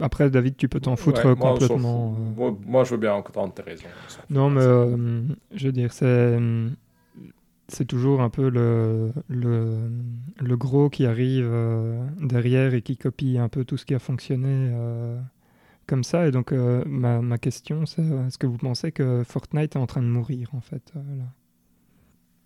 Après, 0.00 0.28
David, 0.28 0.56
tu 0.56 0.68
peux 0.68 0.80
t'en 0.80 0.96
foutre 0.96 1.24
Ouais, 1.24 1.36
moi, 1.36 1.52
complètement. 1.52 2.16
euh. 2.18 2.34
Moi, 2.36 2.58
moi, 2.66 2.82
je 2.84 2.90
veux 2.92 2.96
bien 2.96 3.14
entendre 3.14 3.54
tes 3.54 3.62
raisons. 3.62 3.86
Non, 4.28 4.50
mais 4.50 4.60
euh, 4.62 5.22
je 5.54 5.66
veux 5.66 5.72
dire, 5.72 5.92
c'est 5.92 6.36
c'est 7.68 7.86
toujours 7.86 8.20
un 8.20 8.28
peu 8.28 8.50
le, 8.50 9.12
le, 9.28 9.88
le 10.38 10.56
gros 10.56 10.90
qui 10.90 11.06
arrive 11.06 11.48
euh, 11.50 12.04
derrière 12.20 12.74
et 12.74 12.82
qui 12.82 12.96
copie 12.96 13.38
un 13.38 13.48
peu 13.48 13.64
tout 13.64 13.76
ce 13.78 13.86
qui 13.86 13.94
a 13.94 13.98
fonctionné 13.98 14.70
euh, 14.74 15.18
comme 15.86 16.04
ça. 16.04 16.26
Et 16.26 16.30
donc, 16.30 16.52
ma, 16.52 17.20
ma 17.22 17.38
question, 17.38 17.86
c'est 17.86 18.02
est-ce 18.02 18.36
que 18.38 18.46
vous 18.46 18.58
pensez 18.58 18.92
que 18.92 19.22
Fortnite 19.24 19.76
est 19.76 19.78
en 19.78 19.86
train 19.86 20.02
de 20.02 20.08
mourir, 20.08 20.50
en 20.54 20.60
fait 20.60 20.92
là? 20.94 21.00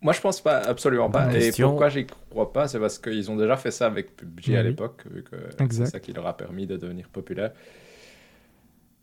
Moi, 0.00 0.12
je 0.12 0.20
pense 0.20 0.40
pas, 0.40 0.58
absolument 0.58 1.10
pas. 1.10 1.32
Et 1.34 1.50
pourquoi 1.52 1.88
j'y 1.88 2.06
crois 2.06 2.52
pas, 2.52 2.68
c'est 2.68 2.78
parce 2.78 2.98
qu'ils 2.98 3.30
ont 3.30 3.36
déjà 3.36 3.56
fait 3.56 3.72
ça 3.72 3.86
avec 3.86 4.14
PUBG 4.16 4.54
à 4.56 4.62
l'époque, 4.62 5.04
vu 5.10 5.24
que 5.24 5.36
c'est 5.70 5.86
ça 5.86 6.00
qui 6.00 6.12
leur 6.12 6.26
a 6.26 6.36
permis 6.36 6.66
de 6.66 6.76
devenir 6.76 7.08
populaire. 7.08 7.52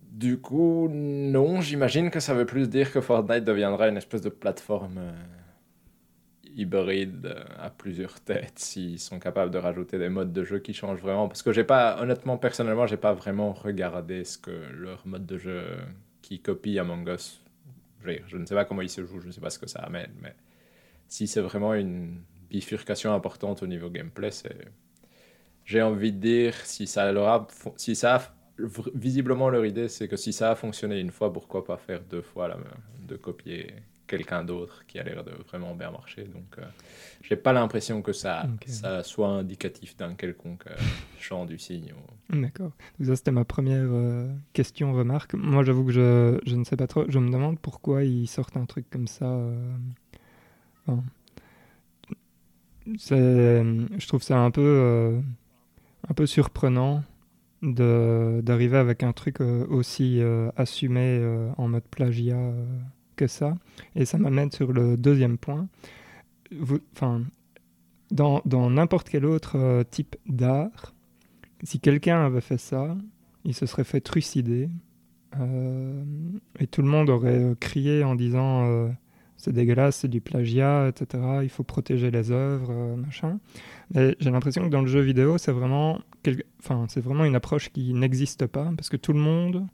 Du 0.01 0.37
coup, 0.37 0.87
non, 0.89 1.59
j'imagine 1.59 2.09
que 2.09 2.21
ça 2.21 2.33
veut 2.33 2.45
plus 2.45 2.69
dire 2.69 2.93
que 2.93 3.01
Fortnite 3.01 3.43
deviendra 3.43 3.89
une 3.89 3.97
espèce 3.97 4.21
de 4.21 4.29
plateforme 4.29 4.97
euh, 4.97 5.11
hybride 6.55 7.25
euh, 7.25 7.43
à 7.59 7.69
plusieurs 7.69 8.21
têtes 8.21 8.57
s'ils 8.57 8.99
sont 8.99 9.19
capables 9.19 9.51
de 9.51 9.57
rajouter 9.57 9.99
des 9.99 10.07
modes 10.07 10.31
de 10.31 10.45
jeu 10.45 10.59
qui 10.59 10.73
changent 10.73 11.01
vraiment. 11.01 11.27
Parce 11.27 11.43
que 11.43 11.51
j'ai 11.51 11.65
pas, 11.65 12.01
honnêtement, 12.01 12.37
personnellement, 12.37 12.87
j'ai 12.87 12.95
pas 12.95 13.11
vraiment 13.11 13.51
regardé 13.51 14.23
ce 14.23 14.37
que 14.37 14.51
leur 14.71 15.05
mode 15.05 15.25
de 15.25 15.37
jeu 15.37 15.63
qui 16.21 16.39
copie 16.39 16.79
Among 16.79 17.09
Us. 17.09 17.41
Je 18.05 18.37
ne 18.37 18.45
sais 18.45 18.55
pas 18.55 18.63
comment 18.63 18.83
il 18.83 18.89
se 18.89 19.03
joue, 19.03 19.19
je 19.19 19.27
ne 19.27 19.31
sais 19.33 19.41
pas 19.41 19.49
ce 19.49 19.59
que 19.59 19.67
ça 19.67 19.79
amène, 19.79 20.11
mais 20.21 20.33
si 21.07 21.27
c'est 21.27 21.41
vraiment 21.41 21.73
une 21.73 22.21
bifurcation 22.49 23.13
importante 23.13 23.63
au 23.63 23.67
niveau 23.67 23.89
gameplay, 23.89 24.31
c'est. 24.31 24.55
J'ai 25.65 25.81
envie 25.81 26.11
de 26.11 26.19
dire, 26.19 26.53
si 26.65 26.85
ça 26.87 27.11
leur 27.11 27.27
a. 27.27 27.47
Si 27.77 27.95
ça 27.95 28.15
a- 28.17 28.31
Visiblement, 28.93 29.49
leur 29.49 29.65
idée, 29.65 29.89
c'est 29.89 30.07
que 30.07 30.15
si 30.15 30.31
ça 30.31 30.51
a 30.51 30.55
fonctionné 30.55 30.97
une 31.01 31.11
fois, 31.11 31.33
pourquoi 31.33 31.65
pas 31.65 31.75
faire 31.75 32.01
deux 32.09 32.21
fois 32.21 32.47
la 32.47 32.55
même 32.55 32.67
De 33.05 33.17
copier 33.17 33.73
quelqu'un 34.07 34.45
d'autre 34.45 34.85
qui 34.87 34.97
a 34.97 35.03
l'air 35.03 35.25
de 35.25 35.31
vraiment 35.49 35.75
bien 35.75 35.91
marcher. 35.91 36.23
Donc, 36.23 36.55
euh, 36.59 36.63
j'ai 37.21 37.35
pas 37.35 37.51
l'impression 37.51 38.01
que 38.01 38.13
ça, 38.13 38.43
ça 38.67 39.03
soit 39.03 39.27
indicatif 39.27 39.97
d'un 39.97 40.13
quelconque 40.13 40.67
euh, 40.67 40.75
champ 41.19 41.45
du 41.45 41.57
signe. 41.59 41.91
ou- 42.31 42.35
D'accord. 42.41 42.71
Donc 42.97 43.07
Ça, 43.07 43.15
c'était 43.17 43.31
ma 43.31 43.43
première 43.43 43.89
euh, 43.91 44.29
question, 44.53 44.93
remarque. 44.93 45.33
Moi, 45.33 45.63
j'avoue 45.63 45.83
que 45.83 45.91
je, 45.91 46.39
je 46.45 46.55
ne 46.55 46.63
sais 46.63 46.77
pas 46.77 46.87
trop. 46.87 47.03
Je 47.09 47.19
me 47.19 47.29
demande 47.29 47.59
pourquoi 47.59 48.05
ils 48.05 48.27
sortent 48.27 48.55
un 48.55 48.65
truc 48.65 48.89
comme 48.89 49.07
ça. 49.07 49.25
Je 52.87 54.07
trouve 54.07 54.23
ça 54.23 54.39
un 54.39 54.51
peu, 54.51 54.61
euh, 54.61 55.19
un 56.09 56.13
peu 56.13 56.25
surprenant 56.25 57.03
d'arriver 57.61 58.77
avec 58.77 59.01
un 59.01 59.11
truc 59.11 59.41
euh, 59.41 59.65
aussi 59.67 60.19
euh, 60.19 60.51
assumé 60.55 61.23
en 61.57 61.67
mode 61.67 61.85
plagiat 61.85 62.53
que 63.15 63.27
ça. 63.27 63.55
Et 63.95 64.05
ça 64.05 64.17
m'amène 64.17 64.51
sur 64.51 64.71
le 64.71 64.97
deuxième 64.97 65.37
point. 65.37 65.67
Enfin, 66.93 67.23
dans, 68.11 68.41
n'importe 68.69 69.09
quel 69.09 69.25
autre 69.25 69.83
type 69.89 70.15
d'art, 70.27 70.93
si 71.63 71.79
quelqu'un 71.79 72.23
avait 72.23 72.41
fait 72.41 72.59
ça, 72.59 72.95
il 73.45 73.55
se 73.55 73.65
serait 73.65 73.83
fait 73.83 74.01
trucider. 74.01 74.69
et 76.59 76.67
tout 76.67 76.81
le 76.81 76.87
monde 76.87 77.09
aurait 77.09 77.55
crié 77.59 78.03
en 78.03 78.13
disant 78.15 78.89
c'est 79.37 79.51
dégueulasse, 79.51 79.97
c'est 79.97 80.07
du 80.07 80.21
plagiat, 80.21 80.87
etc. 80.87 81.23
Il 81.43 81.49
faut 81.49 81.63
protéger 81.63 82.11
les 82.11 82.31
œuvres, 82.31 82.71
euh, 82.71 82.95
machin. 82.95 83.39
Mais 83.93 84.15
j'ai 84.19 84.31
l'impression 84.31 84.63
que 84.63 84.69
dans 84.69 84.81
le 84.81 84.87
jeu 84.87 85.01
vidéo, 85.01 85.37
c'est 85.37 85.51
vraiment, 85.51 85.99
enfin, 86.59 86.85
c'est 86.89 87.01
vraiment 87.01 87.25
une 87.25 87.35
approche 87.35 87.69
qui 87.69 87.93
n'existe 87.93 88.47
pas 88.47 88.71
parce 88.75 88.89
que 88.89 88.97
tout 88.97 89.13
le 89.13 89.19
monde 89.19 89.67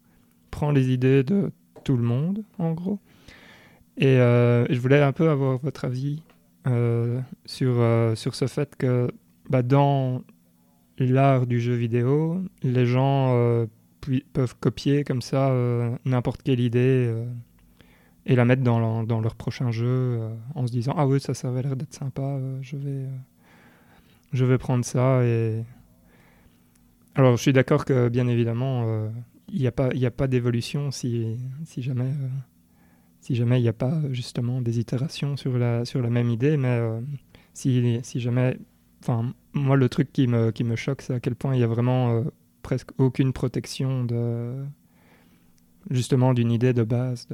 prend 0.49 0.72
les 0.72 0.91
idées 0.91 1.24
de 1.24 1.51
tout 1.84 1.95
le 1.95 2.03
monde, 2.03 2.43
en 2.57 2.74
gros. 2.74 2.99
Et, 3.97 4.07
euh, 4.07 4.66
je 4.70 4.80
voulais 4.80 5.01
un 5.01 5.14
peu 5.14 5.30
avoir 5.30 5.57
votre 5.59 5.86
avis 5.86 6.24
euh, 6.68 7.22
sur, 7.45 7.84
sur 8.18 8.36
ce 8.36 8.47
fait 8.47 8.76
que 8.76 9.09
bah, 9.49 9.62
dans 9.62 10.24
l'art 10.97 11.47
du 11.47 11.59
jeu 11.59 11.74
vidéo, 11.74 12.43
les 12.64 12.86
gens 12.86 13.66
peuvent 14.34 14.55
copier 14.59 15.03
comme 15.03 15.22
ça 15.22 15.53
n'importe 16.05 16.41
quelle 16.43 16.59
idée 16.59 17.14
et 18.26 18.36
la 18.36 18.45
mettre 18.45 18.63
dans, 18.63 18.80
leur- 19.03 19.36
prochain 19.36 19.72
jeu 19.72 19.86
euh, 19.88 20.30
en 20.55 20.67
se 20.67 20.72
disant 20.72 20.93
ah 20.97 21.07
oui 21.07 21.19
ça 21.19 21.34
ça 21.34 21.49
avait 21.49 21.63
l'air 21.63 21.76
d'être 21.76 21.93
sympa 21.93 22.22
euh, 22.22 22.59
je 22.61 22.78
vais 22.78 23.05
euh, 23.05 23.07
je 24.34 24.45
vais 24.45 24.57
prendre 24.57 24.86
ça 24.86 25.24
et 25.24 25.63
alors 27.15 27.36
je 27.36 27.41
suis 27.41 27.53
d'accord 27.53 27.86
que 27.86 28.09
bien 28.09 28.28
évidemment 28.28 28.86
il 29.49 29.59
n'y 29.59 29.67
a 29.67 29.72
pas 29.72 29.89
il 29.93 30.05
a 30.05 30.11
pas 30.11 30.28
d'évolution 30.28 30.91
si 30.91 31.38
si 31.65 31.82
jamais 31.82 32.11
si 33.19 33.36
jamais 33.36 33.59
il 33.59 33.63
n'y 33.63 33.67
a 33.69 33.74
pas 33.74 34.01
justement 34.11 34.61
des 34.61 34.80
itérations 34.80 35.36
sur 35.36 35.57
la 35.57 35.84
sur 35.86 36.01
la 36.01 36.09
même 36.09 36.30
idée 36.30 36.55
mais 36.57 36.80
si 37.53 37.99
si 38.03 38.19
jamais 38.22 38.57
enfin 39.01 39.34
moi 39.53 39.76
le 39.76 39.89
truc 39.89 40.13
qui 40.13 40.28
me 40.28 40.51
qui 40.51 40.63
me 40.63 40.78
choque 40.78 41.01
c'est 41.01 41.13
à 41.13 41.19
quel 41.19 41.36
point 41.36 41.55
il 41.55 41.59
y 41.59 41.63
a 41.63 41.67
vraiment 41.67 42.24
presque 42.61 42.91
aucune 42.97 43.34
protection 43.34 44.05
de 44.05 44.53
justement 45.89 46.34
d'une 46.34 46.51
idée 46.51 46.74
de 46.74 46.84
base 46.84 47.28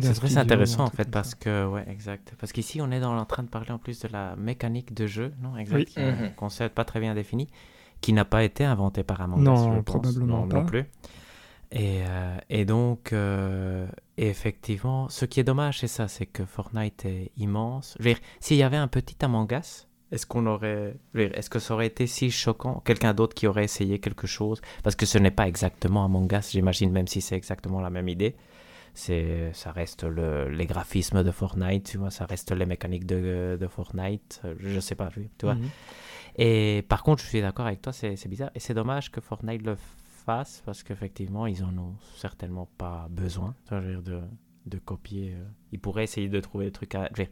C'est 0.00 0.14
très 0.14 0.38
intéressant 0.38 0.84
en 0.84 0.90
fait 0.90 1.10
parce 1.10 1.34
que 1.34 1.66
ouais 1.66 1.84
exact 1.88 2.34
parce 2.38 2.52
qu'ici 2.52 2.80
on 2.80 2.90
est 2.90 3.00
dans, 3.00 3.16
en 3.16 3.24
train 3.24 3.42
de 3.42 3.48
parler 3.48 3.70
en 3.70 3.78
plus 3.78 4.00
de 4.00 4.08
la 4.08 4.34
mécanique 4.36 4.92
de 4.94 5.06
jeu 5.06 5.32
non 5.42 5.56
exact? 5.56 5.92
Oui. 5.96 6.02
un 6.02 6.12
Mhm. 6.12 6.34
concept 6.34 6.74
pas 6.74 6.84
très 6.84 7.00
bien 7.00 7.14
défini 7.14 7.48
qui 8.00 8.12
n'a 8.12 8.24
pas 8.24 8.44
été 8.44 8.64
inventé 8.64 9.02
par 9.02 9.20
Among 9.20 9.38
Us, 9.40 9.44
Non, 9.44 9.56
je 9.76 9.80
pense. 9.80 9.84
probablement 9.84 10.40
non, 10.42 10.48
pas. 10.48 10.56
non 10.60 10.66
plus 10.66 10.84
et, 11.72 12.02
euh, 12.06 12.36
et 12.50 12.64
donc 12.64 13.12
euh, 13.12 13.86
effectivement 14.18 15.08
ce 15.08 15.24
qui 15.24 15.40
est 15.40 15.44
dommage 15.44 15.78
c'est 15.80 15.88
ça 15.88 16.08
c'est 16.08 16.26
que 16.26 16.44
Fortnite 16.44 17.04
est 17.04 17.30
immense 17.36 17.96
je 17.98 18.04
veux 18.04 18.14
dire 18.14 18.22
s'il 18.40 18.56
y 18.56 18.62
avait 18.62 18.76
un 18.76 18.88
petit 18.88 19.16
Among 19.24 19.50
Us 19.52 19.86
est-ce 20.12 20.26
qu'on 20.26 20.46
aurait 20.46 20.96
je 21.14 21.18
veux 21.20 21.28
dire, 21.28 21.38
est-ce 21.38 21.50
que 21.50 21.58
ça 21.58 21.74
aurait 21.74 21.86
été 21.88 22.06
si 22.06 22.30
choquant? 22.30 22.82
Quelqu'un 22.84 23.14
d'autre 23.14 23.34
qui 23.34 23.46
aurait 23.48 23.64
essayé 23.64 23.98
quelque 23.98 24.28
chose? 24.28 24.60
Parce 24.84 24.94
que 24.94 25.06
ce 25.06 25.18
n'est 25.18 25.32
pas 25.32 25.48
exactement 25.48 26.04
Among 26.04 26.30
Us 26.32 26.50
j'imagine 26.52 26.92
même 26.92 27.08
si 27.08 27.20
c'est 27.20 27.36
exactement 27.36 27.80
la 27.80 27.90
même 27.90 28.08
idée 28.08 28.36
c'est 28.94 29.50
ça 29.52 29.72
reste 29.72 30.04
le, 30.04 30.48
les 30.48 30.66
graphismes 30.66 31.22
de 31.24 31.30
Fortnite 31.30 31.84
tu 31.90 31.98
vois 31.98 32.10
ça 32.10 32.26
reste 32.26 32.52
les 32.52 32.64
mécaniques 32.66 33.06
de, 33.06 33.58
de 33.60 33.66
Fortnite 33.66 34.40
je 34.58 34.80
sais 34.80 34.94
pas 34.94 35.08
tu 35.10 35.46
vois 35.46 35.54
Mhm. 35.56 35.68
et 36.38 36.84
par 36.88 37.02
contre 37.02 37.22
je 37.22 37.28
suis 37.28 37.40
d'accord 37.40 37.66
avec 37.66 37.82
toi 37.82 37.92
c'est 37.92 38.28
bizarre 38.28 38.50
et 38.54 38.60
c'est 38.60 38.74
dommage 38.74 39.10
que 39.10 39.20
Fortnite 39.20 39.62
le 39.66 39.76
fasse 40.24 40.62
parce 40.64 40.82
qu'effectivement 40.82 41.46
ils 41.46 41.62
en 41.64 41.76
ont 41.76 41.94
certainement 42.16 42.68
pas 42.78 43.08
besoin 43.10 43.54
de, 43.70 44.20
de 44.66 44.78
copier 44.78 45.34
euh. 45.34 45.44
ils 45.72 45.80
pourraient 45.80 46.04
essayer 46.04 46.28
de 46.28 46.40
trouver 46.40 46.66
des 46.66 46.72
trucs 46.72 46.94
à 46.94 47.08
dire, 47.10 47.26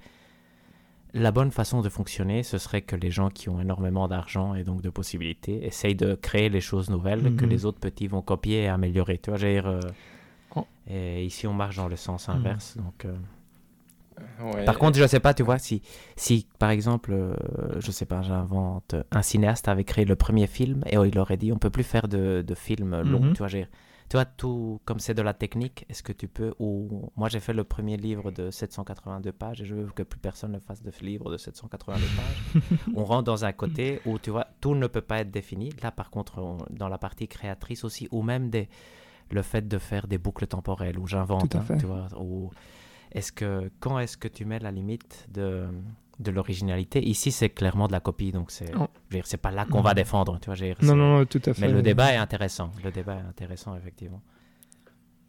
la 1.14 1.30
bonne 1.30 1.50
façon 1.50 1.82
de 1.82 1.90
fonctionner, 1.90 2.42
ce 2.42 2.56
serait 2.56 2.80
que 2.80 2.96
les 2.96 3.10
gens 3.10 3.28
qui 3.28 3.50
ont 3.50 3.60
énormément 3.60 4.08
d'argent 4.08 4.54
et 4.54 4.64
donc 4.64 4.80
de 4.80 4.88
possibilités 4.88 5.66
essayent 5.66 5.94
de 5.94 6.14
créer 6.14 6.48
les 6.48 6.62
choses 6.62 6.88
nouvelles 6.88 7.36
que 7.36 7.44
Mhm. 7.44 7.50
les 7.50 7.64
autres 7.66 7.80
petits 7.80 8.06
vont 8.06 8.22
copier 8.22 8.62
et 8.62 8.68
améliorer. 8.68 9.18
Tu 9.18 9.30
vois, 9.30 9.38
euh, 9.42 9.80
Oh. 10.57 10.66
et 10.88 11.24
ici 11.24 11.46
on 11.46 11.55
marche 11.55 11.76
dans 11.76 11.88
le 11.88 11.96
sens 11.96 12.28
inverse. 12.28 12.76
Donc, 12.76 13.05
euh, 13.05 13.14
Ouais. 14.40 14.64
Par 14.64 14.78
contre, 14.78 14.98
je 14.98 15.07
sais 15.07 15.20
pas, 15.20 15.34
tu 15.34 15.42
vois, 15.42 15.59
si, 15.59 15.82
si 16.16 16.46
par 16.59 16.70
exemple, 16.70 17.12
euh, 17.12 17.34
je 17.78 17.90
sais 17.90 18.05
pas, 18.05 18.22
j'invente, 18.22 18.94
un 19.11 19.22
cinéaste 19.22 19.68
avait 19.68 19.84
créé 19.84 20.05
le 20.05 20.16
premier 20.16 20.46
film 20.46 20.82
et 20.86 20.96
oh, 20.98 21.05
il 21.05 21.18
aurait 21.18 21.36
dit 21.36 21.50
on 21.53 21.59
peut 21.59 21.70
plus 21.70 21.82
faire 21.84 22.09
de, 22.09 22.44
de 22.46 22.55
films 22.55 23.00
longs, 23.03 23.20
Mhm. 23.20 23.32
tu 23.32 23.38
vois, 23.38 23.48
tu 23.48 23.66
vois, 24.12 24.24
tout 24.26 24.80
comme 24.84 24.98
c'est 25.00 25.14
de 25.14 25.22
la 25.22 25.32
technique, 25.32 25.86
est-ce 25.88 26.03
que 26.03 26.12
tu 26.12 26.28
peux, 26.28 26.55
ou 26.59 27.11
moi 27.16 27.28
j'ai 27.30 27.40
fait 27.40 27.55
le 27.55 27.64
premier 27.64 27.96
livre 27.96 28.30
de 28.30 28.50
782 28.50 29.32
pages 29.32 29.62
et 29.62 29.64
je 29.64 29.74
veux 29.74 29.86
que 29.86 30.03
plus 30.03 30.20
personne 30.20 30.53
ne 30.53 30.59
fasse 30.61 30.82
de 30.82 30.92
livre 31.00 31.30
de 31.30 31.38
782 31.38 32.05
pages. 32.16 32.68
on 32.94 33.05
rentre 33.05 33.24
dans 33.24 33.44
un 33.44 33.53
côté 33.53 34.00
où 34.07 34.18
tu 34.18 34.30
vois, 34.30 34.46
tout 34.61 34.74
ne 34.74 34.86
peut 34.88 35.00
pas 35.00 35.20
être 35.20 35.30
défini. 35.30 35.70
Là, 35.82 35.90
par 35.90 36.11
contre, 36.11 36.38
on- 36.38 36.59
dans 36.70 36.88
la 36.88 36.98
partie 36.98 37.28
créatrice 37.28 37.82
aussi, 37.84 38.09
ou 38.11 38.22
même 38.22 38.50
des, 38.50 38.68
le 39.33 39.43
fait 39.43 39.66
de 39.66 39.78
faire 39.78 40.07
des 40.07 40.18
boucles 40.18 40.47
temporelles 40.47 40.99
où 40.99 41.07
j'invente, 41.07 41.57
hein, 41.57 41.64
tu 41.78 41.87
vois, 41.87 42.07
ou 42.18 42.51
est-ce 43.12 43.33
que 43.33 43.70
quand 43.80 43.99
est-ce 43.99 44.16
que 44.16 44.28
tu 44.28 44.45
mets 44.45 44.59
la 44.59 44.70
limite 44.70 45.26
de 45.33 45.66
de 46.20 46.30
l'originalité? 46.30 47.03
Ici, 47.03 47.33
c'est 47.33 47.49
clairement 47.49 47.87
de 47.89 47.93
la 47.93 48.01
copie, 48.01 48.30
donc 48.33 48.51
c'est, 48.51 48.70
Oh. 48.78 48.87
c'est 49.24 49.39
pas 49.41 49.51
là 49.51 49.64
qu'on 49.64 49.80
va 49.80 49.91
Non. 49.91 49.95
défendre, 49.95 50.39
tu 50.41 50.47
vois. 50.47 50.55
je 50.55 50.64
veux 50.66 50.74
dire, 50.74 50.76
Non, 50.83 50.95
non, 50.95 51.24
tout 51.24 51.41
à 51.47 51.53
fait. 51.55 51.66
Mais 51.66 51.72
le 51.72 51.83
débat 51.83 52.12
est 52.12 52.16
intéressant. 52.16 52.70
Le 52.85 52.91
débat 52.93 53.16
est 53.16 53.28
intéressant, 53.28 53.74
effectivement. 53.76 54.22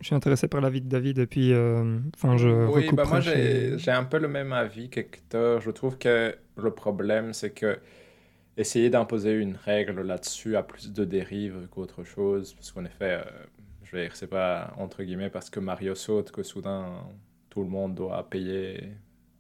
Je 0.01 0.07
suis 0.07 0.15
intéressé 0.15 0.47
par 0.49 0.59
l'avis 0.59 0.81
de 0.81 0.89
David 0.89 1.17
et 1.19 1.25
puis, 1.27 1.53
euh, 1.53 1.97
enfin, 2.15 2.35
je 2.37 2.49
Oui, 2.67 2.89
bah 2.91 3.05
moi 3.05 3.21
chez- 3.21 3.77
j'ai 3.77 3.91
un 3.91 4.03
peu 4.03 4.19
le 4.19 4.27
même 4.27 4.51
avis 4.51 4.89
qu'Hector. 4.89 5.61
Je 5.61 5.71
trouve 5.71 5.97
que 5.97 6.35
le 6.57 6.71
problème, 6.71 7.33
c'est 7.33 7.51
que 7.51 7.79
essayer 8.57 8.89
d'imposer 8.89 9.31
une 9.31 9.55
règle 9.55 10.01
là-dessus 10.01 10.57
a 10.57 10.61
plus 10.63 10.91
de 10.91 11.05
dérives 11.05 11.67
qu'autre 11.71 12.03
chose. 12.03 12.53
Parce 12.53 12.71
qu'en 12.73 12.83
effet, 12.85 13.21
euh, 13.21 13.23
je 13.93 13.97
veux 13.99 14.03
dire, 14.05 14.15
c'est 14.15 14.27
pas 14.27 14.73
entre 14.77 15.03
guillemets 15.03 15.29
parce 15.29 15.49
que 15.49 15.59
Mario 15.61 15.95
saute 15.95 16.31
que 16.31 16.43
soudain 16.43 17.05
tout 17.49 17.63
le 17.63 17.69
monde 17.69 17.95
doit 17.95 18.29
payer 18.29 18.89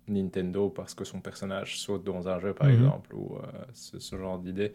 Nintendo 0.07 0.69
parce 0.69 0.93
que 0.93 1.03
son 1.05 1.21
personnage 1.21 1.79
saute 1.79 2.03
dans 2.03 2.27
un 2.29 2.39
jeu, 2.39 2.53
par 2.53 2.67
Mhm. 2.67 2.73
exemple, 2.73 3.15
ou 3.15 3.37
euh, 3.37 3.41
ce, 3.73 3.99
ce 3.99 4.17
genre 4.17 4.39
d'idée. 4.39 4.73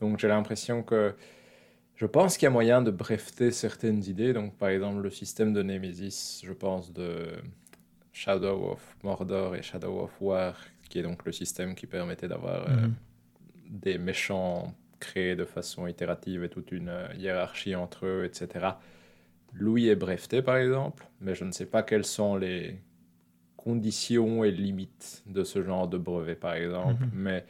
Donc 0.00 0.18
j'ai 0.20 0.28
l'impression 0.28 0.82
que 0.82 1.14
je 1.96 2.06
pense 2.06 2.36
qu'il 2.38 2.44
y 2.46 2.48
a 2.48 2.50
moyen 2.50 2.82
de 2.82 2.90
breveter 2.90 3.50
certaines 3.52 4.04
idées. 4.04 4.32
Donc, 4.34 4.56
par 4.56 4.68
exemple, 4.70 5.00
le 5.02 5.10
système 5.10 5.52
de 5.54 5.62
Nemesis, 5.62 6.42
je 6.44 6.52
pense, 6.52 6.92
de 6.92 7.28
Shadow 8.12 8.72
of 8.72 8.96
Mordor 9.02 9.56
et 9.56 9.62
Shadow 9.62 10.00
of 10.00 10.12
War, 10.20 10.56
qui 10.88 10.98
est 10.98 11.02
donc 11.02 11.24
le 11.24 11.32
système 11.32 11.74
qui 11.74 11.86
permettait 11.86 12.28
d'avoir 12.28 12.68
euh, 12.68 12.86
Mhm. 12.86 12.94
des 13.70 13.98
méchants 13.98 14.74
créés 15.00 15.36
de 15.36 15.44
façon 15.44 15.86
itérative 15.86 16.44
et 16.44 16.48
toute 16.48 16.72
une 16.72 16.88
euh, 16.88 17.08
hiérarchie 17.18 17.74
entre 17.74 18.06
eux, 18.06 18.24
etc. 18.24 18.78
Louis 19.58 19.88
est 19.88 19.96
breveté, 19.96 20.42
par 20.42 20.56
exemple, 20.56 21.06
mais 21.20 21.34
je 21.34 21.44
ne 21.44 21.52
sais 21.52 21.66
pas 21.66 21.82
quelles 21.82 22.04
sont 22.04 22.36
les 22.36 22.80
conditions 23.56 24.44
et 24.44 24.50
limites 24.50 25.22
de 25.26 25.42
ce 25.44 25.62
genre 25.62 25.88
de 25.88 25.98
brevet, 25.98 26.34
par 26.34 26.54
exemple. 26.54 27.02
Mhm. 27.02 27.10
Mais 27.14 27.44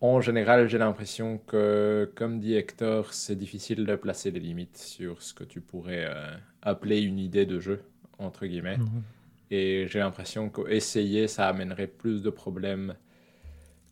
en 0.00 0.20
général, 0.20 0.68
j'ai 0.68 0.78
l'impression 0.78 1.38
que, 1.46 2.10
comme 2.14 2.40
dit 2.40 2.54
Hector, 2.54 3.12
c'est 3.12 3.36
difficile 3.36 3.84
de 3.84 3.96
placer 3.96 4.30
les 4.30 4.40
limites 4.40 4.78
sur 4.78 5.20
ce 5.20 5.34
que 5.34 5.44
tu 5.44 5.60
pourrais 5.60 6.06
euh, 6.08 6.36
appeler 6.62 7.02
une 7.02 7.18
idée 7.18 7.44
de 7.44 7.60
jeu, 7.60 7.82
entre 8.18 8.46
guillemets. 8.46 8.78
Mhm. 8.78 9.02
Et 9.50 9.86
j'ai 9.88 9.98
l'impression 9.98 10.48
qu'essayer, 10.48 11.26
ça 11.28 11.48
amènerait 11.48 11.88
plus 11.88 12.22
de 12.22 12.30
problèmes 12.30 12.94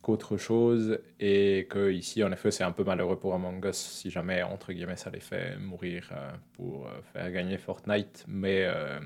qu'autre 0.01 0.37
chose. 0.37 0.99
Et 1.19 1.67
que 1.69 1.91
ici, 1.91 2.23
en 2.23 2.31
effet, 2.31 2.51
c'est 2.51 2.63
un 2.63 2.71
peu 2.71 2.83
malheureux 2.83 3.17
pour 3.17 3.33
Among 3.33 3.63
Us 3.65 3.75
si 3.75 4.09
jamais, 4.09 4.43
entre 4.43 4.73
guillemets, 4.73 4.95
ça 4.95 5.09
les 5.09 5.19
fait 5.19 5.57
mourir 5.57 6.09
euh, 6.11 6.31
pour 6.53 6.87
euh, 6.87 6.91
faire 7.13 7.31
gagner 7.31 7.57
Fortnite. 7.57 8.25
Mais 8.27 8.63
euh, 8.65 8.99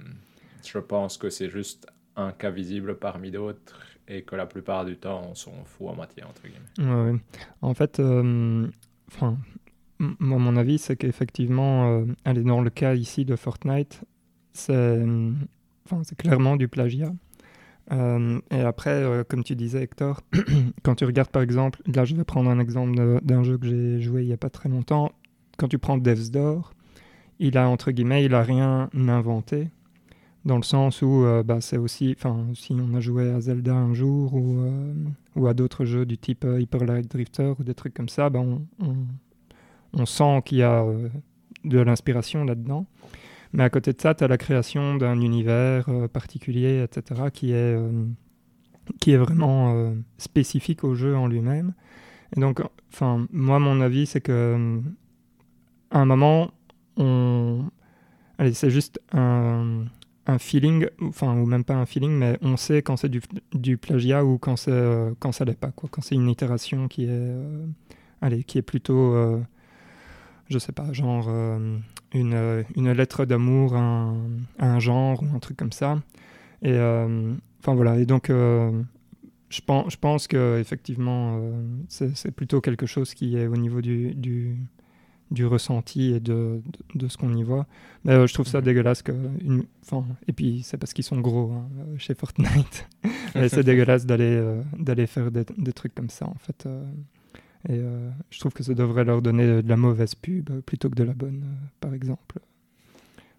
je 0.65 0.79
pense 0.79 1.17
que 1.17 1.29
c'est 1.29 1.49
juste 1.49 1.87
un 2.15 2.31
cas 2.31 2.51
visible 2.51 2.97
parmi 2.97 3.31
d'autres 3.31 3.79
et 4.07 4.23
que 4.23 4.35
la 4.35 4.45
plupart 4.45 4.85
du 4.85 4.97
temps, 4.97 5.21
on 5.29 5.35
s'en 5.35 5.63
fout 5.63 5.87
en 5.87 5.95
matière, 5.95 6.29
entre 6.29 6.43
guillemets. 6.43 7.19
En 7.61 7.73
fait, 7.73 7.99
enfin, 9.07 9.37
moi, 9.99 10.37
mon 10.37 10.57
avis, 10.57 10.77
c'est 10.77 10.97
qu'effectivement, 10.97 12.05
allez, 12.25 12.43
dans 12.43 12.61
le 12.61 12.69
cas 12.69 12.95
ici 12.95 13.23
de 13.23 13.37
Fortnite, 13.37 14.01
c'est 14.51 15.01
clairement 16.17 16.57
du 16.57 16.67
plagiat. 16.67 17.13
Euh, 17.91 18.39
et 18.49 18.61
après, 18.61 18.91
euh, 18.91 19.23
comme 19.27 19.43
tu 19.43 19.55
disais, 19.55 19.83
Hector, 19.83 20.21
quand 20.83 20.95
tu 20.95 21.05
regardes 21.05 21.29
par 21.29 21.41
exemple, 21.41 21.81
là 21.85 22.05
je 22.05 22.15
vais 22.15 22.23
prendre 22.23 22.49
un 22.49 22.59
exemple 22.59 23.19
d'un 23.21 23.43
jeu 23.43 23.57
que 23.57 23.67
j'ai 23.67 24.01
joué 24.01 24.21
il 24.23 24.27
n'y 24.27 24.33
a 24.33 24.37
pas 24.37 24.49
très 24.49 24.69
longtemps. 24.69 25.11
Quand 25.57 25.67
tu 25.67 25.77
prends 25.77 25.97
Death's 25.97 26.31
Door, 26.31 26.73
il 27.39 27.57
a 27.57 27.67
entre 27.67 27.91
guillemets, 27.91 28.23
il 28.23 28.33
a 28.33 28.41
rien 28.41 28.89
inventé. 29.07 29.69
Dans 30.45 30.57
le 30.57 30.63
sens 30.63 31.01
où 31.01 31.23
euh, 31.23 31.43
bah, 31.43 31.61
c'est 31.61 31.77
aussi, 31.77 32.15
enfin, 32.17 32.47
si 32.53 32.73
on 32.73 32.95
a 32.95 32.99
joué 32.99 33.31
à 33.31 33.39
Zelda 33.39 33.75
un 33.75 33.93
jour 33.93 34.33
ou, 34.33 34.65
ou 35.35 35.47
à 35.47 35.53
d'autres 35.53 35.85
jeux 35.85 36.05
du 36.05 36.17
type 36.17 36.45
Hyper 36.57 36.85
Light 36.85 37.09
Drifter 37.09 37.53
ou 37.59 37.63
des 37.63 37.73
trucs 37.73 37.93
comme 37.93 38.09
ça, 38.09 38.29
bah, 38.29 38.41
on, 39.93 40.05
sent 40.05 40.41
qu'il 40.45 40.57
y 40.57 40.63
a 40.63 40.85
de 41.63 41.79
l'inspiration 41.79 42.43
là-dedans. 42.43 42.85
Mais 43.53 43.63
à 43.63 43.69
côté 43.69 43.93
de 43.93 44.01
ça, 44.01 44.15
tu 44.15 44.23
as 44.23 44.27
la 44.27 44.37
création 44.37 44.95
d'un 44.95 45.21
univers 45.21 45.87
euh, 45.87 46.07
particulier, 46.07 46.83
etc., 46.83 47.21
qui 47.31 47.51
est, 47.51 47.75
euh, 47.77 48.05
qui 48.99 49.11
est 49.11 49.17
vraiment 49.17 49.75
euh, 49.75 49.93
spécifique 50.17 50.83
au 50.83 50.95
jeu 50.95 51.15
en 51.15 51.27
lui-même. 51.27 51.73
Et 52.35 52.39
donc, 52.39 52.61
enfin, 52.91 53.27
moi, 53.31 53.59
mon 53.59 53.79
avis, 53.79 54.07
c'est 54.07 54.21
que 54.21 54.81
à 55.91 55.99
un 55.99 56.05
moment, 56.05 56.51
on... 56.97 57.65
Allez, 58.39 58.53
c'est 58.53 58.71
juste 58.71 58.99
un, 59.11 59.85
un 60.25 60.39
feeling, 60.39 60.87
enfin, 61.01 61.37
ou 61.37 61.45
même 61.45 61.63
pas 61.63 61.75
un 61.75 61.85
feeling, 61.85 62.11
mais 62.11 62.39
on 62.41 62.57
sait 62.57 62.81
quand 62.81 62.97
c'est 62.97 63.09
du, 63.09 63.21
du 63.53 63.77
plagiat 63.77 64.25
ou 64.25 64.39
quand, 64.39 64.55
c'est, 64.55 65.13
quand 65.19 65.31
ça 65.31 65.45
l'est 65.45 65.59
pas, 65.59 65.71
quoi. 65.71 65.87
Quand 65.91 66.01
c'est 66.01 66.15
une 66.15 66.29
itération 66.29 66.87
qui 66.87 67.05
est, 67.05 67.31
allez, 68.21 68.43
qui 68.43 68.57
est 68.57 68.63
plutôt, 68.63 69.15
je 70.49 70.57
sais 70.59 70.71
pas, 70.71 70.91
genre 70.93 71.25
euh, 71.29 71.77
une, 72.13 72.33
euh, 72.33 72.63
une 72.75 72.91
lettre 72.91 73.25
d'amour 73.25 73.75
à 73.75 73.79
un, 73.81 74.13
à 74.59 74.71
un 74.73 74.79
genre 74.79 75.23
ou 75.23 75.35
un 75.35 75.39
truc 75.39 75.57
comme 75.57 75.71
ça. 75.71 76.01
Et 76.61 76.71
euh, 76.71 77.33
enfin 77.59 77.73
voilà, 77.75 77.97
et 77.99 78.05
donc 78.05 78.29
je 78.29 79.61
pense, 79.65 79.91
je 79.93 79.97
pense 79.97 80.27
que 80.27 80.59
effectivement 80.59 81.39
c'est 81.89 82.31
plutôt 82.31 82.61
quelque 82.61 82.85
chose 82.85 83.13
qui 83.13 83.37
est 83.37 83.47
au 83.47 83.57
niveau 83.57 83.81
du, 83.81 84.13
du, 84.15 84.55
du 85.31 85.45
ressenti 85.45 86.13
et 86.13 86.19
de, 86.19 86.61
de, 86.93 86.99
de 86.99 87.07
ce 87.07 87.17
qu'on 87.17 87.33
y 87.35 87.43
voit. 87.43 87.67
Mais 88.05 88.27
je 88.27 88.33
trouve 88.33 88.47
ça 88.47 88.59
Mhm. 88.59 88.65
dégueulasse 88.65 89.01
que 89.01 89.11
une, 89.41 89.63
et 90.27 90.33
puis 90.33 90.61
c'est 90.63 90.77
parce 90.77 90.93
qu'ils 90.93 91.03
sont 91.03 91.19
gros 91.19 91.51
hein, 91.51 91.67
chez 91.97 92.15
Fortnite. 92.15 92.87
C'est 93.49 93.63
dégueulasse 93.63 94.05
d'aller 94.05 94.41
d'aller 94.77 95.07
faire 95.07 95.31
des, 95.31 95.43
des 95.57 95.73
trucs 95.73 95.95
comme 95.95 96.09
ça 96.09 96.27
en 96.27 96.35
fait. 96.35 96.67
Et 97.69 97.77
euh, 97.79 98.09
je 98.29 98.39
trouve 98.39 98.53
que 98.53 98.63
ça 98.63 98.73
devrait 98.73 99.03
leur 99.05 99.21
donner 99.21 99.61
de 99.61 99.67
la 99.69 99.77
mauvaise 99.77 100.15
pub 100.15 100.49
euh, 100.49 100.61
plutôt 100.61 100.89
que 100.89 100.95
de 100.95 101.03
la 101.03 101.13
bonne, 101.13 101.43
euh, 101.43 101.67
par 101.79 101.93
exemple. 101.93 102.39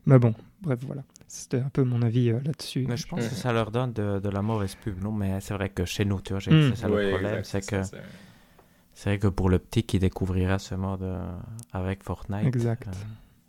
Mais 0.06 0.18
bon, 0.18 0.34
bref, 0.62 0.78
voilà. 0.86 1.02
C'était 1.28 1.60
un 1.60 1.68
peu 1.70 1.82
mon 1.84 2.02
avis 2.02 2.30
euh, 2.30 2.40
là-dessus. 2.44 2.86
Mais 2.88 2.96
je 2.96 3.06
pense 3.06 3.26
que 3.28 3.34
ça 3.34 3.52
leur 3.52 3.70
donne 3.70 3.92
de, 3.92 4.20
de 4.20 4.28
la 4.28 4.42
mauvaise 4.42 4.74
pub, 4.76 5.02
non? 5.02 5.12
Mais 5.12 5.40
c'est 5.40 5.54
vrai 5.54 5.68
que 5.70 5.84
chez 5.84 6.04
nous, 6.04 6.20
tu 6.20 6.32
vois, 6.32 6.40
j'ai- 6.40 6.50
Mm. 6.52 6.70
c'est 6.70 6.76
ça 6.76 6.88
le 6.88 7.08
problème, 7.10 7.44
c'est 7.44 7.60
que 7.66 7.82
c'est- 7.82 9.10
vrai 9.10 9.18
que 9.18 9.26
pour 9.28 9.48
le 9.50 9.58
petit 9.58 9.82
qui 9.82 9.98
découvrira 9.98 10.58
ce 10.58 10.74
mode 10.74 11.02
euh, 11.02 11.36
avec 11.72 12.02
Fortnite, 12.04 12.46
Exact. 12.46 12.86
euh, 12.88 12.92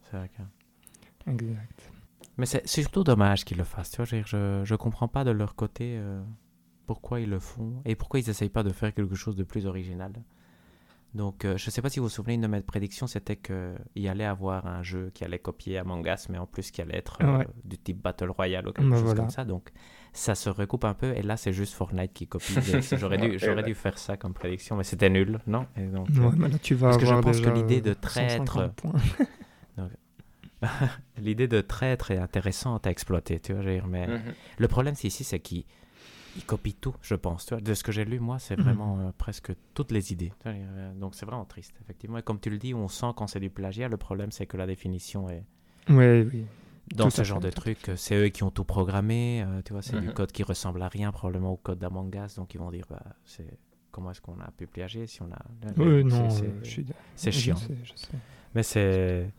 c'est 0.09 0.17
vrai 0.17 0.29
que- 0.29 1.31
Exact. 1.31 1.91
Mais 2.37 2.45
c'est 2.45 2.67
surtout 2.67 3.03
dommage 3.03 3.45
qu'ils 3.45 3.57
le 3.57 3.63
fassent, 3.63 3.91
tu 3.91 3.97
vois. 3.97 4.05
Je, 4.05 4.17
je, 4.25 4.61
je 4.63 4.75
comprends 4.75 5.07
pas 5.07 5.23
de 5.23 5.31
leur 5.31 5.55
côté 5.55 5.95
euh, 5.97 6.21
pourquoi 6.85 7.19
ils 7.21 7.29
le 7.29 7.39
font 7.39 7.81
et 7.85 7.95
pourquoi 7.95 8.19
ils 8.19 8.29
essayent 8.29 8.49
pas 8.49 8.63
de 8.63 8.71
faire 8.71 8.93
quelque 8.93 9.15
chose 9.15 9.35
de 9.35 9.43
plus 9.43 9.65
original. 9.67 10.11
Donc, 11.15 11.45
euh, 11.45 11.55
je 11.57 11.69
sais 11.69 11.81
pas 11.81 11.89
si 11.89 11.99
vous 11.99 12.05
vous 12.07 12.09
souvenez, 12.09 12.33
une 12.35 12.41
de 12.41 12.47
mes 12.47 12.61
prédictions, 12.61 13.07
c'était 13.07 13.37
qu'il 13.37 14.07
allait 14.07 14.25
avoir 14.25 14.67
un 14.67 14.83
jeu 14.83 15.11
qui 15.13 15.23
allait 15.23 15.39
copier 15.39 15.77
Among 15.77 16.05
Us, 16.05 16.27
mais 16.29 16.37
en 16.37 16.45
plus 16.45 16.71
qui 16.71 16.81
allait 16.81 16.97
être 16.97 17.17
euh, 17.23 17.37
Ouais. 17.37 17.47
du 17.63 17.77
type 17.77 18.01
Battle 18.03 18.29
Royale 18.31 18.67
ou 18.67 18.73
quelque 18.73 18.89
Bah 18.89 18.95
chose 18.97 19.05
voilà. 19.05 19.21
comme 19.21 19.29
ça. 19.29 19.45
Donc, 19.45 19.69
ça 20.11 20.35
se 20.35 20.49
recoupe 20.49 20.83
un 20.83 20.93
peu 20.93 21.15
et 21.15 21.21
là, 21.21 21.37
c'est 21.37 21.53
juste 21.53 21.73
Fortnite 21.73 22.11
qui 22.13 22.27
copie. 22.27 22.53
J'aurais 22.99 23.17
dû, 23.17 23.27
Ok, 23.35 23.37
j'aurais 23.37 23.55
ouais. 23.57 23.63
dû 23.63 23.75
faire 23.75 23.97
ça 23.97 24.17
comme 24.17 24.33
prédiction, 24.33 24.75
mais 24.75 24.83
c'était 24.83 25.09
nul, 25.09 25.39
non? 25.47 25.65
Et 25.77 25.85
donc, 25.87 26.09
euh, 26.17 26.19
Ouais, 26.29 26.35
mais 26.37 26.49
là, 26.49 26.59
tu 26.59 26.75
vas 26.75 26.89
parce 26.89 26.97
que 27.01 27.05
je 27.05 27.15
pense 27.15 27.39
que 27.39 27.49
l'idée 27.49 27.79
de 27.81 27.93
traître- 27.93 28.45
150 28.45 28.73
points. 28.75 28.93
l'idée 31.17 31.47
de 31.47 31.61
traître 31.61 32.11
est 32.11 32.17
intéressante 32.17 32.87
à 32.87 32.91
exploiter, 32.91 33.39
tu 33.39 33.53
vois. 33.53 33.61
je 33.61 33.67
veux 33.69 33.73
dire, 33.75 33.87
mais 33.87 34.07
Mhm. 34.07 34.21
Le 34.57 34.67
problème, 34.67 34.95
c'est 34.95 35.07
ici, 35.07 35.23
c'est 35.23 35.39
qu'ils 35.39 35.63
ils 36.35 36.43
copient 36.45 36.75
tout, 36.79 36.95
je 37.01 37.15
pense. 37.15 37.45
Tu 37.45 37.53
vois. 37.53 37.61
De 37.61 37.73
ce 37.73 37.83
que 37.83 37.91
j'ai 37.91 38.05
lu, 38.05 38.19
moi, 38.19 38.39
c'est 38.39 38.57
Mhm. 38.57 38.63
vraiment 38.63 38.99
euh, 38.99 39.11
presque 39.17 39.51
toutes 39.73 39.91
les 39.91 40.11
idées. 40.13 40.31
Euh, 40.45 40.93
Donc, 40.95 41.15
c'est 41.15 41.25
vraiment 41.25 41.45
triste, 41.45 41.73
effectivement. 41.81 42.17
Et 42.17 42.23
comme 42.23 42.39
tu 42.39 42.49
le 42.49 42.57
dis, 42.57 42.73
on 42.73 42.87
sent 42.87 43.07
quand 43.15 43.27
c'est 43.27 43.39
du 43.39 43.49
plagiat. 43.49 43.87
Le 43.87 43.97
problème, 43.97 44.31
c'est 44.31 44.45
que 44.45 44.57
la 44.57 44.67
définition 44.67 45.29
est. 45.29 45.43
Oui, 45.89 46.21
oui. 46.31 46.45
Dans 46.95 47.05
Tout 47.05 47.11
ce 47.11 47.23
genre 47.23 47.41
fait, 47.41 47.47
de 47.47 47.51
trucs, 47.51 47.89
euh, 47.89 47.95
c'est 47.95 48.15
eux 48.15 48.29
qui 48.29 48.43
ont 48.43 48.51
tout 48.51 48.63
programmé. 48.63 49.41
euh, 49.43 49.61
tu 49.63 49.73
vois, 49.73 49.81
c'est 49.81 49.99
du 49.99 50.07
Mhm. 50.07 50.13
code 50.13 50.31
qui 50.31 50.43
ressemble 50.43 50.81
à 50.83 50.87
rien, 50.87 51.11
probablement 51.11 51.53
au 51.53 51.57
code 51.57 51.79
d'Among 51.79 52.13
Us. 52.15 52.35
Donc, 52.35 52.53
ils 52.53 52.59
vont 52.59 52.69
dire, 52.69 52.85
bah, 52.89 53.01
c'est 53.23 53.57
comment 53.91 54.11
est-ce 54.11 54.21
qu'on 54.21 54.39
a 54.39 54.51
pu 54.51 54.67
plagier 54.67 55.07
si 55.07 55.21
on 55.23 55.31
a. 55.31 55.39
Oui, 55.77 56.03
non, 56.03 56.29
c'est- 56.29 56.45
je 56.63 57.31
chiant. 57.31 57.55
sais, 57.55 57.75
je 57.83 57.91
sais. 57.95 58.07
Mais 58.53 58.61
c'est. 58.63 59.31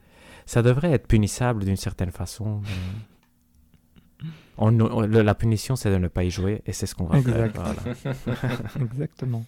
Ça 0.45 0.63
devrait 0.63 0.93
être 0.93 1.07
punissable 1.07 1.65
d'une 1.65 1.77
certaine 1.77 2.11
façon. 2.11 2.61
mais- 2.63 2.69
On- 4.59 4.81
on- 4.81 5.01
le- 5.07 5.23
la 5.23 5.35
punition, 5.35 5.77
c'est 5.77 5.91
de 5.91 5.99
ne 5.99 6.09
pas 6.09 6.25
y 6.25 6.31
jouer, 6.31 6.63
et 6.67 6.73
c'est 6.73 6.87
ce 6.87 6.95
qu'on 6.95 7.05
va 7.07 7.19
Exact. 7.19 7.53
faire. 7.57 7.75
voilà. 8.25 8.59
Exactement. 8.81 9.45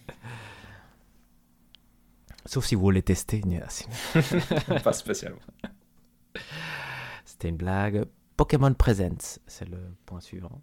Sauf 2.45 2.65
si 2.65 2.75
vous 2.75 2.81
voulez 2.81 3.01
tester. 3.01 3.41
Pas 4.83 4.93
spécialement. 4.93 5.39
C'était 7.25 7.49
une 7.49 7.57
blague. 7.57 8.05
Pokémon 8.37 8.73
Presents, 8.73 9.39
c'est 9.47 9.67
le 9.69 9.77
point 10.05 10.21
suivant. 10.21 10.61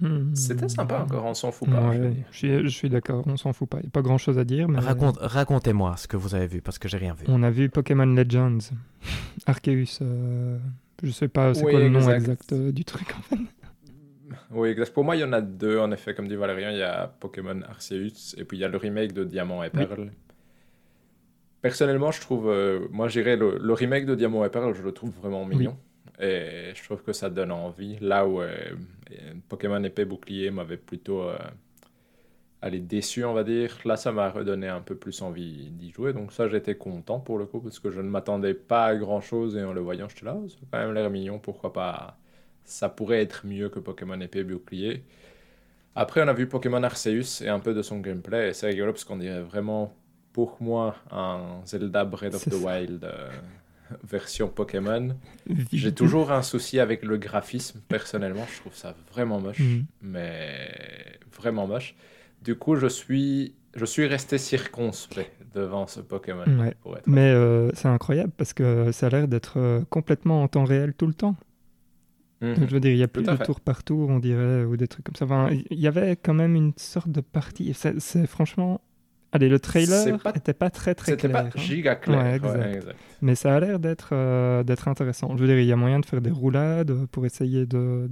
Hmm. 0.00 0.34
C'était 0.34 0.68
sympa 0.68 1.00
encore, 1.00 1.24
on 1.24 1.34
s'en 1.34 1.50
fout 1.50 1.68
pas. 1.68 1.88
Ouais, 1.90 2.12
je 2.30 2.36
suis, 2.36 2.48
je 2.62 2.68
suis 2.68 2.88
d'accord, 2.88 3.24
on 3.26 3.36
s'en 3.36 3.52
fout 3.52 3.68
pas. 3.68 3.78
Il 3.78 3.82
n'y 3.82 3.86
a 3.88 3.90
pas 3.90 4.00
grand 4.02 4.16
chose 4.16 4.38
à 4.38 4.44
dire. 4.44 4.68
Mais 4.68 4.78
Raconte- 4.78 5.18
Racontez-moi 5.20 5.96
ce 5.96 6.06
que 6.06 6.16
vous 6.16 6.36
avez 6.36 6.46
vu, 6.46 6.62
parce 6.62 6.78
que 6.78 6.88
j'ai 6.88 6.98
rien 6.98 7.14
vu. 7.14 7.24
On 7.28 7.42
a 7.42 7.50
vu 7.50 7.68
Pokémon 7.68 8.06
Legends, 8.06 8.58
Arceus. 9.46 9.98
euh, 10.00 10.58
je 11.02 11.10
sais 11.10 11.28
pas 11.28 11.54
c'est 11.54 11.64
Oui, 11.64 11.72
quoi 11.72 11.80
le 11.80 11.88
nom 11.88 12.10
exact. 12.10 12.52
euh, 12.52 12.72
du 12.72 12.84
truc. 12.84 13.08
en 13.16 13.22
fait. 13.22 13.36
Oui, 14.50 14.68
exact. 14.70 14.92
Pour 14.94 15.04
moi, 15.04 15.16
il 15.16 15.20
y 15.20 15.24
en 15.24 15.32
a 15.32 15.40
deux, 15.40 15.78
en 15.78 15.90
effet, 15.92 16.14
comme 16.14 16.28
dit 16.28 16.36
Valérian. 16.36 16.70
Il 16.70 16.78
y 16.78 16.82
a 16.82 17.06
Pokémon 17.20 17.60
Arceus 17.68 18.34
et 18.36 18.44
puis 18.44 18.56
il 18.58 18.60
y 18.60 18.64
a 18.64 18.68
le 18.68 18.76
remake 18.78 19.12
de 19.12 19.24
Diamant 19.24 19.62
et 19.62 19.70
Oui. 19.74 19.86
Perle. 19.86 20.10
Personnellement, 21.60 22.12
je 22.12 22.20
trouve, 22.20 22.48
euh, 22.48 22.86
moi, 22.90 23.08
j'irais 23.08 23.36
le, 23.36 23.58
le 23.58 23.72
remake 23.72 24.06
de 24.06 24.14
Diamant 24.14 24.44
et 24.44 24.48
Perle, 24.50 24.74
je 24.74 24.82
le 24.82 24.92
trouve 24.92 25.10
vraiment 25.20 25.44
mignon. 25.44 25.76
Et 26.20 26.72
je 26.74 26.82
trouve 26.84 27.02
que 27.02 27.12
ça 27.12 27.30
donne 27.30 27.52
envie. 27.52 27.96
Là 28.00 28.26
où 28.26 28.40
euh, 28.40 28.54
Pokémon 29.48 29.82
épée 29.84 30.04
bouclier 30.04 30.50
m'avait 30.50 30.76
plutôt 30.76 31.22
euh, 31.22 31.36
allez, 32.62 32.80
déçu, 32.80 33.24
on 33.24 33.34
va 33.34 33.44
dire. 33.44 33.78
Là, 33.84 33.96
ça 33.96 34.12
m'a 34.12 34.30
redonné 34.30 34.68
un 34.68 34.80
peu 34.80 34.94
plus 34.96 35.22
envie 35.22 35.70
d'y 35.70 35.90
jouer. 35.92 36.12
Donc 36.12 36.32
ça, 36.32 36.48
j'étais 36.48 36.76
content 36.76 37.20
pour 37.20 37.38
le 37.38 37.46
coup, 37.46 37.60
parce 37.60 37.78
que 37.78 37.90
je 37.90 38.00
ne 38.00 38.08
m'attendais 38.08 38.54
pas 38.54 38.86
à 38.86 38.96
grand-chose. 38.96 39.56
Et 39.56 39.62
en 39.64 39.72
le 39.72 39.80
voyant, 39.80 40.08
j'étais 40.08 40.24
là, 40.26 40.36
Oh, 40.36 40.46
a 40.46 40.66
quand 40.70 40.78
même 40.86 40.94
l'air 40.94 41.10
mignon, 41.10 41.38
pourquoi 41.38 41.72
pas? 41.72 42.18
Ça 42.64 42.88
pourrait 42.88 43.22
être 43.22 43.46
mieux 43.46 43.68
que 43.70 43.78
Pokémon 43.80 44.20
épée 44.20 44.44
bouclier. 44.44 45.04
Après, 45.94 46.22
on 46.22 46.28
a 46.28 46.32
vu 46.32 46.46
Pokémon 46.46 46.82
Arceus 46.82 47.42
et 47.42 47.48
un 47.48 47.60
peu 47.60 47.74
de 47.74 47.82
son 47.82 47.98
gameplay. 48.00 48.50
Et 48.50 48.52
c'est 48.54 48.68
rigolo 48.68 48.92
parce 48.92 49.04
qu'on 49.04 49.16
dirait 49.16 49.42
vraiment, 49.42 49.94
pour 50.32 50.56
moi, 50.60 50.96
un 51.10 51.60
Zelda 51.66 52.04
Breath 52.04 52.34
of 52.34 52.42
C'est 52.42 52.50
the 52.50 52.54
ça. 52.54 52.66
Wild 52.80 53.04
euh, 53.04 53.28
version 54.04 54.48
Pokémon. 54.48 55.16
J'ai 55.72 55.92
toujours 55.94 56.30
un 56.32 56.42
souci 56.42 56.78
avec 56.78 57.02
le 57.04 57.16
graphisme, 57.16 57.80
personnellement. 57.88 58.46
Je 58.52 58.60
trouve 58.60 58.74
ça 58.74 58.94
vraiment 59.12 59.40
moche. 59.40 59.58
Mhm. 59.60 59.86
Mais 60.02 60.70
vraiment 61.32 61.66
moche. 61.66 61.96
Du 62.48 62.54
coup, 62.56 62.76
je 62.76 62.86
suis, 62.86 63.54
je 63.76 63.84
suis 63.84 64.06
resté 64.06 64.38
circonspect 64.38 65.32
devant 65.54 65.86
ce 65.86 66.00
Pokémon. 66.00 66.44
Ouais. 66.58 66.74
pour 66.82 66.96
être 66.96 67.06
Mais 67.06 67.30
euh, 67.30 67.70
c'est 67.74 67.88
incroyable 67.88 68.32
parce 68.38 68.54
que 68.54 68.90
ça 68.90 69.08
a 69.08 69.10
l'air 69.10 69.28
d'être 69.28 69.58
euh, 69.58 69.82
complètement 69.90 70.42
en 70.42 70.48
temps 70.48 70.64
réel 70.64 70.94
tout 70.94 71.06
le 71.06 71.12
temps. 71.12 71.36
Mhm. 72.40 72.54
Je 72.68 72.72
veux 72.72 72.80
dire, 72.80 72.92
il 72.92 72.96
n'y 72.96 73.02
a 73.02 73.08
plus 73.08 73.22
de 73.22 73.36
fait. 73.36 73.44
tour 73.44 73.60
par 73.60 73.84
tour, 73.84 74.08
on 74.08 74.18
dirait, 74.18 74.64
ou 74.64 74.78
des 74.78 74.88
trucs 74.88 75.04
comme 75.04 75.14
ça. 75.14 75.26
Enfin, 75.26 75.50
il 75.70 75.78
y 75.78 75.86
avait 75.86 76.16
quand 76.16 76.32
même 76.32 76.54
une 76.54 76.72
sorte 76.78 77.10
de 77.10 77.20
partie. 77.20 77.74
C'est 77.74 78.26
franchement. 78.26 78.80
Allez, 79.32 79.50
le 79.50 79.60
trailer 79.60 80.18
pas- 80.20 80.32
n'était 80.32 80.54
pas 80.54 80.70
très 80.70 80.94
très 80.94 81.12
C'était 81.12 81.28
clair. 81.28 81.42
pas 81.42 81.48
hein. 81.48 81.60
giga 81.60 81.96
clair. 81.96 82.16
Ouais, 82.18 82.24
ouais, 82.30 82.36
exact. 82.36 82.74
exact. 82.76 82.96
Mais 83.20 83.34
ça 83.34 83.54
a 83.54 83.60
l'air 83.60 83.78
d'être 83.78 84.10
euh, 84.12 84.62
d'être 84.62 84.88
intéressant. 84.88 85.36
Je 85.36 85.42
veux 85.42 85.48
dire, 85.48 85.58
il 85.58 85.66
y 85.66 85.72
a 85.72 85.76
moyen 85.76 86.00
de 86.00 86.06
faire 86.06 86.22
des 86.22 86.30
roulades 86.30 87.04
pour 87.12 87.26
essayer 87.26 87.66
de- 87.66 88.08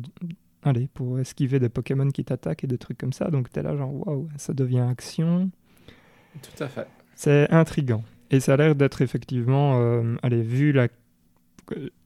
Allez, 0.67 0.89
pour 0.93 1.21
esquiver 1.21 1.61
des 1.61 1.69
Pokémon 1.69 2.09
qui 2.11 2.25
t'attaquent 2.25 2.65
et 2.65 2.67
des 2.67 2.77
trucs 2.77 2.99
comme 2.99 3.13
ça. 3.13 3.31
Donc, 3.31 3.51
t'es 3.51 3.63
là, 3.63 3.77
genre, 3.77 3.95
waouh, 4.07 4.29
ça 4.37 4.53
devient 4.53 4.81
action. 4.81 5.49
Tout 6.43 6.65
à 6.65 6.67
fait. 6.67 6.89
C'est 7.15 7.49
intriguant. 7.53 8.03
Et 8.33 8.41
ça 8.41 8.55
a 8.55 8.57
l'air 8.57 8.75
d'être 8.75 9.01
effectivement, 9.01 9.81
euh, 9.81 10.17
allez, 10.25 10.43
vu 10.43 10.73
la. 10.73 10.89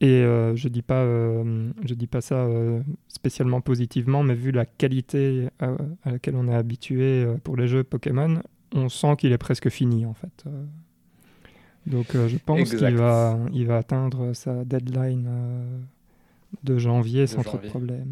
Et 0.02 0.22
euh, 0.22 0.54
je 0.56 0.68
dis 0.68 0.82
pas, 0.82 1.02
euh, 1.02 1.70
je 1.82 1.94
dis 1.94 2.06
pas 2.06 2.20
ça 2.20 2.34
euh, 2.34 2.82
spécialement 3.08 3.62
positivement, 3.62 4.22
mais 4.22 4.34
vu 4.34 4.52
la 4.52 4.66
qualité 4.66 5.48
à, 5.58 5.70
à 6.04 6.10
laquelle 6.12 6.36
on 6.36 6.46
est 6.46 6.54
habitué 6.54 7.26
pour 7.44 7.56
les 7.56 7.66
jeux 7.66 7.82
Pokémon, 7.82 8.42
on 8.74 8.90
sent 8.90 9.16
qu'il 9.16 9.32
est 9.32 9.38
presque 9.38 9.70
fini 9.70 10.04
en 10.04 10.14
fait. 10.14 10.44
Donc 11.86 12.06
je 12.12 12.36
pense 12.38 12.74
qu'il 12.74 12.96
va, 12.96 13.38
il 13.52 13.66
va 13.66 13.78
atteindre 13.78 14.32
sa 14.34 14.64
deadline 14.64 15.28
de 16.62 16.78
janvier 16.78 17.26
sans 17.26 17.42
trop 17.42 17.58
de 17.58 17.68
janvier. 17.68 18.04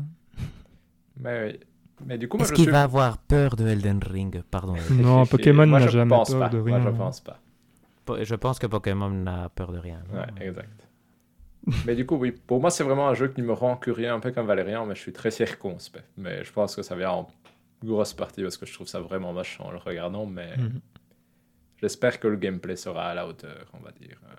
Mais, 1.21 1.45
oui. 1.47 1.61
Mais 2.07 2.17
du 2.19 2.29
coup, 2.29 2.37
moi, 2.37 2.45
Est-ce 2.47 2.53
qu'il 2.55 2.65
suis... 2.65 2.73
va 2.73 2.83
avoir 2.85 3.19
peur 3.19 3.57
de 3.57 3.67
Elden 3.67 4.01
Ring 4.05 4.43
Pardon? 4.51 4.77
Non, 4.93 5.27
Pokémon 5.31 5.67
Moi, 5.67 5.81
n'a 5.81 5.87
je 5.87 5.93
jamais 5.93 6.09
pense 6.09 6.31
peur 6.31 6.41
pas. 6.41 6.49
de 6.49 6.59
Moi, 6.61 6.79
rien. 6.79 6.85
je 6.85 6.97
pense 6.97 7.21
pas. 7.21 7.41
Po- 8.05 8.23
Je 8.23 8.35
pense 8.37 8.59
que 8.59 8.67
Pokémon 8.69 9.11
n'a 9.11 9.49
peur 9.49 9.73
de 9.73 9.79
rien. 9.79 10.03
Ouais, 10.13 10.47
exact. 10.47 10.87
Mais 11.85 11.95
du 11.97 12.07
coup, 12.07 12.15
oui, 12.17 12.31
pour 12.33 12.61
moi, 12.61 12.71
c'est 12.71 12.85
vraiment 12.85 13.09
un 13.09 13.15
jeu 13.15 13.29
qui 13.29 13.43
me 13.43 13.53
rend 13.53 13.77
curieux, 13.77 14.09
un 14.11 14.21
peu 14.21 14.31
comme 14.31 14.47
Valérian, 14.47 14.87
mais 14.87 14.95
je 14.95 15.01
suis 15.01 15.13
très 15.13 15.31
circonspect. 15.31 16.07
Mais 16.17 16.43
je 16.45 16.53
pense 16.53 16.75
que 16.77 16.83
ça 16.83 16.95
vient 16.97 17.11
en 17.11 17.29
grosse 17.85 18.15
partie 18.15 18.43
parce 18.43 18.57
que 18.57 18.65
je 18.65 18.73
trouve 18.73 18.87
ça 18.89 19.01
vraiment 19.01 19.33
moche 19.33 19.59
en 19.61 19.71
le 19.71 19.77
regardant, 19.79 20.25
mais 20.25 20.57
Mhm. 20.57 20.81
j'espère 21.81 22.21
que 22.21 22.29
le 22.29 22.37
gameplay 22.37 22.77
sera 22.77 23.09
à 23.11 23.15
la 23.15 23.27
hauteur, 23.27 23.67
on 23.75 23.79
va 23.85 23.91
dire, 23.93 24.19
euh, 24.31 24.35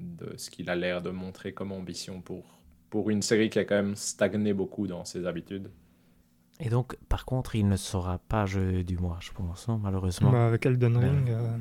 de 0.00 0.36
ce 0.36 0.48
qu'il 0.50 0.70
a 0.70 0.76
l'air 0.76 1.02
de 1.02 1.10
montrer 1.10 1.52
comme 1.52 1.72
ambition 1.72 2.20
pour, 2.20 2.58
pour 2.92 3.08
une 3.08 3.22
série 3.22 3.48
qui 3.48 3.58
a 3.58 3.64
quand 3.64 3.74
même 3.74 3.96
stagné 3.96 4.52
beaucoup 4.52 4.86
dans 4.86 5.06
ses 5.06 5.26
habitudes. 5.26 5.70
Et 6.60 6.68
donc, 6.68 6.94
par 7.08 7.24
contre, 7.24 7.56
il 7.56 7.66
ne 7.66 7.76
sera 7.76 8.18
pas 8.18 8.44
jeu 8.44 8.84
du 8.84 8.98
mois, 8.98 9.16
je 9.20 9.32
pense, 9.32 9.66
non, 9.66 9.78
malheureusement. 9.78 10.30
Bah, 10.30 10.46
avec 10.46 10.66
Elden 10.66 10.94
Ouais. 10.98 11.08
Ring, 11.08 11.30
euh, 11.30 11.56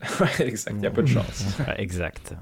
Ouais, 0.20 0.48
exact, 0.48 0.74
il 0.78 0.82
y 0.82 0.86
a 0.86 0.90
peu 0.90 1.02
de 1.02 1.08
chance. 1.08 1.60
Exact. 1.76 2.34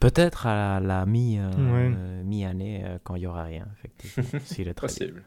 Peut-être 0.00 0.46
à 0.46 0.80
la 0.80 1.04
mi, 1.04 1.38
euh, 1.38 1.50
Ouais. 1.50 1.92
euh, 1.94 2.22
euh, 2.24 2.98
quand 3.04 3.14
il 3.16 3.20
n'y 3.20 3.26
aura 3.26 3.44
rien, 3.44 3.66
effectivement. 3.76 4.40
s'il 4.44 4.68
est. 4.68 4.74
Possible. 4.80 5.22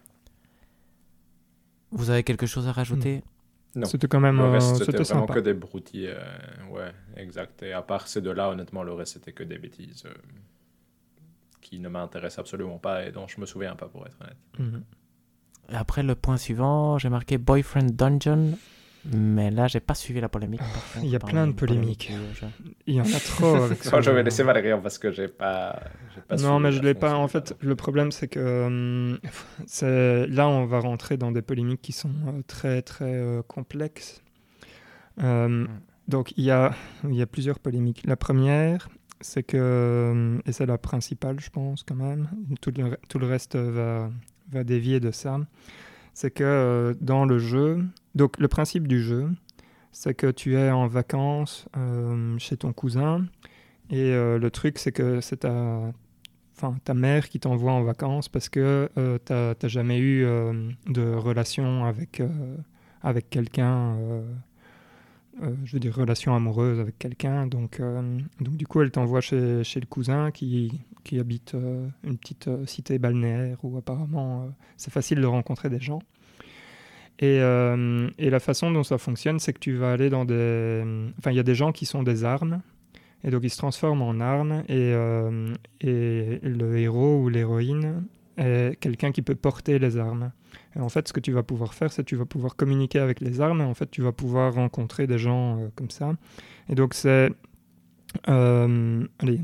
Vous 1.92 2.10
avez 2.10 2.24
quelque 2.24 2.48
chose 2.48 2.68
à 2.68 2.72
rajouter? 2.72 3.24
Non. 3.76 3.86
c'était 3.86 4.08
quand 4.08 4.20
même 4.20 4.38
Le 4.38 4.44
euh, 4.44 4.52
reste, 4.52 4.68
c'était 4.78 4.86
c'était 4.86 5.04
vraiment 5.04 5.22
sympa. 5.28 5.34
que 5.36 5.40
des 5.42 5.54
broutilles. 5.54 6.08
euh, 6.08 6.72
ouais, 6.72 6.92
exact. 7.16 7.62
Et 7.62 7.74
à 7.74 7.84
part 7.84 8.08
ces 8.08 8.22
deux-là, 8.22 8.50
honnêtement, 8.50 8.82
le 8.82 8.94
reste, 8.94 9.14
c'était 9.14 9.34
que 9.34 9.44
des 9.44 9.60
bêtises 9.60 10.04
euh, 10.08 10.14
qui 11.70 11.80
ne 11.80 11.90
m'intéressent 11.90 12.40
absolument 12.40 12.80
pas 12.80 13.06
et 13.06 13.12
dont 13.12 13.28
je 13.28 13.40
me 13.40 13.46
souviens 13.46 13.76
pas, 13.76 13.88
pour 13.88 14.06
être 14.08 14.18
honnête. 14.22 14.38
Mhm. 14.58 14.84
Et 15.72 15.76
Après, 15.76 16.02
le 16.02 16.16
point 16.16 16.38
suivant, 16.38 16.98
j'ai 16.98 17.10
marqué 17.10 17.38
Boyfriend 17.38 17.92
Dungeon. 17.92 18.58
Mais 19.06 19.50
là, 19.50 19.68
j'ai 19.68 19.80
pas 19.80 19.94
suivi 19.96 20.20
la 20.20 20.28
polémique. 20.28 20.60
contre, 20.60 20.98
Il 21.04 21.10
y 21.10 21.16
a 21.16 21.20
plein 21.20 21.48
de 21.48 21.54
polémiques. 21.54 22.12
Il 22.86 22.96
y 22.96 23.00
en 23.00 23.06
a 23.06 23.20
trop 23.20 23.56
avec 23.64 23.82
ce 23.82 23.92
Moi, 23.92 24.02
je 24.02 24.12
vais 24.12 24.24
laisser 24.24 24.44
Valérian 24.44 24.82
parce 24.82 24.98
que 24.98 25.12
j'ai 25.12 25.30
pas. 25.30 25.80
pas 26.28 26.36
Non, 26.36 26.60
mais 26.60 26.74
je 26.74 26.82
l'ai 26.82 26.96
pas. 26.96 27.16
En 27.16 27.30
fait, 27.30 27.56
le 27.62 27.76
problème, 27.76 28.12
c'est 28.12 28.28
que 28.28 29.18
c'est 29.68 30.28
là, 30.28 30.50
on 30.50 30.66
va 30.66 30.80
rentrer 30.80 31.16
dans 31.16 31.32
des 31.32 31.42
polémiques 31.42 31.82
qui 31.82 31.94
sont 31.94 32.12
euh, 32.28 32.42
très, 32.46 32.82
très 32.82 33.06
euh, 33.06 33.42
complexes. 33.44 34.22
Euh, 35.24 35.66
Donc, 36.10 36.34
il 36.38 36.44
y 36.44 36.52
a, 36.52 36.74
il 37.06 37.16
y 37.16 37.22
a 37.22 37.28
plusieurs 37.28 37.60
polémiques. 37.60 38.04
La 38.06 38.18
première, 38.18 38.90
c'est 39.22 39.44
que, 39.44 40.10
hum, 40.12 40.42
et 40.46 40.52
c'est 40.52 40.66
la 40.66 40.78
principale, 40.78 41.40
je 41.40 41.50
pense, 41.50 41.84
quand 41.84 41.96
même, 41.96 42.30
tout 42.62 42.72
le, 42.76 42.98
tout 43.08 43.20
le 43.20 43.28
reste 43.28 43.56
va, 43.56 44.10
va 44.52 44.64
dévier 44.64 45.00
de 45.00 45.12
ça, 45.12 45.40
c'est 46.14 46.32
que 46.32 46.44
euh, 46.44 46.94
dans 47.02 47.26
le 47.26 47.40
jeu, 47.40 47.84
donc 48.16 48.40
le 48.40 48.48
principe 48.48 48.88
du 48.88 49.02
jeu, 49.02 49.30
c'est 49.92 50.14
que 50.14 50.32
tu 50.32 50.56
es 50.56 50.70
en 50.72 50.88
vacances 50.88 51.68
euh, 51.78 52.38
chez 52.38 52.58
ton 52.58 52.74
cousin, 52.74 53.26
et 53.90 54.14
euh, 54.14 54.38
le 54.38 54.52
truc, 54.52 54.78
c'est 54.78 54.92
que 54.92 55.20
c'est 55.22 55.38
ta, 55.38 55.92
ta 56.84 56.94
mère 56.94 57.30
qui 57.30 57.40
t'envoie 57.40 57.72
en 57.72 57.84
vacances 57.84 58.30
parce 58.30 58.50
que 58.50 58.90
euh, 58.98 59.18
tu 59.26 59.34
n'as 59.34 59.70
jamais 59.70 59.98
eu 59.98 60.26
euh, 60.26 60.70
de 60.88 61.14
relation 61.14 61.86
avec, 61.86 62.20
euh, 62.20 62.58
avec 63.02 63.30
quelqu'un, 63.30 63.98
euh, 65.42 65.56
je 65.66 65.74
veux 65.74 65.80
dire 65.80 65.96
relation 65.96 66.36
amoureuse 66.36 66.80
avec 66.80 66.98
quelqu'un. 66.98 67.48
Donc, 67.48 67.80
euh, 67.80 68.20
donc 68.40 68.56
du 68.58 68.68
coup, 68.68 68.82
elle 68.82 68.92
t'envoie 68.92 69.22
chez, 69.22 69.64
chez 69.64 69.80
le 69.80 69.86
cousin 69.86 70.32
qui, 70.32 70.82
qui 71.04 71.20
habite 71.20 71.56
euh, 71.56 71.88
une 72.04 72.18
petite 72.18 72.50
cité 72.66 73.00
balnéaire 73.00 73.58
où 73.64 73.78
apparemment 73.78 74.50
c'est 74.78 74.92
facile 74.92 75.22
de 75.22 75.26
rencontrer 75.26 75.70
des 75.70 75.80
gens. 75.80 76.00
Et, 77.22 77.40
et 77.40 78.30
la 78.30 78.40
façon 78.40 78.72
dont 78.72 78.84
ça 78.84 78.98
fonctionne, 78.98 79.40
c'est 79.40 79.52
que 79.52 79.60
tu 79.60 79.76
vas 79.76 79.92
aller 79.92 80.10
dans 80.10 80.24
des... 80.24 80.82
Enfin, 81.18 81.32
il 81.32 81.36
y 81.36 81.40
a 81.40 81.44
des 81.44 81.54
gens 81.54 81.74
qui 81.74 81.86
sont 81.86 82.02
des 82.02 82.24
armes, 82.24 82.62
et 83.26 83.30
donc 83.30 83.44
ils 83.44 83.50
se 83.50 83.58
transforment 83.58 84.04
en 84.04 84.22
armes, 84.22 84.64
et, 84.70 84.94
et 85.82 86.40
le 86.42 86.78
héros 86.78 87.22
ou 87.22 87.28
l'héroïne 87.28 88.06
est 88.40 88.80
quelqu'un 88.80 89.12
qui 89.12 89.22
peut 89.22 89.36
porter 89.36 89.80
les 89.80 89.98
armes. 89.98 90.32
Et 90.76 90.80
en 90.80 90.90
fait, 90.90 91.08
ce 91.08 91.14
que 91.14 91.20
tu 91.20 91.32
vas 91.32 91.44
pouvoir 91.44 91.74
faire, 91.74 91.92
c'est 91.92 92.04
que 92.04 92.10
tu 92.10 92.16
vas 92.16 92.26
pouvoir 92.26 92.56
communiquer 92.56 93.00
avec 93.00 93.22
les 93.22 93.42
armes, 93.42 93.62
et 93.62 93.66
en 93.66 93.74
fait, 93.74 93.90
tu 93.92 94.02
vas 94.02 94.12
pouvoir 94.12 94.54
rencontrer 94.54 95.08
des 95.08 95.18
gens 95.18 95.60
euh, 95.60 95.68
comme 95.76 95.90
ça. 95.90 96.14
Et 96.70 96.76
donc, 96.76 96.94
c'est... 96.94 97.30
euh, 98.28 99.06
allez, 99.20 99.42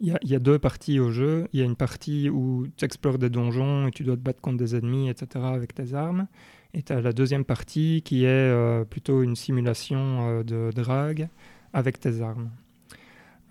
il 0.00 0.18
y, 0.24 0.34
a, 0.34 0.38
deux 0.40 0.58
parties 0.58 0.98
au 0.98 1.12
jeu. 1.12 1.46
Il 1.52 1.60
y 1.60 1.62
a 1.62 1.64
une 1.64 1.76
partie 1.76 2.28
où 2.28 2.66
tu 2.76 2.84
explores 2.84 3.18
des 3.18 3.30
donjons 3.30 3.86
et 3.86 3.92
tu 3.92 4.02
dois 4.02 4.16
te 4.16 4.20
battre 4.20 4.40
contre 4.40 4.58
des 4.58 4.74
ennemis, 4.74 5.08
etc., 5.08 5.44
avec 5.44 5.74
tes 5.74 5.94
armes. 5.94 6.26
Et 6.74 6.82
tu 6.82 6.92
as 6.92 7.00
la 7.00 7.12
deuxième 7.12 7.44
partie 7.44 8.02
qui 8.04 8.24
est 8.24 8.28
euh, 8.28 8.84
plutôt 8.84 9.22
une 9.22 9.36
simulation 9.36 10.40
euh, 10.40 10.42
de 10.42 10.72
drague 10.74 11.28
avec 11.72 12.00
tes 12.00 12.20
armes. 12.20 12.50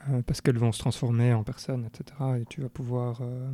Euh, 0.09 0.21
parce 0.25 0.41
qu'elles 0.41 0.57
vont 0.57 0.71
se 0.71 0.79
transformer 0.79 1.33
en 1.33 1.43
personnes, 1.43 1.85
etc. 1.85 2.17
Et 2.41 2.45
tu 2.45 2.61
vas 2.61 2.69
pouvoir 2.69 3.19
euh, 3.21 3.51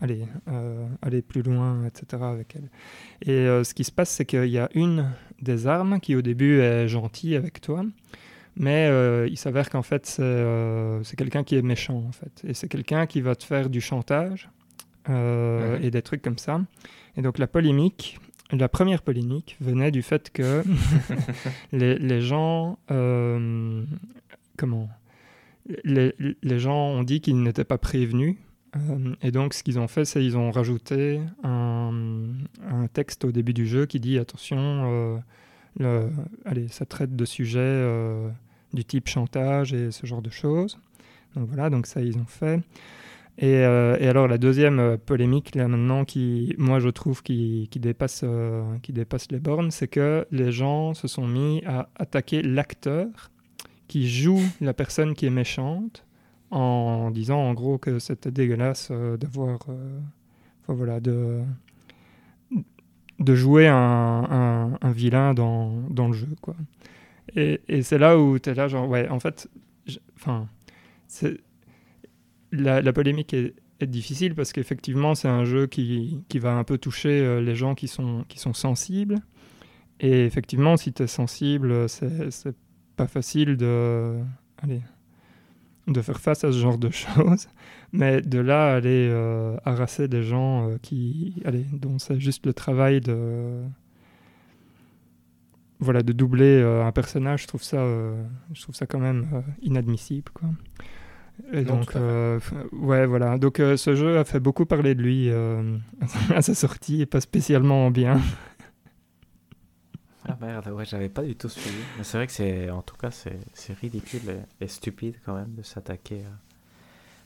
aller, 0.00 0.24
euh, 0.48 0.86
aller 1.02 1.22
plus 1.22 1.42
loin, 1.42 1.84
etc. 1.86 2.22
avec 2.22 2.56
elles. 2.56 2.70
Et 3.22 3.30
euh, 3.30 3.64
ce 3.64 3.74
qui 3.74 3.84
se 3.84 3.92
passe, 3.92 4.10
c'est 4.10 4.24
qu'il 4.24 4.46
y 4.46 4.58
a 4.58 4.68
une 4.74 5.10
des 5.40 5.66
armes 5.66 6.00
qui 6.00 6.16
au 6.16 6.22
début 6.22 6.60
est 6.60 6.88
gentille 6.88 7.36
avec 7.36 7.60
toi. 7.60 7.84
Mais 8.56 8.88
euh, 8.88 9.28
il 9.30 9.38
s'avère 9.38 9.70
qu'en 9.70 9.82
fait, 9.82 10.06
c'est 10.06 10.22
euh, 10.22 11.02
c'est 11.04 11.16
quelqu'un 11.16 11.44
qui 11.44 11.56
est 11.56 11.62
méchant, 11.62 12.04
en 12.08 12.12
fait. 12.12 12.42
Et 12.46 12.54
c'est 12.54 12.68
quelqu'un 12.68 13.06
qui 13.06 13.20
va 13.20 13.34
te 13.34 13.44
faire 13.44 13.70
du 13.70 13.80
chantage 13.80 14.50
et 15.08 15.90
des 15.90 16.02
trucs 16.02 16.22
comme 16.22 16.38
ça. 16.38 16.60
Et 17.16 17.22
donc 17.22 17.38
la 17.38 17.48
polémique, 17.48 18.20
la 18.52 18.68
première 18.68 19.02
polémique 19.02 19.56
venait 19.60 19.90
du 19.90 20.02
fait 20.02 20.30
que 20.30 20.62
les, 21.72 21.98
les, 21.98 22.20
gens, 22.20 22.78
comment, 24.56 24.88
les, 25.82 26.14
les, 26.42 26.58
gens 26.60 26.90
ont 26.90 27.02
dit 27.02 27.20
qu'ils 27.20 27.42
n'étaient 27.42 27.64
pas 27.64 27.78
prévenus. 27.78 28.36
Euh, 28.76 29.14
et 29.22 29.30
donc 29.30 29.54
ce 29.54 29.62
qu'ils 29.62 29.78
ont 29.78 29.88
fait, 29.88 30.04
c'est 30.04 30.20
qu'ils 30.20 30.36
ont 30.36 30.50
rajouté 30.50 31.20
un, 31.42 32.22
texte 32.92 33.24
au 33.24 33.32
début 33.32 33.52
du 33.52 33.66
jeu 33.66 33.86
qui 33.86 34.00
dit 34.00 34.18
attention, 34.18 35.22
le, 35.78 36.10
allez, 36.44 36.68
ça 36.68 36.86
traite 36.86 37.14
de 37.14 37.24
sujets 37.24 37.84
du 38.72 38.84
type 38.84 39.08
chantage 39.08 39.72
et 39.72 39.90
ce 39.90 40.06
genre 40.06 40.22
de 40.22 40.30
choses. 40.30 40.78
Donc 41.36 41.48
voilà, 41.48 41.70
donc 41.70 41.86
ça 41.86 42.00
ils 42.00 42.16
ont 42.18 42.26
fait. 42.26 42.60
Et, 43.38 43.64
euh, 43.64 43.96
alors 44.08 44.28
la 44.28 44.36
deuxième 44.36 44.78
euh, 44.78 44.96
polémique 44.98 45.54
là 45.54 45.66
maintenant 45.66 46.04
qui, 46.04 46.54
moi 46.58 46.78
je 46.78 46.88
trouve 46.88 47.22
qui, 47.22 47.68
dépasse, 47.76 48.20
euh, 48.22 48.62
qui 48.82 48.92
dépasse 48.92 49.30
les 49.30 49.38
bornes, 49.38 49.70
c'est 49.70 49.88
que 49.88 50.26
les 50.30 50.52
gens 50.52 50.92
se 50.92 51.08
sont 51.08 51.26
mis 51.26 51.62
à 51.64 51.88
attaquer 51.96 52.42
l'acteur 52.42 53.30
qui 53.88 54.10
joue 54.10 54.42
la 54.60 54.74
personne 54.74 55.14
qui 55.14 55.24
est 55.24 55.30
méchante 55.30 56.04
en 56.50 57.10
disant 57.10 57.38
en 57.38 57.54
gros 57.54 57.78
que 57.78 57.98
c'était 57.98 58.30
dégueulasse 58.30 58.90
d'avoir, 58.90 59.58
enfin 59.60 60.74
voilà, 60.74 61.00
de 61.00 61.42
de 63.18 63.34
jouer 63.34 63.68
un, 63.68 64.78
vilain 64.94 65.34
dans, 65.34 65.82
dans, 65.90 66.08
le 66.08 66.14
jeu 66.14 66.34
quoi. 66.40 66.56
Et, 67.36 67.60
et 67.68 67.82
c'est 67.82 67.98
là 67.98 68.18
où 68.18 68.38
tu 68.38 68.50
es 68.50 68.54
là 68.54 68.66
genre 68.66 68.88
ouais 68.88 69.08
en 69.08 69.20
fait, 69.20 69.48
enfin 70.16 70.48
la, 72.52 72.82
la, 72.82 72.92
polémique 72.92 73.34
est, 73.34 73.54
est, 73.80 73.86
difficile 73.86 74.34
parce 74.34 74.52
qu'effectivement, 74.52 75.14
c'est 75.14 75.28
un 75.28 75.44
jeu 75.44 75.66
qui, 75.66 76.22
qui, 76.28 76.38
va 76.38 76.52
un 76.52 76.64
peu 76.64 76.78
toucher 76.78 77.20
euh, 77.20 77.40
les 77.40 77.54
gens 77.54 77.74
qui 77.74 77.88
sont, 77.88 78.24
qui 78.28 78.38
sont 78.38 78.54
sensibles. 78.54 79.16
Et 80.00 80.24
effectivement, 80.24 80.76
si 80.76 80.92
tu 80.92 81.02
es 81.02 81.06
sensible, 81.06 81.88
c'est 81.88 82.56
pas 82.96 83.06
facile 83.06 83.56
de, 83.56 84.18
allez, 84.58 84.80
de 85.90 86.02
faire 86.02 86.20
face 86.20 86.44
à 86.44 86.52
ce 86.52 86.58
genre 86.58 86.78
de 86.78 86.90
choses. 86.90 87.48
Mais 87.92 88.20
de 88.20 88.38
là, 88.38 88.74
aller 88.74 89.08
euh, 89.10 89.56
harasser 89.64 90.08
des 90.08 90.22
gens 90.22 90.68
euh, 90.68 90.76
qui, 90.80 91.34
allez, 91.44 91.64
dont 91.72 91.98
c'est 91.98 92.20
juste 92.20 92.46
le 92.46 92.52
travail 92.52 93.00
de, 93.00 93.62
voilà, 95.80 96.02
de 96.02 96.12
doubler 96.12 96.60
euh, 96.62 96.84
un 96.84 96.92
personnage, 96.92 97.42
je 97.42 97.46
trouve 97.48 97.62
ça, 97.62 97.84
je 98.52 98.62
trouve 98.62 98.74
ça 98.74 98.86
quand 98.86 99.00
même 99.00 99.42
inadmissible, 99.62 100.30
quoi. 100.32 100.48
Et 101.54 101.62
Non, 101.62 101.76
donc, 101.76 101.94
ouais, 102.72 103.06
voilà. 103.06 103.38
Donc, 103.38 103.56
ce 103.58 103.94
jeu 103.94 104.18
a 104.18 104.24
fait 104.24 104.40
beaucoup 104.40 104.66
parler 104.66 104.94
de 104.94 105.02
lui 105.02 105.30
à 106.34 106.42
sa 106.42 106.54
sortie 106.54 107.00
et 107.00 107.06
pas 107.06 107.20
spécialement 107.20 107.90
bien. 107.90 108.20
Ah 110.28 110.36
merde, 110.40 110.68
ouais, 110.68 110.84
j'avais 110.84 111.08
pas 111.08 111.22
du 111.22 111.34
tout 111.36 111.48
suivi. 111.48 111.88
Mais 111.96 112.04
c'est 112.04 112.18
vrai 112.18 112.26
que 112.26 112.32
c'est, 112.32 112.70
en 112.70 112.82
tout 112.82 112.96
cas, 112.96 113.10
c'est, 113.10 113.38
c'est 113.54 113.72
ridicule 113.72 114.28
et, 114.60 114.64
et 114.64 114.68
stupide 114.68 115.16
quand 115.24 115.34
même 115.34 115.54
de 115.54 115.62
s'attaquer 115.62 116.24
à, 116.24 116.38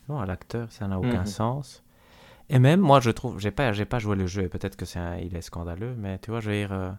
non, 0.09 0.19
à 0.19 0.25
l'acteur, 0.25 0.71
ça 0.71 0.87
n'a 0.87 0.99
aucun 0.99 1.21
Mhm. 1.21 1.25
sens. 1.25 1.83
Et 2.49 2.59
même, 2.59 2.81
moi, 2.81 2.99
je 3.01 3.11
trouve, 3.11 3.39
j'ai 3.39 3.51
pas, 3.51 3.73
j'ai 3.73 3.85
pas 3.85 3.99
joué 3.99 4.15
le 4.17 4.27
jeu 4.27 4.43
et 4.43 4.49
peut-être 4.49 4.77
que 4.77 4.85
c'est 4.85 4.99
il 5.25 5.35
est 5.35 5.41
scandaleux, 5.41 5.95
mais 5.97 6.19
tu 6.19 6.31
vois, 6.31 6.41
je 6.41 6.49
veux 6.51 6.57
dire, 6.57 6.73
euh, 6.73 6.91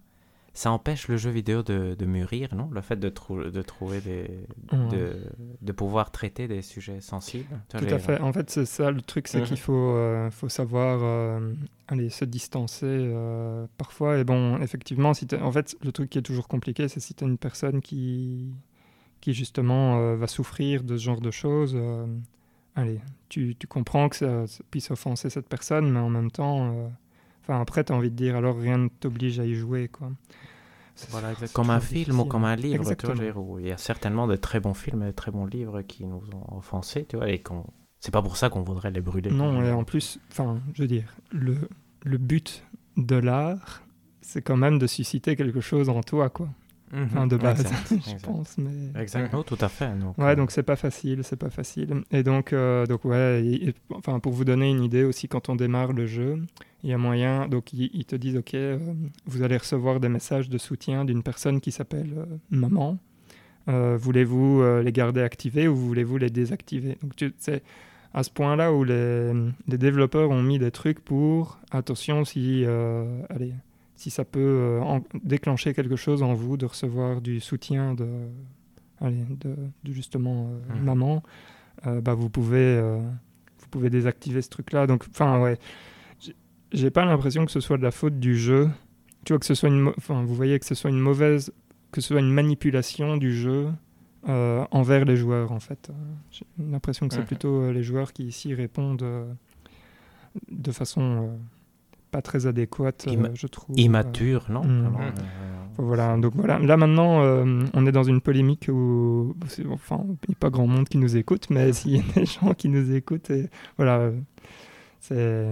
ça 0.57 0.71
empêche 0.73 1.09
le 1.09 1.17
jeu 1.17 1.31
vidéo 1.31 1.63
de, 1.63 1.95
de 1.99 2.07
mûrir, 2.07 2.55
non? 2.55 2.69
Le 2.73 2.81
fait 2.81 2.97
de, 2.97 3.09
trou- 3.11 3.45
de 3.51 3.63
trouver 3.63 4.01
des, 4.01 4.31
de, 4.91 5.21
de 5.61 5.73
pouvoir 5.73 6.11
traiter 6.11 6.49
des 6.49 6.63
sujets 6.63 7.01
sensibles. 7.01 7.61
Tout 7.69 7.85
à 7.85 7.99
fait. 7.99 8.21
En 8.21 8.33
fait, 8.33 8.49
c'est 8.51 8.65
ça 8.67 8.91
le 8.91 9.03
truc, 9.03 9.29
c'est 9.29 9.39
Mhm. 9.41 9.45
qu'il 9.47 9.59
faut, 9.59 9.75
euh, 9.75 10.31
faut 10.31 10.49
savoir 10.49 11.01
euh, 11.03 11.53
aller 11.89 12.09
se 12.09 12.25
distancer 12.25 12.87
euh, 12.89 13.67
parfois. 13.77 14.19
Et 14.19 14.25
bon, 14.25 14.59
effectivement, 14.61 15.13
si 15.15 15.27
en 15.41 15.53
fait, 15.53 15.77
le 15.85 15.93
truc 15.93 16.11
qui 16.11 16.19
est 16.19 16.23
toujours 16.23 16.49
compliqué, 16.49 16.89
c'est 16.89 17.01
si 17.01 17.15
tu 17.15 17.23
as 17.25 17.27
une 17.27 17.39
personne 17.39 17.81
qui, 17.83 18.55
qui 19.21 19.35
justement 19.35 20.17
va 20.17 20.27
souffrir 20.27 20.85
de 20.85 20.97
ce 20.97 21.03
genre 21.05 21.21
de 21.21 21.31
choses. 21.31 21.77
allez, 22.75 23.01
tu, 23.29 23.57
tu 23.59 23.67
comprends 23.67 24.09
que 24.09 24.17
ça, 24.17 24.47
ça 24.47 24.63
puisse 24.71 24.91
offenser 24.91 25.31
cette 25.31 25.49
personne, 25.49 25.91
mais 25.91 25.99
en 26.01 26.11
même 26.11 26.31
temps, 26.31 26.91
enfin 27.47 27.61
après, 27.61 27.85
tu 27.85 27.93
as 27.93 27.97
envie 27.97 28.11
de 28.11 28.17
dire 28.17 28.37
alors 28.37 28.59
rien 28.59 28.79
ne 28.79 28.89
t'oblige 28.89 29.39
à 29.39 29.45
y 29.45 29.55
jouer. 29.55 29.89
Quoi. 29.89 30.11
Voilà, 31.11 31.35
comme 31.53 31.71
un 31.71 31.81
film 31.81 32.21
ou 32.21 32.25
comme 32.25 32.45
un 32.45 32.57
livre, 32.57 32.95
tu 32.95 33.07
vois, 33.07 33.61
il 33.61 33.67
y 33.67 33.73
a 33.73 33.77
certainement 33.77 34.27
de 34.27 34.37
très 34.37 34.61
bons 34.61 34.75
films 34.75 35.03
et 35.03 35.07
de 35.07 35.11
très 35.13 35.31
bons 35.31 35.45
livres 35.45 35.83
qui 35.83 36.07
nous 36.07 36.23
ont 36.33 36.57
offensés, 36.57 37.05
tu 37.07 37.17
vois, 37.17 37.29
et 37.29 37.41
qu'on... 37.41 37.65
C'est 38.01 38.13
pas 38.13 38.23
pour 38.23 38.37
ça 38.37 38.49
qu'on 38.49 38.63
voudrait 38.63 38.91
les 38.91 39.01
brûler. 39.01 39.31
Non, 39.31 39.63
et 39.63 39.71
en 39.71 39.85
plus, 39.85 40.19
enfin, 40.31 40.61
je 40.75 40.83
veux 40.83 40.89
dire, 40.89 41.15
le, 41.31 41.57
le 42.03 42.19
but 42.19 42.65
de 42.97 43.17
l'art, 43.17 43.83
c'est 44.23 44.43
quand 44.43 44.57
même 44.57 44.79
de 44.79 44.87
susciter 44.87 45.37
quelque 45.37 45.61
chose 45.61 45.89
en 45.89 46.03
toi, 46.03 46.31
quoi. 46.31 46.49
Mhm. 46.93 47.03
Enfin, 47.05 47.27
de 47.27 47.37
base, 47.37 47.61
Exact, 47.61 47.87
je 47.91 47.95
exact. 47.97 48.25
pense. 48.25 48.59
Mais... 48.59 49.01
Exact, 49.03 49.33
non, 49.33 49.43
tout 49.43 49.59
à 49.61 49.69
fait. 49.69 49.93
Donc, 49.99 50.17
Ouais, 50.19 50.25
euh, 50.27 50.35
donc 50.37 50.51
c'est 50.53 50.63
pas 50.63 50.77
facile, 50.77 51.21
c'est 51.25 51.37
pas 51.37 51.51
facile. 51.51 52.03
Et 52.13 52.23
donc, 52.23 52.53
euh, 52.53 52.87
donc 52.87 53.05
ouais, 53.05 53.43
et- 53.45 53.69
et- 53.71 53.75
enfin, 53.93 54.21
pour 54.21 54.33
vous 54.33 54.45
donner 54.45 54.71
une 54.71 54.83
idée 54.85 55.03
aussi, 55.05 55.27
quand 55.29 55.49
on 55.49 55.57
démarre 55.57 55.93
le 55.93 56.07
jeu, 56.07 56.41
il 56.85 56.91
y 56.91 56.93
a 56.93 56.99
moyen, 56.99 57.49
donc 57.49 57.73
ils, 57.73 57.91
ils 57.93 58.05
te 58.05 58.15
disent, 58.15 58.37
ok, 58.37 58.55
euh, 58.55 58.79
vous 59.27 59.43
allez 59.43 59.57
recevoir 59.57 59.99
des 59.99 60.09
messages 60.09 60.49
de 60.49 60.59
soutien 60.59 61.05
d'une 61.05 61.23
personne 61.25 61.61
qui 61.61 61.73
s'appelle 61.73 62.13
euh, 62.17 62.25
maman. 62.51 62.99
Voulez-vous 63.69 64.63
les 64.85 64.93
garder 64.93 65.23
activés 65.23 65.67
ou 65.67 65.75
voulez-vous 65.75 66.19
les 66.19 66.31
désactiver? 66.31 66.97
Donc 67.03 67.13
c'est 67.39 67.63
à 68.15 68.23
ce 68.23 68.31
point-là 68.31 68.73
où 68.73 68.85
les, 68.85 69.33
les 69.67 69.77
développeurs 69.79 70.31
ont 70.31 70.41
mis 70.43 70.61
des 70.61 70.71
trucs 70.71 71.01
pour, 71.01 71.59
attention, 71.73 72.25
si, 72.25 72.65
allez, 73.29 73.53
si 73.97 74.11
ça 74.11 74.25
peut 74.25 74.39
euh, 74.41 74.81
en- 74.83 75.03
déclencher 75.25 75.75
quelque 75.75 75.97
chose 75.97 76.23
en 76.23 76.35
vous, 76.35 76.57
de 76.57 76.67
recevoir 76.67 77.21
du 77.21 77.41
soutien 77.41 77.95
de, 77.95 78.07
allez, 79.01 79.25
de, 79.29 79.57
de 79.85 79.93
justement 79.93 80.49
euh, 80.71 80.75
Mhm. 80.77 80.85
maman, 80.85 81.23
euh, 81.87 82.01
bah, 82.01 82.15
vous, 82.15 82.29
pouvez, 82.31 82.81
vous 83.59 83.67
pouvez 83.71 83.91
désactiver 83.91 84.41
ce 84.43 84.49
truc-là. 84.51 84.87
Donc, 84.87 85.05
enfin, 85.11 85.41
ouais, 85.43 85.59
J'ai- 86.73 86.91
pas 86.91 87.05
l'impression 87.05 87.45
que 87.47 87.53
ce 87.53 87.61
soit 87.61 87.79
de 87.79 87.83
la 87.83 87.91
faute 87.93 88.19
du 88.19 88.37
jeu. 88.37 88.69
Tu 89.25 89.33
vois, 89.33 89.39
que 89.41 89.47
ce 89.47 89.55
soit 89.55 89.69
une, 89.69 89.93
enfin, 89.97 90.23
vous 90.25 90.35
voyez 90.35 90.59
que 90.59 90.67
ce 90.67 90.75
soit 90.75 90.91
une 90.91 90.99
mauvaise, 91.01 91.53
que 91.93 92.01
ce 92.01 92.09
soit 92.09 92.21
une 92.21 92.33
manipulation 92.33 93.17
du 93.17 93.35
jeu 93.35 93.69
euh, 94.29 94.65
envers 94.73 95.05
les 95.05 95.17
joueurs, 95.17 95.53
en 95.53 95.61
fait. 95.61 95.91
J'ai 96.33 96.45
l'impression 96.59 97.07
que 97.09 97.15
c'est 97.15 97.25
plutôt 97.25 97.63
euh, 97.63 97.73
les 97.73 97.83
joueurs 97.85 98.13
qui 98.13 98.25
ici 98.25 98.53
répondent 98.55 99.03
euh, 99.03 99.33
de 100.51 100.73
façon 100.73 101.39
pas 102.11 102.23
très 102.23 102.47
adéquate, 102.47 103.07
euh, 103.09 103.29
je 103.35 103.47
trouve. 103.47 103.79
Immature, 103.79 104.47
non 104.51 104.61
Enfin, 104.61 105.13
Voilà, 105.79 106.17
donc 106.17 106.35
voilà. 106.35 106.59
Là 106.59 106.77
maintenant, 106.77 107.23
euh, 107.23 107.63
on 107.75 107.87
est 107.87 107.93
dans 107.93 108.05
une 108.05 108.21
polémique 108.21 108.69
où, 108.73 109.35
enfin, 109.71 110.01
il 110.05 110.31
n'y 110.31 110.35
a 110.35 110.39
pas 110.39 110.51
grand 110.51 110.67
monde 110.67 110.89
qui 110.89 110.99
nous 110.99 111.17
écoute, 111.17 111.49
mais 111.51 111.73
s'il 111.75 111.97
y 111.97 112.01
a 112.01 112.03
des 112.15 112.27
gens 112.27 112.55
qui 112.55 112.69
nous 112.69 112.93
écoutent, 112.95 113.31
et 113.31 113.51
voilà, 113.77 114.11
c'est, 115.01 115.47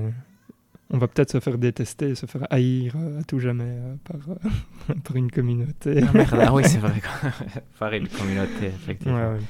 on 0.90 0.98
va 0.98 1.08
peut-être 1.08 1.30
se 1.32 1.40
faire 1.40 1.58
détester, 1.58 2.14
se 2.14 2.26
faire 2.26 2.46
haïr 2.50 2.94
euh, 2.96 3.20
à 3.20 3.24
tout 3.24 3.40
jamais 3.40 3.64
euh, 3.64 3.94
par, 4.04 4.36
par 5.04 5.16
une 5.16 5.30
communauté. 5.30 6.00
Ah, 6.06 6.10
merde, 6.14 6.38
ah 6.40 6.54
oui, 6.54 6.62
c'est 6.64 6.78
vrai. 6.86 6.92
Par 7.78 7.92
une 7.92 8.08
communauté, 8.08 8.66
effectivement. 8.66 9.16
Ouais, 9.16 9.34
ouais. 9.34 9.44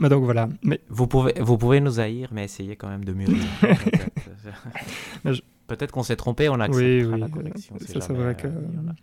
Mais 0.00 0.08
donc 0.08 0.24
voilà. 0.24 0.48
Mais 0.62 0.80
Vous 0.88 1.06
pouvez, 1.06 1.32
vous 1.40 1.58
pouvez 1.58 1.80
nous 1.80 1.98
haïr, 1.98 2.28
mais 2.32 2.44
essayez 2.44 2.76
quand 2.76 2.88
même 2.88 3.04
de 3.04 3.12
mûrir. 3.12 3.42
Peut-être, 5.68 5.92
qu'on 5.92 6.02
s'est 6.02 6.16
trompé, 6.16 6.48
on 6.48 6.54
acceptera 6.58 6.82
Oui, 6.82 7.04
oui, 7.04 7.20
la 7.20 7.28
correction. 7.28 7.78
ça, 7.78 7.86
c'est 7.86 8.00
jamais, 8.00 8.18
vrai 8.18 8.34
que- 8.36 8.48
il 8.48 8.74
y 8.74 8.78
en 8.78 8.88
a. 8.88 8.94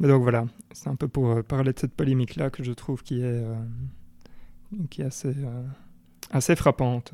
Mais 0.00 0.08
donc 0.08 0.22
voilà, 0.22 0.46
c'est 0.72 0.88
un 0.88 0.96
peu 0.96 1.06
pour 1.08 1.30
euh, 1.30 1.42
parler 1.42 1.72
de 1.72 1.78
cette 1.78 1.94
polémique-là 1.94 2.50
que 2.50 2.62
je 2.64 2.72
trouve 2.72 3.02
qui 3.02 3.20
est, 3.20 3.24
euh, 3.24 3.54
qui 4.90 5.02
est 5.02 5.06
assez, 5.06 5.28
euh, 5.36 5.62
assez 6.30 6.56
frappante. 6.56 7.12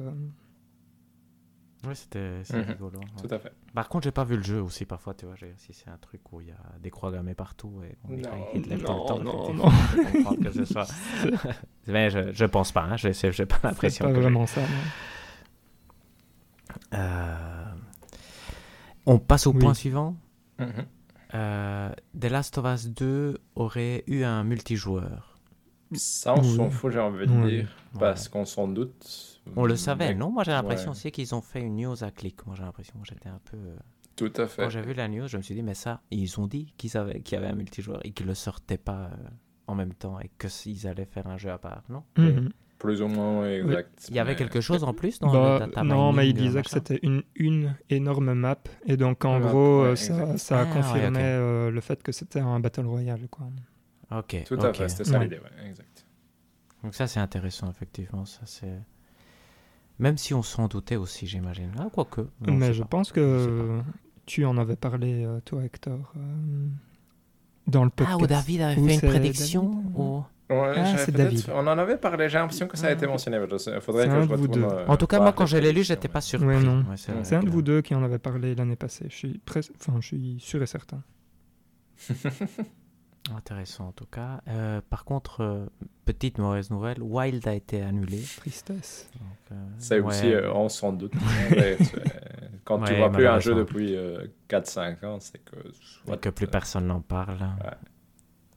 Oui, 1.86 1.96
c'était 1.96 2.40
c'est 2.44 2.58
Mhm. 2.58 2.64
rigolo. 2.72 2.98
ouais. 3.00 3.26
Tout 3.28 3.34
à 3.34 3.38
fait. 3.38 3.52
Par 3.74 3.88
contre, 3.88 4.04
j'ai 4.04 4.10
pas 4.10 4.24
vu 4.24 4.36
le 4.36 4.42
jeu 4.42 4.60
aussi 4.62 4.84
parfois, 4.84 5.14
tu 5.14 5.24
vois. 5.24 5.34
Si 5.56 5.72
c'est 5.72 5.88
un 5.88 5.96
truc 5.96 6.20
où 6.32 6.42
il 6.42 6.48
y 6.48 6.50
a 6.50 6.78
des 6.82 6.90
croix 6.90 7.10
gammées 7.10 7.34
partout 7.34 7.72
et 7.82 7.96
on 8.04 8.12
Non, 8.12 8.18
Hitler 8.54 8.76
tout 8.76 8.82
non, 8.84 9.02
le 9.02 9.08
temps. 9.08 9.20
non, 9.20 9.54
non. 9.54 9.70
je 9.70 10.44
que 10.44 10.50
ce 10.52 10.64
soit. 10.66 10.86
Mais 11.86 12.10
je, 12.10 12.32
je 12.34 12.44
pense 12.44 12.72
pas, 12.72 12.82
hein, 12.84 12.96
j'ai 12.98 13.14
j'ai 13.14 13.46
pas 13.46 13.56
C'est 13.62 13.66
l'impression 13.68 14.04
pas 14.06 14.12
que 14.12 14.18
vraiment 14.18 14.46
ça. 14.46 14.60
non. 14.60 14.66
Euh, 16.94 17.64
On 19.06 19.18
passe 19.18 19.46
au 19.46 19.52
Oui. 19.52 19.58
point 19.60 19.74
suivant. 19.74 20.16
Mhm. 20.58 20.86
Euh, 21.34 21.90
The 22.18 22.24
Last 22.24 22.58
of 22.58 22.66
Us 22.66 22.88
2 22.88 23.38
aurait 23.54 24.04
eu 24.06 24.24
un 24.24 24.42
multijoueur. 24.44 25.38
Ça, 25.92 26.34
on 26.34 26.40
Oui. 26.42 26.56
s'en 26.56 26.70
fout, 26.70 26.92
j'ai 26.92 27.00
envie 27.00 27.26
de 27.26 27.32
Oui. 27.32 27.50
dire, 27.50 27.76
parce 27.98 28.28
qu'on 28.28 28.44
s'en 28.44 28.68
doute. 28.68 29.40
On 29.56 29.64
le 29.64 29.74
savait, 29.76 30.08
Mais- 30.10 30.14
non? 30.14 30.30
Moi 30.30 30.44
j'ai 30.44 30.52
l'impression 30.52 30.90
Ouais. 30.90 30.96
aussi 30.96 31.10
qu'ils 31.10 31.34
ont 31.34 31.40
fait 31.40 31.60
une 31.62 31.76
news 31.76 32.04
à 32.04 32.10
clic. 32.10 32.46
Moi 32.46 32.54
j'ai 32.56 32.62
l'impression, 32.62 32.94
moi, 32.96 33.04
j'étais 33.08 33.28
un 33.28 33.40
peu. 33.50 33.56
euh, 33.56 33.76
Tout 34.16 34.32
à 34.36 34.46
fait. 34.46 34.62
Quand 34.64 34.68
j'ai 34.70 34.82
vu 34.82 34.92
la 34.92 35.08
news, 35.08 35.26
je 35.28 35.36
me 35.38 35.42
suis 35.42 35.54
dit, 35.54 35.62
mais 35.62 35.74
ça, 35.74 36.02
ils 36.10 36.38
ont 36.38 36.46
dit 36.46 36.74
qu'ils 36.76 36.96
avaient, 36.96 37.20
qu'il 37.22 37.36
y 37.36 37.42
avait 37.42 37.50
un 37.50 37.54
multijoueur 37.56 38.00
et 38.04 38.12
qu'ils 38.12 38.26
le 38.26 38.34
sortaient 38.34 38.76
pas 38.78 39.06
euh, 39.06 39.28
en 39.66 39.74
même 39.74 39.94
temps 39.94 40.20
et 40.20 40.30
que 40.36 40.48
s'ils 40.48 40.86
allaient 40.86 41.06
faire 41.06 41.26
un 41.26 41.38
jeu 41.38 41.50
à 41.50 41.58
part, 41.58 41.82
non? 41.88 42.02
Mhm. 42.18 42.50
Plus 42.80 43.02
ou 43.02 43.06
moins 43.08 43.46
exact. 43.48 44.06
Il 44.08 44.16
y 44.16 44.18
avait 44.18 44.34
quelque 44.34 44.60
chose 44.60 44.82
en 44.82 44.92
plus 44.94 45.20
dans 45.20 45.30
Bah, 45.32 45.58
le 45.60 45.66
data 45.66 45.84
non, 45.84 46.12
mais 46.12 46.28
il 46.28 46.34
disait 46.34 46.62
que 46.62 46.70
c'était 46.70 46.98
une, 47.02 47.22
une 47.36 47.76
énorme 47.90 48.32
map. 48.34 48.56
Et 48.86 48.96
donc, 48.96 49.24
en 49.24 49.38
map, 49.38 49.48
gros, 49.50 49.82
ouais, 49.82 49.88
euh, 49.90 49.96
ça, 49.96 50.36
ça 50.38 50.60
Ah, 50.60 50.64
ouais, 50.64 50.70
confirmait 50.72 51.20
euh, 51.22 51.70
le 51.70 51.80
fait 51.80 52.02
que 52.02 52.10
c'était 52.10 52.40
un 52.40 52.58
Battle 52.58 52.86
Royale. 52.86 53.28
Quoi. 53.30 53.46
Ok. 54.16 54.44
Tout 54.46 54.54
à 54.54 54.72
fait, 54.72 54.88
c'était 54.88 55.04
ça 55.04 55.18
Ouais. 55.18 55.24
l'idée, 55.24 55.36
ouais, 55.36 55.68
exact. 55.68 56.06
Donc 56.82 56.94
ça 56.94 57.06
c'est 57.06 57.20
intéressant 57.20 57.68
effectivement. 57.70 58.24
Ça 58.24 58.40
c'est 58.46 58.80
même 59.98 60.16
si 60.16 60.32
on 60.32 60.42
s'en 60.42 60.66
doutait 60.66 60.96
aussi, 60.96 61.26
j'imagine. 61.26 61.70
Ah 61.78 61.88
quoique. 61.92 62.22
mais 62.46 62.72
je 62.72 62.80
pas. 62.82 62.88
pense 62.88 63.12
que 63.12 63.80
tu 64.24 64.46
en 64.46 64.56
avais 64.56 64.76
parlé, 64.76 65.22
euh, 65.26 65.40
toi, 65.44 65.62
Hector, 65.62 66.14
euh, 66.16 66.66
dans 67.66 67.84
le 67.84 67.90
podcast. 67.90 68.16
Ah, 68.18 68.24
ou 68.24 68.26
David 68.26 68.60
avait 68.62 68.74
fait 68.76 68.94
une 68.94 69.00
prédiction 69.10 69.68
David? 69.68 69.92
ou... 69.98 70.24
Ouais, 70.50 70.72
Ah, 70.76 70.96
c'est 70.98 71.12
David. 71.12 71.44
On 71.54 71.66
en 71.66 71.78
avait 71.78 71.96
parlé, 71.96 72.28
j'ai 72.28 72.38
l'impression 72.38 72.66
que 72.66 72.76
ça 72.76 72.88
a 72.88 72.90
été 72.92 73.06
mentionné. 73.06 73.36
Il 73.38 73.80
faudrait 73.80 74.06
que 74.08 74.22
je 74.22 74.28
retourne. 74.32 74.50
deux. 74.52 74.62
euh, 74.64 74.86
En 74.88 74.96
tout 74.96 75.06
cas, 75.06 75.20
moi, 75.20 75.32
quand 75.32 75.46
je 75.46 75.56
l'ai 75.58 75.72
lu, 75.72 75.82
j'étais 75.84 76.08
pas 76.08 76.20
surpris. 76.20 76.48
Ouais, 76.48 76.60
non. 76.62 76.78
Ouais, 76.90 76.96
c'est 76.96 77.36
un 77.36 77.42
de 77.42 77.50
vous 77.50 77.62
deux 77.62 77.80
qui 77.82 77.94
en 77.94 78.02
avait 78.02 78.18
parlé 78.18 78.54
l'année 78.54 78.76
passée. 78.76 79.06
Je 79.08 79.14
suis, 79.16 79.40
pres- 79.46 79.70
enfin, 79.80 79.98
je 80.00 80.06
suis 80.08 80.36
sûr 80.40 80.62
et 80.62 80.66
certain. 80.66 81.02
Intéressant 83.36 83.88
en 83.88 83.92
tout 83.92 84.06
cas. 84.06 84.40
Euh, 84.48 84.80
par 84.88 85.04
contre, 85.04 85.42
euh, 85.42 85.66
petite 86.06 86.38
mauvaise 86.38 86.70
nouvelle, 86.70 87.00
Wild 87.02 87.46
a 87.46 87.52
été 87.54 87.82
annulé. 87.82 88.22
Tristesse. 88.38 89.08
Donc, 89.14 89.58
euh, 89.58 90.00
ouais. 90.00 90.00
aussi, 90.00 90.32
euh, 90.32 90.52
on 90.54 90.68
s'en 90.68 90.92
doute. 90.92 91.12
Ouais, 91.50 91.76
Quand 92.64 92.78
tu 92.82 92.92
Ouais, 92.92 92.98
vois 92.98 93.10
plus 93.12 93.26
un 93.26 93.38
jeu 93.38 93.54
depuis 93.54 93.94
euh, 93.94 94.24
4-5 94.48 95.04
ans, 95.04 95.20
c'est 95.20 95.38
que. 95.44 95.56
Et 95.56 95.72
soit, 96.06 96.16
que 96.16 96.30
plus 96.30 96.46
personne 96.46 96.86
n'en 96.86 97.02
parle. 97.02 97.38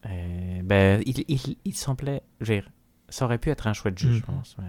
Et, 0.10 0.62
ben, 0.64 1.01
il, 1.06 1.24
il, 1.28 1.58
il 1.66 1.76
semblait. 1.76 2.22
dire, 2.41 2.70
ça 3.10 3.26
aurait 3.26 3.38
pu 3.38 3.49
être 3.49 3.68
un 3.68 3.74
chouette 3.74 3.97
jeu, 3.97 4.12
je 4.12 4.18
Mhm. 4.18 4.22
pense. 4.24 4.56
ouais. 4.58 4.66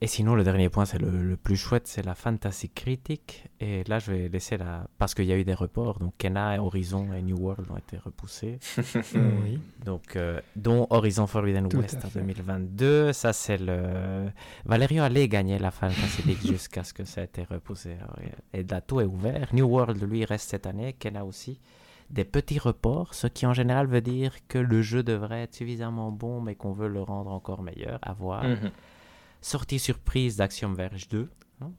Et 0.00 0.06
sinon, 0.06 0.36
le 0.36 0.44
dernier 0.44 0.68
point, 0.68 0.84
c'est 0.84 0.98
le, 1.00 1.10
le 1.10 1.36
plus 1.36 1.56
chouette, 1.56 1.88
c'est 1.88 2.04
la 2.04 2.14
fantasy 2.14 2.68
critique. 2.68 3.46
Et 3.58 3.82
là, 3.88 3.98
je 3.98 4.12
vais 4.12 4.28
laisser 4.28 4.56
la. 4.56 4.86
Parce 4.96 5.12
qu'il 5.12 5.24
y 5.24 5.32
a 5.32 5.36
eu 5.36 5.42
des 5.42 5.54
reports, 5.54 5.98
donc 5.98 6.14
Kena, 6.18 6.62
Horizon 6.62 7.12
et 7.12 7.20
New 7.20 7.36
World 7.36 7.68
ont 7.68 7.76
été 7.76 7.96
repoussés. 7.98 8.60
oui. 9.16 9.58
Donc, 9.84 10.14
euh, 10.14 10.40
dont 10.54 10.86
Horizon 10.90 11.26
Forbidden 11.26 11.68
Tout 11.68 11.78
West 11.78 11.96
en 12.04 12.10
fait. 12.10 12.20
2022. 12.20 13.12
Ça, 13.12 13.32
c'est 13.32 13.58
le. 13.58 14.30
Valerio 14.64 15.02
allait 15.02 15.26
gagner 15.26 15.58
la 15.58 15.72
Fantasy 15.72 16.22
League 16.22 16.42
jusqu'à 16.46 16.84
ce 16.84 16.94
que 16.94 17.04
ça 17.04 17.22
ait 17.22 17.24
été 17.24 17.42
repoussé. 17.42 17.96
Et 18.52 18.62
là, 18.62 18.80
tout 18.80 19.00
est 19.00 19.04
ouvert. 19.04 19.48
New 19.52 19.66
World, 19.66 20.00
lui, 20.08 20.24
reste 20.24 20.48
cette 20.48 20.66
année. 20.68 20.92
Kena 20.92 21.24
aussi. 21.24 21.58
Des 22.10 22.24
petits 22.24 22.58
reports, 22.58 23.12
ce 23.14 23.26
qui 23.26 23.44
en 23.46 23.52
général 23.52 23.86
veut 23.86 24.00
dire 24.00 24.34
que 24.48 24.58
le 24.58 24.80
jeu 24.82 25.02
devrait 25.02 25.42
être 25.42 25.54
suffisamment 25.54 26.10
bon, 26.10 26.40
mais 26.40 26.54
qu'on 26.54 26.72
veut 26.72 26.88
le 26.88 27.02
rendre 27.02 27.30
encore 27.30 27.62
meilleur. 27.62 27.98
À 28.02 28.12
voir. 28.14 28.44
Mhm. 28.44 28.70
Sortie 29.40 29.78
surprise 29.78 30.36
d'Axiom 30.36 30.74
Verge 30.74 31.08
2. 31.08 31.28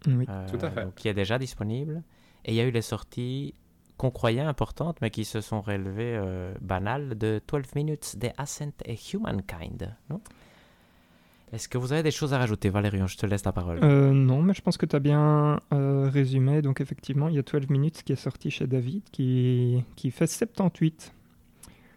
Oui. 0.07 0.25
euh, 0.29 0.47
Tout 0.49 0.63
à 0.65 0.69
fait. 0.71 0.83
donc, 0.85 0.95
qui 0.95 1.07
est 1.07 1.13
déjà 1.13 1.37
disponible. 1.39 2.03
Et 2.45 2.51
il 2.51 2.55
y 2.55 2.61
a 2.61 2.65
eu 2.65 2.71
les 2.71 2.81
sorties 2.81 3.53
qu'on 3.97 4.11
croyait 4.11 4.39
importantes, 4.39 4.97
mais 5.01 5.09
qui 5.09 5.25
se 5.25 5.41
sont 5.41 5.59
relevées 5.61 6.15
euh, 6.15 6.53
banales 6.61 7.17
de 7.17 7.41
12 7.47 7.75
Minutes, 7.75 8.15
The 8.19 8.29
Ascent 8.37 8.71
et 8.85 8.97
Humankind. 9.13 9.95
non? 10.09 10.21
Est-ce 11.51 11.67
que 11.67 11.77
vous 11.79 11.93
avez 11.93 12.03
des 12.03 12.11
choses 12.11 12.33
à 12.33 12.37
rajouter, 12.37 12.69
Valérian? 12.69 13.07
Je 13.07 13.17
te 13.17 13.25
laisse 13.25 13.43
la 13.43 13.51
parole. 13.51 13.79
Euh, 13.83 14.11
non, 14.11 14.41
mais 14.41 14.53
je 14.53 14.61
pense 14.61 14.77
que 14.77 14.85
tu 14.85 14.95
as 14.95 14.99
bien 14.99 15.59
euh, 15.73 16.07
résumé. 16.11 16.61
Donc, 16.61 16.79
effectivement, 16.79 17.27
il 17.27 17.35
y 17.35 17.39
a 17.39 17.41
12 17.41 17.69
Minutes 17.69 18.03
qui 18.03 18.13
est 18.13 18.17
sorti 18.17 18.51
chez 18.51 18.67
David, 18.67 19.01
qui, 19.11 19.83
qui 19.95 20.11
fait 20.11 20.27
78. 20.27 21.11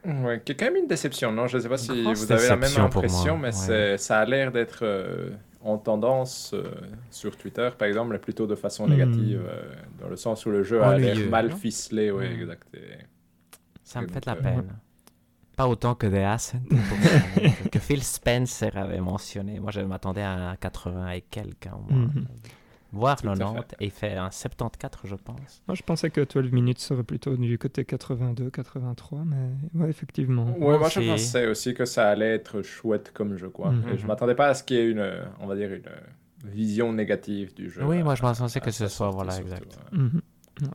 Ouais, 0.04 0.40
qui 0.44 0.52
est 0.52 0.54
quand 0.56 0.64
même 0.64 0.76
une 0.76 0.86
déception, 0.88 1.30
non? 1.32 1.46
Je 1.46 1.58
ne 1.58 1.62
sais 1.62 1.68
pas 1.68 1.76
si 1.76 2.02
Grosse 2.02 2.24
vous 2.24 2.32
avez 2.32 2.48
la 2.48 2.56
même 2.56 2.76
impression, 2.78 3.36
mais 3.38 3.54
ouais. 3.68 3.98
ça 3.98 4.18
a 4.20 4.24
l'air 4.24 4.50
d'être 4.52 4.80
euh, 4.82 5.30
en 5.60 5.76
tendance 5.78 6.52
euh, 6.54 6.64
sur 7.10 7.36
Twitter, 7.36 7.68
par 7.78 7.86
exemple, 7.86 8.10
mais 8.12 8.18
plutôt 8.18 8.46
de 8.46 8.54
façon 8.56 8.86
Hmm. 8.86 8.90
négative, 8.90 9.42
euh, 9.46 9.62
dans 10.00 10.08
le 10.08 10.16
sens 10.16 10.44
où 10.46 10.50
le 10.50 10.62
jeu 10.64 10.82
a 10.82 10.96
l'air 10.98 11.16
mal 11.30 11.52
ficelé, 11.52 12.10
oui, 12.10 12.26
Hmm. 12.26 12.40
exact. 12.40 12.66
et- 12.74 12.78
Ça 13.84 14.00
me 14.00 14.08
fait 14.08 14.20
de 14.20 14.26
la 14.26 14.32
euh, 14.32 14.42
peine. 14.42 14.64
Pas 15.62 15.68
autant 15.68 15.94
que 15.94 16.06
The 16.08 16.14
Ascent, 16.24 16.58
pour- 16.68 17.70
que 17.70 17.78
Phil 17.78 18.02
Spencer 18.02 18.76
avait 18.76 19.00
mentionné. 19.00 19.60
Moi, 19.60 19.70
je 19.70 19.80
m'attendais 19.80 20.22
à 20.22 20.50
un 20.50 20.56
80 20.56 21.10
et 21.10 21.20
quelques, 21.20 21.66
hein. 21.68 21.78
Mhm. 21.88 22.26
voire 22.92 23.16
Tout 23.22 23.28
à 23.28 23.36
90, 23.36 23.54
fait. 23.70 23.76
et 23.80 23.84
il 23.86 23.90
fait 23.90 24.14
un 24.16 24.30
74, 24.30 25.08
je 25.08 25.14
pense. 25.14 25.62
Moi, 25.68 25.74
je 25.76 25.82
pensais 25.82 26.10
que 26.10 26.20
12 26.20 26.50
Minutes 26.52 26.80
serait 26.80 27.04
plutôt 27.04 27.36
du 27.36 27.58
côté 27.58 27.84
82, 27.84 28.50
83, 28.50 29.20
mais 29.24 29.36
ouais, 29.80 29.88
effectivement. 29.88 30.46
Ouais, 30.58 30.78
moi 30.78 30.88
je 30.88 31.00
pensais 31.00 31.46
aussi 31.46 31.74
que 31.74 31.84
ça 31.84 32.08
allait 32.10 32.34
être 32.34 32.62
chouette 32.62 33.12
comme 33.14 33.36
jeu, 33.36 33.48
quoi. 33.50 33.70
Mhm. 33.70 33.88
Et 33.90 33.98
je 33.98 34.06
m'attendais 34.06 34.34
pas 34.34 34.48
à 34.48 34.54
ce 34.54 34.64
qu'il 34.64 34.76
y 34.76 34.80
ait 34.80 34.90
une, 34.90 35.10
on 35.40 35.46
va 35.46 35.54
dire, 35.54 35.72
une 35.72 35.88
vision 36.50 36.92
négative 36.92 37.54
du 37.54 37.70
jeu. 37.70 37.84
Oui, 37.84 37.98
à- 38.00 38.04
moi, 38.04 38.14
je 38.16 38.22
pensais 38.22 38.60
que 38.60 38.70
ce 38.72 38.88
soit, 38.88 39.10
voilà, 39.10 39.30
surtout, 39.32 39.52
exact. 39.52 39.78
ouais. 39.92 40.68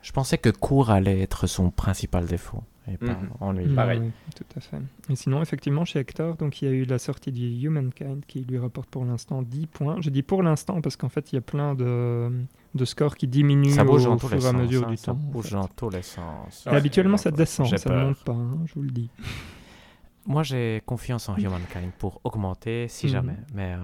Je 0.00 0.10
pensais 0.12 0.38
que 0.38 0.48
court 0.50 0.90
allait 0.90 1.20
être 1.20 1.46
son 1.46 1.70
principal 1.70 2.26
défaut, 2.26 2.62
et 2.88 2.96
pas 2.96 3.16
ennui. 3.40 3.66
Ouais, 3.66 3.74
pareil. 3.74 4.10
tout 4.34 4.44
à 4.56 4.60
fait. 4.60 4.78
Et 5.08 5.16
sinon, 5.16 5.40
effectivement, 5.42 5.84
chez 5.84 6.00
Hector, 6.00 6.36
donc 6.36 6.60
il 6.62 6.64
y 6.64 6.68
a 6.68 6.74
eu 6.74 6.84
la 6.84 6.98
sortie 6.98 7.30
du 7.32 7.46
Humankind 7.66 8.24
qui 8.26 8.40
lui 8.44 8.58
rapporte 8.58 8.88
pour 8.90 9.04
l'instant 9.04 9.42
10 9.42 9.66
points. 9.68 9.96
Je 10.00 10.10
dis 10.10 10.22
pour 10.22 10.42
l'instant 10.42 10.80
parce 10.80 10.96
qu'en 10.96 11.08
fait, 11.08 11.32
il 11.32 11.36
y 11.36 11.38
a 11.38 11.42
plein 11.42 11.74
de, 11.74 12.30
de 12.74 12.84
scores 12.84 13.16
qui 13.16 13.28
diminuent 13.28 13.70
Ça 13.70 13.84
bouge 13.84 14.06
au 14.06 14.16
tous 14.16 14.28
fur 14.28 14.34
et 14.34 14.46
à 14.46 14.50
sens. 14.50 14.54
mesure 14.54 14.86
hein, 14.86 14.90
du 14.90 14.96
ça 14.96 15.06
temps. 15.06 15.12
en 15.12 15.30
bouge 15.30 15.46
fait. 15.50 15.54
dans 15.54 15.68
tous 15.68 15.90
les 15.90 16.02
sens. 16.02 16.64
Et 16.66 16.70
Ouais, 16.70 16.76
habituellement, 16.76 17.16
ça 17.16 17.30
descend, 17.30 17.78
ça 17.78 17.90
ne 17.90 18.04
monte 18.06 18.24
pas, 18.24 18.32
hein, 18.32 18.58
je 18.66 18.74
vous 18.74 18.82
le 18.82 18.90
dis. 18.90 19.10
Moi, 20.26 20.42
j'ai 20.44 20.82
confiance 20.86 21.28
en 21.28 21.36
Humankind 21.36 21.90
pour 21.98 22.20
augmenter, 22.24 22.86
si 22.88 23.06
Mhm. 23.06 23.12
jamais. 23.12 23.36
Mais, 23.54 23.72
euh, 23.74 23.78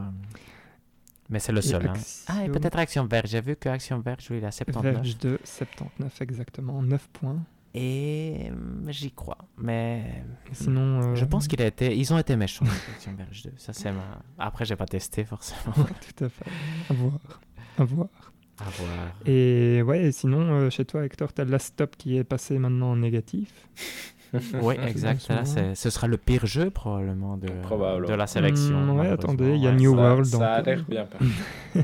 mais 1.31 1.41
c'est 1.41 1.53
le 1.53 1.59
Et 1.59 1.63
seul. 1.63 1.87
hein. 1.89 1.93
Ah, 2.29 2.45
et 2.45 2.49
peut-être 2.49 2.79
Action 2.79 3.05
Verge. 3.07 3.31
J'ai 3.31 3.41
vu 3.41 3.57
que 3.57 3.69
Action 3.69 3.99
Verge, 4.01 4.29
lui, 4.31 4.39
il 4.39 4.45
a 4.45 4.51
79. 4.53 4.95
Verge 4.95 5.19
de 5.19 5.39
79 5.45 6.23
exactement, 6.23 6.81
9 6.83 7.09
points. 7.13 7.37
Et 7.75 8.51
euh, 8.51 8.91
j'y 8.91 9.11
crois. 9.13 9.39
Mais 9.59 10.25
Sinon, 10.53 11.03
euh, 11.03 11.15
je 11.15 11.25
pense 11.25 11.47
qu'il 11.49 11.61
a 11.63 11.67
été. 11.67 11.97
Ils 11.97 12.13
ont 12.13 12.19
été 12.19 12.35
méchants, 12.37 12.65
Verge 13.17 13.43
2. 13.45 13.53
Ça, 13.57 13.73
c'est 13.73 13.93
ma... 13.93 14.21
Après, 14.39 14.65
j'ai 14.65 14.77
pas 14.77 14.87
testé, 14.87 15.25
forcément. 15.25 15.75
tout 16.17 16.25
à 16.25 16.29
fait. 16.29 16.47
À 16.91 16.95
voir. 16.95 17.19
À 17.79 17.85
voir. 17.85 18.09
À 18.61 18.65
voir. 18.71 19.13
Et 19.27 19.83
ouais, 19.83 20.11
sinon, 20.13 20.41
euh, 20.53 20.71
chez 20.71 20.85
toi, 20.85 21.05
Hector, 21.05 21.33
tu 21.33 21.43
as 21.43 21.45
la 21.45 21.59
stop 21.59 21.95
qui 21.97 22.17
est 22.17 22.25
passé 22.25 22.59
maintenant 22.59 22.93
en 22.93 22.97
négatif. 22.97 23.53
Oui, 24.61 24.75
exact. 24.87 25.27
Là, 25.31 25.45
ce 25.75 25.89
sera 25.89 26.07
le 26.07 26.19
pire 26.19 26.45
jeu, 26.45 26.69
probablement, 26.69 27.39
de, 27.39 27.49
Probablement. 27.63 28.07
de 28.09 28.13
la 28.13 28.27
sélection. 28.27 28.79
Hmm, 28.79 28.99
ouais, 28.99 29.09
attendez, 29.09 29.55
il 29.55 29.63
y 29.63 29.67
a 29.67 29.71
Ouais. 29.71 29.77
New 29.77 29.95
ça, 29.95 30.03
World 30.03 30.27
Ça 30.27 30.53
a 30.57 30.61
l'air 30.61 30.85
bien. 30.87 31.09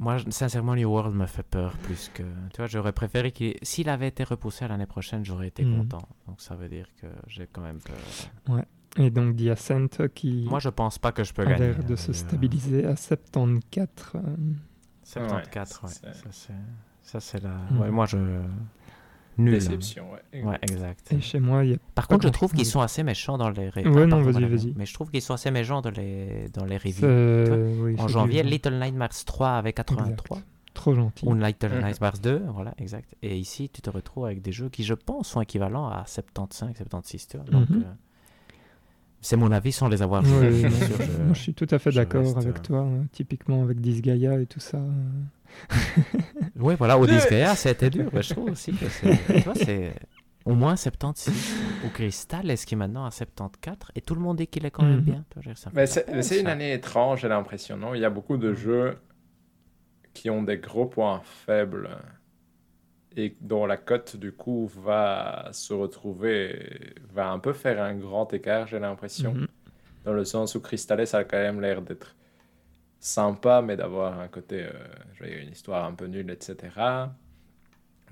Moi, 0.00 0.16
sincèrement, 0.30 0.74
New 0.74 0.88
World 0.90 1.14
me 1.14 1.26
fait 1.26 1.42
peur 1.42 1.76
plus 1.82 2.10
que. 2.14 2.22
Tu 2.22 2.56
vois, 2.56 2.66
j'aurais 2.66 2.92
préféré 2.92 3.32
qu'il. 3.32 3.54
S'il 3.62 3.88
avait 3.90 4.08
été 4.08 4.24
repoussé 4.24 4.64
à 4.64 4.68
l'année 4.68 4.86
prochaine, 4.86 5.24
j'aurais 5.24 5.48
été 5.48 5.62
Mhm. 5.64 5.76
content. 5.76 6.08
Donc, 6.26 6.40
ça 6.40 6.54
veut 6.56 6.68
dire 6.70 6.86
que 7.00 7.06
j'ai 7.26 7.46
quand 7.46 7.60
même 7.60 7.78
peur. 7.80 8.64
Et 8.96 9.10
donc, 9.10 9.36
The 9.36 9.48
Ascent 9.48 10.08
qui 10.14 10.46
Moi, 10.48 10.58
je 10.58 10.70
pense 10.70 10.98
pas 10.98 11.12
que 11.12 11.22
je 11.22 11.32
peux 11.34 11.42
a 11.42 11.44
gagner. 11.46 11.66
l'air 11.74 11.84
de 11.84 11.92
hein, 11.92 11.96
se 11.96 12.10
euh, 12.10 12.14
stabiliser 12.14 12.86
à 12.86 12.96
74. 12.96 13.88
euh, 14.16 14.20
74, 15.04 15.80
ouais. 15.82 15.88
Ouais, 15.88 15.94
Ça, 16.14 16.28
c'est. 16.32 16.52
Ça, 17.02 17.20
c'est 17.20 17.42
la. 17.42 17.50
Mhm. 17.70 17.78
Ouais, 17.80 17.90
moi, 17.90 18.06
je. 18.06 18.16
Nul. 19.44 19.54
Déception, 19.54 20.06
ouais. 20.12 20.42
Ouais, 20.42 20.58
exact. 20.62 21.12
Et 21.12 21.20
chez 21.20 21.40
moi, 21.40 21.64
il 21.64 21.70
y 21.70 21.74
a 21.74 21.76
Par 21.94 22.06
contre, 22.08 22.24
je 22.26 22.32
trouve 22.32 22.52
qu'ils 22.52 22.66
sont 22.66 22.80
assez 22.80 23.02
méchants 23.02 23.38
dans 23.38 23.50
les. 23.50 23.68
ré- 23.68 23.86
Ouais, 23.86 24.02
Ah, 24.02 24.06
non, 24.06 24.22
vas-y, 24.22 24.44
vas-y. 24.44 24.74
Mais 24.76 24.86
je 24.86 24.94
trouve 24.94 25.10
qu'ils 25.10 25.22
sont 25.22 25.34
assez 25.34 25.50
méchants 25.50 25.80
dans 25.82 25.90
les, 25.90 26.48
dans 26.52 26.64
les 26.64 26.76
reviews. 26.76 27.82
oui, 27.84 27.96
En 27.98 28.08
janvier. 28.08 28.42
Little 28.42 28.78
Nightmares 28.78 29.24
3 29.24 29.50
avec 29.52 29.76
83. 29.76 30.40
Trop 30.72 30.94
gentil. 30.94 31.26
Ou 31.26 31.34
Little. 31.34 31.82
Nightmares 31.82 32.18
2, 32.22 32.42
voilà, 32.54 32.74
exact. 32.78 33.14
Et 33.22 33.36
ici, 33.36 33.68
tu 33.68 33.82
te 33.82 33.90
retrouves 33.90 34.26
avec 34.26 34.40
des 34.40 34.52
jeux 34.52 34.68
qui, 34.68 34.84
je 34.84 34.94
pense, 34.94 35.28
sont 35.28 35.40
équivalents 35.40 35.88
à 35.88 36.04
75, 36.06 36.72
76, 36.76 37.26
tu 37.28 37.36
vois. 37.38 37.46
Donc, 37.46 37.68
Mhm. 37.70 37.82
euh, 37.82 37.92
c'est 39.20 39.36
mon 39.36 39.50
avis 39.52 39.72
sans 39.72 39.88
les 39.88 40.00
avoir 40.00 40.24
joués. 40.24 40.48
ouais, 40.48 40.70
je- 40.70 41.22
Moi, 41.24 41.34
je 41.34 41.40
suis 41.40 41.54
tout 41.54 41.66
à 41.70 41.78
fait 41.78 41.90
d'accord 41.90 42.36
avec 42.38 42.56
euh, 42.56 42.62
toi. 42.62 42.78
hein. 42.80 43.04
Typiquement 43.12 43.62
avec 43.62 43.80
Disgaea 43.80 44.40
et 44.40 44.46
tout 44.46 44.60
ça. 44.60 44.78
Ouais, 46.56 46.74
voilà, 46.76 46.98
Odyssey, 46.98 47.44
c'était 47.56 47.88
dur. 47.90 48.10
mais 48.12 48.22
je 48.22 48.34
trouve 48.34 48.50
aussi 48.50 48.72
que 48.72 48.88
c'est. 48.88 49.16
Tu 49.34 49.40
vois, 49.40 49.54
c'est 49.54 49.94
au 50.44 50.54
moins 50.54 50.76
76. 50.76 51.32
Ou 51.86 51.88
Crystal, 51.90 52.50
est-ce 52.50 52.66
qu'il 52.66 52.76
est 52.76 52.78
maintenant 52.78 53.06
à 53.06 53.10
74 53.10 53.90
Et 53.94 54.00
tout 54.02 54.14
le 54.14 54.20
monde 54.20 54.36
dit 54.38 54.46
qu'il 54.46 54.66
est 54.66 54.70
quand 54.70 54.82
même 54.84 54.96
Mhm. 54.96 55.00
bien. 55.00 55.24
C'est 55.86 56.40
une 56.40 56.46
année 56.48 56.74
étrange, 56.74 57.22
j'ai 57.22 57.28
l'impression, 57.28 57.76
non? 57.76 57.94
Il 57.94 58.00
y 58.00 58.04
a 58.04 58.10
beaucoup 58.10 58.36
de 58.36 58.52
jeux 58.52 58.96
qui 60.12 60.28
ont 60.28 60.42
des 60.42 60.58
gros 60.58 60.86
points 60.86 61.22
faibles 61.24 61.88
et 63.16 63.36
dont 63.40 63.64
la 63.66 63.76
cote, 63.76 64.16
du 64.16 64.32
coup, 64.32 64.70
va 64.82 65.48
se 65.52 65.72
retrouver, 65.72 66.94
va 67.12 67.30
un 67.30 67.38
peu 67.38 67.52
faire 67.52 67.82
un 67.82 67.94
grand 67.94 68.32
écart, 68.34 68.66
j'ai 68.66 68.78
l'impression. 68.80 69.34
Mhm. 69.34 69.46
Dans 70.04 70.12
le 70.12 70.24
sens 70.24 70.54
où 70.54 70.60
Crystales 70.60 71.06
a 71.14 71.24
quand 71.24 71.38
même 71.38 71.60
l'air 71.60 71.80
d'être 71.82 72.16
sympa, 73.00 73.62
mais 73.62 73.76
d'avoir 73.76 74.20
un 74.20 74.28
côté, 74.28 74.62
euh, 74.62 75.42
une 75.42 75.50
histoire 75.50 75.84
un 75.84 75.92
peu 75.94 76.06
nulle, 76.06 76.30
etc. 76.30 76.56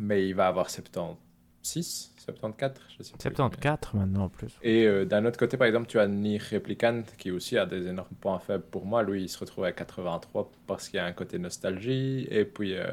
Mais 0.01 0.26
il 0.28 0.34
va 0.34 0.47
avoir 0.49 0.70
70, 0.70 1.16
6, 1.62 2.14
74, 2.18 2.80
je 2.97 3.03
sais 3.03 3.12
plus. 3.12 3.22
74 3.22 3.95
maintenant 3.95 4.24
en 4.24 4.28
plus. 4.28 4.57
Et 4.62 4.86
euh, 4.86 5.05
d'un 5.05 5.24
autre 5.26 5.39
côté, 5.39 5.57
par 5.57 5.66
exemple, 5.66 5.86
tu 5.89 5.99
as 5.99 6.07
Nier 6.07 6.39
Replicant 6.39 7.03
qui 7.18 7.30
aussi 7.30 7.59
a 7.59 7.66
des 7.66 7.86
énormes 7.86 8.14
points 8.20 8.39
faibles 8.39 8.64
pour 8.70 8.86
moi. 8.86 9.03
Lui, 9.03 9.22
il 9.24 9.28
se 9.28 9.39
retrouve 9.39 9.64
à 9.64 9.72
83 9.72 10.51
parce 10.66 10.89
qu'il 10.89 10.97
y 10.99 11.01
a 11.01 11.05
un 11.07 11.12
côté 11.12 11.39
nostalgie. 11.39 12.26
Et 12.30 12.45
puis, 12.45 12.74
euh, 12.74 12.86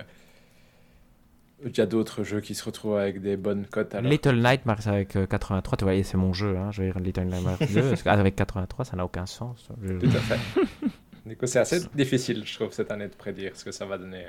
il 1.64 1.78
y 1.78 1.82
a 1.82 1.86
d'autres 1.86 2.24
jeux 2.24 2.42
qui 2.42 2.54
se 2.56 2.64
retrouvent 2.66 2.98
avec 2.98 3.22
des 3.22 3.38
bonnes 3.38 3.66
cotes. 3.68 3.96
Alors... 3.96 4.12
Little 4.12 4.36
Nightmares 4.42 4.88
avec 4.88 5.16
euh, 5.16 5.26
83, 5.26 5.78
tu 5.78 5.86
vois, 5.86 6.04
c'est 6.04 6.18
mon 6.18 6.34
jeu, 6.34 6.58
hein, 6.58 6.72
je 6.72 6.82
vais 6.82 6.92
dire 6.92 7.00
Little 7.00 7.26
Nightmares 7.26 7.60
2, 7.60 7.82
parce 7.90 8.04
qu'avec 8.04 8.36
83, 8.36 8.84
ça 8.86 8.98
n'a 8.98 9.06
aucun 9.06 9.26
sens. 9.26 9.70
Je- 9.82 9.94
Tout 9.94 10.08
à 10.08 10.20
fait. 10.20 10.40
Du 11.26 11.36
coup, 11.36 11.48
c'est 11.48 11.60
assez 11.60 11.80
difficile, 11.96 12.44
je 12.46 12.54
trouve, 12.56 12.72
cette 12.72 12.92
année 12.92 13.08
de 13.08 13.16
prédire 13.16 13.56
ce 13.56 13.66
que 13.66 13.72
ça 13.72 13.86
va 13.86 13.98
donner. 13.98 14.26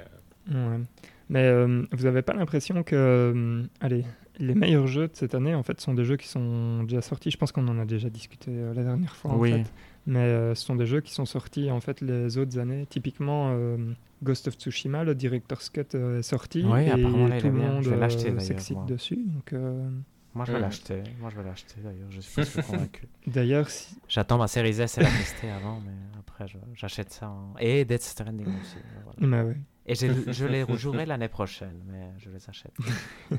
euh. 0.52 0.76
Ouais. 0.78 0.84
Mais 1.28 1.42
euh, 1.44 1.84
vous 1.92 2.04
n'avez 2.04 2.22
pas 2.22 2.32
l'impression 2.34 2.82
que, 2.84 2.94
euh, 2.96 3.62
allez, 3.80 4.04
les 4.38 4.54
meilleurs 4.54 4.86
jeux 4.86 5.08
de 5.08 5.14
cette 5.14 5.34
année, 5.34 5.54
en 5.54 5.62
fait, 5.62 5.80
sont 5.80 5.92
des 5.94 6.04
jeux 6.04 6.16
qui 6.16 6.28
sont 6.28 6.84
déjà 6.84 7.02
sortis. 7.02 7.30
Je 7.30 7.36
pense 7.36 7.50
qu'on 7.52 7.66
en 7.68 7.78
a 7.80 7.84
déjà 7.84 8.08
discuté 8.08 8.50
euh, 8.52 8.72
la 8.74 8.82
dernière 8.84 9.16
fois, 9.16 9.32
en 9.32 9.38
Oui. 9.38 9.52
fait. 9.52 9.64
Mais 10.06 10.20
euh, 10.20 10.54
ce 10.54 10.64
sont 10.64 10.76
des 10.76 10.86
jeux 10.86 11.00
qui 11.00 11.12
sont 11.12 11.26
sortis, 11.26 11.70
en 11.70 11.80
fait, 11.80 12.00
les 12.00 12.38
autres 12.38 12.58
années. 12.58 12.86
Typiquement, 12.88 13.50
euh, 13.54 13.76
Ghost 14.22 14.46
of 14.46 14.54
Tsushima, 14.54 15.02
le 15.02 15.14
Director's 15.16 15.68
Cut 15.68 15.80
euh, 15.96 16.20
est 16.20 16.22
sorti. 16.22 16.64
Oui, 16.64 16.82
et 16.84 16.86
là, 16.86 16.92
tout 17.40 17.46
est 17.46 17.50
le 17.50 17.50
bien. 17.50 17.72
monde 17.72 18.40
s'excite 18.40 18.84
dessus. 18.86 19.16
Donc, 19.26 19.52
euh, 19.52 19.88
Moi, 20.36 20.44
je 20.44 20.52
vais 20.52 20.58
Mhm. 20.58 20.64
l'acheter, 20.64 21.02
moi, 21.20 21.30
je 21.30 21.36
vais 21.36 21.42
l'acheter 21.44 21.74
d'ailleurs, 21.82 22.10
je 22.10 22.20
suis 22.20 22.62
convaincu. 22.62 23.08
D'ailleurs, 23.26 23.68
si- 23.70 23.96
J'attends 24.08 24.38
ma 24.38 24.46
série 24.48 24.78
S 24.80 24.98
et 24.98 25.02
la 25.02 25.08
tester 25.10 25.50
avant, 25.50 25.80
mais 25.80 25.92
après, 26.18 26.44
j'achète 26.74 27.10
ça. 27.12 27.28
en- 27.30 27.54
Et 27.58 27.84
Death 27.84 28.02
Stranding 28.02 28.46
aussi. 28.60 28.76
voilà. 29.04 29.28
bah 29.42 29.44
ouais. 29.48 29.56
Et 29.86 29.94
je, 29.94 30.44
les 30.46 30.62
rejouerai 30.62 31.06
l'année 31.06 31.28
prochaine, 31.28 31.80
mais 31.86 32.12
je 32.18 32.28
les 32.30 32.48
achète. 32.48 32.72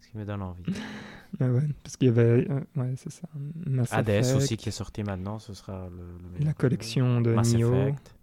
Ce 0.00 0.08
qui 0.12 0.18
me 0.18 0.24
donne 0.24 0.42
envie. 0.42 0.62
Bah 1.40 1.48
ouais, 1.48 1.66
parce 1.82 1.96
qu'il 1.96 2.06
y 2.06 2.10
avait, 2.10 2.48
euh, 2.48 2.60
ouais, 2.76 2.92
c'est 2.96 3.10
ça, 3.10 3.26
Mass 3.66 3.92
Hades 3.92 4.08
Effect, 4.10 4.36
aussi 4.36 4.56
qui 4.56 4.68
est 4.68 4.72
sorti 4.72 5.02
maintenant, 5.02 5.38
ce 5.40 5.52
sera 5.52 5.88
le, 5.90 5.96
le 6.22 6.28
meilleur 6.30 6.46
la 6.46 6.54
collection 6.54 7.20
de 7.20 7.32
Mass 7.32 7.52
Nioh. 7.54 7.74
Effect. 7.74 8.14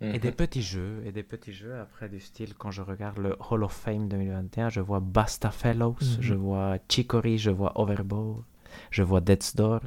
Et 0.00 0.12
Mhm. 0.12 0.18
des 0.18 0.30
petits 0.32 0.62
jeux, 0.62 1.02
et 1.04 1.10
des 1.12 1.24
petits 1.24 1.52
jeux 1.52 1.76
après 1.80 2.08
du 2.08 2.20
style, 2.20 2.54
quand 2.54 2.70
je 2.70 2.82
regarde 2.82 3.18
le 3.18 3.36
Hall 3.50 3.64
of 3.64 3.72
Fame 3.72 4.08
2021, 4.08 4.68
je 4.68 4.80
vois 4.80 5.00
Basta 5.00 5.50
Fellows, 5.50 5.96
Mhm. 6.00 6.16
je 6.20 6.34
vois 6.34 6.78
Chicory, 6.88 7.36
je 7.38 7.50
vois 7.50 7.72
Overboard, 7.80 8.44
je 8.92 9.02
vois 9.02 9.20
Death's 9.20 9.56
Door, 9.56 9.80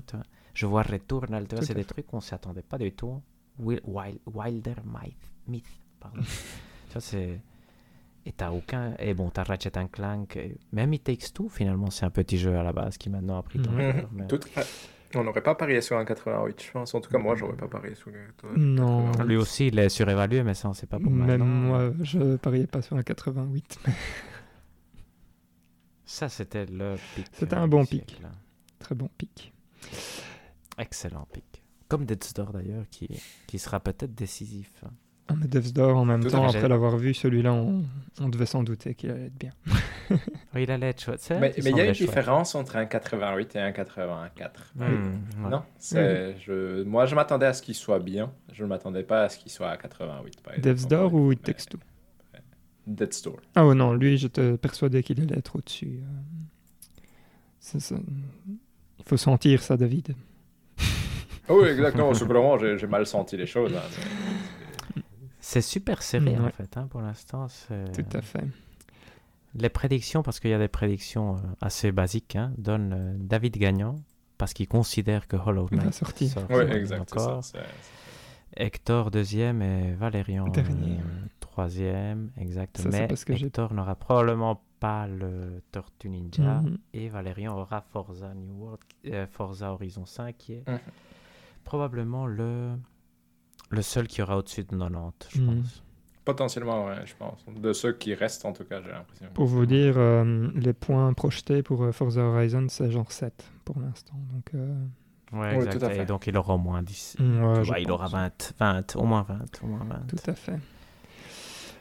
je 0.54 0.66
vois 0.66 0.82
Returnal, 0.82 1.48
tu 1.48 1.56
vois, 1.56 1.62
Tout 1.62 1.66
c'est 1.68 1.74
des 1.76 1.86
trucs 1.86 2.08
qu'on 2.08 2.20
s'y 2.20 2.34
attendait 2.34 2.62
pas 2.62 2.78
du 2.78 2.92
tout. 2.92 3.22
Wil- 3.60 3.80
Wild- 3.86 4.20
Wilder 4.34 4.76
Myth, 4.86 5.16
Myth 5.48 5.66
pardon. 6.00 6.20
tu 6.88 6.92
vois, 6.94 7.02
c'est... 7.02 7.40
Et 8.26 8.34
t'as 8.34 8.52
aucun... 8.52 8.94
Et 9.00 9.14
bon, 9.14 9.30
t'as 9.30 9.44
Ratchet 9.44 9.78
and 9.78 9.88
Clank, 9.88 10.38
même 10.74 10.94
It 10.94 11.04
Takes 11.06 11.34
Two, 11.34 11.48
finalement, 11.50 11.90
c'est 11.90 12.06
un 12.06 12.10
petit 12.12 12.38
jeu 12.38 12.56
à 12.58 12.64
la 12.64 12.74
base 12.74 12.98
qui 12.98 13.10
maintenant 13.10 13.38
a 13.40 13.44
pris 13.44 13.60
d'ampleur, 13.60 13.96
Mhm. 13.96 14.08
mais- 14.12 14.28
Tout. 14.28 14.40
On 15.16 15.24
n'aurait 15.24 15.42
pas 15.42 15.56
parié 15.56 15.82
sur 15.82 15.98
un 15.98 16.06
88, 16.06 16.64
je 16.64 16.72
pense. 16.72 16.94
En 16.94 17.02
tout 17.02 17.10
cas, 17.10 17.18
moi, 17.18 17.36
j'aurais 17.36 17.56
pas 17.58 17.68
parié 17.68 17.96
sur 17.96 18.10
un 18.10 18.58
Non. 18.58 19.06
88. 19.12 19.28
Lui 19.30 19.38
aussi, 19.38 19.68
il 19.68 19.80
est 19.80 19.90
surévalué, 19.90 20.44
mais 20.44 20.54
ça, 20.54 20.70
on 20.70 20.74
sait 20.74 20.88
pas 20.88 21.00
pour 21.00 21.12
Même 21.12 21.28
maintenant. 21.28 21.46
moi, 21.46 21.92
je 22.02 22.36
pariais 22.38 22.68
pas 22.68 22.82
sur 22.82 22.96
un 22.98 23.04
88. 23.04 23.80
mais 23.88 23.94
Ça, 26.06 26.28
c'était 26.30 26.66
le 26.66 26.96
pic. 27.16 27.26
C'était 27.32 27.56
un 27.56 27.68
bon 27.68 27.86
pic. 27.86 28.10
siècle. 28.10 28.28
Très 28.80 28.96
bon 28.96 29.10
pic. 29.18 29.54
Excellent 30.78 31.28
pic. 31.32 31.64
Comme 31.88 32.06
Death's 32.06 32.34
Door 32.34 32.52
d'ailleurs, 32.54 32.86
qui, 32.90 33.08
qui 33.48 33.60
sera 33.60 33.80
peut-être 33.80 34.14
décisif. 34.14 34.84
Mais 35.40 35.48
Death's 35.48 35.74
Door, 35.74 35.98
en 35.98 36.06
même 36.06 36.22
Tout 36.24 36.30
temps, 36.30 36.48
après 36.48 36.68
l'avoir 36.68 36.98
vu, 36.98 37.14
celui-là, 37.14 37.54
on, 37.54 37.84
on 38.20 38.30
devait 38.30 38.46
s'en 38.46 38.64
douter 38.64 38.96
qu'il 38.96 39.12
allait 39.12 39.26
être 39.28 39.38
bien. 39.38 39.52
Oui, 40.54 40.64
il 40.64 40.72
allait 40.72 40.90
être 40.90 41.02
chouette. 41.02 41.32
Mais 41.40 41.54
il 41.58 41.64
y 41.78 41.80
a 41.80 41.86
une 41.86 41.92
différence 41.94 42.54
entre 42.56 42.76
un 42.76 42.86
88 42.86 43.56
et 43.56 43.60
un 43.60 43.72
84. 43.72 44.74
Hmm, 44.76 44.82
ouais. 44.84 45.50
Non, 45.50 45.64
c'est, 45.78 46.36
je, 46.46 46.84
moi 46.84 47.06
je 47.06 47.16
m'attendais 47.16 47.46
à 47.46 47.54
ce 47.54 47.62
qu'il 47.62 47.76
soit 47.76 48.00
bien. 48.00 48.34
Je 48.52 48.64
ne 48.64 48.68
m'attendais 48.68 49.04
pas 49.04 49.24
à 49.24 49.30
ce 49.30 49.38
qu'il 49.38 49.50
soit 49.52 49.70
à 49.70 49.78
88. 49.78 50.42
Par 50.42 50.54
exemple. 50.56 50.68
Death's 50.76 50.88
Door 50.90 51.14
ou 51.14 51.34
Takes 51.36 51.66
Two 51.70 51.80
Death's 52.86 53.22
Door. 53.22 53.38
Ah 53.56 53.66
oh 53.66 53.74
non, 53.74 53.94
lui, 53.94 54.18
j'étais 54.18 54.58
persuadé 54.58 55.02
qu'il 55.04 55.22
allait 55.22 55.38
être 55.38 55.56
au-dessus. 55.56 56.02
euh. 56.02 57.00
Ça. 57.60 57.96
Il 59.00 59.06
faut 59.06 59.18
sentir 59.18 59.62
ça, 59.64 59.78
David. 59.78 60.14
Oh, 61.48 61.60
oui, 61.64 61.70
exactement. 61.70 62.14
Simplement, 62.14 62.58
j'ai, 62.58 62.78
j'ai 62.78 62.88
mal 62.88 63.06
senti 63.06 63.38
les 63.38 63.46
choses. 63.46 63.74
hein, 63.76 63.82
mais- 63.98 64.06
C'est 65.52 65.62
super 65.62 66.02
serré 66.02 66.38
en 66.38 66.46
Ouais. 66.46 66.52
fait, 66.52 66.78
hein, 66.78 66.88
pour 66.90 67.02
l'instant. 67.02 67.48
Tout 67.68 68.18
à 68.18 68.22
fait. 68.22 68.46
Les 69.54 69.68
prédictions, 69.70 70.24
parce 70.24 70.40
qu'il 70.40 70.50
y 70.50 70.54
a 70.54 70.60
des 70.60 70.70
prédictions 70.70 71.36
euh, 71.36 71.40
assez 71.60 71.92
basiques, 71.92 72.38
hein, 72.38 72.54
donnent 72.58 72.94
euh, 72.94 73.14
David 73.20 73.58
gagnant, 73.58 73.96
parce 74.38 74.54
qu'il 74.54 74.68
considère 74.70 75.28
que 75.28 75.36
Hollow 75.36 75.68
Knight 75.72 75.94
sortir. 75.94 76.30
sort 76.30 76.46
Oui, 76.50 76.64
exact. 76.72 77.10
c'est 77.14 77.20
ça, 77.20 77.28
encore. 77.38 77.44
Hector 78.56 79.12
deuxième 79.12 79.62
et 79.62 79.94
Valérian 79.94 80.48
Dernier. 80.48 81.00
euh, 81.00 81.26
troisième, 81.42 82.32
exact. 82.38 82.78
Ça, 82.78 82.90
Mais 82.90 83.08
parce 83.08 83.26
que 83.26 83.36
j'ai- 83.36 83.48
Hector 83.48 83.74
n'aura 83.74 83.96
probablement 83.96 84.62
pas 84.80 85.06
le 85.08 85.62
Tortue 85.74 86.10
Ninja 86.10 86.62
Mhm. 86.62 86.78
et 86.94 87.10
Valérian 87.10 87.58
aura 87.58 87.82
Forza 87.82 88.34
New 88.34 88.54
World, 88.58 88.80
euh, 89.08 89.28
Forza 89.32 89.72
Horizon 89.74 90.06
5 90.06 90.36
qui 90.38 90.54
est 90.54 90.64
Mhm. 90.68 90.80
probablement 91.66 92.26
le 92.26 92.72
le 93.72 93.82
seul 93.82 94.08
qui 94.08 94.22
aura 94.22 94.38
au-dessus 94.38 94.64
de 94.64 94.68
90, 94.78 95.30
je 95.36 95.42
Mhm. 95.42 95.62
pense. 95.62 95.84
Potentiellement, 96.24 96.86
ouais, 96.86 97.04
je 97.06 97.16
pense. 97.18 97.44
De 97.60 97.74
ceux 97.74 97.94
qui 97.94 98.14
restent, 98.14 98.46
en 98.46 98.54
tout 98.54 98.64
cas, 98.64 98.80
j'ai 98.84 98.92
l'impression. 98.92 99.26
Pour 99.34 99.48
vous 99.48 99.66
dire, 99.66 99.96
euh, 99.98 100.50
les 100.56 100.74
points 100.74 101.12
projetés 101.14 101.64
pour 101.64 101.84
euh, 101.84 101.92
Forza 101.92 102.22
Horizon, 102.22 102.68
c'est 102.70 102.92
genre 102.92 103.12
7 103.12 103.44
pour 103.66 103.80
l'instant. 103.80 104.16
Donc, 104.34 104.50
euh, 104.54 104.76
Ouais, 105.34 105.52
Oui, 105.56 105.64
exact. 105.64 105.80
tout 105.80 105.86
à 105.86 105.90
fait. 105.92 106.02
Et 106.02 106.06
donc 106.06 106.28
il 106.28 106.36
aura 106.36 106.56
au 106.56 106.58
moins 106.58 106.84
10. 106.84 107.16
ouais, 107.18 107.26
Tu 107.26 107.64
je 107.64 107.68
vois, 107.70 107.80
il 107.80 107.90
aura 107.90 108.04
pense. 108.10 108.12
20, 108.14 108.54
20, 108.60 108.96
au 108.98 109.04
moins 109.06 109.22
20, 109.24 109.40
au 109.64 109.68
moins 109.68 109.86
20. 109.86 110.06
Tout 110.10 110.30
à 110.30 110.34
fait. 110.36 110.60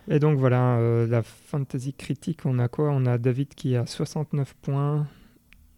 Et 0.08 0.20
donc 0.20 0.38
voilà, 0.38 0.76
euh, 0.76 1.06
la 1.08 1.22
fantasy 1.22 1.92
critique, 1.92 2.46
on 2.46 2.58
a 2.60 2.68
quoi? 2.68 2.90
On 2.90 3.04
a 3.06 3.18
David 3.18 3.54
qui 3.54 3.74
a 3.76 3.86
69 3.86 4.54
points, 4.54 5.06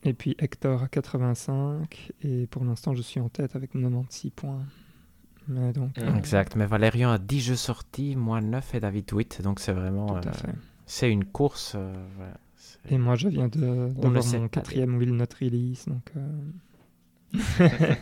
et 0.05 0.13
puis 0.13 0.37
Hector 0.39 0.83
à 0.83 0.89
85, 0.89 2.13
et 2.23 2.47
pour 2.47 2.63
l'instant 2.65 2.95
je 2.95 3.03
suis 3.03 3.21
en 3.21 3.29
tête 3.31 3.57
avec 3.57 3.73
96 3.73 4.31
points. 4.37 4.65
Mais 5.49 5.73
donc, 5.73 5.97
Mhm. 5.99 6.17
Exact, 6.17 6.57
mais 6.57 6.67
Valérian 6.67 7.11
a 7.11 7.19
10 7.19 7.41
jeux 7.41 7.57
sortis, 7.57 8.17
moi 8.17 8.41
9 8.41 8.75
et 8.75 8.81
David 8.81 9.11
8, 9.11 9.43
donc 9.43 9.61
c'est 9.61 9.73
vraiment... 9.73 10.21
tout 10.21 10.29
euh, 10.29 10.53
c'est 10.87 11.11
une 11.11 11.25
course... 11.25 11.75
euh, 11.77 11.93
voilà, 12.17 12.35
Et 12.91 12.99
moi 12.99 13.15
je 13.17 13.29
viens 13.29 13.49
de- 13.49 13.93
d'avoir 13.97 14.25
mon 14.25 14.49
quatrième 14.49 14.97
Will 14.97 15.15
Not 15.15 15.25
Release, 15.41 15.87
donc... 15.89 16.11
euh, 16.17 16.29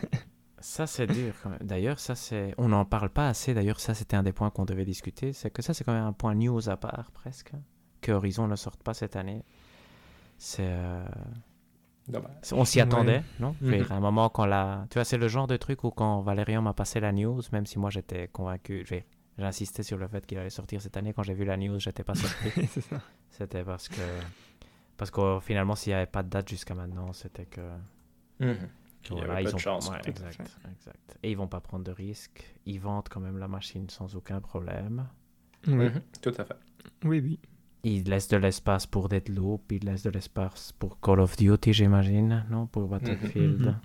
Ça, 0.63 0.85
c'est 0.85 1.07
dur 1.07 1.33
quand 1.41 1.49
même. 1.49 1.59
D'ailleurs, 1.63 1.99
ça, 1.99 2.13
c'est. 2.13 2.53
On 2.59 2.67
n'en 2.69 2.85
parle 2.85 3.09
pas 3.09 3.27
assez. 3.27 3.55
D'ailleurs, 3.55 3.79
ça, 3.79 3.95
c'était 3.95 4.15
un 4.15 4.21
des 4.21 4.31
points 4.31 4.51
qu'on 4.51 4.65
devait 4.65 4.85
discuter. 4.85 5.33
C'est 5.33 5.49
que 5.49 5.63
ça, 5.63 5.73
c'est 5.73 5.83
quand 5.83 5.93
même 5.93 6.03
un 6.05 6.13
point 6.13 6.35
news 6.35 6.69
à 6.69 6.77
part, 6.77 7.09
presque. 7.15 7.51
Que 8.01 8.11
Horizon 8.11 8.47
ne 8.47 8.55
sorte 8.55 8.83
pas 8.83 8.93
cette 8.93 9.15
année. 9.15 9.41
C'est. 10.37 10.61
euh, 10.67 11.03
Dommage. 12.07 12.31
On 12.53 12.65
s'y 12.65 12.77
Ouais. 12.79 12.83
attendait, 12.83 13.23
non? 13.39 13.55
Dire, 13.61 13.91
À 13.91 13.95
un 13.95 13.99
moment, 13.99 14.29
quand 14.29 14.45
la. 14.45 14.85
Tu 14.89 14.95
vois, 14.95 15.05
c'est 15.05 15.17
le 15.17 15.27
genre 15.27 15.47
de 15.47 15.57
truc 15.57 15.83
où 15.83 15.91
quand 15.91 16.21
Valérian 16.21 16.61
m'a 16.61 16.73
passé 16.73 16.99
la 16.99 17.11
news, 17.11 17.41
même 17.51 17.65
si 17.65 17.77
moi 17.79 17.89
j'étais 17.89 18.27
convaincu, 18.27 18.85
j'ai 18.87 19.05
insisté 19.37 19.83
sur 19.83 19.97
le 19.97 20.07
fait 20.07 20.25
qu'il 20.25 20.37
allait 20.37 20.49
sortir 20.49 20.81
cette 20.81 20.97
année. 20.97 21.13
Quand 21.13 21.23
j'ai 21.23 21.33
vu 21.33 21.45
la 21.45 21.57
news, 21.57 21.79
j'étais 21.79 22.03
pas 22.03 22.15
surpris. 22.15 22.51
c'était 23.29 23.63
parce 23.63 23.87
que. 23.87 24.01
Parce 24.97 25.09
que 25.11 25.39
finalement, 25.41 25.75
s'il 25.75 25.91
n'y 25.91 25.95
avait 25.95 26.05
pas 26.05 26.21
de 26.23 26.29
date 26.29 26.49
jusqu'à 26.49 26.75
maintenant, 26.75 27.13
c'était 27.13 27.45
que. 27.45 27.61
Mhm. 28.39 28.57
Il 29.09 29.13
y 29.13 29.17
Voilà, 29.17 29.33
avait 29.33 29.43
ils 29.43 29.49
de 29.49 29.55
ont- 29.55 29.57
chance, 29.57 29.89
ouais, 29.89 29.97
exact, 30.05 30.39
exact. 30.71 31.17
Et 31.23 31.31
ils 31.31 31.37
vont 31.37 31.47
pas 31.47 31.59
prendre 31.59 31.83
de 31.83 31.91
risques. 31.91 32.53
Ils 32.67 32.79
vendent 32.79 33.09
quand 33.09 33.19
même 33.19 33.39
la 33.39 33.47
machine 33.47 33.89
sans 33.89 34.15
aucun 34.15 34.39
problème. 34.41 35.07
Oui, 35.67 35.73
Mhm. 35.75 36.01
Tout 36.21 36.33
à 36.37 36.45
fait. 36.45 36.55
oui, 37.05 37.19
oui. 37.19 37.39
Ils 37.83 38.03
laissent 38.09 38.27
de 38.27 38.37
l'espace 38.37 38.85
pour 38.85 39.09
Deadloop, 39.09 39.71
ils 39.71 39.83
laissent 39.83 40.03
de 40.03 40.11
l'espace 40.11 40.71
pour 40.73 40.99
Call 40.99 41.19
of 41.19 41.35
Duty, 41.35 41.73
j'imagine, 41.73 42.45
non 42.49 42.67
Pour 42.67 42.87
Battlefield. 42.87 43.61
Mhm. 43.61 43.79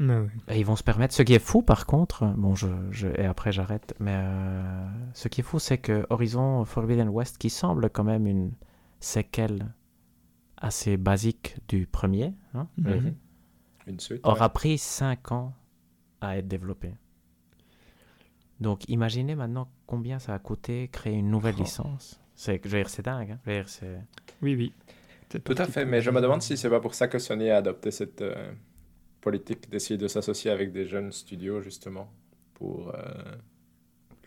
Mais 0.00 0.18
oui. 0.18 0.28
Et 0.48 0.58
ils 0.60 0.64
vont 0.66 0.76
se 0.76 0.82
permettre. 0.84 1.14
Ce 1.14 1.22
qui 1.22 1.34
est 1.34 1.38
fou, 1.40 1.62
par 1.62 1.86
contre, 1.86 2.24
bon, 2.36 2.54
je, 2.54 2.68
je- 2.90 3.08
et 3.08 3.24
après 3.26 3.50
j'arrête, 3.52 3.94
mais 4.00 4.14
euh, 4.16 4.86
ce 5.12 5.26
qui 5.28 5.40
est 5.40 5.44
fou, 5.44 5.58
c'est 5.58 5.78
que 5.78 6.06
Horizon 6.10 6.64
Forbidden 6.64 7.08
West, 7.08 7.38
qui 7.38 7.50
semble 7.50 7.90
quand 7.90 8.04
même 8.04 8.26
une 8.26 8.52
séquelle 9.00 9.72
assez 10.56 10.96
basique 10.96 11.56
du 11.68 11.86
premier, 11.86 12.34
hein, 12.54 12.66
Mhm. 12.76 12.90
Mhm. 12.94 13.14
Une 13.88 14.00
suite. 14.00 14.20
aura 14.24 14.46
ouais. 14.46 14.52
pris 14.52 14.78
5 14.78 15.32
ans 15.32 15.52
à 16.20 16.36
être 16.38 16.46
développé. 16.48 16.92
Donc 18.60 18.88
imaginez 18.88 19.34
maintenant 19.36 19.68
combien 19.86 20.18
ça 20.18 20.34
a 20.34 20.38
coûté 20.40 20.88
créer 20.88 21.14
une 21.14 21.30
nouvelle 21.30 21.54
Oh. 21.58 21.62
licence. 21.62 22.20
C'est, 22.40 22.60
je 22.64 22.68
veux 22.68 22.78
dire, 22.78 22.88
c'est 22.88 23.02
dingue. 23.04 23.32
hein. 23.32 23.38
Je 23.44 23.50
veux 23.50 23.56
dire, 23.56 23.68
c'est... 23.68 23.98
Oui, 24.42 24.54
oui. 24.54 24.72
C'est 25.28 25.42
Tout 25.42 25.56
à 25.58 25.64
fait, 25.66 25.84
mais 25.84 26.00
je 26.00 26.10
me 26.10 26.20
demande 26.20 26.40
si 26.40 26.56
c'est 26.56 26.70
pas 26.70 26.78
pour 26.80 26.94
ça 26.94 27.08
que 27.08 27.18
Sony 27.18 27.50
a 27.50 27.56
adopté 27.56 27.90
cette 27.90 28.22
euh, 28.22 28.52
politique 29.20 29.68
d'essayer 29.68 29.98
de 29.98 30.06
s'associer 30.06 30.52
avec 30.52 30.70
des 30.70 30.86
jeunes 30.86 31.10
studios, 31.10 31.60
justement, 31.60 32.12
pour, 32.54 32.94
euh, 32.94 33.02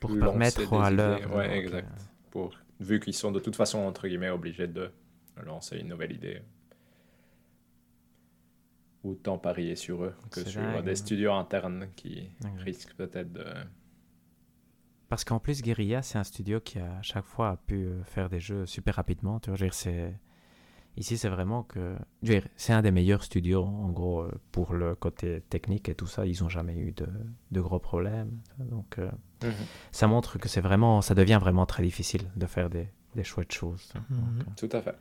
Pour 0.02 0.10
lancer 0.12 0.20
permettre 0.20 0.70
des 0.70 0.76
à 0.78 0.88
idées. 0.92 0.98
leur... 0.98 1.36
Ouais, 1.36 1.48
ok. 1.48 1.54
exact. 1.64 2.02
Pour, 2.32 2.54
vu 2.82 3.00
qu'ils 3.00 3.14
sont 3.16 3.32
de 3.32 3.40
toute 3.40 3.56
façon, 3.56 3.80
entre 3.80 4.08
guillemets, 4.10 4.30
obligés 4.30 4.68
de. 4.68 4.92
lancer 5.46 5.78
une 5.80 5.88
nouvelle 5.88 6.12
idée. 6.12 6.42
Autant 9.04 9.38
parier 9.40 9.76
sur 9.76 10.04
eux 10.04 10.14
que 10.30 10.42
C'est 10.42 10.50
sur 10.50 10.62
dingue, 10.62 10.84
des 10.84 10.92
hein. 10.92 10.96
studios 10.96 11.32
internes 11.34 11.88
qui 11.96 12.30
risquent 12.58 12.94
peut-être 12.94 13.32
de... 13.34 13.46
Parce 15.12 15.26
qu'en 15.26 15.40
plus, 15.40 15.62
Guerrilla, 15.62 16.02
c'est 16.02 16.18
un 16.18 16.24
studio 16.24 16.62
qui 16.62 16.80
a 16.80 16.86
à 17.00 17.02
chaque 17.02 17.26
fois 17.26 17.50
a 17.50 17.58
pu 17.58 17.76
euh, 17.86 18.02
faire 18.06 18.30
des 18.30 18.40
jeux 18.40 18.66
super 18.66 18.96
rapidement. 18.96 19.42
Tu 19.42 19.50
vois, 19.50 19.58
je 19.58 19.64
veux 19.66 19.68
dire, 19.68 19.74
c'est... 19.74 20.18
Ici, 20.96 21.18
c'est 21.18 21.28
vraiment 21.28 21.64
que... 21.64 21.98
je 22.24 22.32
veux 22.32 22.40
dire, 22.40 22.48
C'est 22.56 22.72
un 22.72 22.82
des 22.82 22.92
meilleurs 22.92 23.22
studios, 23.26 23.66
en 23.66 23.90
gros, 23.90 24.22
euh, 24.22 24.32
pour 24.54 24.74
le 24.74 24.96
côté 24.96 25.42
technique 25.50 25.90
et 25.90 25.96
tout 25.96 26.08
ça. 26.08 26.26
Ils 26.26 26.42
n'ont 26.42 26.48
jamais 26.48 26.78
eu 26.78 26.94
de, 26.94 27.08
de 27.52 27.60
gros 27.60 27.80
problèmes. 27.80 28.40
Donc, 28.58 29.00
euh, 29.00 29.12
ça 29.92 30.08
montre 30.08 30.40
que 30.40 30.48
c'est 30.48 30.62
vraiment... 30.62 31.02
Ça 31.02 31.14
devient 31.14 31.40
vraiment 31.42 31.66
très 31.66 31.84
difficile 31.84 32.32
de 32.38 32.46
faire 32.46 32.70
des, 32.70 32.88
des 33.16 33.26
chouettes 33.26 33.52
choses. 33.52 33.92
Mhm. 34.10 34.18
Donc, 34.18 34.48
euh, 34.48 34.68
Tout 34.68 34.78
à 34.78 34.82
fait. 34.82 34.96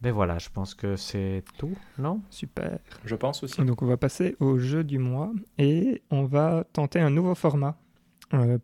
ben 0.00 0.12
voilà, 0.12 0.38
je 0.38 0.48
pense 0.48 0.74
que 0.74 0.94
c'est 0.94 1.42
tout, 1.58 1.76
non? 1.98 2.20
Super. 2.30 2.78
Je 3.04 3.16
pense 3.16 3.42
aussi. 3.42 3.64
Donc 3.64 3.82
on 3.82 3.86
va 3.86 3.96
passer 3.96 4.36
au 4.38 4.58
jeu 4.58 4.84
du 4.84 4.98
mois 4.98 5.32
et 5.58 6.02
on 6.12 6.24
va 6.24 6.64
tenter 6.72 7.00
un 7.00 7.10
nouveau 7.10 7.34
format 7.34 7.76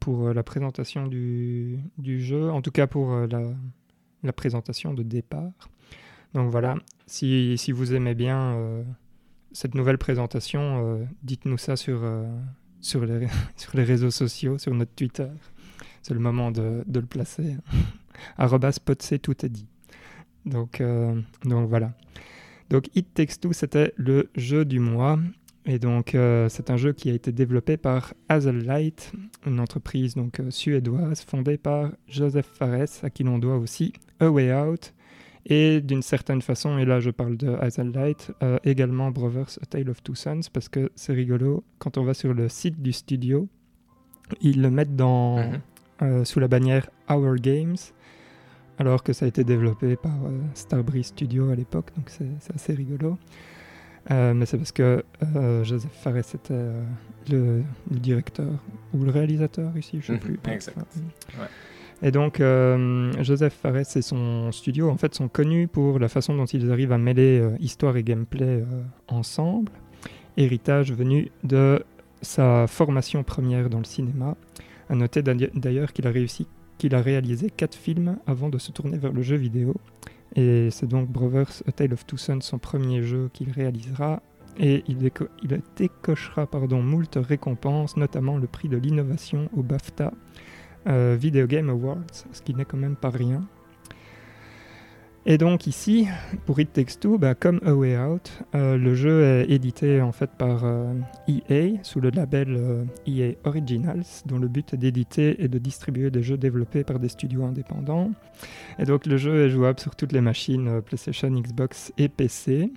pour 0.01 0.29
euh, 0.29 0.33
la 0.33 0.43
présentation 0.43 1.07
du, 1.07 1.81
jeu, 1.99 2.51
en 2.51 2.63
tout 2.63 2.71
cas 2.71 2.87
pour 2.87 3.13
euh, 3.13 3.27
la, 4.23 4.33
présentation 4.33 4.95
de 4.95 5.03
départ. 5.03 5.53
Donc 6.35 6.51
voilà, 6.51 6.77
si, 7.07 7.57
si 7.59 7.73
vous 7.73 7.95
aimez 7.95 8.15
bien 8.15 8.55
euh, 8.55 8.83
cette 9.53 9.75
nouvelle 9.75 9.99
présentation, 9.99 10.87
euh, 10.87 11.05
dites-nous 11.23 11.59
ça 11.59 11.77
sur, 11.77 12.01
euh, 12.03 12.27
sur, 12.81 13.05
les, 13.05 13.27
sur 13.57 13.77
les 13.77 13.85
réseaux 13.85 14.11
sociaux, 14.11 14.59
sur 14.59 14.75
notre 14.75 14.93
Twitter. 14.93 15.29
C'est 16.03 16.15
le 16.15 16.21
moment 16.21 16.51
de, 16.51 16.85
de 16.87 17.01
le 17.01 17.07
placer. 17.07 17.57
Arrobas 18.39 18.79
tout 19.23 19.45
est 19.45 19.49
dit. 19.49 19.67
Donc, 20.47 20.81
euh, 20.81 21.21
donc 21.45 21.69
voilà. 21.69 21.93
Donc 22.71 22.89
It 22.95 23.13
Takes 23.13 23.53
c'était 23.53 23.93
le 23.97 24.31
jeu 24.37 24.65
du 24.65 24.79
mois. 24.79 25.19
Et 25.67 25.79
donc 25.79 26.15
euh, 26.15 26.49
c'est 26.49 26.71
un 26.71 26.77
jeu 26.77 26.93
qui 26.93 27.11
a 27.11 27.13
été 27.15 27.33
développé 27.33 27.77
par 27.77 28.15
Hazellight, 28.29 29.13
une 29.47 29.61
entreprise 29.61 30.15
donc 30.15 30.41
euh, 30.41 30.51
suédoise 30.51 31.21
fondée 31.23 31.59
par 31.59 31.91
Joseph 32.09 32.47
Fares, 32.47 32.89
à 33.03 33.11
qui 33.11 33.25
l'on 33.25 33.39
doit 33.39 33.57
aussi 33.59 33.93
A 34.21 34.31
Way 34.31 34.55
Out. 34.55 34.95
Et 35.47 35.81
d'une 35.81 36.03
certaine 36.03 36.43
façon, 36.43 36.79
et 36.79 36.85
là 36.85 37.01
je 37.01 37.11
parle 37.11 37.37
de 37.37 37.49
Hazellight, 37.49 38.33
euh, 38.43 38.59
également 38.65 39.11
Brothers 39.11 39.59
A 39.63 39.67
Tale 39.67 39.91
of 39.91 40.03
Two 40.03 40.15
Sons, 40.15 40.41
parce 40.53 40.69
que 40.69 40.91
c'est 40.95 41.13
rigolo, 41.15 41.63
quand 41.79 41.99
on 41.99 42.05
va 42.05 42.15
sur 42.15 42.33
le 42.35 42.49
site 42.49 42.81
du 42.83 42.93
studio, 42.93 43.49
ils 44.41 44.61
le 44.63 44.71
mettent 44.71 44.97
dans, 44.97 45.39
Mhm. 45.39 45.61
euh, 46.03 46.25
sous 46.25 46.41
la 46.41 46.49
bannière 46.49 46.89
Our 47.11 47.37
Games, 47.37 47.77
alors 48.79 49.03
que 49.03 49.13
ça 49.13 49.25
a 49.27 49.29
été 49.29 49.45
développé 49.45 49.97
par 49.97 50.13
Starbreeze 50.55 51.07
Studio 51.07 51.51
à 51.51 51.55
l'époque, 51.55 51.91
donc 51.97 52.09
c'est 52.11 52.55
assez 52.55 52.73
rigolo. 52.75 53.19
Euh, 54.11 54.35
mais 54.35 54.47
c'est 54.47 54.57
parce 54.57 54.73
que 54.73 55.05
euh, 55.37 55.63
Joseph 55.65 55.91
Fares 55.93 56.17
était 56.17 56.37
euh, 56.53 56.83
le, 57.31 57.63
le 57.91 57.99
directeur 57.99 58.49
ou 58.95 59.05
le 59.05 59.11
réalisateur 59.11 59.77
ici, 59.77 59.99
je 60.03 60.13
ne 60.13 60.19
sais 60.19 60.25
Mhm, 60.29 60.37
plus. 60.39 60.53
exact. 60.53 60.79
Ouais. 61.39 61.47
Et 62.03 62.11
donc, 62.11 62.41
Joseph 63.23 63.53
Fares 63.61 63.77
et 63.97 64.01
son 64.03 64.51
studio, 64.53 64.89
en 64.89 64.97
fait, 64.97 65.15
sont 65.15 65.29
connus 65.29 65.69
pour 65.69 65.99
la 65.99 66.09
façon 66.09 66.35
dont 66.35 66.47
ils 66.47 66.73
arrivent 66.73 66.93
à 66.93 66.99
mêler 66.99 67.47
histoire 67.61 67.95
et 67.99 68.03
gameplay 68.03 68.65
ensemble. 69.09 69.71
Héritage 70.39 70.93
venu 70.95 71.29
de 71.45 71.85
sa 72.23 72.67
formation 72.67 73.23
première 73.23 73.69
dans 73.69 73.79
le 73.79 73.85
cinéma. 73.85 74.35
À 74.89 74.95
noter 74.95 75.21
d'ailleurs- 75.23 75.51
d'ailleurs 75.55 75.93
qu'il 75.93 76.07
a 76.07 76.11
réussi, 76.11 76.47
qu'il 76.79 76.95
a 76.95 77.03
réalisé 77.03 77.51
quatre 77.51 77.75
films 77.77 78.17
avant 78.27 78.49
de 78.49 78.57
se 78.57 78.73
tourner 78.73 78.97
vers 78.97 79.13
le 79.13 79.21
jeu 79.21 79.37
vidéo. 79.37 79.75
Et 80.37 80.71
c'est 80.71 80.87
donc 80.87 81.09
Brothers 81.09 81.63
A 81.67 81.73
Tale 81.73 81.93
of 81.93 82.07
Two 82.07 82.17
Sons, 82.17 82.41
son 82.41 82.59
premier 82.59 83.03
jeu 83.03 83.31
qu'il 83.33 83.51
réalisera. 83.51 84.23
Et 84.59 84.85
il, 84.89 84.99
déco- 84.99 85.29
il 85.43 85.61
décochera 85.77 86.47
pardon, 86.47 86.83
moult 86.83 87.17
récompenses, 87.17 87.97
notamment 87.97 88.37
le 88.37 88.47
prix 88.47 88.69
de 88.69 88.77
l'innovation 88.77 89.49
au 89.57 89.63
BAFTA 89.63 90.13
euh, 90.87 91.17
Video 91.19 91.47
Game 91.47 91.71
Awards, 91.71 92.05
ce 92.33 92.43
qui 92.43 92.55
n'est 92.55 92.65
quand 92.65 92.77
même 92.77 92.97
pas 92.97 93.11
rien. 93.11 93.43
Et 95.27 95.37
donc 95.37 95.67
ici, 95.67 96.09
pour 96.47 96.59
It 96.61 96.73
Takes 96.73 96.99
Two, 96.99 97.19
bah, 97.19 97.35
comme 97.35 97.61
A 97.67 97.75
Way 97.75 97.99
Out, 97.99 98.43
euh, 98.55 98.79
le 98.79 98.95
jeu 98.95 99.23
est 99.23 99.51
édité 99.51 100.01
en 100.01 100.13
fait 100.13 100.31
par 100.31 100.65
euh, 100.65 100.95
EA 101.29 101.79
sous 101.83 102.01
le 102.01 102.09
label 102.09 102.57
euh, 102.57 102.85
EA 103.07 103.35
Originals, 103.45 104.05
dont 104.25 104.39
le 104.39 104.49
but 104.49 104.73
est 104.73 104.79
d'éditer 104.79 105.43
et 105.45 105.49
de 105.49 105.59
distribuer 105.59 106.11
des 106.11 106.23
jeux 106.23 106.39
développés 106.39 106.85
par 106.85 106.99
des 106.99 107.09
studios 107.09 107.45
indépendants. 107.45 108.13
Et 108.79 108.87
donc 108.87 109.05
le 109.05 109.19
jeu 109.19 109.45
est 109.45 109.51
jouable 109.51 109.79
sur 109.79 109.95
toutes 109.95 110.13
les 110.13 110.23
machines 110.23 110.81
PlayStation, 110.81 111.29
Xbox 111.29 111.93
et 111.99 112.09
PC. 112.09 112.73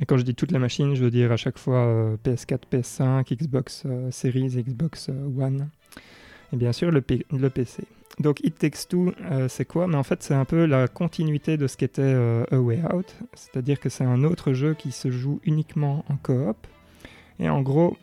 Et 0.00 0.06
quand 0.06 0.16
je 0.16 0.22
dis 0.22 0.34
toutes 0.34 0.52
les 0.52 0.58
machines, 0.58 0.94
je 0.94 1.04
veux 1.04 1.10
dire 1.10 1.32
à 1.32 1.36
chaque 1.36 1.58
fois 1.58 1.84
euh, 1.84 2.16
PS4, 2.24 2.60
PS5, 2.72 3.36
Xbox 3.36 3.86
Series, 4.10 4.62
Xbox 4.62 5.10
One 5.10 5.68
et 6.54 6.56
bien 6.56 6.72
sûr 6.72 6.90
le, 6.90 7.00
PC. 7.00 7.84
Donc 8.20 8.40
It 8.44 8.56
Takes 8.56 8.88
Two, 8.88 9.12
euh, 9.30 9.48
c'est 9.48 9.64
quoi? 9.64 9.88
Mais 9.88 9.96
en 9.96 10.04
fait, 10.04 10.22
c'est 10.22 10.34
un 10.34 10.44
peu 10.44 10.66
la 10.66 10.86
continuité 10.86 11.56
de 11.56 11.66
ce 11.66 11.76
qu'était 11.76 12.02
euh, 12.02 12.44
A 12.52 12.58
Way 12.58 12.82
Out, 12.94 13.16
c'est-à-dire 13.34 13.80
que 13.80 13.88
c'est 13.88 14.04
un 14.04 14.22
autre 14.22 14.52
jeu 14.52 14.74
qui 14.74 14.92
se 14.92 15.10
joue 15.10 15.40
uniquement 15.44 16.04
en 16.08 16.16
coop. 16.16 16.56
Et 17.40 17.48
en 17.48 17.60
gros, 17.60 17.96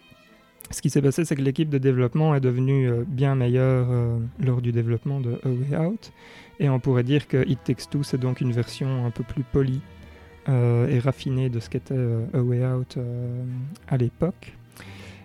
ce 0.69 0.81
qui 0.81 0.89
s'est 0.89 1.01
passé, 1.01 1.23
c'est 1.23 1.37
que 1.37 1.41
l'équipe 1.41 1.69
de 1.69 1.77
développement 1.77 2.35
est 2.35 2.41
devenue 2.41 2.89
euh, 2.89 3.03
bien 3.07 3.35
meilleure 3.35 3.87
euh, 3.89 4.17
lors 4.39 4.61
du 4.61 4.73
développement 4.73 5.21
de 5.21 5.39
A 5.45 5.49
Way 5.49 5.77
Out. 5.77 6.11
Et 6.59 6.69
on 6.69 6.81
pourrait 6.81 7.03
dire 7.03 7.29
que 7.29 7.47
It 7.47 7.63
Takes 7.63 7.89
Two, 7.89 8.03
c'est 8.03 8.19
donc 8.19 8.41
une 8.41 8.51
version 8.51 9.05
un 9.05 9.11
peu 9.11 9.23
plus 9.23 9.43
polie 9.43 9.81
et 10.47 10.99
raffinée 10.99 11.49
de 11.49 11.59
ce 11.59 11.69
qu'était 11.69 11.95
A 12.33 12.41
Way 12.41 12.65
Out 12.65 12.97
à 13.87 13.95
l'époque. 13.95 14.53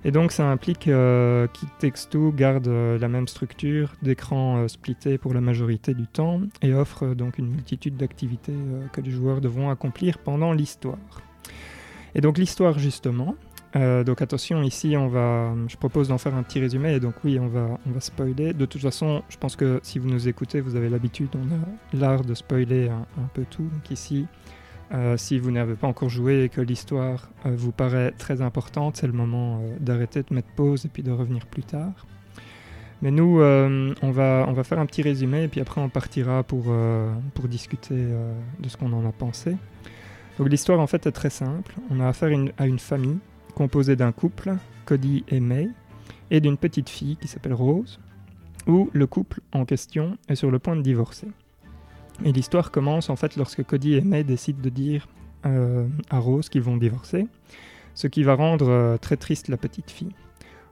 Et 0.06 0.12
donc 0.12 0.30
ça 0.30 0.48
implique 0.48 0.86
euh, 0.86 1.48
qu'It 1.80 2.16
garde 2.36 2.68
euh, 2.68 2.96
la 2.96 3.08
même 3.08 3.26
structure 3.26 3.92
d'écran 4.02 4.58
euh, 4.58 4.68
splitté 4.68 5.18
pour 5.18 5.34
la 5.34 5.40
majorité 5.40 5.94
du 5.94 6.06
temps 6.06 6.42
et 6.62 6.72
offre 6.72 7.06
euh, 7.06 7.14
donc 7.16 7.38
une 7.38 7.48
multitude 7.48 7.96
d'activités 7.96 8.54
que 8.92 9.00
les 9.00 9.10
joueurs 9.10 9.40
devront 9.40 9.68
accomplir 9.68 10.18
pendant 10.18 10.52
l'histoire. 10.52 10.96
Et 12.14 12.20
donc 12.20 12.38
l'histoire 12.38 12.78
justement, 12.78 13.34
donc 13.74 14.22
attention 14.22 14.62
ici 14.62 14.96
on 14.96 15.08
va, 15.08 15.52
je 15.66 15.76
propose 15.76 16.08
d'en 16.08 16.18
faire 16.18 16.34
un 16.34 16.42
petit 16.44 16.60
résumé 16.60 16.94
et 16.94 17.00
donc 17.00 17.14
oui 17.24 17.38
on 17.40 17.48
va, 17.48 17.78
on 17.86 17.90
va 17.90 18.00
spoiler. 18.00 18.54
De 18.54 18.64
toute 18.64 18.80
façon 18.80 19.22
je 19.28 19.36
pense 19.36 19.56
que 19.56 19.80
si 19.82 19.98
vous 19.98 20.08
nous 20.08 20.28
écoutez 20.28 20.60
vous 20.60 20.76
avez 20.76 20.88
l'habitude, 20.88 21.28
on 21.34 21.52
a 21.52 21.98
l'art 21.98 22.24
de 22.24 22.32
spoiler 22.32 22.88
un, 22.88 23.06
un 23.22 23.28
peu 23.34 23.44
tout. 23.50 23.64
Donc 23.64 23.90
ici 23.90 24.26
euh, 24.92 25.16
si 25.16 25.38
vous 25.38 25.50
n'avez 25.50 25.74
pas 25.74 25.88
encore 25.88 26.08
joué 26.08 26.44
et 26.44 26.48
que 26.48 26.60
l'histoire 26.60 27.30
euh, 27.44 27.54
vous 27.56 27.72
paraît 27.72 28.12
très 28.12 28.40
importante, 28.40 28.96
c'est 28.96 29.06
le 29.06 29.12
moment 29.12 29.60
euh, 29.60 29.76
d'arrêter 29.80 30.22
de 30.22 30.32
mettre 30.34 30.48
pause 30.48 30.84
et 30.84 30.88
puis 30.88 31.02
de 31.02 31.10
revenir 31.10 31.46
plus 31.46 31.64
tard. 31.64 32.06
Mais 33.02 33.10
nous, 33.10 33.42
on, 33.42 34.10
va, 34.10 34.46
on 34.48 34.54
va 34.54 34.64
faire 34.64 34.78
un 34.78 34.86
petit 34.86 35.02
résumé 35.02 35.42
et 35.42 35.48
puis 35.48 35.60
après 35.60 35.82
on 35.82 35.90
partira 35.90 36.42
pour, 36.42 36.74
pour 37.34 37.46
discuter 37.46 37.94
de 37.94 38.68
ce 38.70 38.78
qu'on 38.78 38.90
en 38.94 39.06
a 39.06 39.12
pensé. 39.12 39.54
Donc 40.38 40.48
l'histoire 40.48 40.80
en 40.80 40.86
fait 40.86 41.06
est 41.06 41.12
très 41.12 41.28
simple. 41.28 41.74
On 41.90 42.00
a 42.00 42.08
affaire 42.08 42.30
à 42.56 42.66
une 42.66 42.78
famille 42.78 43.18
composée 43.54 43.96
d'un 43.96 44.12
couple, 44.12 44.54
Cody 44.86 45.24
et 45.28 45.40
May, 45.40 45.68
et 46.30 46.40
d'une 46.40 46.56
petite 46.56 46.88
fille 46.88 47.16
qui 47.16 47.28
s'appelle 47.28 47.52
Rose, 47.52 48.00
où 48.66 48.88
le 48.94 49.06
couple 49.06 49.40
en 49.52 49.66
question 49.66 50.16
est 50.30 50.34
sur 50.34 50.50
le 50.50 50.58
point 50.58 50.74
de 50.74 50.82
divorcer. 50.82 51.28
Et 52.24 52.32
l'histoire 52.32 52.70
commence 52.70 53.10
en 53.10 53.16
fait 53.16 53.36
lorsque 53.36 53.62
Cody 53.64 53.94
et 53.94 54.00
May 54.00 54.24
décident 54.24 54.60
de 54.62 54.70
dire 54.70 55.06
euh, 55.44 55.86
à 56.10 56.18
Rose 56.18 56.48
qu'ils 56.48 56.62
vont 56.62 56.76
divorcer, 56.76 57.26
ce 57.94 58.06
qui 58.06 58.22
va 58.22 58.34
rendre 58.34 58.68
euh, 58.68 58.96
très 58.96 59.16
triste 59.16 59.48
la 59.48 59.56
petite 59.56 59.90
fille. 59.90 60.14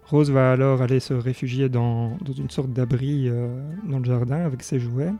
Rose 0.06 0.30
va 0.30 0.52
alors 0.52 0.82
aller 0.82 1.00
se 1.00 1.14
réfugier 1.14 1.68
dans, 1.68 2.18
une 2.36 2.50
sorte 2.50 2.72
d'abri 2.72 3.28
euh, 3.28 3.48
dans 3.88 3.98
le 3.98 4.04
jardin 4.04 4.44
avec 4.44 4.62
ses 4.62 4.80
jouets, 4.80 5.12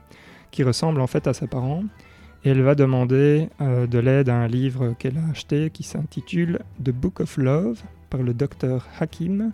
qui 0.51 0.63
ressemblent 0.63 1.01
en 1.01 1.07
fait 1.07 1.27
à 1.27 1.35
ses 1.35 1.47
parents, 1.47 1.85
et 2.45 2.51
elle 2.51 2.63
va 2.63 2.75
demander 2.75 3.49
de 3.61 3.99
l'aide 3.99 4.29
à 4.29 4.37
un 4.37 4.47
livre 4.47 4.95
qu'elle 4.99 5.17
a 5.17 5.31
acheté 5.31 5.71
qui 5.71 5.83
s'intitule 5.83 6.59
The 6.79 6.91
Book 6.91 7.21
of 7.21 7.39
Love 7.39 7.83
par 8.11 8.23
le 8.23 8.35
docteur 8.35 8.87
Hakim, 9.01 9.51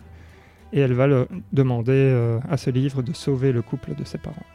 et 0.73 0.81
elle 0.81 0.93
va 0.93 1.07
demander 1.53 2.39
à 2.49 2.57
ce 2.57 2.69
livre 2.69 3.01
de 3.01 3.13
sauver 3.13 3.53
le 3.53 3.61
couple 3.61 3.95
de 3.95 4.03
ses 4.03 4.17
parents. 4.17 4.45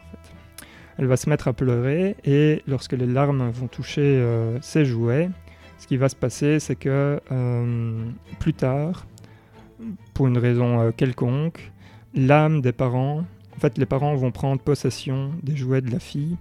Elle 0.98 1.06
va 1.06 1.16
se 1.16 1.28
mettre 1.28 1.48
à 1.48 1.52
pleurer 1.52 2.16
et 2.24 2.62
lorsque 2.66 2.92
les 2.92 3.06
larmes 3.06 3.50
vont 3.50 3.68
toucher 3.68 4.02
euh, 4.02 4.58
ses 4.62 4.84
jouets, 4.84 5.28
ce 5.78 5.86
qui 5.86 5.96
va 5.96 6.08
se 6.08 6.16
passer, 6.16 6.58
c'est 6.58 6.76
que 6.76 7.20
euh, 7.30 8.10
plus 8.40 8.54
tard, 8.54 9.06
pour 10.14 10.26
une 10.26 10.38
raison 10.38 10.80
euh, 10.80 10.90
quelconque, 10.90 11.70
l'âme 12.14 12.62
des 12.62 12.72
parents, 12.72 13.24
en 13.54 13.60
fait, 13.60 13.76
les 13.78 13.86
parents 13.86 14.14
vont 14.14 14.32
prendre 14.32 14.60
possession 14.60 15.32
des 15.42 15.56
jouets 15.56 15.82
de 15.82 15.90
la 15.90 15.98
fille 15.98 16.36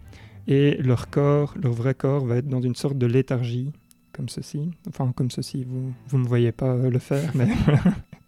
et 0.47 0.77
leur 0.81 1.09
corps, 1.09 1.55
leur 1.61 1.73
vrai 1.73 1.93
corps, 1.93 2.25
va 2.25 2.37
être 2.37 2.47
dans 2.47 2.61
une 2.61 2.75
sorte 2.75 2.97
de 2.97 3.07
léthargie, 3.07 3.71
comme 4.13 4.29
ceci. 4.29 4.71
Enfin, 4.87 5.11
comme 5.15 5.31
ceci, 5.31 5.65
vous 5.65 6.17
ne 6.17 6.23
me 6.23 6.27
voyez 6.27 6.51
pas 6.51 6.75
le 6.75 6.99
faire, 6.99 7.31
mais. 7.35 7.47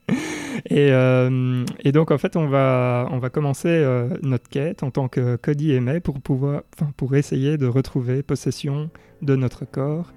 Et, 0.69 0.91
euh, 0.91 1.63
et, 1.79 1.93
donc, 1.93 2.11
en 2.11 2.17
fait, 2.17 2.35
on 2.35 2.47
va, 2.47 3.07
on 3.11 3.19
va 3.19 3.29
commencer 3.29 3.69
euh, 3.69 4.09
notre 4.21 4.49
quête 4.49 4.83
en 4.83 4.91
tant 4.91 5.07
que 5.07 5.37
Cody 5.37 5.71
et 5.71 5.79
May 5.79 6.01
pour, 6.01 6.19
pouvoir, 6.19 6.63
pour 6.97 7.15
essayer 7.15 7.57
de 7.57 7.67
retrouver 7.67 8.21
possession 8.21 8.89
de 9.21 9.37
notre 9.37 9.63
corps. 9.63 10.11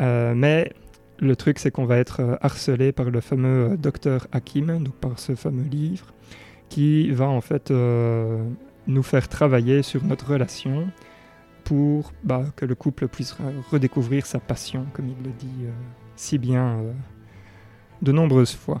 Euh, 0.00 0.32
mais 0.34 0.72
le 1.18 1.36
truc, 1.36 1.58
c'est 1.58 1.70
qu'on 1.70 1.84
va 1.84 1.98
être 1.98 2.38
harcelé 2.40 2.92
par 2.92 3.10
le 3.10 3.20
fameux 3.20 3.76
docteur 3.76 4.26
Hakim, 4.32 4.82
donc 4.82 4.94
par 4.94 5.18
ce 5.18 5.34
fameux 5.34 5.68
livre, 5.68 6.14
qui 6.70 7.10
va 7.10 7.28
en 7.28 7.42
fait 7.42 7.70
nous 7.70 9.02
faire 9.02 9.28
travailler 9.28 9.82
sur 9.82 10.02
notre 10.02 10.32
relation 10.32 10.88
pour 11.62 12.12
bah, 12.24 12.44
que 12.56 12.64
le 12.64 12.74
couple 12.74 13.06
puisse 13.06 13.36
redécouvrir 13.70 14.24
sa 14.24 14.40
passion, 14.40 14.86
comme 14.94 15.08
il 15.08 15.24
le 15.24 15.30
dit 15.38 15.66
si 16.16 16.38
bien 16.38 16.78
de 18.02 18.12
nombreuses 18.12 18.54
fois. 18.54 18.80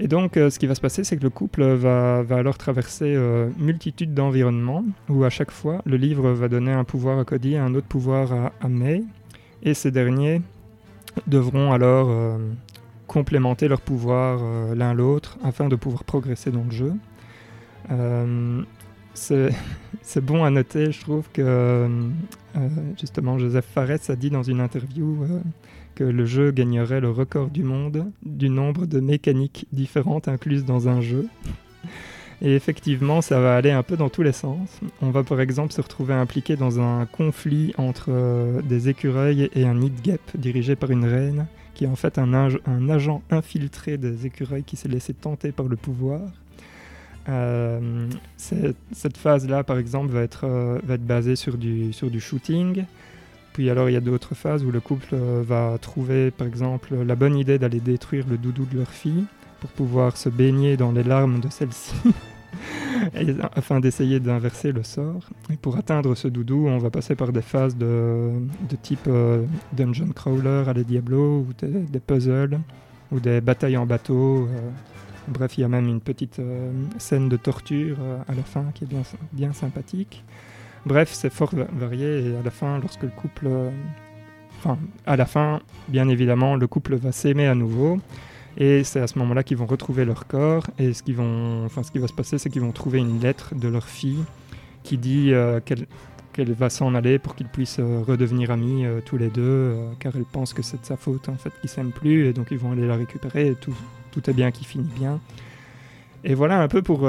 Et 0.00 0.08
donc, 0.08 0.36
euh, 0.36 0.50
ce 0.50 0.58
qui 0.58 0.66
va 0.66 0.74
se 0.74 0.80
passer, 0.80 1.04
c'est 1.04 1.16
que 1.16 1.22
le 1.22 1.30
couple 1.30 1.64
va, 1.64 2.22
va 2.22 2.36
alors 2.36 2.58
traverser 2.58 3.14
euh, 3.14 3.48
multitude 3.58 4.12
d'environnements 4.12 4.84
où 5.08 5.22
à 5.24 5.30
chaque 5.30 5.52
fois, 5.52 5.82
le 5.86 5.96
livre 5.96 6.30
va 6.32 6.48
donner 6.48 6.72
un 6.72 6.84
pouvoir 6.84 7.18
à 7.18 7.24
Cody 7.24 7.54
et 7.54 7.58
un 7.58 7.74
autre 7.74 7.86
pouvoir 7.86 8.52
à, 8.60 8.68
May. 8.68 9.04
Et 9.62 9.74
ces 9.74 9.92
derniers 9.92 10.42
devront 11.26 11.72
alors 11.72 12.08
euh, 12.10 12.38
complémenter 13.06 13.68
leur 13.68 13.80
pouvoir 13.80 14.40
l'un 14.74 14.94
l'autre 14.94 15.38
afin 15.44 15.68
de 15.68 15.76
pouvoir 15.76 16.04
progresser 16.04 16.50
dans 16.50 16.64
le 16.64 16.72
jeu. 16.72 16.92
c'est 19.14 20.24
bon 20.24 20.44
à 20.44 20.50
noter, 20.50 20.90
je 20.90 21.00
trouve 21.00 21.28
que 21.32 21.88
justement 22.98 23.38
Joseph 23.38 23.66
Fares 23.66 24.10
a 24.10 24.16
dit 24.16 24.30
dans 24.30 24.42
une 24.42 24.60
interview 24.60 25.24
que 25.94 26.04
le 26.04 26.24
jeu 26.24 26.50
gagnerait 26.50 27.00
le 27.00 27.10
record 27.10 27.50
du 27.50 27.62
monde 27.62 28.10
du 28.24 28.48
nombre 28.48 28.86
de 28.86 29.00
mécaniques 29.00 29.66
différentes 29.72 30.28
incluses 30.28 30.64
dans 30.64 30.88
un 30.88 31.00
jeu. 31.00 31.28
Et 32.42 32.54
effectivement, 32.54 33.22
ça 33.22 33.40
va 33.40 33.56
aller 33.56 33.70
un 33.70 33.82
peu 33.82 33.96
dans 33.96 34.08
tous 34.08 34.22
les 34.22 34.32
sens. 34.32 34.80
On 35.00 35.10
va 35.10 35.22
par 35.22 35.40
exemple 35.40 35.72
se 35.72 35.80
retrouver 35.80 36.14
impliqué 36.14 36.56
dans 36.56 36.80
un 36.80 37.06
conflit 37.06 37.72
entre 37.78 38.08
euh, 38.10 38.60
des 38.62 38.88
écureuils 38.88 39.48
et 39.54 39.64
un 39.64 39.74
nid 39.74 39.92
guêpe 40.02 40.36
dirigé 40.36 40.76
par 40.76 40.90
une 40.90 41.04
reine, 41.04 41.46
qui 41.74 41.84
est 41.84 41.88
en 41.88 41.96
fait 41.96 42.18
un, 42.18 42.34
agent 42.90 43.22
infiltré 43.30 43.96
des 43.96 44.26
écureuils 44.26 44.64
qui 44.64 44.76
s'est 44.76 44.88
laissé 44.88 45.14
tenter 45.14 45.52
par 45.52 45.66
le 45.66 45.76
pouvoir. 45.76 46.20
Euh, 47.28 48.10
cette 48.36 49.16
phase-là, 49.16 49.64
par 49.64 49.78
exemple, 49.78 50.12
va 50.12 50.20
être, 50.20 50.44
euh, 50.44 50.78
basée 50.98 51.36
sur 51.36 51.56
du 51.56 52.20
shooting. 52.20 52.84
Puis 53.54 53.70
alors 53.70 53.88
il 53.88 53.92
y 53.92 53.96
a 53.96 54.00
d'autres 54.00 54.34
phases 54.34 54.64
où 54.64 54.72
le 54.72 54.80
couple 54.80 55.10
euh, 55.14 55.42
va 55.46 55.78
trouver 55.80 56.32
par 56.32 56.46
exemple 56.46 56.94
la 56.96 57.14
bonne 57.14 57.36
idée 57.36 57.56
d'aller 57.56 57.78
détruire 57.78 58.26
le 58.28 58.36
doudou 58.36 58.66
de 58.66 58.78
leur 58.78 58.88
fille 58.88 59.24
pour 59.60 59.70
pouvoir 59.70 60.16
se 60.16 60.28
baigner 60.28 60.76
dans 60.76 60.90
les 60.90 61.04
larmes 61.04 61.40
de 61.40 61.48
celle-ci. 61.48 61.94
afin 63.54 63.80
d'essayer 63.80 64.20
d'inverser 64.20 64.72
le 64.72 64.82
sort. 64.82 65.28
Et 65.52 65.56
pour 65.56 65.76
atteindre 65.76 66.14
ce 66.14 66.28
doudou, 66.28 66.66
on 66.68 66.78
va 66.78 66.90
passer 66.90 67.14
par 67.14 67.32
des 67.32 67.42
phases 67.42 67.76
de, 67.76 68.32
type 68.82 69.06
euh, 69.06 69.44
dungeon 69.72 70.08
crawler 70.14 70.64
à 70.66 70.72
les 70.72 70.84
Diablo, 70.84 71.40
ou 71.40 71.46
des, 71.60 72.00
puzzles, 72.00 72.60
ou 73.12 73.20
des 73.20 73.40
batailles 73.40 73.76
en 73.76 73.86
bateau. 73.86 74.48
Euh. 74.48 74.70
bref, 75.28 75.58
il 75.58 75.62
y 75.62 75.64
a 75.64 75.68
même 75.68 75.88
une 75.88 76.00
petite 76.00 76.40
scène 76.98 77.28
de 77.28 77.36
torture 77.36 77.98
à 78.28 78.34
la 78.34 78.42
fin 78.42 78.66
qui 78.74 78.84
est 78.84 78.88
bien, 78.88 79.02
bien 79.32 79.52
sympathique. 79.52 80.24
Bref, 80.86 81.10
c'est 81.12 81.32
fort 81.32 81.50
varié 81.72 82.28
et 82.28 82.36
à 82.36 82.42
la 82.42 82.50
fin, 82.50 82.78
lorsque 82.78 83.02
le 83.02 83.08
couple. 83.08 83.46
Euh, 83.46 83.70
enfin, 84.58 84.78
à 85.06 85.16
la 85.16 85.24
fin, 85.24 85.60
bien 85.88 86.08
évidemment, 86.08 86.56
le 86.56 86.66
couple 86.66 86.96
va 86.96 87.10
s'aimer 87.10 87.46
à 87.46 87.54
nouveau. 87.54 87.98
Et 88.58 88.84
c'est 88.84 89.00
à 89.00 89.06
ce 89.06 89.18
moment-là 89.18 89.42
qu'ils 89.42 89.56
vont 89.56 89.66
retrouver 89.66 90.04
leur 90.04 90.26
corps. 90.26 90.66
Et 90.78 90.92
ce, 90.92 91.02
vont, 91.12 91.64
enfin, 91.64 91.82
ce 91.82 91.90
qui 91.90 91.98
va 91.98 92.06
se 92.06 92.12
passer, 92.12 92.38
c'est 92.38 92.50
qu'ils 92.50 92.60
vont 92.60 92.72
trouver 92.72 92.98
une 92.98 93.18
lettre 93.18 93.54
de 93.54 93.68
leur 93.68 93.84
fille 93.88 94.24
qui 94.82 94.98
dit 94.98 95.32
euh, 95.32 95.60
qu'elle 95.60 96.52
va 96.52 96.68
s'en 96.68 96.94
aller 96.94 97.18
pour 97.18 97.34
qu'ils 97.34 97.48
puissent 97.48 97.78
euh, 97.80 98.02
redevenir 98.06 98.50
amis 98.50 98.84
tous 99.06 99.16
les 99.16 99.28
deux, 99.28 99.74
car 99.98 100.14
elle 100.14 100.26
pense 100.26 100.52
que 100.52 100.60
c'est 100.60 100.78
de 100.78 100.84
sa 100.84 100.98
faute 100.98 101.30
en 101.30 101.36
fait 101.36 101.50
qu'ils 101.62 101.70
s'aiment 101.70 101.92
plus, 101.92 102.26
et 102.26 102.34
donc 102.34 102.48
ils 102.50 102.58
vont 102.58 102.72
aller 102.72 102.86
la 102.86 102.96
récupérer, 102.96 103.46
et 103.48 103.54
tout, 103.54 103.74
tout 104.12 104.28
est 104.28 104.34
bien 104.34 104.50
qui 104.50 104.66
finit 104.66 104.90
bien. 104.98 105.20
Et 106.22 106.34
voilà 106.34 106.60
un 106.60 106.68
peu 106.68 106.82
pour, 106.82 107.08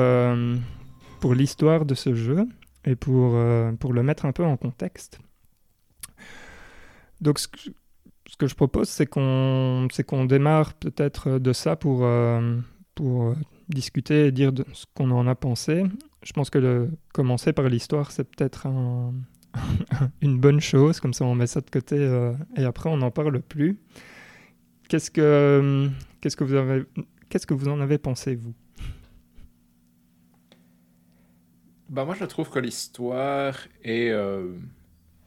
pour 1.20 1.34
l'histoire 1.34 1.84
de 1.84 1.96
ce 1.96 2.16
jeu 2.16 2.48
et 2.86 2.96
pour, 2.96 3.34
euh, 3.36 3.72
pour 3.74 3.94
le 3.94 4.04
mettre 4.04 4.26
un 4.26 4.32
peu 4.32 4.44
en 4.44 4.58
contexte. 4.58 5.20
Donc 7.22 7.40
ce 7.40 7.48
que, 7.48 8.48
je 8.48 8.56
propose, 8.56 8.90
c'est 8.90 9.06
qu'on 9.06 9.88
qu'on 10.08 10.26
démarre 10.26 10.74
peut-être 10.74 11.40
de 11.40 11.54
ça 11.54 11.76
pour, 11.76 12.02
euh, 12.04 12.58
pour 12.94 13.36
discuter 13.70 14.28
et 14.28 14.32
dire 14.32 14.52
ce 14.74 14.86
qu'on 14.94 15.12
en 15.12 15.28
a 15.28 15.36
pensé. 15.36 15.84
Je 16.24 16.34
pense 16.34 16.50
que 16.50 16.90
commencer 17.14 17.54
par 17.54 17.70
l'histoire, 17.70 18.12
c'est 18.12 18.24
peut-être 18.24 18.68
un, 18.68 19.14
une 20.22 20.40
bonne 20.40 20.60
chose, 20.60 21.00
comme 21.00 21.14
ça 21.14 21.26
on 21.26 21.36
met 21.36 21.48
ça 21.48 21.62
de 21.62 21.70
côté 21.70 21.96
euh, 21.98 22.34
et 22.58 22.64
après 22.64 22.90
on 22.90 22.98
n'en 22.98 23.12
parle 23.12 23.42
plus. 23.42 23.80
Qu'est-ce 24.90 25.10
que, 25.10 25.90
qu'est-ce 26.22 26.36
que 26.36 26.44
vous 26.44 26.54
avez, 26.54 26.84
qu'est-ce 27.30 27.48
que 27.48 27.54
vous 27.56 27.68
en 27.70 27.80
avez 27.80 27.98
pensé, 27.98 28.36
vous? 28.36 28.54
Bah 31.90 32.04
moi 32.06 32.16
je 32.16 32.26
trouve 32.26 32.50
que 32.50 32.60
l'histoire 32.60 33.56
est 33.84 34.10
euh, 34.10 34.54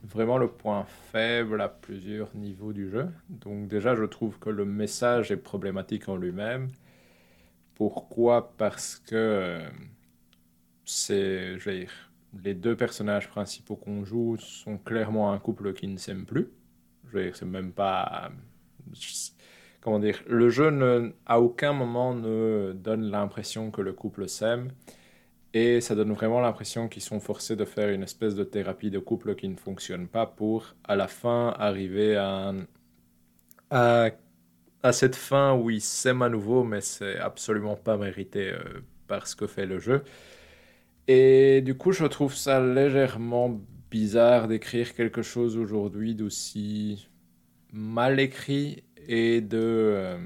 vraiment 0.03 0.39
le 0.39 0.49
point 0.49 0.85
faible 1.13 1.61
à 1.61 1.69
plusieurs 1.69 2.35
niveaux 2.37 2.73
du 2.73 2.91
jeu. 2.91 3.09
Donc 3.29 3.69
déjà 3.69 3.95
je 3.95 4.05
trouve 4.05 4.39
que 4.39 4.51
le 4.51 4.65
message 4.65 5.31
est 5.31 5.37
problématique 5.37 6.09
en 6.09 6.17
lui-même. 6.17 6.71
Pourquoi? 7.75 8.55
Parce 8.57 8.97
que 8.99 9.15
euh, 9.15 9.69
c'est, 10.85 11.59
je 11.59 11.71
veux 11.71 11.79
dire, 11.81 11.93
les 12.43 12.55
deux 12.55 12.77
personnages 12.77 13.29
principaux 13.29 13.77
qu'on 13.77 14.05
joue 14.05 14.37
sont 14.39 14.79
clairement 14.79 15.33
un 15.33 15.39
couple 15.39 15.73
qui 15.75 15.87
ne 15.89 15.97
s'aime 15.97 16.25
plus. 16.27 16.49
Je 17.09 17.19
veux 17.19 17.25
dire, 17.25 17.37
c'est 17.37 17.47
même 17.47 17.73
pas... 17.73 18.31
Comment 19.81 19.99
dire 20.01 20.23
Le 20.27 20.51
jeu 20.51 20.71
ne, 20.71 21.13
à 21.27 21.41
aucun 21.41 21.73
moment 21.73 22.15
ne 22.15 22.73
donne 22.75 23.11
l'impression 23.11 23.71
que 23.71 23.81
le 23.81 23.93
couple 23.93 24.29
s'aime. 24.29 24.73
Et 25.55 25.81
ça 25.81 25.95
donne 25.95 26.13
vraiment 26.13 26.41
l'impression 26.41 26.89
qu'ils 26.89 27.03
sont 27.03 27.21
forcés 27.21 27.57
de 27.57 27.65
faire 27.65 27.89
une 27.91 28.03
espèce 28.03 28.35
de 28.35 28.45
thérapie 28.45 28.91
de 28.91 28.99
couple 28.99 29.35
qui 29.35 29.49
ne 29.49 29.57
fonctionne 29.57 30.09
pas 30.09 30.27
pour, 30.27 30.75
à 30.85 30.97
la 30.97 31.09
fin, 31.09 31.55
arriver 31.59 32.17
à, 32.17 32.53
à, 33.71 34.11
à 34.83 34.93
cette 34.93 35.17
fin 35.17 35.55
où 35.57 35.71
ils 35.71 35.81
s'aiment 35.83 36.23
à 36.23 36.29
nouveau, 36.29 36.65
mais 36.65 36.81
c'est 36.81 37.19
absolument 37.19 37.77
pas 37.77 37.97
mérité 37.97 38.51
euh, 38.53 38.83
par 39.09 39.27
ce 39.27 39.37
que 39.37 39.47
fait 39.47 39.67
le 39.67 39.79
jeu. 39.79 40.05
Et 41.07 41.63
du 41.63 41.77
coup, 41.77 41.93
je 41.93 42.05
trouve 42.05 42.35
ça 42.35 42.61
légèrement 42.61 43.61
bizarre 43.91 44.49
d'écrire 44.49 44.95
quelque 44.95 45.23
chose 45.23 45.57
aujourd'hui 45.57 46.15
d'aussi 46.15 47.09
mal 47.73 48.21
écrit 48.21 48.85
et 49.09 49.41
de... 49.41 49.59
Euh, 49.59 50.19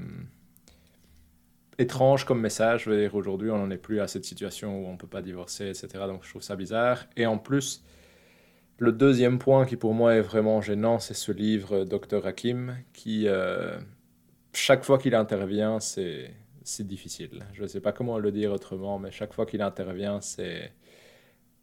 étrange 1.77 2.25
comme 2.25 2.41
message. 2.41 2.83
Je 2.83 2.89
veux 2.89 2.97
dire, 2.97 3.15
aujourd'hui, 3.15 3.49
on 3.49 3.57
n'en 3.57 3.69
est 3.69 3.77
plus 3.77 3.99
à 3.99 4.07
cette 4.07 4.25
situation 4.25 4.81
où 4.81 4.87
on 4.87 4.93
ne 4.93 4.97
peut 4.97 5.07
pas 5.07 5.21
divorcer, 5.21 5.69
etc. 5.69 5.87
Donc, 6.07 6.23
je 6.23 6.29
trouve 6.29 6.41
ça 6.41 6.55
bizarre. 6.55 7.05
Et 7.17 7.25
en 7.25 7.37
plus, 7.37 7.83
le 8.77 8.91
deuxième 8.91 9.39
point 9.39 9.65
qui 9.65 9.75
pour 9.75 9.93
moi 9.93 10.15
est 10.15 10.21
vraiment 10.21 10.61
gênant, 10.61 10.99
c'est 10.99 11.13
ce 11.13 11.31
livre 11.31 11.83
Dr. 11.85 12.25
Hakim, 12.25 12.77
qui, 12.93 13.27
euh, 13.27 13.77
chaque 14.53 14.83
fois 14.83 14.97
qu'il 14.97 15.15
intervient, 15.15 15.79
c'est, 15.79 16.31
c'est 16.63 16.87
difficile. 16.87 17.45
Je 17.53 17.63
ne 17.63 17.67
sais 17.67 17.81
pas 17.81 17.91
comment 17.91 18.19
le 18.19 18.31
dire 18.31 18.51
autrement, 18.51 18.99
mais 18.99 19.11
chaque 19.11 19.33
fois 19.33 19.45
qu'il 19.45 19.61
intervient, 19.61 20.21
c'est... 20.21 20.71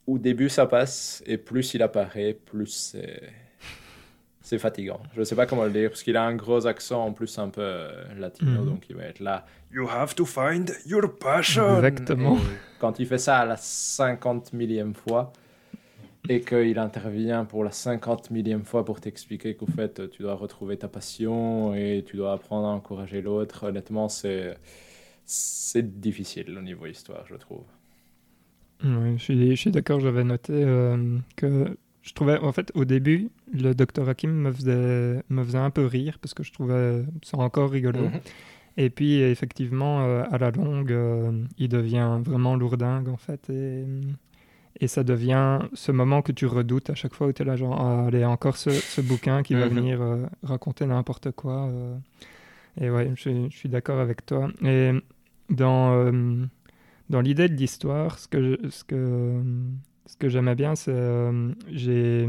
Au 0.06 0.18
début, 0.18 0.48
ça 0.48 0.66
passe, 0.66 1.22
et 1.26 1.36
plus 1.38 1.74
il 1.74 1.82
apparaît, 1.82 2.34
plus 2.34 2.66
c'est 2.66 3.20
c'est 4.50 4.58
fatigant. 4.58 5.00
Je 5.14 5.20
ne 5.20 5.24
sais 5.24 5.36
pas 5.36 5.46
comment 5.46 5.62
le 5.64 5.70
dire, 5.70 5.90
parce 5.90 6.02
qu'il 6.02 6.16
a 6.16 6.24
un 6.24 6.34
gros 6.34 6.66
accent 6.66 7.04
en 7.04 7.12
plus 7.12 7.38
un 7.38 7.50
peu 7.50 7.60
euh, 7.62 8.02
latino, 8.18 8.62
mhm. 8.62 8.66
donc 8.66 8.90
il 8.90 8.96
va 8.96 9.04
être 9.04 9.20
là. 9.20 9.46
You 9.72 9.88
have 9.88 10.16
to 10.16 10.24
find 10.24 10.72
your 10.84 11.16
passion. 11.18 11.76
Exactement. 11.76 12.36
quand 12.80 12.98
il 12.98 13.06
fait 13.06 13.18
ça 13.18 13.38
à 13.38 13.46
la 13.46 13.56
50 13.56 14.52
millième 14.52 14.92
fois 14.92 15.32
et 16.28 16.40
qu'il 16.40 16.80
intervient 16.80 17.44
pour 17.44 17.62
la 17.62 17.70
50 17.70 18.32
millième 18.32 18.64
fois 18.64 18.84
pour 18.84 19.00
t'expliquer 19.00 19.54
qu'au 19.54 19.66
fait 19.68 20.10
tu 20.10 20.22
dois 20.22 20.34
retrouver 20.34 20.76
ta 20.76 20.88
passion 20.88 21.72
et 21.72 22.04
tu 22.04 22.16
dois 22.16 22.32
apprendre 22.32 22.66
à 22.66 22.70
encourager 22.70 23.22
l'autre, 23.22 23.68
honnêtement 23.68 24.08
c'est 24.08 24.56
c'est 25.26 26.00
difficile 26.00 26.58
au 26.58 26.62
niveau 26.62 26.86
histoire, 26.86 27.24
je 27.28 27.36
trouve. 27.36 27.62
Oui, 28.82 29.16
je 29.16 29.22
suis, 29.22 29.50
je 29.50 29.60
suis 29.60 29.70
d'accord, 29.70 30.00
j'avais 30.00 30.24
noté 30.24 30.54
euh, 30.54 31.18
que 31.36 31.76
je 32.02 32.12
trouvais, 32.14 32.38
en 32.38 32.52
fait, 32.52 32.72
au 32.74 32.84
début, 32.84 33.30
le 33.52 33.74
Dr 33.74 34.08
Hakim 34.08 34.30
me 34.32 34.52
faisait, 34.52 35.22
me 35.28 35.44
faisait 35.44 35.58
un 35.58 35.70
peu 35.70 35.84
rire 35.86 36.18
parce 36.20 36.34
que 36.34 36.42
je 36.42 36.52
trouvais 36.52 37.02
ça 37.22 37.36
encore 37.38 37.70
rigolo. 37.70 38.04
Mhm. 38.04 38.20
Et 38.76 38.88
puis, 38.90 39.20
effectivement, 39.20 40.02
euh, 40.04 40.24
à 40.30 40.38
la 40.38 40.50
longue, 40.50 40.92
euh, 40.92 41.44
il 41.58 41.68
devient 41.68 42.18
vraiment 42.24 42.56
lourdingue, 42.56 43.08
en 43.08 43.16
fait. 43.18 43.50
Et, 43.50 43.84
et 44.80 44.88
ça 44.88 45.04
devient 45.04 45.58
ce 45.74 45.92
moment 45.92 46.22
que 46.22 46.32
tu 46.32 46.46
redoutes 46.46 46.88
à 46.90 46.94
chaque 46.94 47.12
fois 47.14 47.26
où 47.26 47.32
tu 47.32 47.42
es 47.42 47.44
là, 47.44 47.56
genre, 47.56 47.78
ah, 47.78 48.06
allez, 48.06 48.24
encore 48.24 48.56
ce, 48.56 48.70
ce 48.70 49.00
bouquin 49.02 49.42
qui 49.42 49.54
va 49.54 49.68
mhm. 49.68 49.74
venir 49.74 50.00
euh, 50.00 50.24
raconter 50.42 50.86
n'importe 50.86 51.32
quoi. 51.32 51.70
et 52.80 52.88
ouais, 52.90 53.12
je, 53.16 53.48
je 53.50 53.56
suis 53.56 53.68
d'accord 53.68 53.98
avec 53.98 54.24
toi. 54.24 54.48
Et 54.64 54.92
dans, 55.50 56.12
dans 57.10 57.20
l'idée 57.20 57.48
de 57.48 57.54
l'histoire, 57.54 58.18
ce 58.18 58.28
que, 58.28 58.40
je- 58.62 58.68
ce 58.70 58.84
que, 58.84 59.42
ce 60.12 60.16
que 60.16 60.28
j'aimais 60.28 60.54
bien, 60.54 60.74
c'est. 60.76 60.92
euh, 60.92 61.52
j'ai. 61.70 62.26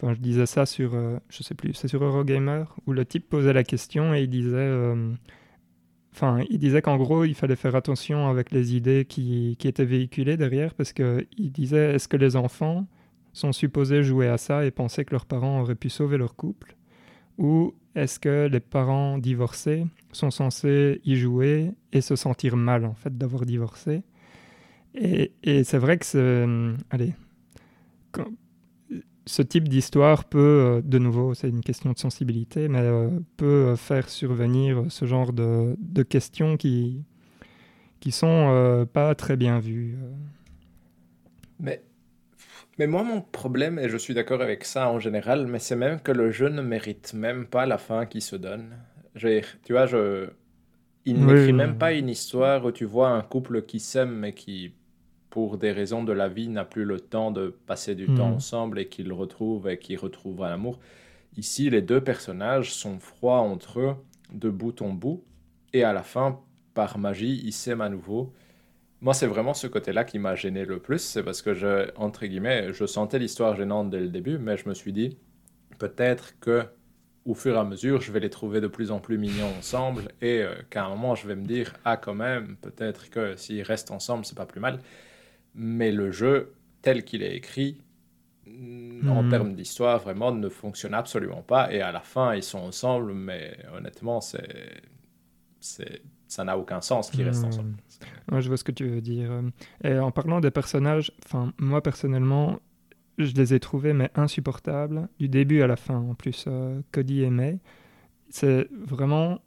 Enfin, 0.00 0.14
je 0.14 0.20
disais 0.20 0.46
ça 0.46 0.66
sur. 0.66 0.94
euh, 0.94 1.18
je 1.28 1.42
sais 1.42 1.54
plus, 1.54 1.74
c'est 1.74 1.88
sur 1.88 2.02
Eurogamer, 2.02 2.64
où 2.86 2.92
le 2.92 3.04
type 3.04 3.28
posait 3.28 3.52
la 3.52 3.64
question 3.64 4.14
et 4.14 4.22
il 4.22 4.30
disait. 4.30 4.56
euh, 4.56 5.12
Enfin, 6.14 6.44
il 6.50 6.58
disait 6.58 6.82
qu'en 6.82 6.96
gros, 6.98 7.24
il 7.24 7.34
fallait 7.34 7.56
faire 7.56 7.74
attention 7.74 8.28
avec 8.28 8.50
les 8.50 8.76
idées 8.76 9.06
qui, 9.06 9.56
qui 9.58 9.66
étaient 9.68 9.84
véhiculées 9.86 10.36
derrière, 10.36 10.74
parce 10.74 10.92
qu'il 10.92 11.26
disait 11.52 11.94
est-ce 11.94 12.08
que 12.08 12.16
les 12.18 12.36
enfants 12.36 12.86
sont 13.32 13.52
supposés 13.52 14.02
jouer 14.02 14.28
à 14.28 14.36
ça 14.38 14.66
et 14.66 14.70
penser 14.70 15.04
que 15.06 15.12
leurs 15.12 15.24
parents 15.26 15.60
auraient 15.62 15.74
pu 15.74 15.88
sauver 15.90 16.18
leur 16.18 16.36
couple? 16.36 16.76
Ou 17.38 17.74
est-ce 17.94 18.20
que 18.20 18.48
les 18.52 18.60
parents 18.60 19.18
divorcés 19.18 19.86
sont 20.12 20.30
censés 20.30 21.00
y 21.04 21.16
jouer 21.16 21.72
et 21.92 22.00
se 22.02 22.16
sentir 22.16 22.56
mal, 22.56 22.84
en 22.86 22.94
fait, 22.94 23.16
d'avoir 23.18 23.46
divorcé? 23.46 24.02
Et, 24.94 25.32
et 25.42 25.64
c'est 25.64 25.78
vrai 25.78 25.98
que 25.98 26.04
c'est. 26.06 26.46
Allez. 26.90 27.14
quand- 28.12 28.30
ce 29.26 29.42
type 29.42 29.68
d'histoire 29.68 30.24
peut, 30.24 30.38
euh, 30.40 30.82
de 30.82 30.98
nouveau, 30.98 31.34
c'est 31.34 31.48
une 31.48 31.62
question 31.62 31.92
de 31.92 31.98
sensibilité, 31.98 32.68
mais 32.68 32.80
euh, 32.80 33.10
peut 33.36 33.46
euh, 33.70 33.76
faire 33.76 34.08
survenir 34.08 34.84
ce 34.90 35.06
genre 35.06 35.32
de, 35.32 35.76
de 35.80 36.02
questions 36.02 36.56
qui, 36.56 37.04
qui 38.00 38.12
sont 38.12 38.50
euh, 38.52 38.84
pas 38.86 39.14
très 39.14 39.36
bien 39.36 39.60
vues. 39.60 39.96
euh. 40.02 40.10
Mais, 41.58 41.82
mais 42.78 42.86
moi, 42.86 43.02
mon 43.04 43.22
problème, 43.22 43.78
et 43.80 43.88
je 43.88 43.96
suis 43.96 44.14
d'accord 44.14 44.42
avec 44.42 44.64
ça 44.64 44.90
en 44.90 45.00
général, 45.00 45.46
mais 45.46 45.58
c'est 45.58 45.76
même 45.76 46.00
que 46.02 46.12
le 46.12 46.30
jeu 46.30 46.48
ne 46.48 46.62
mérite 46.62 47.14
même 47.14 47.46
pas 47.48 47.66
la 47.66 47.78
fin 47.78 48.06
qui 48.06 48.20
se 48.20 48.36
donne. 48.36 48.76
Je 49.14 49.42
tu 49.64 49.72
vois, 49.74 49.86
je... 49.86 50.30
il 51.06 51.24
Oui, 51.24 51.26
n'écrit 51.26 51.54
même 51.54 51.76
pas 51.76 51.92
une 51.94 52.08
histoire 52.10 52.64
où 52.66 52.72
tu 52.72 52.84
vois 52.86 53.10
un 53.10 53.22
couple 53.22 53.62
qui 53.64 53.80
s'aime, 53.80 54.12
mais 54.18 54.34
qui, 54.34 54.74
pour 55.32 55.58
des 55.58 55.72
raisons 55.72 56.04
de 56.04 56.12
la 56.12 56.28
vie, 56.28 56.48
n'a 56.48 56.64
plus 56.66 56.84
le 56.86 57.00
temps 57.00 57.32
de 57.32 57.48
passer 57.66 57.96
du 57.96 58.08
Mhm. 58.08 58.16
temps 58.18 58.32
ensemble 58.34 58.78
et 58.80 58.88
qu'ils 58.88 59.08
le 59.08 59.14
retrouvent 59.14 59.68
et 59.68 59.78
qu'ils 59.78 59.98
retrouvent 59.98 60.42
l'amour. 60.42 60.78
Ici, 61.38 61.70
les 61.70 61.82
deux 61.82 62.02
personnages 62.02 62.72
sont 62.74 62.98
froids 63.00 63.40
entre 63.40 63.80
eux, 63.80 63.96
de 64.32 64.50
bout 64.50 64.82
en 64.82 64.90
bout, 64.90 65.24
et 65.74 65.84
à 65.84 65.92
la 65.94 66.04
fin, 66.04 66.40
par 66.74 66.98
magie, 66.98 67.40
ils 67.44 67.52
s'aiment 67.52 67.82
à 67.82 67.90
nouveau. 67.90 68.32
Moi, 69.00 69.14
c'est 69.14 69.26
vraiment 69.28 69.54
ce 69.54 69.66
côté-là 69.68 70.04
qui 70.04 70.18
m'a 70.18 70.34
gêné 70.36 70.64
le 70.64 70.80
plus. 70.80 71.00
C'est 71.00 71.24
parce 71.24 71.42
que, 71.42 71.54
je, 71.54 71.90
entre 71.96 72.26
guillemets, 72.26 72.72
je 72.72 72.86
sentais 72.86 73.18
l'histoire 73.20 73.56
gênante 73.56 73.90
dès 73.90 74.00
le 74.00 74.08
début, 74.10 74.38
mais 74.38 74.56
je 74.58 74.68
me 74.68 74.74
suis 74.74 74.92
dit, 74.92 75.18
peut-être 75.78 76.38
que 76.40 76.64
au 77.26 77.34
fur 77.34 77.54
et 77.56 77.58
à 77.58 77.64
mesure, 77.64 78.00
je 78.00 78.12
vais 78.12 78.20
les 78.20 78.30
trouver 78.30 78.60
de 78.60 78.68
plus 78.68 78.90
en 78.92 79.00
plus 79.00 79.18
mignons 79.18 79.54
ensemble 79.58 80.08
et 80.22 80.42
euh, 80.42 80.54
qu'à 80.70 80.84
un 80.86 80.90
moment, 80.90 81.14
je 81.14 81.26
vais 81.28 81.36
me 81.36 81.46
dire, 81.46 81.74
ah, 81.84 81.96
quand 81.96 82.14
même, 82.14 82.56
peut-être 82.56 83.10
que 83.10 83.36
s'ils 83.36 83.62
restent 83.62 83.92
ensemble, 83.92 84.24
c'est 84.24 84.36
pas 84.36 84.46
plus 84.46 84.60
mal. 84.60 84.80
Mais 85.54 85.92
le 85.92 86.10
jeu, 86.10 86.54
tel 86.82 87.04
qu'il 87.04 87.22
est 87.22 87.36
écrit, 87.36 87.80
mm, 88.46 89.08
en 89.10 89.22
Mhm. 89.22 89.28
termes 89.28 89.54
d'histoire, 89.54 89.98
vraiment 90.00 90.32
ne 90.32 90.48
fonctionne 90.48 90.94
absolument 90.94 91.42
pas. 91.42 91.72
Et 91.72 91.80
à 91.80 91.92
la 91.92 92.00
fin, 92.00 92.34
ils 92.34 92.42
sont 92.42 92.58
ensemble, 92.58 93.12
mais 93.14 93.56
honnêtement, 93.76 94.20
c'est, 94.20 94.82
c'est, 95.60 96.02
ça 96.28 96.44
n'a 96.44 96.58
aucun 96.58 96.80
sens 96.80 97.10
qu'ils 97.10 97.24
restent 97.24 97.42
Mhm. 97.42 97.48
ensemble. 97.48 97.74
Ouais, 98.32 98.40
je 98.40 98.48
vois 98.48 98.56
ce 98.56 98.64
que 98.64 98.72
tu 98.72 98.88
veux 98.88 99.00
dire. 99.00 99.30
Et 99.84 99.98
en 99.98 100.10
parlant 100.10 100.40
des 100.40 100.50
personnages, 100.50 101.12
enfin, 101.24 101.52
moi 101.58 101.82
personnellement, 101.82 102.58
je 103.18 103.32
les 103.34 103.54
ai 103.54 103.60
trouvés 103.60 103.92
mais 103.92 104.10
insupportables 104.14 105.08
du 105.18 105.28
début 105.28 105.62
à 105.62 105.66
la 105.66 105.76
fin. 105.76 105.96
En 105.98 106.14
plus, 106.14 106.46
euh, 106.48 106.80
Cody 106.92 107.22
et 107.22 107.30
May, 107.30 107.58
c'est 108.30 108.68
vraiment, 108.72 109.40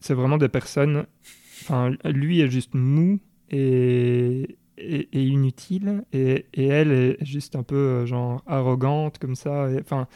c'est 0.00 0.14
vraiment 0.14 0.36
des 0.38 0.48
personnes. 0.48 1.06
Enfin, 1.62 1.92
lui 2.04 2.40
est 2.40 2.48
juste 2.50 2.74
mou 2.74 3.20
et, 3.50 4.58
et 4.78 5.22
inutile, 5.22 6.04
et, 6.12 6.46
et 6.54 6.66
elle 6.66 6.92
est 6.92 7.24
juste 7.24 7.56
un 7.56 7.62
peu 7.62 7.76
euh, 7.76 8.06
genre 8.06 8.42
arrogante 8.46 9.18
comme 9.18 9.36
ça. 9.36 9.68
Enfin, 9.80 10.08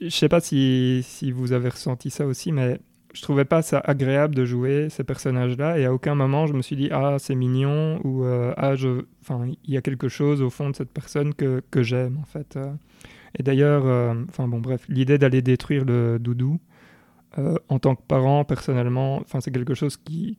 je 0.00 0.08
sais 0.08 0.28
pas 0.28 0.40
si, 0.40 1.02
si 1.04 1.32
vous 1.32 1.52
avez 1.52 1.68
ressenti 1.68 2.10
ça 2.10 2.26
aussi, 2.26 2.52
mais 2.52 2.78
je 3.12 3.22
trouvais 3.22 3.44
pas 3.44 3.62
ça 3.62 3.78
agréable 3.78 4.34
de 4.34 4.44
jouer 4.44 4.88
ces 4.90 5.04
personnages-là 5.04 5.78
et 5.78 5.84
à 5.84 5.94
aucun 5.94 6.16
moment 6.16 6.48
je 6.48 6.52
me 6.52 6.62
suis 6.62 6.74
dit 6.74 6.88
ah 6.90 7.16
c'est 7.20 7.36
mignon 7.36 8.00
ou 8.02 8.24
euh, 8.24 8.52
ah 8.56 8.74
je 8.74 9.04
enfin 9.22 9.46
il 9.46 9.72
y 9.72 9.76
a 9.76 9.82
quelque 9.82 10.08
chose 10.08 10.42
au 10.42 10.50
fond 10.50 10.68
de 10.70 10.74
cette 10.74 10.90
personne 10.90 11.32
que, 11.32 11.62
que 11.70 11.84
j'aime 11.84 12.18
en 12.20 12.24
fait 12.24 12.56
euh. 12.56 12.72
et 13.38 13.44
d'ailleurs 13.44 14.16
enfin 14.28 14.48
bon 14.48 14.58
bref 14.58 14.84
l'idée 14.88 15.16
d'aller 15.16 15.42
détruire 15.42 15.84
le 15.84 16.18
doudou 16.18 16.58
en 17.68 17.78
tant 17.78 17.94
que 17.94 18.02
parent 18.02 18.44
personnellement 18.44 19.18
enfin 19.18 19.40
c'est 19.40 19.52
quelque 19.52 19.74
chose 19.74 19.96
qui 19.96 20.38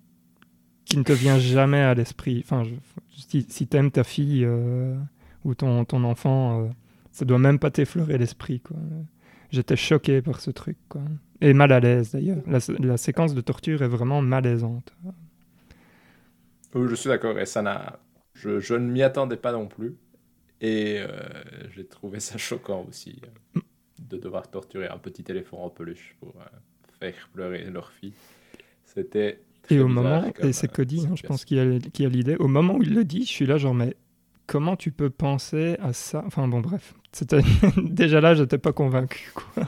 qui 0.86 0.98
ne 0.98 1.04
te 1.04 1.14
vient 1.14 1.40
jamais 1.40 1.82
à 1.82 1.94
l'esprit 1.94 2.44
enfin 2.46 2.64
si, 3.12 3.46
si 3.50 3.68
t'aimes 3.68 3.92
ta 3.92 4.04
fille 4.04 4.46
euh, 4.46 4.96
ou 5.44 5.56
ton, 5.56 5.84
ton 5.86 6.04
enfant 6.04 6.62
euh, 6.62 6.68
ça 7.12 7.26
doit 7.26 7.40
même 7.40 7.60
pas 7.60 7.72
t'effleurer 7.72 8.18
l'esprit 8.18 8.62
j'étais 9.52 9.76
choqué 9.76 10.22
par 10.22 10.40
ce 10.42 10.52
truc 10.52 10.78
et 11.42 11.54
mal 11.54 11.72
à 11.72 11.80
l'aise 11.80 12.12
d'ailleurs. 12.12 12.42
La, 12.48 12.98
séquence 12.98 13.36
de 13.36 13.42
torture 13.42 13.82
est 13.82 13.88
vraiment 13.88 14.22
malaisante. 14.22 14.96
Oui, 16.74 16.88
je 16.90 16.96
suis 16.96 17.10
d'accord. 17.10 17.40
Et 17.40 17.46
ça 17.46 17.62
n'a. 17.62 18.00
Je, 18.34 18.60
je 18.60 18.74
ne 18.74 18.92
m'y 18.92 19.02
attendais 19.02 19.38
pas 19.38 19.52
non 19.52 19.68
plus. 19.68 19.96
Et 20.62 20.98
euh, 21.00 21.08
j'ai 21.74 21.86
trouvé 21.86 22.20
ça 22.20 22.38
choquant 22.38 22.86
aussi 22.90 23.22
euh, 23.56 23.60
de 24.00 24.18
devoir 24.18 24.50
torturer 24.50 24.88
un 24.88 24.98
petit 24.98 25.24
éléphant 25.30 25.64
en 25.64 25.70
peluche 25.70 26.16
pour 26.20 26.34
faire 27.00 27.30
pleurer 27.34 27.64
leur 27.66 27.92
fille. 27.92 28.14
C'était. 28.86 29.42
Et 29.70 29.80
au 29.80 29.88
moment, 29.88 30.32
comme, 30.36 30.50
et 30.50 30.54
c'est 30.54 30.70
euh, 30.70 30.74
Cody, 30.74 31.08
hein, 31.10 31.16
je 31.16 31.24
pense, 31.24 31.46
qui 31.46 31.60
a, 31.60 31.80
qui 31.80 32.06
a 32.06 32.10
l'idée, 32.10 32.36
au 32.38 32.48
moment 32.48 32.76
où 32.76 32.84
il 32.84 32.94
le 32.94 33.04
dit, 33.04 33.22
je 33.24 33.30
suis 33.30 33.46
là 33.46 33.58
genre, 33.58 33.74
mais 33.74 33.96
comment 34.48 34.76
tu 34.76 34.92
peux 34.92 35.10
penser 35.10 35.78
à 35.82 35.94
ça? 35.94 36.24
Enfin 36.28 36.48
bon, 36.48 36.60
bref. 36.62 36.94
C'était 37.12 37.42
Déjà 37.78 38.22
là, 38.22 38.34
j'étais 38.36 38.58
pas 38.58 38.74
convaincu. 38.74 39.32
Quoi. 39.34 39.64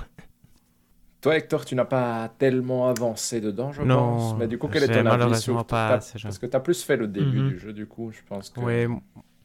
Toi, 1.22 1.36
Hector, 1.38 1.66
tu 1.66 1.74
n'as 1.76 1.86
pas 1.86 2.30
tellement 2.38 2.88
avancé 2.88 3.42
dedans, 3.42 3.72
je 3.72 3.82
Non, 3.82 3.96
pense. 3.96 4.38
Mais 4.38 4.48
du 4.48 4.58
coup, 4.60 4.68
quel 4.68 4.84
est 4.84 4.88
ton 4.88 4.94
avis 4.94 5.04
malheureusement 5.04 5.40
sur 5.60 5.66
pas 5.66 5.98
t'as-. 6.00 6.20
Parce 6.22 6.38
que 6.38 6.46
tu 6.46 6.56
as 6.56 6.60
plus 6.60 6.84
fait 6.84 6.96
le 6.96 7.08
début 7.08 7.40
Mhm. 7.42 7.48
du 7.50 7.60
jeu, 7.60 7.74
du 7.74 7.88
coup, 7.88 8.12
je 8.12 8.20
pense 8.28 8.50
que. 8.52 8.60
M- 8.62 9.00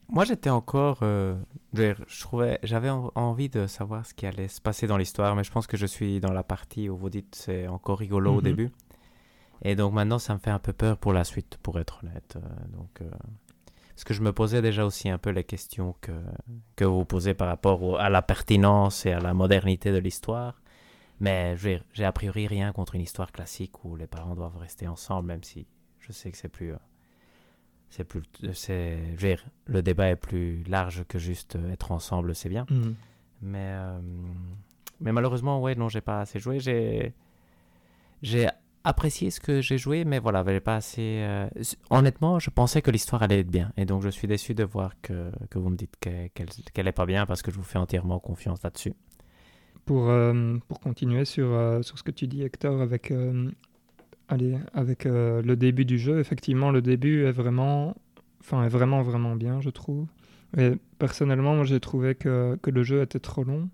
moi 0.09 0.23
j'étais 0.25 0.51
encore. 0.51 0.99
euh, 1.01 1.35
je 1.73 2.19
trouvais, 2.21 2.59
j'avais 2.61 2.89
en- 2.91 3.11
envie 3.15 3.49
de 3.49 3.65
savoir 3.65 4.05
ce 4.05 4.13
qui 4.13 4.27
allait 4.27 4.47
se 4.47 4.61
passer 4.61 4.85
dans 4.85 4.97
l'histoire, 4.97 5.35
mais 5.35 5.43
je 5.43 5.51
pense 5.51 5.65
que 5.65 5.75
je 5.77 5.87
suis 5.87 6.19
dans 6.19 6.31
la 6.31 6.43
partie 6.43 6.89
où 6.89 6.95
vous 6.95 7.09
dites 7.09 7.33
c'est 7.35 7.67
encore 7.67 7.97
rigolo 7.97 8.33
au 8.33 8.37
Mhm. 8.37 8.41
début. 8.43 8.69
Et 9.63 9.75
donc 9.75 9.93
maintenant 9.93 10.19
ça 10.19 10.33
me 10.33 10.39
fait 10.39 10.51
un 10.51 10.59
peu 10.59 10.73
peur 10.73 10.97
pour 10.97 11.13
la 11.13 11.23
suite, 11.23 11.57
pour 11.63 11.79
être 11.79 12.03
honnête. 12.03 12.35
euh, 12.37 12.77
donc, 12.77 13.01
euh, 13.01 13.09
parce 13.89 14.03
que 14.03 14.13
je 14.13 14.21
me 14.21 14.33
posais 14.33 14.61
déjà 14.61 14.85
aussi 14.85 15.07
un 15.09 15.17
peu 15.17 15.29
les 15.29 15.43
questions 15.43 15.95
que, 16.01 16.11
que 16.75 16.83
vous 16.85 17.05
posez 17.05 17.33
par 17.33 17.47
rapport 17.47 17.81
au- 17.83 17.95
à 17.95 18.09
la 18.09 18.21
pertinence 18.21 19.05
et 19.05 19.11
à 19.13 19.19
la 19.19 19.33
modernité 19.33 19.91
de 19.91 19.97
l'histoire. 19.99 20.61
Mais 21.19 21.55
j'ai 21.57 22.03
a 22.03 22.11
priori 22.11 22.47
rien 22.47 22.73
contre 22.73 22.95
une 22.95 23.01
histoire 23.01 23.31
classique 23.31 23.85
où 23.85 23.95
les 23.95 24.07
parents 24.07 24.35
doivent 24.35 24.57
rester 24.57 24.87
ensemble, 24.87 25.27
même 25.27 25.43
si 25.43 25.67
je 25.99 26.11
sais 26.11 26.31
que 26.31 26.37
c'est 26.37 26.49
plus. 26.49 26.73
euh, 26.73 26.77
c'est 27.89 28.03
plus. 28.03 28.23
c'est 28.53 28.97
je 29.05 29.11
veux 29.11 29.35
dire, 29.35 29.45
le 29.67 29.81
débat 29.83 30.09
est 30.09 30.15
plus 30.15 30.63
large 30.63 31.03
que 31.07 31.19
juste 31.19 31.55
euh, 31.55 31.71
être 31.71 31.91
ensemble, 31.91 32.33
c'est 32.35 32.49
bien. 32.49 32.65
Mhm. 32.71 32.95
Mais, 33.43 33.59
euh, 33.73 33.99
mais 34.99 35.11
malheureusement, 35.11 35.61
ouais, 35.61 35.75
non, 35.75 35.87
j'ai 35.87 36.01
pas 36.01 36.21
assez 36.21 36.39
joué. 36.39 36.59
J'ai, 36.59 37.13
j'ai 38.23 38.49
apprécié 38.83 39.31
ce 39.31 39.39
que 39.39 39.61
j'ai 39.61 39.77
joué, 39.77 40.05
mais 40.05 40.19
voilà, 40.19 40.43
j'avais 40.45 40.59
pas 40.59 40.75
assez. 40.77 41.19
euh, 41.23 41.47
Honnêtement, 41.89 42.39
je 42.39 42.49
pensais 42.49 42.81
que 42.81 42.91
l'histoire 42.91 43.23
allait 43.23 43.39
être 43.39 43.49
bien, 43.51 43.71
et 43.77 43.85
donc 43.85 44.01
je 44.03 44.09
suis 44.09 44.27
déçu 44.27 44.53
de 44.53 44.63
voir 44.63 44.93
que, 45.01 45.31
que 45.49 45.59
vous 45.59 45.69
me 45.69 45.75
dites 45.77 45.95
que- 45.99 46.27
qu'elle 46.29 46.49
qu'elle 46.73 46.87
est 46.87 46.91
pas 46.91 47.05
bien 47.05 47.25
parce 47.25 47.41
que 47.41 47.51
je 47.51 47.57
vous 47.57 47.63
fais 47.63 47.79
entièrement 47.79 48.19
confiance 48.19 48.61
là-dessus. 48.63 48.93
Pour, 49.85 50.09
euh, 50.09 50.57
pour 50.67 50.79
continuer 50.79 51.25
sur, 51.25 51.47
euh, 51.47 51.81
sur 51.81 51.97
ce 51.97 52.03
que 52.03 52.11
tu 52.11 52.27
dis, 52.27 52.41
Hector, 52.41 52.81
avec, 52.81 53.11
allez, 54.27 54.57
avec 54.73 55.05
le 55.05 55.55
début 55.55 55.85
du 55.85 55.97
jeu, 55.97 56.19
effectivement, 56.19 56.71
le 56.71 56.81
début 56.81 57.23
est 57.25 57.31
vraiment, 57.31 57.95
enfin, 58.41 58.63
est 58.63 58.69
vraiment, 58.69 59.01
vraiment 59.01 59.35
bien, 59.35 59.61
je 59.61 59.69
trouve. 59.69 60.07
Personnellement, 60.99 61.55
moi, 61.55 61.63
j'ai 61.65 61.79
trouvé 61.79 62.15
que, 62.15 62.57
que 62.61 62.69
le 62.69 62.83
jeu 62.83 63.01
était 63.01 63.19
trop 63.19 63.43
long, 63.43 63.69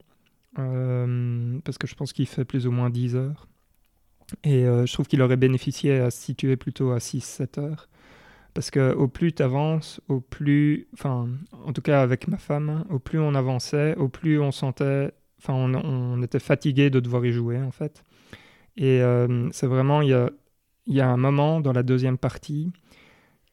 parce 0.56 1.78
que 1.78 1.88
je 1.88 1.96
pense 1.96 2.14
qu'il 2.14 2.28
fait 2.28 2.46
plus 2.46 2.68
ou 2.68 2.72
moins 2.72 2.90
10 2.90 3.16
heures. 3.16 3.48
Et 4.44 4.66
euh, 4.66 4.86
je 4.86 4.94
trouve 4.94 5.08
qu'il 5.08 5.22
aurait 5.22 5.38
bénéficié 5.38 6.00
à 6.00 6.12
se 6.12 6.22
situer 6.22 6.56
plutôt 6.56 6.92
à 6.92 6.98
6-7 6.98 7.60
heures. 7.60 7.90
Parce 8.54 8.72
que 8.72 8.94
au 8.94 9.08
plus 9.08 9.34
tu 9.34 9.44
avances, 9.44 10.02
au 10.08 10.22
plus, 10.22 10.88
enfin, 10.94 11.30
en 11.66 11.72
tout 11.74 11.82
cas 11.82 12.02
avec 12.02 12.28
ma 12.28 12.38
femme, 12.38 12.86
au 12.90 13.00
plus 13.00 13.20
on 13.20 13.36
avançait, 13.36 13.96
au 13.98 14.10
plus 14.10 14.40
on 14.40 14.52
sentait 14.52 15.12
enfin 15.40 15.54
on, 15.54 16.22
était 16.22 16.40
fatigué 16.40 16.90
de 16.90 17.00
devoir 17.00 17.26
y 17.26 17.32
jouer 17.32 17.62
en 17.62 17.72
fait. 17.72 18.04
Et 18.76 19.02
euh, 19.02 19.50
c'est 19.52 19.68
vraiment, 19.68 20.02
il 20.02 20.10
y 20.10 20.14
a, 20.14 20.30
y 20.88 21.00
a 21.00 21.08
un 21.08 21.18
moment 21.18 21.62
dans 21.62 21.74
la 21.74 21.84
deuxième 21.84 22.18
partie 22.18 22.72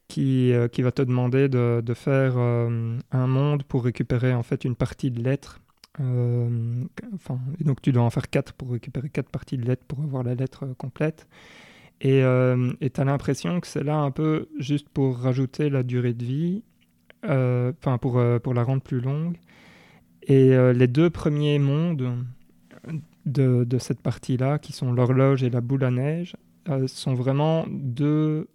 qui, 0.07 0.51
euh, 0.53 0.67
qui 0.67 0.81
va 0.81 0.91
te 0.91 1.01
demander 1.01 1.47
de, 1.47 1.81
de 1.85 1.93
faire 1.93 2.37
un 2.37 3.27
monde 3.27 3.63
pour 3.63 3.83
récupérer 3.85 4.33
en 4.33 4.43
fait 4.43 4.65
une 4.65 4.75
partie 4.75 5.11
de 5.11 5.21
lettre. 5.21 5.61
Euh, 5.99 6.83
et 7.59 7.63
donc 7.63 7.81
tu 7.81 7.91
dois 7.91 8.03
en 8.03 8.09
faire 8.09 8.29
quatre 8.29 8.53
pour 8.53 8.71
récupérer 8.71 9.09
quatre 9.09 9.29
parties 9.29 9.57
de 9.57 9.65
lettre 9.65 9.83
pour 9.87 10.01
avoir 10.01 10.23
la 10.23 10.35
lettre 10.35 10.65
euh, 10.65 10.73
complète. 10.75 11.27
Et 12.01 12.19
tu 12.19 13.01
as 13.01 13.03
l'impression 13.03 13.59
que 13.59 13.65
c'est 13.65 13.83
là 13.83 13.97
un 13.97 14.11
peu 14.11 14.49
juste 14.59 14.87
pour 14.89 15.17
rajouter 15.17 15.71
la 15.71 15.81
durée 15.81 16.13
de 16.13 16.23
vie, 16.23 16.63
enfin 17.23 17.97
pour, 17.99 18.21
pour 18.43 18.53
la 18.53 18.63
rendre 18.63 18.83
plus 18.83 19.01
longue. 19.01 19.37
Et 20.21 20.55
les 20.75 20.87
deux 20.87 21.09
premiers 21.09 21.57
mondes 21.57 22.23
de, 23.25 23.63
de 23.63 23.77
cette 23.79 23.99
partie-là, 23.99 24.59
qui 24.59 24.73
sont 24.73 24.93
l'horloge 24.93 25.41
et 25.41 25.49
la 25.49 25.59
boule 25.59 25.83
à 25.83 25.89
neige, 25.89 26.35
sont 26.85 27.15
vraiment 27.15 27.65
deux 27.67 28.47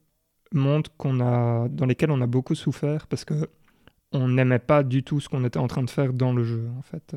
mondes 0.55 0.89
a, 1.21 1.69
dans 1.69 1.87
lesquels 1.87 2.11
on 2.11 2.21
a 2.21 2.27
beaucoup 2.27 2.55
souffert 2.55 3.07
parce 3.07 3.25
que 3.25 3.49
on 4.13 4.29
n'aimait 4.29 4.59
pas 4.59 4.83
du 4.83 5.03
tout 5.03 5.21
ce 5.21 5.29
qu'on 5.29 5.45
était 5.45 5.59
en 5.59 5.69
train 5.69 5.83
de 5.83 5.91
faire 5.91 6.13
dans 6.13 6.33
le 6.33 6.45
jeu. 6.45 6.69
En 6.79 6.83
fait, 6.83 7.17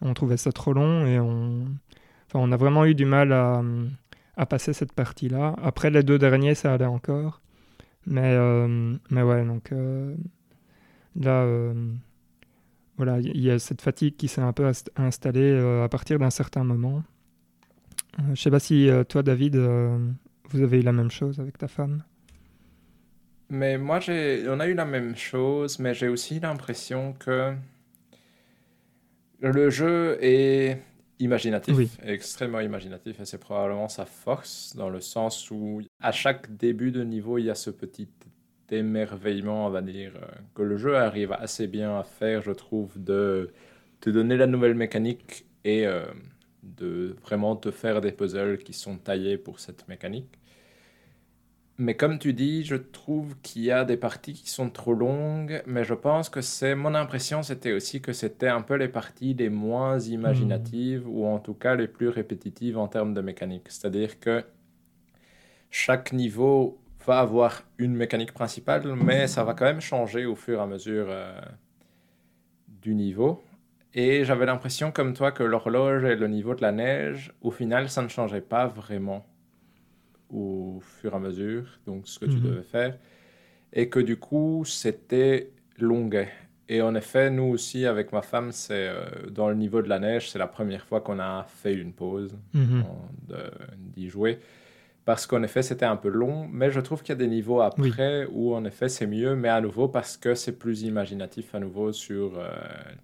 on 0.00 0.14
trouvait 0.14 0.36
ça 0.36 0.52
trop 0.52 0.72
long 0.72 1.06
et 1.06 1.18
on, 1.18 1.64
enfin, 2.26 2.38
on 2.40 2.52
a 2.52 2.56
vraiment 2.56 2.84
eu 2.84 2.94
du 2.94 3.04
mal 3.04 3.32
à, 3.32 3.62
à 4.36 4.46
passer 4.46 4.72
cette 4.72 4.92
partie-là. 4.92 5.54
Après 5.62 5.90
les 5.90 6.02
deux 6.02 6.18
derniers, 6.18 6.54
ça 6.54 6.74
allait 6.74 6.84
encore. 6.86 7.40
Mais, 8.06 8.34
euh, 8.34 8.96
mais 9.10 9.22
ouais, 9.22 9.44
donc 9.44 9.72
euh, 9.72 10.14
là, 11.16 11.42
euh, 11.42 11.92
voilà, 12.96 13.20
il 13.20 13.40
y 13.40 13.50
a 13.50 13.58
cette 13.58 13.80
fatigue 13.80 14.16
qui 14.16 14.28
s'est 14.28 14.42
un 14.42 14.52
peu 14.52 14.70
installée 14.96 15.58
à 15.82 15.88
partir 15.88 16.18
d'un 16.18 16.30
certain 16.30 16.64
moment. 16.64 17.02
je 18.34 18.40
sais 18.40 18.50
pas 18.50 18.60
si 18.60 18.88
toi, 19.08 19.22
David, 19.22 19.56
vous 19.56 20.60
avez 20.60 20.80
eu 20.80 20.82
la 20.82 20.92
même 20.92 21.10
chose 21.10 21.40
avec 21.40 21.58
ta 21.58 21.68
femme. 21.68 22.02
Mais 23.50 23.78
moi, 23.78 24.00
on 24.08 24.60
a 24.60 24.66
eu 24.66 24.74
la 24.74 24.84
même 24.84 25.16
chose, 25.16 25.78
mais 25.78 25.94
j'ai 25.94 26.08
aussi 26.08 26.40
l'impression 26.40 27.12
que 27.12 27.54
le 29.40 29.70
jeu 29.70 30.18
est 30.20 30.78
imaginatif, 31.18 31.98
extrêmement 32.02 32.60
imaginatif, 32.60 33.20
et 33.20 33.24
c'est 33.24 33.38
probablement 33.38 33.88
sa 33.88 34.06
force, 34.06 34.74
dans 34.76 34.88
le 34.88 35.00
sens 35.00 35.50
où 35.50 35.80
à 36.00 36.12
chaque 36.12 36.56
début 36.56 36.90
de 36.90 37.04
niveau, 37.04 37.38
il 37.38 37.44
y 37.44 37.50
a 37.50 37.54
ce 37.54 37.70
petit 37.70 38.08
émerveillement, 38.70 39.66
on 39.66 39.70
va 39.70 39.82
dire, 39.82 40.12
euh, 40.16 40.26
que 40.54 40.62
le 40.62 40.76
jeu 40.76 40.96
arrive 40.96 41.32
assez 41.32 41.66
bien 41.66 41.98
à 41.98 42.02
faire, 42.02 42.42
je 42.42 42.50
trouve, 42.50 42.90
de 43.02 43.50
te 44.00 44.10
donner 44.10 44.36
la 44.36 44.46
nouvelle 44.46 44.74
mécanique 44.74 45.46
et 45.64 45.86
euh, 45.86 46.04
de 46.62 47.16
vraiment 47.22 47.56
te 47.56 47.70
faire 47.70 48.00
des 48.00 48.12
puzzles 48.12 48.58
qui 48.58 48.72
sont 48.72 48.96
taillés 48.96 49.38
pour 49.38 49.60
cette 49.60 49.86
mécanique. 49.88 50.38
Mais 51.76 51.96
comme 51.96 52.20
tu 52.20 52.32
dis, 52.32 52.62
je 52.64 52.76
trouve 52.76 53.36
qu'il 53.42 53.62
y 53.62 53.72
a 53.72 53.84
des 53.84 53.96
parties 53.96 54.32
qui 54.32 54.48
sont 54.48 54.70
trop 54.70 54.94
longues, 54.94 55.60
mais 55.66 55.82
je 55.82 55.94
pense 55.94 56.28
que 56.28 56.40
c'est 56.40 56.76
mon 56.76 56.94
impression, 56.94 57.42
c'était 57.42 57.72
aussi 57.72 58.00
que 58.00 58.12
c'était 58.12 58.46
un 58.48 58.62
peu 58.62 58.74
les 58.76 58.86
parties 58.88 59.34
les 59.34 59.48
moins 59.48 59.98
imaginatives 59.98 61.08
ou 61.08 61.26
en 61.26 61.40
tout 61.40 61.54
cas 61.54 61.74
les 61.74 61.88
plus 61.88 62.08
répétitives 62.08 62.78
en 62.78 62.86
termes 62.86 63.12
de 63.12 63.20
mécanique. 63.20 63.64
C'est-à-dire 63.70 64.20
que 64.20 64.44
chaque 65.70 66.12
niveau 66.12 66.78
va 67.06 67.18
avoir 67.18 67.64
une 67.78 67.94
mécanique 67.96 68.32
principale, 68.32 68.94
mais 68.94 69.26
ça 69.26 69.42
va 69.44 69.54
quand 69.54 69.64
même 69.64 69.80
changer 69.80 70.26
au 70.26 70.36
fur 70.36 70.60
et 70.60 70.62
à 70.62 70.66
mesure 70.66 71.06
euh, 71.08 71.40
du 72.68 72.94
niveau. 72.94 73.42
Et 73.94 74.24
j'avais 74.24 74.46
l'impression, 74.46 74.92
comme 74.92 75.14
toi, 75.14 75.32
que 75.32 75.42
l'horloge 75.42 76.04
et 76.04 76.16
le 76.16 76.28
niveau 76.28 76.54
de 76.54 76.62
la 76.62 76.72
neige, 76.72 77.32
au 77.42 77.50
final, 77.50 77.88
ça 77.90 78.02
ne 78.02 78.08
changeait 78.08 78.40
pas 78.40 78.66
vraiment 78.68 79.26
au 80.34 80.80
fur 80.80 81.12
et 81.12 81.16
à 81.16 81.18
mesure, 81.18 81.64
donc 81.86 82.08
ce 82.08 82.18
que 82.18 82.26
tu 82.26 82.36
mhm. 82.36 82.42
devais 82.42 82.62
faire, 82.62 82.98
et 83.72 83.88
que 83.88 84.00
du 84.00 84.16
coup, 84.16 84.64
c'était 84.64 85.50
longuet. 85.78 86.28
Et 86.68 86.80
en 86.80 86.94
effet, 86.94 87.30
nous 87.30 87.44
aussi, 87.44 87.86
avec 87.86 88.12
ma 88.12 88.22
femme, 88.22 88.50
c'est 88.50 88.88
euh, 88.88 89.04
dans 89.30 89.48
le 89.48 89.54
niveau 89.54 89.82
de 89.82 89.88
la 89.88 89.98
neige, 89.98 90.30
c'est 90.30 90.38
la 90.38 90.46
première 90.46 90.86
fois 90.86 91.00
qu'on 91.00 91.18
a 91.18 91.44
fait 91.48 91.74
une 91.74 91.92
pause 91.92 92.36
mhm. 92.54 92.84
d'y 93.78 94.08
jouer. 94.08 94.38
Parce 95.04 95.26
qu'en 95.26 95.42
effet, 95.42 95.62
c'était 95.62 95.84
un 95.84 95.96
peu 95.96 96.08
long, 96.08 96.48
mais 96.50 96.70
je 96.70 96.80
trouve 96.80 97.02
qu'il 97.02 97.10
y 97.10 97.12
a 97.12 97.16
des 97.16 97.26
niveaux 97.26 97.60
après 97.60 98.26
où 98.32 98.54
en 98.54 98.64
effet 98.64 98.88
c'est 98.88 99.06
mieux, 99.06 99.36
mais 99.36 99.50
à 99.50 99.60
nouveau 99.60 99.86
parce 99.86 100.16
que 100.16 100.34
c'est 100.34 100.58
plus 100.58 100.82
imaginatif 100.82 101.54
à 101.54 101.60
nouveau 101.60 101.92
sur 101.92 102.38
euh, 102.38 102.48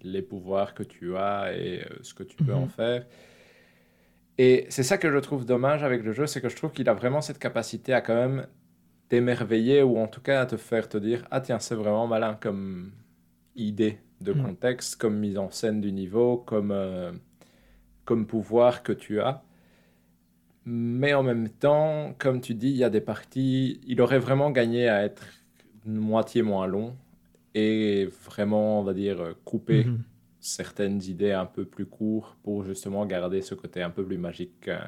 les 0.01 0.23
pouvoirs 0.23 0.73
que 0.73 0.81
tu 0.81 1.15
as 1.15 1.53
et 1.55 1.81
euh, 1.81 1.99
ce 2.01 2.15
que 2.15 2.23
tu 2.23 2.35
peux 2.37 2.55
en 2.55 2.61
mhm. 2.61 2.69
faire. 2.69 3.05
Et 4.37 4.65
c'est 4.69 4.83
ça 4.83 4.97
que 4.97 5.11
je 5.11 5.17
trouve 5.17 5.45
dommage 5.45 5.83
avec 5.83 6.03
le 6.03 6.13
jeu, 6.13 6.25
c'est 6.25 6.41
que 6.41 6.49
je 6.49 6.55
trouve 6.55 6.71
qu'il 6.71 6.87
a 6.89 6.93
vraiment 6.93 7.21
cette 7.21 7.39
capacité 7.39 7.93
à 7.93 8.01
quand 8.01 8.15
même 8.15 8.47
t'émerveiller 9.09 9.83
ou 9.83 9.97
en 9.97 10.07
tout 10.07 10.21
cas 10.21 10.41
à 10.41 10.45
te 10.45 10.57
faire 10.57 10.87
te 10.87 10.97
dire 10.97 11.25
ah 11.31 11.41
tiens 11.41 11.59
c'est 11.59 11.75
vraiment 11.75 12.07
malin 12.07 12.37
comme 12.39 12.91
idée 13.55 13.99
de 14.21 14.33
mm. 14.33 14.43
contexte, 14.43 14.95
comme 14.95 15.17
mise 15.17 15.37
en 15.37 15.49
scène 15.51 15.81
du 15.81 15.91
niveau, 15.91 16.37
comme, 16.37 16.71
euh, 16.71 17.11
comme 18.05 18.25
pouvoir 18.25 18.83
que 18.83 18.93
tu 18.93 19.19
as. 19.19 19.43
Mais 20.65 21.13
en 21.13 21.23
même 21.23 21.49
temps, 21.49 22.13
comme 22.19 22.39
tu 22.39 22.53
dis, 22.53 22.69
il 22.69 22.77
y 22.77 22.83
a 22.83 22.89
des 22.89 23.01
parties, 23.01 23.81
il 23.85 23.99
aurait 23.99 24.19
vraiment 24.19 24.51
gagné 24.51 24.87
à 24.87 25.03
être 25.03 25.25
moitié 25.85 26.43
moins 26.43 26.67
long 26.67 26.95
et 27.55 28.07
vraiment, 28.25 28.79
on 28.79 28.83
va 28.83 28.93
dire, 28.93 29.33
coupé 29.43 29.85
mm-hmm 29.85 30.10
certaines 30.41 31.01
idées 31.03 31.31
un 31.31 31.45
peu 31.45 31.65
plus 31.65 31.85
courtes 31.85 32.35
pour 32.43 32.63
justement 32.65 33.05
garder 33.05 33.41
ce 33.41 33.55
côté 33.55 33.81
un 33.81 33.91
peu 33.91 34.03
plus 34.03 34.17
magique. 34.17 34.67
Euh. 34.67 34.79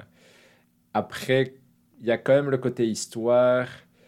Après, 0.94 1.56
il 2.02 2.08
y 2.08 2.12
a 2.12 2.18
quand 2.18 2.34
même 2.34 2.50
le 2.50 2.58
côté 2.58 2.88
histoire 2.88 3.68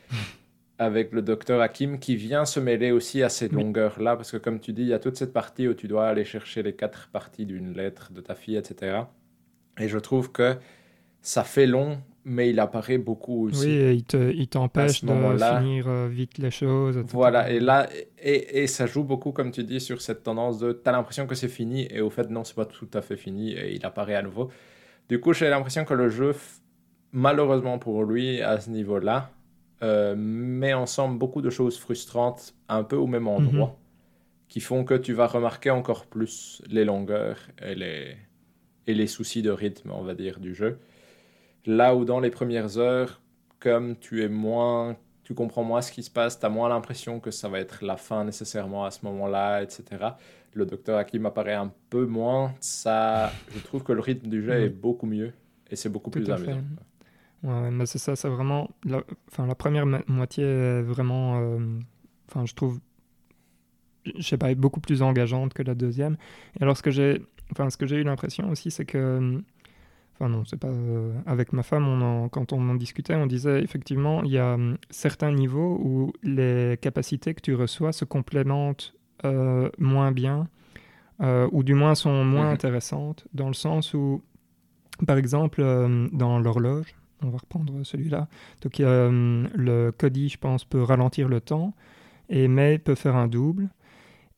avec 0.80 1.13
le 1.13 1.22
docteur 1.22 1.61
Hakim 1.61 1.99
qui 1.99 2.15
vient 2.15 2.45
se 2.45 2.59
mêler 2.59 2.91
aussi 2.91 3.23
à 3.23 3.30
ces 3.30 3.47
longueurs-là, 3.47 4.15
parce 4.15 4.31
que 4.31 4.38
comme 4.38 4.59
tu 4.59 4.73
dis, 4.73 4.81
il 4.81 4.88
y 4.89 4.93
a 4.93 4.99
toute 4.99 5.15
cette 5.15 5.34
partie 5.34 5.67
où 5.67 5.73
tu 5.73 5.88
dois 5.88 6.07
aller 6.07 6.26
chercher 6.26 6.63
les 6.63 6.76
quatre 6.76 7.09
parties 7.09 7.45
d'une 7.45 7.73
lettre 7.73 8.11
de 8.11 8.22
ta 8.22 8.35
fille, 8.35 8.57
etc. 8.57 9.03
Et 9.80 9.88
je 9.88 9.99
trouve 9.99 10.31
que 10.31 10.57
ça 11.22 11.43
fait 11.43 11.67
long 11.67 12.01
mais 12.26 12.49
il 12.49 12.60
apparaît 12.60 12.97
beaucoup 12.97 13.47
aussi. 13.47 13.68
Oui, 13.68 14.03
il 14.35 14.47
t'empêche 14.47 15.06
de 15.06 15.11
finir 15.11 15.88
euh, 15.88 16.07
vite 16.10 16.39
les 16.39 16.49
choses. 16.49 16.97
Voilà, 17.10 17.52
et 17.52 17.60
là, 17.60 17.88
et, 18.19 18.64
et, 18.64 18.68
ça 18.68 18.88
joue 18.88 19.03
beaucoup, 19.03 19.31
comme 19.31 19.52
tu 19.52 19.64
dis, 19.64 19.80
sur 19.80 20.02
cette 20.02 20.23
tendance 20.23 20.57
de 20.57 20.73
tu 20.73 20.89
as 20.89 20.91
l'impression 20.91 21.27
que 21.27 21.35
c'est 21.35 21.47
fini, 21.47 21.88
et 21.91 22.02
au 22.02 22.10
fait, 22.10 22.30
non, 22.31 22.43
c'est 22.43 22.56
pas 22.56 22.65
tout 22.65 22.89
à 22.95 23.02
fait 23.03 23.15
fini, 23.15 23.53
et 23.53 23.76
il 23.76 23.85
apparaît 23.85 24.15
à 24.15 24.23
nouveau. 24.23 24.49
Du 25.07 25.19
coup, 25.19 25.34
j'ai 25.34 25.49
l'impression 25.49 25.85
que 25.85 25.93
le 25.93 26.10
jeu, 26.10 26.34
malheureusement 27.11 27.77
pour 27.77 28.03
lui, 28.03 28.41
à 28.41 28.60
ce 28.60 28.72
niveau-là, 28.72 29.31
euh, 29.84 30.15
met 30.18 30.73
ensemble 30.73 31.19
beaucoup 31.19 31.43
de 31.43 31.52
choses 31.52 31.77
frustrantes, 31.77 32.56
un 32.69 32.84
peu 32.84 32.95
au 32.95 33.06
même 33.06 33.27
endroit, 33.27 33.68
mhm. 33.68 34.47
qui 34.49 34.61
font 34.61 34.84
que 34.84 34.95
tu 34.95 35.14
vas 35.14 35.27
remarquer 35.27 35.69
encore 35.69 36.07
plus 36.07 36.64
les 36.68 36.85
longueurs 36.85 37.38
et 37.61 37.76
les, 37.76 38.15
et 38.88 38.95
les 38.95 39.06
soucis 39.06 39.43
de 39.43 39.52
rythme, 39.52 39.91
on 39.91 40.02
va 40.02 40.15
dire, 40.15 40.39
du 40.39 40.56
jeu. 40.56 40.80
Là 41.66 41.96
où 41.96 42.06
dans 42.06 42.20
les 42.20 42.30
premières 42.30 42.78
heures, 42.78 43.22
comme 43.60 43.98
tu 43.98 44.24
es 44.24 44.30
moins, 44.30 44.96
tu 45.24 45.34
comprends 45.34 45.64
moins 45.64 45.82
ce 45.82 45.92
qui 45.92 46.04
se 46.04 46.12
passe, 46.12 46.40
tu 46.40 46.46
as 46.46 46.50
moins 46.50 46.70
l'impression 46.70 47.20
que 47.20 47.32
ça 47.32 47.50
va 47.50 47.60
être 47.60 47.84
la 47.84 47.98
fin 47.98 48.24
nécessairement 48.24 48.86
à 48.86 48.92
ce 48.92 49.06
moment-là, 49.06 49.64
etc. 49.64 49.84
Le 50.54 50.66
docteur 50.66 50.98
Hakim 51.00 51.26
apparaît 51.26 51.56
un 51.56 51.74
peu 51.90 52.06
moins. 52.06 52.54
Ça, 52.60 53.32
je 53.54 53.60
trouve 53.60 53.84
que 53.84 53.92
le 53.92 54.02
rythme 54.02 54.30
du 54.30 54.44
jeu 54.44 54.54
est 54.54 54.70
beaucoup 54.70 55.08
mieux 55.08 55.34
et 55.70 55.76
c'est 55.76 55.90
beaucoup 55.90 56.12
plus 56.12 56.30
amusant. 56.30 56.62
Ouais, 57.44 57.72
mais 57.72 57.86
c'est 57.86 58.00
ça, 58.00 58.16
c'est 58.16 58.30
vraiment. 58.30 58.70
La, 58.84 59.04
enfin, 59.32 59.46
la 59.46 59.56
première 59.56 59.86
moitié 60.08 60.44
est 60.44 60.82
vraiment. 60.82 61.40
Euh, 61.40 61.80
enfin, 62.30 62.46
je 62.46 62.54
trouve. 62.54 62.80
Je 64.06 64.22
sais 64.22 64.38
pas, 64.38 64.54
beaucoup 64.56 64.80
plus 64.80 65.02
engageante 65.02 65.54
que 65.54 65.64
la 65.64 65.76
deuxième. 65.76 66.18
Et 66.60 66.64
alors, 66.64 66.78
ce 66.78 66.84
que 66.84 66.92
j'ai. 66.92 67.22
Enfin, 67.52 67.70
ce 67.70 67.78
que 67.78 67.86
j'ai 67.86 67.98
eu 67.98 68.04
l'impression 68.04 68.50
aussi, 68.50 68.72
c'est 68.72 68.86
que 68.86 69.42
Enfin 70.18 70.30
non, 70.30 70.46
c'est 70.46 70.58
pas 70.58 70.70
euh, 70.70 71.14
avec 71.26 71.52
ma 71.52 71.62
femme. 71.62 71.88
On 71.88 72.30
quand 72.30 72.54
on 72.54 72.70
en 72.70 72.76
discutait, 72.76 73.16
on 73.16 73.26
disait 73.26 73.62
effectivement 73.62 74.24
il 74.24 74.32
y 74.32 74.38
a 74.38 74.54
hum, 74.54 74.78
certains 74.90 75.32
niveaux 75.32 75.78
où 75.84 76.14
les 76.24 76.78
capacités 76.82 77.34
que 77.34 77.42
tu 77.42 77.54
reçois 77.54 77.92
se 77.92 78.06
complémentent 78.06 78.94
euh, 79.26 79.70
moins 79.78 80.14
bien, 80.14 80.48
euh, 81.22 81.50
ou 81.52 81.64
du 81.64 81.74
moins 81.74 81.96
sont 81.96 82.24
moins 82.24 82.46
mhm. 82.46 82.54
intéressantes, 82.54 83.28
dans 83.34 83.48
le 83.48 83.54
sens 83.54 83.94
où, 83.94 84.24
par 85.06 85.18
exemple, 85.18 85.62
dans 86.14 86.40
l'horloge, 86.40 86.96
on 87.22 87.30
va 87.30 87.38
reprendre 87.38 87.84
celui-là. 87.84 88.30
Donc 88.62 88.80
hum, 88.80 89.50
le 89.54 89.92
Cody, 89.92 90.30
je 90.30 90.38
pense, 90.38 90.64
peut 90.64 90.82
ralentir 90.82 91.28
le 91.28 91.42
temps, 91.42 91.74
et 92.30 92.48
May 92.48 92.78
peut 92.78 92.96
faire 92.96 93.18
un 93.18 93.28
double. 93.28 93.68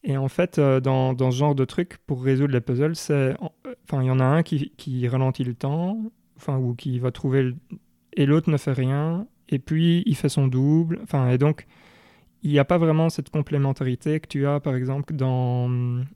Et 0.03 0.17
en 0.17 0.27
fait, 0.27 0.59
dans, 0.59 1.13
dans, 1.13 1.31
ce 1.31 1.37
genre 1.37 1.53
de 1.53 1.65
truc, 1.65 1.97
pour 2.07 2.23
résoudre 2.23 2.53
les 2.53 2.61
puzzles, 2.61 2.95
c'est, 2.95 3.35
enfin, 3.89 4.03
il 4.03 4.07
y 4.07 4.11
en 4.11 4.19
a 4.19 4.25
un 4.25 4.43
qui, 4.43 4.71
qui, 4.77 5.07
ralentit 5.07 5.43
le 5.43 5.53
temps, 5.53 5.99
enfin, 6.37 6.57
ou 6.57 6.75
qui 6.75 6.99
va 6.99 7.11
trouver, 7.11 7.43
le... 7.43 7.55
et 8.13 8.25
l'autre 8.25 8.49
ne 8.49 8.57
fait 8.57 8.73
rien, 8.73 9.27
et 9.49 9.59
puis 9.59 10.03
il 10.05 10.15
fait 10.15 10.29
son 10.29 10.47
double, 10.47 10.99
enfin, 11.03 11.29
et 11.29 11.37
donc 11.37 11.65
il 12.43 12.51
n'y 12.51 12.59
a 12.59 12.65
pas 12.65 12.77
vraiment 12.77 13.09
cette 13.09 13.29
complémentarité 13.29 14.19
que 14.19 14.27
tu 14.27 14.45
as, 14.45 14.59
par 14.59 14.75
exemple, 14.75 15.15
dans, 15.15 15.69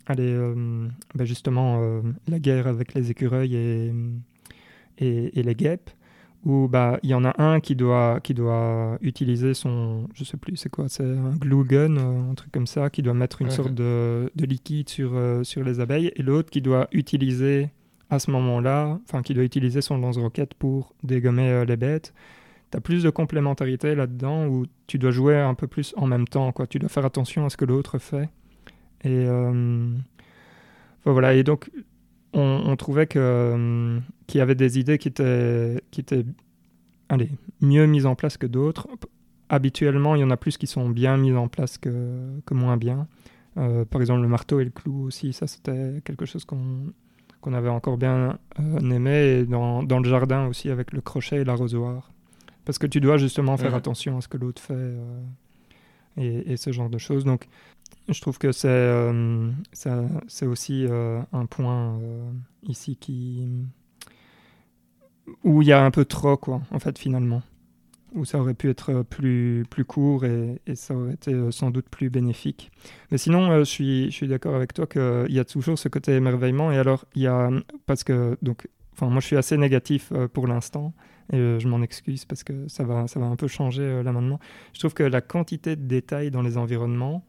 allez, 0.06 0.31
euh, 0.31 0.88
ben 1.15 1.26
justement, 1.26 1.81
euh, 1.81 2.02
la 2.27 2.39
guerre 2.39 2.68
avec 2.68 2.93
les 2.93 3.11
écureuils 3.11 3.56
et, 3.56 3.93
et, 4.99 5.39
et 5.39 5.43
les 5.43 5.56
guêpes 5.56 5.89
où 6.43 6.68
bah 6.68 6.99
il 7.03 7.09
y 7.09 7.13
en 7.13 7.23
a 7.23 7.39
un 7.41 7.59
qui 7.59 7.76
doit 7.76 8.19
qui 8.22 8.34
doit 8.34 8.97
utiliser 9.01 9.53
son 9.53 10.07
je 10.13 10.23
sais 10.23 10.38
plus 10.38 10.57
c'est 10.57 10.69
quoi 10.69 10.89
c'est 10.89 11.03
un 11.03 11.35
glue 11.35 11.63
gun 11.63 11.97
euh, 11.97 12.31
un 12.31 12.34
truc 12.34 12.51
comme 12.51 12.68
ça 12.68 12.89
qui 12.89 13.03
doit 13.03 13.13
mettre 13.13 13.41
une 13.41 13.51
sorte 13.51 13.73
de, 13.73 14.31
de, 14.35 14.45
liquide 14.45 14.89
sur 14.89 15.11
euh, 15.13 15.43
sur 15.43 15.63
les 15.63 15.80
abeilles 15.80 16.11
et 16.15 16.23
l'autre 16.23 16.49
qui 16.49 16.61
doit 16.61 16.88
utiliser 16.91 17.69
à 18.09 18.18
ce 18.18 18.31
moment-là 18.31 18.99
enfin 19.03 19.22
qui 19.22 19.35
doit 19.35 19.43
utiliser 19.43 19.81
son 19.81 19.97
lance-roquette 19.99 20.55
pour 20.55 20.95
dégommer 21.03 21.49
euh, 21.49 21.65
les 21.65 21.77
bêtes 21.77 22.13
as 22.73 22.81
plus 22.81 23.03
de 23.03 23.09
complémentarité 23.09 23.93
là-dedans 23.95 24.47
où 24.47 24.65
tu 24.88 24.97
dois 24.97 25.11
jouer 25.11 25.38
un 25.38 25.55
peu 25.55 25.68
plus 25.68 25.93
en 25.97 26.07
même 26.07 26.26
temps. 26.26 26.53
Quoi. 26.53 26.68
Tu 26.68 26.80
dois 26.80 26.88
faire 26.88 27.03
attention 27.03 27.45
à 27.45 27.49
ce 27.49 27.57
que 27.57 27.65
l'autre 27.65 27.99
fait. 27.99 28.30
Et 29.03 29.26
voilà. 31.03 31.34
Et 31.34 31.43
donc, 31.43 31.69
on, 32.34 32.76
trouvait 32.76 33.08
que 33.08 33.99
qu'il 34.28 34.40
y 34.40 34.41
avait 34.41 34.56
des 34.56 34.80
idées 34.80 34.98
qui 34.98 35.08
étaient, 35.08 35.82
qui 35.91 36.02
étaient 36.02 36.26
allez, 37.10 37.30
mieux 37.60 37.86
mises 37.86 38.06
en 38.06 38.16
place 38.16 38.38
que 38.38 38.48
d'autres. 38.48 38.88
Habituellement, 39.49 40.16
il 40.16 40.22
y 40.22 40.24
en 40.24 40.30
a 40.32 40.38
plus 40.38 40.58
qui 40.58 40.68
sont 40.68 40.90
bien 40.90 41.18
mises 41.18 41.36
en 41.36 41.48
place 41.48 41.78
que, 41.78 42.40
que 42.45 42.53
moins 42.53 42.78
bien. 42.78 43.08
Euh, 43.58 43.84
par 43.84 43.99
exemple, 43.99 44.22
le 44.22 44.30
marteau 44.30 44.62
et 44.62 44.64
le 44.64 44.70
clou 44.70 45.03
aussi, 45.08 45.34
ça 45.34 45.45
c'était 45.45 46.02
quelque 46.06 46.26
chose 46.26 46.45
qu'on 46.45 46.94
qu'on 47.41 47.53
avait 47.53 47.70
encore 47.70 47.98
bien 47.98 48.38
euh, 48.60 48.91
aimé. 48.91 49.40
Et 49.40 49.45
dans, 49.45 49.82
dans, 49.82 49.99
le 49.99 50.08
jardin 50.08 50.45
aussi, 50.45 50.70
avec 50.70 50.94
le 50.94 51.02
crochet 51.02 51.38
et 51.38 51.44
l'arrosoir. 51.44 52.12
Parce 52.66 52.78
que 52.78 52.86
tu 52.86 53.02
dois 53.02 53.18
justement 53.18 53.58
faire 53.58 53.74
attention 53.74 54.18
à 54.18 54.22
ce 54.22 54.28
que 54.28 54.38
l'autre 54.38 54.62
fait 54.62 54.76
euh, 54.76 55.24
et, 56.18 56.53
et, 56.53 56.58
ce 56.58 56.72
genre 56.72 56.90
de 56.90 56.99
choses. 56.99 57.26
Donc, 57.26 57.48
je 58.09 58.22
trouve 58.22 58.38
que 58.38 58.51
c'est 58.51 58.91
c'est 60.27 60.45
aussi 60.45 60.85
un 60.88 61.45
point 61.45 61.99
ici 62.63 62.97
qui 62.97 63.47
où 65.43 65.61
il 65.61 65.68
y 65.68 65.72
a 65.72 65.84
un 65.84 65.91
peu 65.91 66.05
trop, 66.05 66.35
quoi, 66.35 66.61
en 66.72 66.80
fait, 66.80 66.97
finalement 66.97 67.41
où 68.13 68.26
ça 68.26 68.39
aurait 68.39 68.53
pu 68.53 68.69
être 68.69 69.03
plus, 69.03 69.65
plus 69.69 69.85
court 69.85 70.26
et, 70.26 70.59
ça 70.76 70.95
aurait 70.95 71.13
été 71.13 71.34
euh, 71.34 71.51
sans 71.51 71.72
doute 71.72 71.88
plus 71.89 72.09
bénéfique. 72.09 72.72
Mais 73.11 73.18
sinon, 73.18 73.51
euh, 73.51 73.59
je 73.59 73.69
suis, 73.69 74.05
je 74.11 74.15
suis 74.15 74.27
d'accord 74.27 74.55
avec 74.55 74.73
toi 74.73 74.88
qu'il 74.88 75.27
y 75.30 75.39
a 75.39 75.45
toujours 75.45 75.80
ce 75.80 75.88
côté 75.88 76.13
émerveillement. 76.13 76.72
Et 76.72 76.77
alors, 76.77 77.05
il 77.15 77.23
y 77.23 77.27
a. 77.27 77.49
Parce 77.85 78.03
que, 78.03 78.38
donc, 78.41 78.68
enfin, 78.93 79.07
moi, 79.07 79.22
je 79.22 79.27
suis 79.27 79.38
assez 79.38 79.57
négatif 79.57 80.11
euh, 80.11 80.27
pour 80.27 80.47
l'instant. 80.47 80.93
Et 81.34 81.38
je 81.38 81.68
m'en 81.69 81.81
excuse 81.81 82.26
parce 82.26 82.43
que 82.43 82.68
ça 82.68 82.84
va, 82.84 83.07
ça 83.07 83.18
va 83.18 83.27
un 83.27 83.38
peu 83.38 83.47
changer 83.47 84.03
là 84.03 84.11
maintenant. 84.11 84.38
Je 84.73 84.80
trouve 84.80 84.93
que 84.93 85.03
la 85.03 85.22
quantité 85.22 85.77
de 85.77 85.84
détails 85.84 86.30
dans 86.30 86.41
les 86.41 86.57
environnements, 86.57 87.23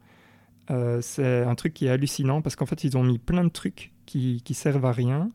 c'est 1.01 1.43
un 1.43 1.55
truc 1.55 1.73
qui 1.73 1.87
est 1.87 1.89
hallucinant 1.89 2.41
parce 2.41 2.55
qu'en 2.55 2.65
fait, 2.65 2.83
ils 2.83 2.97
ont 2.97 3.03
mis 3.03 3.19
plein 3.19 3.43
de 3.43 3.49
trucs 3.49 3.91
qui, 4.05 4.41
qui 4.43 4.53
servent 4.53 4.85
à 4.85 4.91
rien 4.91 5.31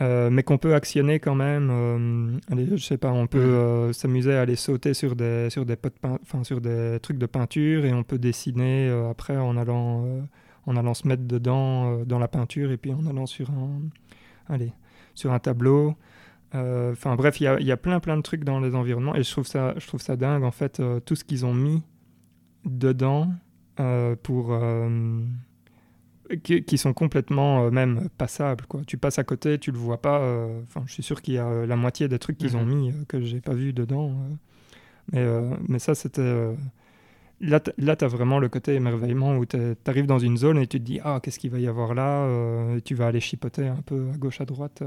euh, 0.00 0.30
mais 0.30 0.42
qu'on 0.42 0.58
peut 0.58 0.74
actionner 0.74 1.20
quand 1.20 1.34
même. 1.34 1.68
Euh, 1.70 2.38
allez, 2.50 2.66
je 2.76 2.82
sais 2.82 2.96
pas, 2.96 3.12
on 3.12 3.26
peut 3.26 3.38
euh, 3.38 3.92
s'amuser 3.92 4.34
à 4.34 4.40
aller 4.40 4.56
sauter 4.56 4.94
sur 4.94 5.14
des 5.14 5.50
sur 5.50 5.66
des 5.66 5.76
pots 5.76 5.90
enfin 6.22 6.44
sur 6.44 6.60
des 6.60 6.98
trucs 7.02 7.18
de 7.18 7.26
peinture 7.26 7.84
et 7.84 7.92
on 7.92 8.02
peut 8.02 8.18
dessiner 8.18 8.88
après 9.10 9.36
en 9.36 9.56
allant 9.56 10.06
en 10.66 10.76
allant 10.76 10.94
se 10.94 11.06
mettre 11.06 11.24
dedans 11.24 12.04
dans 12.04 12.18
la 12.18 12.28
peinture 12.28 12.72
et 12.72 12.78
puis 12.78 12.92
en 12.92 13.06
allant 13.06 13.26
sur 13.26 13.50
un 13.50 13.80
allez 14.48 14.72
sur 15.14 15.32
un 15.32 15.38
tableau. 15.38 15.94
Enfin 16.54 17.16
bref, 17.16 17.40
il 17.40 17.44
y 17.44 17.46
a, 17.46 17.60
y 17.60 17.72
a, 17.72 17.76
plein 17.78 18.00
plein 18.00 18.16
de 18.16 18.22
trucs 18.22 18.44
dans 18.44 18.60
les 18.60 18.74
environnements 18.74 19.14
et 19.14 19.22
je 19.22 19.30
trouve 19.30 19.46
ça 19.46 19.74
je 19.78 19.86
trouve 19.86 20.00
ça 20.00 20.16
dingue 20.16 20.42
en 20.42 20.50
fait 20.50 20.82
tout 21.04 21.14
ce 21.14 21.24
qu'ils 21.24 21.46
ont 21.46 21.54
mis 21.54 21.82
dedans 22.64 23.30
pour 24.22 24.58
qui, 26.36 26.78
sont 26.78 26.92
complètement 26.92 27.64
euh, 27.64 27.70
même 27.70 28.08
passables. 28.18 28.64
Quoi. 28.66 28.82
Tu 28.86 28.96
passes 28.96 29.18
à 29.18 29.24
côté, 29.24 29.58
tu 29.58 29.70
le 29.70 29.78
vois 29.78 30.00
pas. 30.00 30.20
Euh, 30.20 30.60
enfin, 30.62 30.82
je 30.86 30.92
suis 30.92 31.02
sûr 31.02 31.22
qu'il 31.22 31.34
y 31.34 31.38
a 31.38 31.46
euh, 31.46 31.66
la 31.66 31.76
moitié 31.76 32.08
des 32.08 32.18
trucs 32.18 32.38
qu'ils 32.38 32.56
ont 32.56 32.64
mhm. 32.64 32.74
mis 32.74 32.92
que 33.06 33.20
j'ai 33.20 33.40
pas 33.40 33.54
vu 33.54 33.72
dedans. 33.72 34.12
mais, 35.12 35.26
mais 35.68 35.78
ça, 35.78 35.94
c'était. 35.94 36.54
Là, 37.40 37.60
tu 37.60 38.04
as 38.04 38.08
vraiment 38.08 38.38
le 38.38 38.48
côté 38.48 38.74
émerveillement 38.74 39.36
où 39.36 39.46
tu 39.46 39.56
arrives 39.86 40.06
dans 40.06 40.20
une 40.20 40.36
zone 40.36 40.58
et 40.58 40.66
tu 40.66 40.78
te 40.78 40.84
dis 40.84 41.00
Ah, 41.02 41.20
qu'est-ce 41.22 41.38
qu'il 41.38 41.50
va 41.50 41.58
y 41.58 41.66
avoir 41.66 41.94
là 41.94 42.28
et 42.76 42.80
Tu 42.82 42.94
vas 42.94 43.08
aller 43.08 43.20
chipoter 43.20 43.66
un 43.66 43.82
peu 43.84 44.10
à 44.14 44.16
gauche, 44.16 44.40
à 44.40 44.44
droite. 44.44 44.82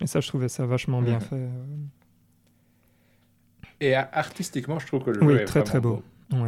et 0.00 0.06
ça, 0.06 0.20
je 0.20 0.28
trouvais 0.28 0.48
ça 0.48 0.64
vachement 0.66 1.02
bien 1.02 1.20
fait. 1.20 1.48
Et 3.80 3.94
artistiquement, 3.94 4.78
je 4.78 4.86
trouve 4.86 5.04
que 5.04 5.10
le 5.10 5.22
oui, 5.22 5.34
jeu 5.34 5.40
est 5.40 5.44
très, 5.44 5.62
très 5.62 5.80
beau. 5.80 6.02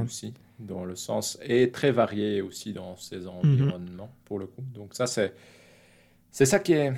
Aussi 0.04 0.34
dans 0.60 0.84
le 0.84 0.96
sens, 0.96 1.38
et 1.42 1.70
très 1.70 1.90
varié 1.90 2.42
aussi 2.42 2.72
dans 2.72 2.96
ses 2.96 3.26
environnements, 3.26 4.14
pour 4.24 4.38
le 4.38 4.46
coup. 4.46 4.62
Donc 4.74 4.94
ça, 4.94 5.06
c'est, 5.06 5.34
c'est 6.30 6.46
ça 6.46 6.58
qui 6.58 6.72
est... 6.72 6.92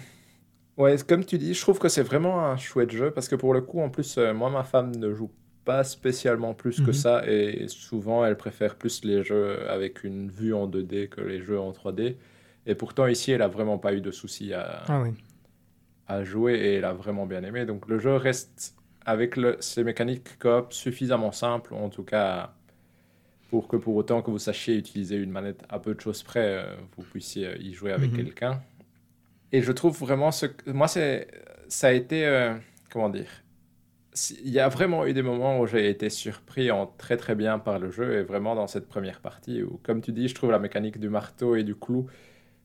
Ouais, 0.77 0.97
comme 1.07 1.25
tu 1.25 1.39
dis, 1.39 1.55
je 1.55 1.61
trouve 1.61 1.79
que 1.79 1.89
c'est 1.89 2.03
vraiment 2.03 2.45
un 2.45 2.57
chouette 2.57 2.91
jeu, 2.91 3.11
parce 3.11 3.29
que 3.29 3.37
pour 3.37 3.55
le 3.55 3.61
coup, 3.61 3.81
en 3.81 3.91
plus, 3.91 4.17
euh, 4.19 4.33
moi, 4.33 4.51
ma 4.51 4.65
femme 4.65 4.95
ne 4.97 5.13
joue 5.13 5.31
pas 5.65 5.85
spécialement 5.85 6.55
plus 6.55 6.81
que 6.81 6.89
mhm. 6.89 6.93
ça, 6.93 7.23
et 7.27 7.67
souvent, 7.69 8.25
elle 8.25 8.37
préfère 8.37 8.77
plus 8.77 9.05
les 9.05 9.23
jeux 9.23 9.69
avec 9.69 10.03
une 10.03 10.31
vue 10.31 10.55
en 10.55 10.67
2D 10.67 11.09
que 11.09 11.21
les 11.21 11.41
jeux 11.41 11.61
en 11.61 11.73
3D. 11.73 12.17
Et 12.67 12.75
pourtant, 12.75 13.07
ici, 13.07 13.33
elle 13.33 13.43
a 13.43 13.49
vraiment 13.49 13.79
pas 13.79 13.93
eu 13.93 14.01
de 14.01 14.11
soucis 14.11 14.55
à, 14.55 14.83
ah 14.89 15.05
à 16.09 16.25
jouer, 16.25 16.55
et 16.55 16.75
elle 16.75 16.85
a 16.85 16.93
vraiment 16.93 17.27
bien 17.27 17.43
aimé. 17.43 17.65
Donc 17.67 17.87
le 17.89 17.99
jeu 17.99 18.17
reste, 18.17 18.75
avec 19.05 19.37
le, 19.37 19.57
ses 19.61 19.85
mécaniques 19.85 20.39
coop, 20.39 20.73
suffisamment 20.73 21.33
simples, 21.33 21.75
en 21.75 21.89
tout 21.89 22.05
cas 22.05 22.55
pour 23.53 23.69
que 23.69 23.77
pour 23.77 23.95
autant 23.97 24.23
que 24.23 24.31
vous 24.31 24.39
sachiez 24.39 24.79
utiliser 24.79 25.17
une 25.17 25.31
manette 25.31 25.63
à 25.69 25.79
peu 25.79 25.95
de 25.95 26.01
choses 26.01 26.23
près, 26.23 26.57
euh, 26.57 26.75
vous 26.97 27.03
puissiez 27.03 27.49
euh, 27.49 27.57
y 27.59 27.75
jouer 27.75 27.93
avec 27.93 28.11
mhm. 28.11 28.17
quelqu'un. 28.17 28.63
Et 29.53 29.61
je 29.61 29.71
trouve 29.73 29.95
vraiment 29.99 30.33
ce 30.33 30.47
moi 30.69 30.89
c'est 30.89 31.29
ça 31.69 31.89
a 31.89 31.93
été 31.93 32.25
euh, 32.25 32.55
comment 32.91 33.11
dire 33.11 33.29
il 34.43 34.51
y 34.51 34.59
a 34.59 34.71
vraiment 34.71 35.05
eu 35.05 35.13
des 35.13 35.21
moments 35.21 35.61
où 35.61 35.67
j'ai 35.67 35.91
été 35.91 36.09
surpris 36.09 36.71
en 36.71 36.87
très 36.87 37.19
très 37.19 37.35
bien 37.35 37.59
par 37.59 37.79
le 37.79 37.91
jeu 37.91 38.21
et 38.21 38.23
vraiment 38.23 38.55
dans 38.55 38.67
cette 38.67 38.89
première 38.89 39.21
partie 39.21 39.63
où 39.63 39.79
comme 39.83 40.01
tu 40.01 40.13
dis 40.13 40.29
je 40.29 40.35
trouve 40.35 40.51
la 40.51 40.59
mécanique 40.59 40.99
du 40.99 41.11
marteau 41.11 41.55
et 41.55 41.63
du 41.63 41.75
clou 41.75 42.07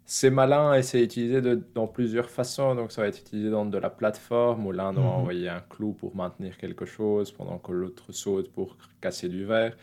c'est 0.05 0.29
malin 0.29 0.73
et 0.73 0.83
c'est 0.83 1.03
utilisé 1.03 1.41
de, 1.41 1.61
dans 1.75 1.85
plusieurs 1.85 2.29
façons. 2.29 2.75
Donc, 2.75 2.93
ça 2.93 3.01
va 3.01 3.09
être 3.09 3.19
utilisé 3.19 3.49
dans 3.49 3.65
de 3.65 3.77
la 3.77 3.89
plateforme 3.89 4.65
où 4.65 4.71
l'un 4.71 4.93
doit 4.93 5.03
mhm. 5.03 5.09
envoyer 5.09 5.49
un 5.49 5.59
clou 5.59 5.91
pour 5.91 6.15
maintenir 6.15 6.57
quelque 6.57 6.85
chose 6.85 7.33
pendant 7.33 7.57
que 7.57 7.73
l'autre 7.73 8.13
saute 8.13 8.49
pour 8.49 8.77
casser 9.01 9.27
du 9.27 9.43
verre 9.43 9.75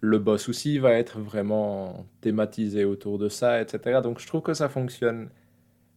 le 0.00 0.18
boss 0.18 0.48
aussi 0.48 0.78
va 0.78 0.92
être 0.92 1.18
vraiment 1.18 2.06
thématisé 2.20 2.84
autour 2.84 3.18
de 3.18 3.28
ça, 3.28 3.60
etc. 3.60 4.00
Donc 4.02 4.18
je 4.20 4.26
trouve 4.26 4.42
que 4.42 4.54
ça 4.54 4.68
fonctionne 4.68 5.28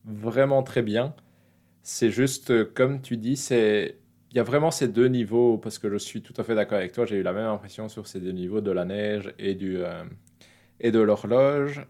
vraiment 0.05 0.63
très 0.63 0.81
bien. 0.81 1.13
C'est 1.83 2.11
juste, 2.11 2.73
comme 2.73 3.01
tu 3.01 3.17
dis, 3.17 3.35
c'est 3.35 3.97
il 4.33 4.37
y 4.37 4.39
a 4.39 4.43
vraiment 4.43 4.71
ces 4.71 4.87
deux 4.87 5.07
niveaux, 5.07 5.59
parce 5.59 5.77
que 5.77 5.89
je 5.91 5.97
suis 5.97 6.23
tout 6.23 6.33
à 6.37 6.43
fait 6.43 6.55
d'accord 6.55 6.79
avec 6.79 6.91
toi, 6.91 7.05
j'ai 7.05 7.17
eu 7.17 7.23
la 7.23 7.33
même 7.33 7.45
impression 7.45 7.87
sur 7.87 8.07
ces 8.07 8.19
deux 8.19 8.31
niveaux 8.31 8.61
de 8.61 8.71
la 8.71 8.83
neige 8.83 9.31
et, 9.37 9.53
du, 9.53 9.77
euh, 9.77 10.03
et 10.79 10.89
de 10.89 10.99
l'horloge, 10.99 11.85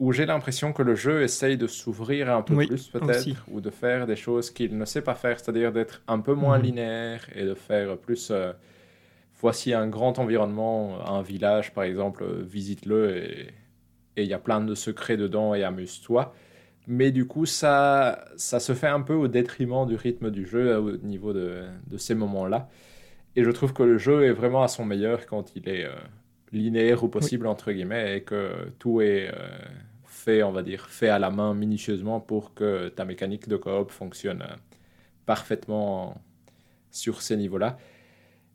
où 0.00 0.10
j'ai 0.12 0.26
l'impression 0.26 0.72
que 0.72 0.82
le 0.82 0.96
jeu 0.96 1.22
essaye 1.22 1.56
de 1.56 1.68
s'ouvrir 1.68 2.34
un 2.34 2.42
peu 2.42 2.56
plus 2.66 2.88
peut-être, 2.88 3.44
ou 3.48 3.60
de 3.60 3.70
faire 3.70 4.08
des 4.08 4.16
choses 4.16 4.50
qu'il 4.50 4.76
ne 4.76 4.84
sait 4.84 5.02
pas 5.02 5.14
faire, 5.14 5.38
c'est-à-dire 5.38 5.70
d'être 5.70 6.02
un 6.08 6.18
peu 6.18 6.34
moins 6.34 6.58
mhm. 6.58 6.64
linéaire 6.64 7.28
et 7.34 7.44
de 7.44 7.54
faire 7.54 7.96
plus... 7.96 8.30
Euh, 8.32 8.52
voici 9.42 9.74
un 9.74 9.88
grand 9.88 10.18
environnement, 10.18 11.06
un 11.06 11.22
village 11.22 11.74
par 11.74 11.84
exemple, 11.84 12.24
visite-le 12.42 13.16
et 14.16 14.24
il 14.24 14.26
y 14.26 14.34
a 14.34 14.38
plein 14.38 14.60
de 14.60 14.74
secrets 14.74 15.16
dedans 15.16 15.54
et 15.54 15.64
amuse-toi. 15.64 16.34
Mais 16.86 17.12
du 17.12 17.26
coup, 17.26 17.46
ça, 17.46 18.24
ça 18.36 18.58
se 18.60 18.74
fait 18.74 18.88
un 18.88 19.02
peu 19.02 19.14
au 19.14 19.28
détriment 19.28 19.86
du 19.86 19.94
rythme 19.94 20.30
du 20.30 20.46
jeu 20.46 20.76
au 20.78 20.96
niveau 20.98 21.32
de, 21.32 21.64
de 21.86 21.96
ces 21.96 22.14
moments-là. 22.14 22.68
Et 23.36 23.44
je 23.44 23.50
trouve 23.50 23.72
que 23.72 23.82
le 23.82 23.98
jeu 23.98 24.24
est 24.24 24.32
vraiment 24.32 24.62
à 24.62 24.68
son 24.68 24.84
meilleur 24.84 25.26
quand 25.26 25.56
il 25.56 25.68
est 25.68 25.84
euh, 25.84 25.94
linéaire 26.52 27.02
ou 27.04 27.08
possible, 27.08 27.46
entre 27.46 27.72
guillemets, 27.72 28.18
et 28.18 28.22
que 28.22 28.68
tout 28.78 29.00
est 29.00 29.28
euh, 29.28 29.48
fait, 30.04 30.42
on 30.42 30.52
va 30.52 30.62
dire, 30.62 30.88
fait 30.88 31.08
à 31.08 31.18
la 31.18 31.30
main 31.30 31.54
minutieusement 31.54 32.20
pour 32.20 32.52
que 32.54 32.88
ta 32.88 33.04
mécanique 33.04 33.48
de 33.48 33.56
coop 33.56 33.90
fonctionne 33.90 34.42
euh, 34.42 34.56
parfaitement 35.24 36.20
sur 36.90 37.22
ces 37.22 37.36
niveaux-là. 37.36 37.78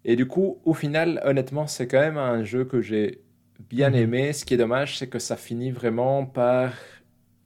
Et 0.05 0.15
du 0.15 0.25
coup, 0.25 0.59
au 0.63 0.73
final, 0.73 1.21
honnêtement, 1.25 1.67
c'est 1.67 1.87
quand 1.87 1.99
même 1.99 2.17
un 2.17 2.43
jeu 2.43 2.65
que 2.65 2.81
j'ai 2.81 3.21
bien 3.69 3.89
mhm. 3.89 3.95
aimé. 3.95 4.33
Ce 4.33 4.45
qui 4.45 4.53
est 4.53 4.57
dommage, 4.57 4.97
c'est 4.97 5.07
que 5.07 5.19
ça 5.19 5.35
finit 5.35 5.71
vraiment 5.71 6.25
par 6.25 6.73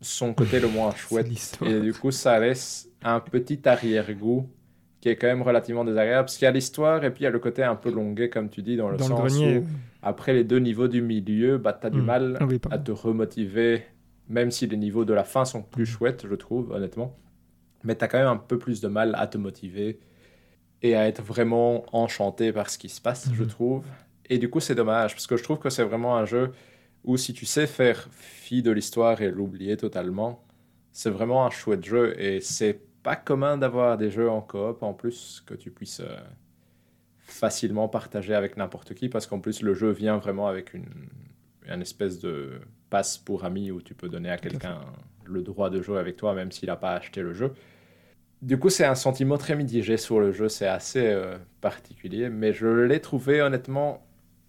son 0.01 0.33
côté 0.33 0.59
le 0.59 0.67
moins 0.67 0.91
chouette. 0.95 1.59
Et 1.65 1.79
du 1.79 1.93
coup, 1.93 2.11
ça 2.11 2.39
laisse 2.39 2.89
un 3.03 3.19
petit 3.19 3.67
arrière-goût 3.67 4.47
qui 4.99 5.09
est 5.09 5.15
quand 5.15 5.27
même 5.27 5.41
relativement 5.41 5.83
désagréable. 5.83 6.25
Parce 6.25 6.37
qu'il 6.37 6.45
y 6.45 6.49
a 6.49 6.51
l'histoire 6.51 7.03
et 7.03 7.11
puis 7.11 7.21
il 7.21 7.23
y 7.23 7.27
a 7.27 7.31
le 7.31 7.39
côté 7.39 7.63
un 7.63 7.75
peu 7.75 7.91
longué, 7.91 8.29
comme 8.29 8.49
tu 8.49 8.61
dis, 8.61 8.77
dans 8.77 8.89
le 8.89 8.99
sens 8.99 9.35
où 9.37 9.63
après 10.03 10.33
les 10.33 10.43
deux 10.43 10.59
niveaux 10.59 10.87
du 10.87 11.01
milieu, 11.01 11.57
bah, 11.57 11.77
tu 11.79 11.87
as 11.87 11.89
du 11.89 11.99
mhm. 11.99 12.05
mal 12.05 12.37
ah 12.39 12.45
à 12.71 12.77
te 12.77 12.91
remotiver, 12.91 13.83
même 14.29 14.51
si 14.51 14.67
les 14.67 14.77
niveaux 14.77 15.05
de 15.05 15.13
la 15.13 15.23
fin 15.23 15.45
sont 15.45 15.63
plus 15.63 15.85
chouettes, 15.85 16.25
je 16.29 16.35
trouve, 16.35 16.71
honnêtement. 16.71 17.17
Mais 17.83 17.95
tu 17.95 18.03
as 18.03 18.07
quand 18.07 18.19
même 18.19 18.27
un 18.27 18.37
peu 18.37 18.59
plus 18.59 18.81
de 18.81 18.87
mal 18.87 19.15
à 19.17 19.27
te 19.27 19.37
motiver 19.37 19.99
et 20.81 20.95
à 20.95 21.07
être 21.07 21.21
vraiment 21.21 21.85
enchanté 21.95 22.51
par 22.51 22.69
ce 22.69 22.77
qui 22.77 22.89
se 22.89 23.01
passe, 23.01 23.29
je 23.33 23.43
mhm. 23.43 23.49
trouve. 23.49 23.85
Et 24.29 24.37
du 24.37 24.49
coup, 24.49 24.59
c'est 24.59 24.75
dommage, 24.75 25.13
parce 25.13 25.27
que 25.27 25.37
je 25.37 25.43
trouve 25.43 25.59
que 25.59 25.69
c'est 25.69 25.83
vraiment 25.83 26.15
un 26.17 26.25
jeu 26.25 26.51
où 27.03 27.17
si 27.17 27.33
tu 27.33 27.45
sais 27.45 27.67
faire 27.67 28.07
fi 28.11 28.61
de 28.61 28.71
l'histoire 28.71 29.21
et 29.21 29.29
l'oublier 29.29 29.77
totalement, 29.77 30.43
c'est 30.91 31.09
vraiment 31.09 31.45
un 31.45 31.49
chouette 31.49 31.83
jeu. 31.83 32.19
Et 32.19 32.41
c'est 32.41 32.79
pas 33.03 33.15
commun 33.15 33.57
d'avoir 33.57 33.97
des 33.97 34.11
jeux 34.11 34.29
en 34.29 34.41
coop 34.41 34.83
en 34.83 34.93
plus 34.93 35.43
que 35.45 35.53
tu 35.53 35.71
puisses 35.71 36.01
euh, 36.01 36.17
facilement 37.17 37.87
partager 37.87 38.33
avec 38.33 38.57
n'importe 38.57 38.93
qui, 38.93 39.09
parce 39.09 39.27
qu'en 39.27 39.39
plus, 39.39 39.61
le 39.61 39.73
jeu 39.73 39.91
vient 39.91 40.17
vraiment 40.17 40.47
avec 40.47 40.73
une, 40.73 40.85
une 41.67 41.81
espèce 41.81 42.19
de 42.19 42.61
passe 42.89 43.17
pour 43.17 43.45
ami 43.45 43.71
où 43.71 43.81
tu 43.81 43.95
peux 43.95 44.09
donner 44.09 44.29
à 44.29 44.37
quelqu'un 44.37 44.81
le 45.25 45.41
droit 45.41 45.69
de 45.69 45.81
jouer 45.81 45.99
avec 45.99 46.17
toi, 46.17 46.33
même 46.33 46.51
s'il 46.51 46.67
n'a 46.67 46.75
pas 46.75 46.93
acheté 46.93 47.21
le 47.21 47.33
jeu. 47.33 47.53
Du 48.41 48.57
coup, 48.57 48.69
c'est 48.69 48.85
un 48.85 48.95
sentiment 48.95 49.37
très 49.37 49.55
mitigé 49.55 49.97
sur 49.97 50.19
le 50.19 50.31
jeu, 50.31 50.49
c'est 50.49 50.67
assez 50.67 51.05
euh, 51.05 51.37
particulier, 51.61 52.29
mais 52.29 52.53
je 52.53 52.67
l'ai 52.67 52.99
trouvé 53.01 53.41
honnêtement, 53.41 54.05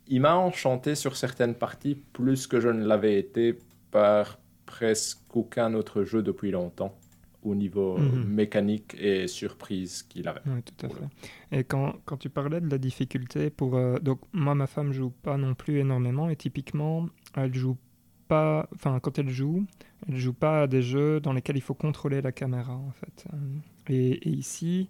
il 0.08 0.20
m'a 0.22 0.36
enchanté 0.36 0.94
sur 0.94 1.16
certaines 1.16 1.54
parties 1.54 1.94
plus 2.12 2.46
que 2.46 2.60
je 2.60 2.68
ne 2.68 2.84
l'avais 2.84 3.18
été 3.18 3.58
par 3.90 4.38
presque 4.66 5.20
aucun 5.34 5.74
autre 5.74 6.04
jeu 6.04 6.22
depuis 6.22 6.50
longtemps 6.50 6.96
au 7.42 7.54
niveau 7.54 7.98
Mhm. 7.98 8.24
mécanique 8.24 8.94
et 9.00 9.26
surprise 9.26 10.04
qu'il 10.04 10.28
avait. 10.28 10.40
Oui, 10.46 10.62
tout 10.62 10.86
à 10.86 10.88
fait. 10.88 11.04
Et 11.58 11.64
quand, 11.64 11.96
quand 12.04 12.16
tu 12.16 12.30
parlais 12.30 12.60
de 12.60 12.70
la 12.70 12.78
difficulté 12.78 13.50
pour... 13.50 13.76
euh, 13.76 13.98
donc, 13.98 14.20
moi, 14.32 14.54
ma 14.54 14.66
femme 14.68 14.92
joue 14.92 15.10
pas 15.10 15.36
non 15.36 15.54
plus 15.54 15.78
énormément 15.80 16.30
et 16.30 16.36
typiquement, 16.36 17.08
elle 17.36 17.52
joue 17.54 17.76
pas... 18.28 18.68
Enfin, 18.74 19.00
quand 19.00 19.18
elle 19.18 19.28
joue, 19.28 19.66
elle 20.08 20.16
joue 20.16 20.32
pas 20.32 20.62
à 20.62 20.66
des 20.68 20.82
jeux 20.82 21.20
dans 21.20 21.32
lesquels 21.32 21.56
il 21.56 21.62
faut 21.62 21.74
contrôler 21.74 22.22
la 22.22 22.32
caméra, 22.32 22.74
en 22.74 22.92
fait. 22.92 23.26
Et, 23.88 24.12
et 24.12 24.28
ici, 24.30 24.88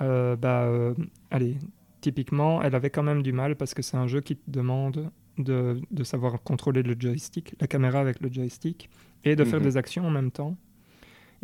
euh, 0.00 0.36
bah, 0.36 0.64
euh, 0.64 0.94
allez, 1.30 1.56
typiquement, 2.00 2.62
elle 2.62 2.74
avait 2.74 2.90
quand 2.90 3.02
même 3.02 3.22
du 3.22 3.32
mal 3.32 3.56
parce 3.56 3.74
que 3.74 3.82
c'est 3.82 3.96
un 3.96 4.06
jeu 4.06 4.20
qui 4.20 4.36
te 4.36 4.50
demande 4.50 5.10
de, 5.38 5.80
de 5.90 6.04
savoir 6.04 6.42
contrôler 6.42 6.82
le 6.82 6.94
joystick, 6.98 7.54
la 7.60 7.66
caméra 7.66 8.00
avec 8.00 8.20
le 8.20 8.32
joystick, 8.32 8.88
et 9.24 9.36
de 9.36 9.44
faire 9.44 9.60
Mhm. 9.60 9.66
des 9.66 9.76
actions 9.76 10.06
en 10.06 10.10
même 10.10 10.30
temps. 10.30 10.56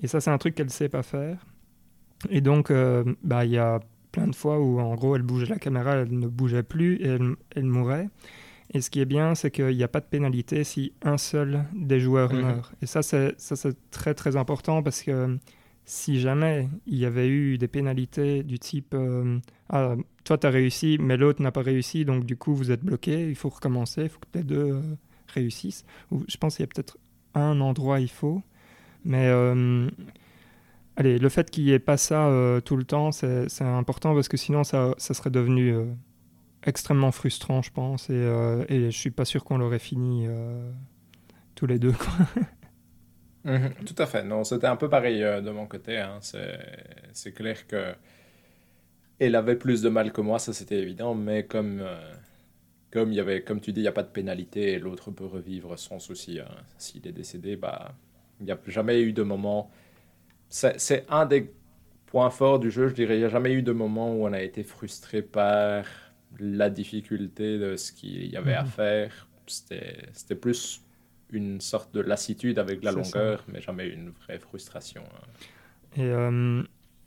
Et 0.03 0.07
ça, 0.07 0.21
c'est 0.21 0.31
un 0.31 0.39
truc 0.39 0.55
qu'elle 0.55 0.71
sait 0.71 0.89
pas 0.89 1.03
faire. 1.03 1.45
Et 2.31 2.41
donc, 2.41 2.71
euh, 2.71 3.05
bah, 3.23 3.45
il 3.45 3.53
y 3.53 3.59
a 3.59 3.81
plein 4.13 4.27
de 4.29 4.35
fois 4.35 4.59
où, 4.61 4.79
en 4.81 4.95
gros, 4.95 5.17
elle 5.17 5.23
bougeait 5.23 5.47
la 5.47 5.59
caméra, 5.59 5.95
elle 5.97 6.19
ne 6.19 6.27
bougeait 6.27 6.63
plus 6.63 6.97
et 6.97 7.09
elle, 7.09 7.35
elle 7.55 7.65
mourait. 7.65 8.09
Et 8.73 8.81
ce 8.81 8.91
qui 8.91 9.01
est 9.01 9.05
bien, 9.07 9.35
c'est 9.35 9.51
qu'il 9.51 9.77
n'y 9.77 9.83
a 9.85 9.89
pas 9.89 10.01
de 10.01 10.07
pénalité 10.07 10.65
si 10.65 10.93
un 11.03 11.19
seul 11.19 11.65
des 11.75 12.01
joueurs 12.01 12.33
Mhm. 12.33 12.41
meurt. 12.43 12.73
Et 12.83 12.87
ça, 12.87 13.03
c'est 13.03 13.35
ça, 13.39 13.57
c'est 13.57 13.77
très, 13.91 14.15
très 14.15 14.37
important 14.37 14.83
parce 14.83 15.03
que 15.03 15.39
si 15.87 16.21
jamais 16.21 16.69
il 16.87 16.99
y 16.99 17.07
avait 17.07 17.29
eu 17.29 17.59
des 17.59 17.69
pénalités 17.69 18.43
du 18.43 18.59
type 18.59 18.93
euh, 18.93 19.39
ah, 19.71 19.95
toi, 20.25 20.37
tu 20.37 20.47
as 20.47 20.51
réussi, 20.51 20.99
mais 21.01 21.17
l'autre 21.17 21.41
n'a 21.41 21.53
pas 21.53 21.63
réussi, 21.63 22.05
donc 22.05 22.25
du 22.25 22.37
coup, 22.37 22.55
vous 22.55 22.73
êtes 22.73 22.83
bloqué, 22.85 23.29
il 23.29 23.37
faut 23.37 23.49
recommencer, 23.49 24.03
il 24.03 24.09
faut 24.09 24.19
que 24.19 24.39
les 24.39 24.43
deux 24.45 24.73
euh, 24.73 24.83
réussissent. 25.29 25.85
Ou, 26.11 26.25
je 26.29 26.37
pense 26.37 26.57
qu'il 26.57 26.65
y 26.65 26.69
a 26.69 26.73
peut-être 26.75 26.99
un 27.35 27.61
endroit, 27.61 28.01
il 28.01 28.11
faut. 28.11 28.43
Mais 29.05 29.29
euh, 29.29 29.89
allez, 30.97 31.19
le 31.19 31.29
fait 31.29 31.51
qu'il 31.51 31.65
n'y 31.65 31.71
ait 31.71 31.79
pas 31.79 31.97
ça 31.97 32.29
tout 32.65 32.77
le 32.77 32.85
temps, 32.85 33.13
c'est 33.13 33.47
important 33.61 34.15
parce 34.15 34.27
que 34.29 34.37
sinon, 34.37 34.65
ça, 34.65 34.95
serait 34.99 35.31
devenu 35.31 35.73
extrêmement 36.65 37.13
frustrant, 37.13 37.63
je 37.63 37.71
pense. 37.71 38.11
Et, 38.11 38.15
et 38.69 38.91
je 38.91 38.97
suis 38.97 39.13
pas 39.13 39.25
sûr 39.25 39.45
qu'on 39.45 39.59
l'aurait 39.59 39.79
fini 39.79 40.27
tous 41.55 41.67
les 41.67 41.79
deux. 41.79 41.95
Mhm, 43.47 43.75
Tout 43.87 43.95
à 44.03 44.07
fait. 44.07 44.25
Non, 44.25 44.45
c'était 44.45 44.67
un 44.67 44.77
peu 44.77 44.89
pareil 44.91 45.23
euh, 45.23 45.41
de 45.41 45.51
mon 45.51 45.67
côté. 45.67 45.99
hein. 45.99 46.19
C'est, 46.23 47.33
clair 47.33 47.67
que 47.67 47.95
elle 49.19 49.35
avait 49.37 49.57
plus 49.57 49.83
de 49.83 49.89
mal 49.89 50.13
que 50.13 50.21
moi, 50.21 50.39
ça 50.39 50.53
c'était 50.53 50.79
évident. 50.79 51.15
Mais 51.15 51.47
comme 51.47 51.81
euh, 51.81 52.15
comme 52.93 53.13
il 53.13 53.17
y 53.17 53.21
avait, 53.21 53.43
comme 53.43 53.61
tu 53.61 53.73
dis, 53.73 53.81
il 53.81 53.85
n'y 53.85 53.89
a 53.89 53.93
pas 53.93 54.05
de 54.05 54.11
pénalité 54.11 54.75
et 54.75 54.81
l'autre 54.81 55.11
peut 55.13 55.27
revivre 55.27 55.79
sans 55.79 55.99
souci. 56.01 56.41
hein. 56.41 56.49
S'il 56.79 57.07
est 57.09 57.13
décédé, 57.13 57.57
bah 57.57 57.95
il 58.41 58.47
n'y 58.47 58.53
a 58.53 58.59
jamais 58.69 59.03
eu 59.03 59.13
de 59.15 59.23
moment. 59.25 59.71
C'est, 60.51 61.07
un 61.11 61.27
des 61.27 61.53
points 62.07 62.31
forts 62.31 62.61
du 62.61 62.71
jeu, 62.73 62.89
je 62.89 62.95
dirais. 62.95 63.17
Il 63.17 63.21
n'y 63.21 63.25
a 63.27 63.31
jamais 63.31 63.53
eu 63.55 63.63
de 63.63 63.73
moment 63.73 64.15
où 64.15 64.27
on 64.27 64.33
a 64.35 64.43
été 64.43 64.65
frustré 64.65 65.23
par 65.23 65.87
la 66.41 66.71
difficulté 66.71 67.59
de 67.59 67.77
ce 67.77 67.93
qu'il 67.93 68.27
y 68.27 68.37
avait 68.37 68.55
à 68.55 68.65
Mhm. 68.65 68.69
faire. 68.69 69.29
C'était 69.47 70.35
plus 70.41 70.83
une 71.31 71.61
sorte 71.61 71.95
de 71.95 72.01
lassitude 72.01 72.59
avec 72.59 72.83
la 72.85 72.93
ça. 72.93 72.97
longueur, 72.99 73.45
mais 73.49 73.61
jamais 73.61 73.89
une 73.89 74.11
vraie 74.11 74.39
frustration. 74.39 75.03
hein. 75.05 75.27
Et, 75.97 76.03
euh, 76.05 76.63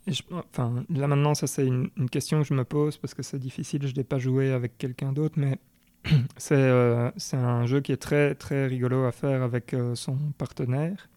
et 0.06 0.12
je- 0.12 0.22
enfin, 0.32 0.84
là 0.90 1.06
maintenant, 1.06 1.34
ça 1.34 1.46
c'est 1.46 1.66
une, 1.66 1.90
une 1.96 2.10
question 2.10 2.42
que 2.42 2.46
je 2.46 2.54
me 2.54 2.64
pose 2.64 2.96
parce 2.98 3.14
que 3.14 3.22
c'est 3.22 3.38
difficile, 3.38 3.86
je 3.86 3.94
n'ai 3.94 4.04
pas 4.04 4.18
joué 4.18 4.52
avec 4.52 4.76
quelqu'un 4.78 5.12
d'autre, 5.12 5.38
mais 5.38 5.58
c'est 6.36 6.54
euh, 6.56 7.10
un 7.32 7.66
jeu 7.66 7.80
qui 7.80 7.92
est 7.92 7.96
très 7.98 8.34
très 8.34 8.66
rigolo 8.66 9.04
à 9.04 9.12
faire 9.12 9.42
avec 9.42 9.74
euh, 9.74 9.94
son 9.94 10.16
partenaire. 10.38 11.08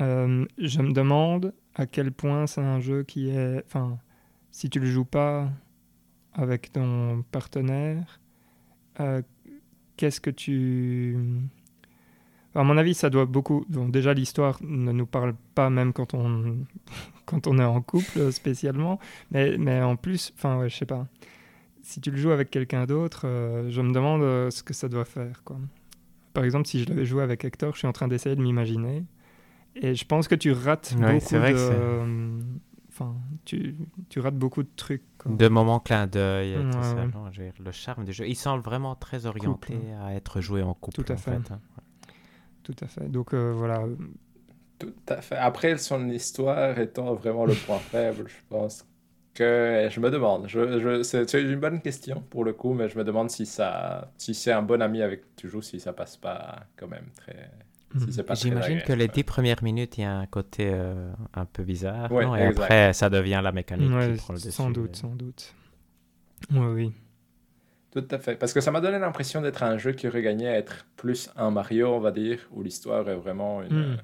Euh, 0.00 0.44
je 0.58 0.82
me 0.82 0.92
demande 0.92 1.54
à 1.74 1.86
quel 1.86 2.10
point 2.10 2.46
c'est 2.46 2.60
un 2.62 2.80
jeu 2.80 3.04
qui 3.04 3.28
est... 3.30 3.62
Enfin, 3.66 3.98
si 4.50 4.68
tu 4.70 4.80
le 4.80 4.86
joues 4.86 5.04
pas 5.04 5.50
avec 6.32 6.72
ton 6.72 7.22
partenaire, 7.30 8.18
qu'est-ce 9.96 10.20
que 10.20 10.30
tu... 10.30 11.16
À 12.54 12.62
mon 12.62 12.76
avis, 12.76 12.94
ça 12.94 13.10
doit 13.10 13.24
beaucoup. 13.26 13.64
Bon, 13.68 13.88
déjà, 13.88 14.14
l'histoire 14.14 14.58
ne 14.62 14.92
nous 14.92 15.06
parle 15.06 15.34
pas 15.54 15.70
même 15.70 15.92
quand 15.92 16.14
on 16.14 16.58
quand 17.26 17.46
on 17.46 17.58
est 17.58 17.64
en 17.64 17.80
couple 17.80 18.30
spécialement, 18.32 18.98
mais 19.30 19.56
mais 19.58 19.80
en 19.82 19.96
plus, 19.96 20.32
enfin 20.36 20.58
ouais, 20.58 20.68
je 20.68 20.76
sais 20.76 20.86
pas. 20.86 21.06
Si 21.82 22.00
tu 22.00 22.10
le 22.10 22.16
joues 22.16 22.30
avec 22.30 22.50
quelqu'un 22.50 22.86
d'autre, 22.86 23.22
euh, 23.26 23.68
je 23.70 23.80
me 23.82 23.92
demande 23.92 24.22
euh, 24.22 24.50
ce 24.50 24.62
que 24.62 24.72
ça 24.72 24.88
doit 24.88 25.04
faire, 25.04 25.42
quoi. 25.44 25.56
Par 26.32 26.44
exemple, 26.44 26.66
si 26.66 26.82
je 26.82 26.88
l'avais 26.88 27.04
joué 27.04 27.22
avec 27.22 27.44
Hector, 27.44 27.72
je 27.74 27.78
suis 27.78 27.86
en 27.88 27.92
train 27.92 28.08
d'essayer 28.08 28.34
de 28.36 28.40
m'imaginer, 28.40 29.04
et 29.76 29.94
je 29.94 30.04
pense 30.04 30.26
que 30.28 30.34
tu 30.34 30.52
rates 30.52 30.94
Ouais, 30.98 31.14
beaucoup 31.14 31.34
vrai 31.36 31.52
de. 31.52 31.58
euh, 31.58 32.38
Enfin, 32.88 33.16
tu, 33.44 33.74
tu 34.08 34.20
rates 34.20 34.38
beaucoup 34.38 34.62
de 34.62 34.68
trucs. 34.76 35.02
quoi. 35.18 35.32
De 35.32 35.48
moments 35.48 35.80
clin 35.80 36.06
d'œil 36.06 36.56
Ouais, 36.56 37.08
le 37.58 37.72
charme 37.72 38.04
du 38.04 38.12
jeu. 38.12 38.24
Il 38.28 38.36
semble 38.36 38.62
vraiment 38.62 38.94
très 38.94 39.26
orienté 39.26 39.74
Couple. 39.74 39.86
à 40.00 40.14
être 40.14 40.40
joué 40.40 40.62
en 40.62 40.74
couple. 40.74 41.02
Tout 41.02 41.12
à 41.12 41.16
en 41.16 41.18
fait. 41.18 41.50
hein. 41.50 41.58
Tout 42.64 42.74
à 42.82 42.86
fait. 42.88 43.08
Donc 43.08 43.32
euh, 43.34 43.52
voilà. 43.52 43.84
Tout 44.78 44.94
à 45.08 45.20
fait. 45.22 45.36
Après, 45.36 45.78
son 45.78 46.08
histoire 46.10 46.78
étant 46.78 47.14
vraiment 47.14 47.46
le 47.46 47.56
point 47.60 47.80
faible, 47.80 48.28
je 48.28 48.34
pense 48.48 48.86
que 49.34 49.88
je 49.90 50.00
me 50.00 50.10
demande. 50.10 50.48
Je, 50.48 50.80
je- 50.80 51.02
c'est 51.02 51.32
une 51.40 51.60
bonne 51.60 51.80
question 51.80 52.22
pour 52.22 52.44
le 52.44 52.52
coup, 52.52 52.74
mais 52.74 52.88
je 52.88 52.98
me 52.98 53.04
demande 53.04 53.30
si 53.30 53.46
ça, 53.46 54.12
si 54.18 54.34
c'est 54.34 54.52
un 54.52 54.62
bon 54.62 54.82
ami 54.82 55.02
avec 55.02 55.22
qui 55.22 55.30
tu 55.36 55.48
joues, 55.48 55.62
si 55.62 55.80
ça 55.80 55.92
passe 55.92 56.16
pas 56.16 56.66
quand 56.76 56.88
même 56.88 57.10
très. 57.16 57.50
Si 57.96 58.12
c'est 58.12 58.24
pas 58.24 58.36
très 58.36 58.48
J'imagine 58.50 58.82
que 58.82 58.92
les 58.92 59.08
dix 59.08 59.24
premières 59.24 59.62
minutes, 59.62 59.98
il 59.98 60.02
y 60.02 60.04
a 60.04 60.16
un 60.18 60.26
côté 60.26 60.70
euh, 60.72 61.12
un 61.34 61.44
peu 61.46 61.62
bizarre. 61.62 62.10
Ouais, 62.10 62.24
non? 62.24 62.34
Et 62.36 62.42
exact. 62.42 62.68
après, 62.68 62.92
ça 62.92 63.08
devient 63.10 63.40
la 63.42 63.52
mécanique 63.52 63.90
Ouais, 63.92 64.06
qui 64.06 64.12
prend 64.12 64.32
le 64.34 64.40
dessus. 64.40 64.52
sans 64.52 64.70
doute, 64.70 64.96
sans 64.96 65.14
doute. 65.14 65.54
Oui, 66.50 66.58
oui. 66.74 66.92
Tout 67.94 68.06
à 68.10 68.18
fait. 68.18 68.36
Parce 68.36 68.52
que 68.52 68.60
ça 68.60 68.70
m'a 68.72 68.80
donné 68.80 68.98
l'impression 68.98 69.40
d'être 69.40 69.62
un 69.62 69.78
jeu 69.78 69.92
qui 69.92 70.08
aurait 70.08 70.22
gagné 70.22 70.48
à 70.48 70.56
être 70.58 70.86
plus 70.96 71.30
un 71.36 71.50
Mario, 71.50 71.88
on 71.94 72.00
va 72.00 72.10
dire, 72.10 72.40
où 72.50 72.62
l'histoire 72.62 73.08
est 73.08 73.14
vraiment 73.16 73.62
une 73.62 73.68
Mm. 73.72 73.82
euh, 73.92 73.96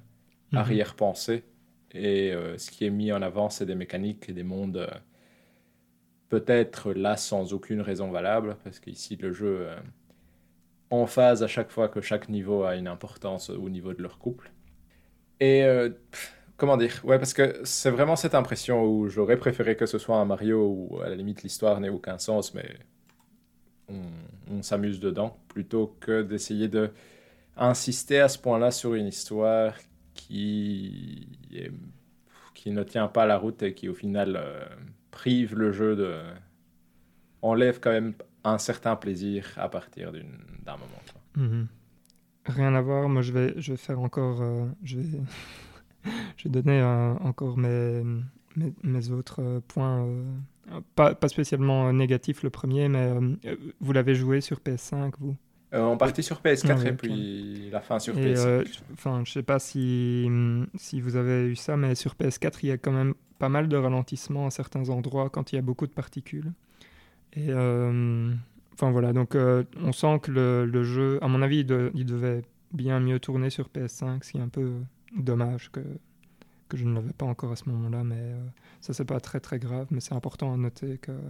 Mhm. 0.52 0.58
arrière-pensée. 0.58 1.44
Et 1.92 2.32
euh, 2.32 2.56
ce 2.58 2.70
qui 2.70 2.84
est 2.86 2.90
mis 2.90 3.12
en 3.12 3.20
avant, 3.22 3.50
c'est 3.50 3.66
des 3.66 3.74
mécaniques 3.74 4.28
et 4.28 4.32
des 4.32 4.44
mondes 4.44 4.76
euh, 4.78 4.88
peut-être 6.28 6.92
là 6.92 7.16
sans 7.16 7.52
aucune 7.52 7.80
raison 7.80 8.10
valable, 8.10 8.56
parce 8.64 8.78
qu'ici 8.78 9.16
le 9.16 9.32
jeu 9.32 9.66
euh, 9.68 9.76
en 10.90 11.06
phase 11.06 11.42
à 11.42 11.48
chaque 11.48 11.70
fois 11.70 11.88
que 11.88 12.00
chaque 12.00 12.28
niveau 12.28 12.64
a 12.64 12.76
une 12.76 12.86
importance 12.88 13.50
au 13.50 13.68
niveau 13.68 13.92
de 13.92 14.02
leur 14.02 14.18
couple. 14.18 14.52
Et 15.40 15.64
pff, 16.12 16.34
comment 16.56 16.76
dire? 16.76 17.00
Ouais, 17.04 17.18
parce 17.18 17.32
que 17.32 17.60
c'est 17.64 17.90
vraiment 17.90 18.14
cette 18.16 18.34
impression 18.34 18.84
où 18.84 19.08
j'aurais 19.08 19.38
préféré 19.38 19.74
que 19.76 19.86
ce 19.86 19.98
soit 19.98 20.16
un 20.18 20.24
Mario 20.26 20.66
où 20.90 21.00
à 21.00 21.08
la 21.08 21.14
limite 21.16 21.42
l'histoire 21.42 21.80
n'ait 21.80 21.88
aucun 21.88 22.18
sens, 22.18 22.54
mais 22.54 22.68
on, 23.90 24.54
on 24.56 24.62
s'amuse 24.62 25.00
dedans, 25.00 25.38
plutôt 25.48 25.96
que 26.00 26.22
d'essayer 26.22 26.68
de 26.68 26.90
insister 27.56 28.20
à 28.20 28.28
ce 28.28 28.38
point-là 28.38 28.70
sur 28.70 28.94
une 28.94 29.06
histoire 29.08 29.74
qui, 30.14 31.28
est- 31.52 31.72
qui 32.54 32.70
ne 32.72 32.82
tient 32.84 33.08
pas 33.08 33.26
la 33.26 33.38
route 33.38 33.62
et 33.62 33.74
qui 33.74 33.88
au 33.88 33.94
final 33.94 34.36
euh, 34.36 34.64
prive 35.12 35.56
le 35.56 35.72
jeu 35.72 35.96
de... 35.96 36.16
enlève 37.42 37.80
quand 37.80 37.90
même 37.90 38.14
un 38.44 38.58
certain 38.58 38.96
plaisir 38.96 39.46
à 39.56 39.68
partir 39.68 40.12
d'une- 40.12 40.38
d'un 40.64 40.72
moment. 40.76 41.02
quoi. 41.12 41.42
Mhm. 41.42 41.68
Rien 42.46 42.74
à 42.74 42.80
voir. 42.80 43.08
Moi, 43.08 43.22
je 43.22 43.32
vais, 43.32 43.54
je 43.60 43.72
vais 43.72 43.76
faire 43.76 44.00
encore. 44.00 44.40
euh, 44.42 44.66
je 44.82 44.98
vais, 44.98 45.20
je 46.36 46.44
vais 46.44 46.50
donner 46.50 46.80
euh, 46.80 47.14
encore 47.20 47.56
mes, 47.58 48.02
mes, 48.56 48.72
mes 48.82 49.10
autres 49.10 49.42
euh, 49.42 49.60
points. 49.68 50.06
Euh, 50.70 50.80
pas, 50.94 51.14
pas 51.14 51.28
spécialement 51.28 51.88
euh, 51.88 51.92
négatifs 51.92 52.42
le 52.42 52.50
premier, 52.50 52.88
mais 52.88 52.98
euh, 52.98 53.20
euh, 53.46 53.56
vous 53.80 53.92
l'avez 53.92 54.14
joué 54.14 54.40
sur 54.40 54.60
PS5, 54.60 55.12
vous? 55.18 55.36
Euh, 55.72 55.82
on 55.82 55.96
partit 55.96 56.22
sur 56.24 56.40
PS4 56.42 56.70
Ah 56.72 56.76
oui, 56.80 56.88
et 56.88 56.92
puis 56.92 57.70
la 57.70 57.80
fin 57.80 57.98
sur 58.00 58.18
Et, 58.18 58.34
PS5. 58.34 58.46
euh, 58.46 58.64
Enfin, 58.92 59.22
je 59.24 59.30
sais 59.32 59.42
pas 59.44 59.58
si, 59.60 60.28
si 60.76 61.00
vous 61.00 61.16
avez 61.16 61.46
eu 61.46 61.56
ça, 61.56 61.76
mais 61.76 61.94
sur 61.94 62.16
PS4, 62.16 62.58
il 62.64 62.68
y 62.70 62.72
a 62.72 62.78
quand 62.78 62.90
même 62.92 63.14
pas 63.38 63.48
mal 63.48 63.68
de 63.68 63.76
ralentissements 63.76 64.46
à 64.46 64.50
certains 64.50 64.88
endroits 64.90 65.30
quand 65.30 65.52
il 65.52 65.56
y 65.56 65.58
a 65.58 65.62
beaucoup 65.62 65.86
de 65.86 65.92
particules. 65.92 66.52
Et 67.34 67.46
euh, 67.50 68.32
enfin 68.74 68.90
voilà, 68.90 69.12
donc 69.12 69.34
euh, 69.36 69.62
on 69.82 69.92
sent 69.92 70.18
que 70.22 70.32
le, 70.32 70.66
le 70.66 70.82
jeu, 70.82 71.18
à 71.22 71.28
mon 71.28 71.42
avis, 71.42 71.58
il, 71.60 71.66
de- 71.66 71.92
il 71.94 72.04
devait 72.06 72.42
bien 72.72 72.98
mieux 73.00 73.20
tourner 73.20 73.50
sur 73.50 73.68
PS5, 73.68 74.24
ce 74.24 74.32
qui 74.32 74.38
est 74.38 74.42
un 74.42 74.48
peu 74.48 74.72
dommage 75.16 75.70
que, 75.70 75.80
que 76.70 76.78
je 76.78 76.86
ne 76.86 76.94
l'avais 76.94 77.12
pas 77.12 77.26
encore 77.26 77.52
à 77.52 77.56
ce 77.56 77.68
moment-là, 77.68 78.02
mais 78.04 78.16
euh, 78.18 78.46
ça 78.80 78.94
c'est 78.94 79.04
pas 79.04 79.20
très 79.20 79.40
très 79.40 79.58
grave, 79.58 79.86
mais 79.90 80.00
c'est 80.00 80.14
important 80.14 80.52
à 80.54 80.56
noter 80.56 80.96
que... 80.98 81.12
euh, 81.12 81.20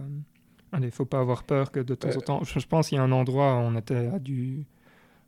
Allez, 0.71 0.89
faut 0.89 1.03
pas 1.05 1.19
avoir 1.19 1.43
peur 1.43 1.69
que 1.71 1.81
de 1.81 1.95
temps 1.95 2.15
en 2.15 2.21
temps... 2.21 2.43
Je, 2.45 2.57
je 2.59 2.65
pense 2.67 2.87
qu'il 2.87 2.95
y 2.95 2.99
a 2.99 3.03
un 3.03 3.11
endroit 3.11 3.55
où 3.55 3.59
on 3.59 3.75
était 3.75 4.07
à 4.07 4.19
du 4.19 4.65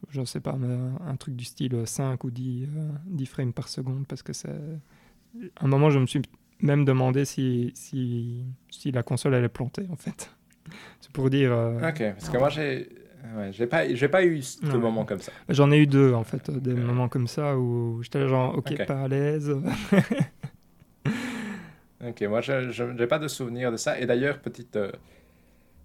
je 0.09 0.23
sais 0.25 0.39
pas, 0.39 0.55
mais 0.57 0.75
un, 1.07 1.15
truc 1.15 1.35
du 1.35 1.45
style 1.45 1.81
5 1.85 2.23
ou 2.23 2.31
10, 2.31 2.67
euh, 2.75 2.89
10 3.07 3.25
frames 3.25 3.53
par 3.53 3.67
seconde, 3.69 4.05
parce 4.07 4.21
que 4.21 4.33
c'est... 4.33 4.49
À 5.55 5.65
un 5.65 5.67
moment, 5.67 5.89
je 5.89 5.99
me 5.99 6.05
suis 6.05 6.21
même 6.59 6.85
demandé 6.85 7.25
si, 7.25 7.71
si, 7.75 8.43
si 8.69 8.91
la 8.91 9.03
console 9.03 9.33
elle 9.33 9.43
est 9.43 9.49
plantée 9.49 9.87
en 9.91 9.95
fait. 9.95 10.31
C'est 11.01 11.11
pour 11.11 11.29
dire. 11.29 11.51
euh, 11.51 11.89
Ok, 11.89 11.99
parce 12.13 12.29
que 12.29 12.37
moi, 12.37 12.49
j'ai 12.49 12.87
ouais, 13.37 13.51
j'ai 13.51 13.67
pas, 13.67 13.93
j'ai 13.93 14.07
pas 14.09 14.23
eu 14.25 14.39
de 14.61 14.67
Ouais. 14.71 14.77
moment 14.77 15.05
comme 15.05 15.19
ça. 15.21 15.31
J'en 15.49 15.71
ai 15.71 15.77
eu 15.79 15.87
deux 15.87 16.13
en 16.13 16.23
fait, 16.23 16.49
des 16.51 16.73
moments 16.73 17.09
comme 17.09 17.27
ça 17.27 17.57
où 17.57 18.01
j'étais 18.03 18.19
là 18.19 18.27
genre 18.27 18.57
ok, 18.57 18.71
Ok. 18.71 18.85
pas 18.85 19.01
à 19.03 19.07
l'aise. 19.07 19.55
Ok, 22.05 22.21
moi, 22.23 22.41
je 22.41 22.83
n'ai 22.83 23.07
pas 23.07 23.17
de 23.19 23.27
souvenir 23.29 23.71
de 23.71 23.77
ça. 23.77 23.97
Et 23.97 24.05
d'ailleurs, 24.05 24.39
petite 24.39 24.75
euh, 24.75 24.91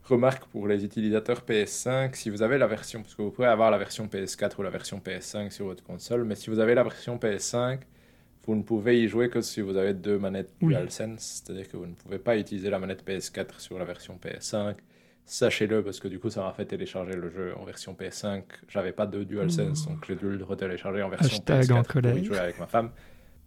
remarque 0.04 0.46
pour 0.46 0.66
les 0.66 0.84
utilisateurs 0.84 1.44
PS5, 1.48 2.14
si 2.14 2.28
vous 2.28 2.42
avez 2.42 2.58
la 2.58 2.66
version, 2.66 3.02
parce 3.02 3.14
que 3.14 3.22
vous 3.22 3.30
pouvez 3.30 3.46
avoir 3.46 3.70
la 3.70 3.78
version 3.78 4.06
PS4 4.08 4.58
ou 4.58 4.62
la 4.62 4.70
version 4.70 4.98
PS5 4.98 5.50
sur 5.50 5.66
votre 5.66 5.84
console, 5.84 6.24
mais 6.24 6.34
si 6.34 6.50
vous 6.50 6.58
avez 6.58 6.74
la 6.74 6.82
version 6.82 7.18
PS5, 7.18 7.78
vous 8.46 8.56
ne 8.56 8.62
pouvez 8.62 9.00
y 9.00 9.06
jouer 9.08 9.28
que 9.30 9.40
si 9.40 9.60
vous 9.60 9.76
avez 9.76 9.94
deux 9.94 10.18
manettes 10.18 10.52
Oui. 10.60 10.74
DualSense, 10.74 11.44
c'est-à-dire 11.44 11.68
que 11.68 11.76
vous 11.76 11.86
ne 11.86 11.94
pouvez 11.94 12.18
pas 12.18 12.36
utiliser 12.36 12.68
la 12.68 12.80
manette 12.80 13.06
PS4 13.06 13.60
sur 13.60 13.78
la 13.78 13.84
version 13.84 14.18
PS5. 14.20 14.74
Sachez-le, 15.30 15.84
parce 15.84 16.00
que 16.00 16.08
du 16.08 16.18
coup, 16.18 16.30
ça 16.30 16.42
m'a 16.42 16.52
fait 16.54 16.64
télécharger 16.64 17.12
le 17.14 17.28
jeu 17.28 17.54
en 17.58 17.64
version 17.64 17.92
PS5. 17.94 18.44
J'avais 18.68 18.92
pas 18.92 19.06
de 19.06 19.22
DualSense, 19.24 19.86
donc 19.86 20.04
j'ai 20.06 20.16
dû 20.16 20.30
le 20.38 20.42
retélécharger 20.42 21.02
en 21.02 21.10
version 21.10 21.36
Hashtag 21.36 21.64
PS4 21.66 21.72
en 21.74 21.82
pour 21.82 22.18
y 22.18 22.24
jouer 22.24 22.38
avec 22.38 22.58
ma 22.58 22.66
femme. 22.66 22.90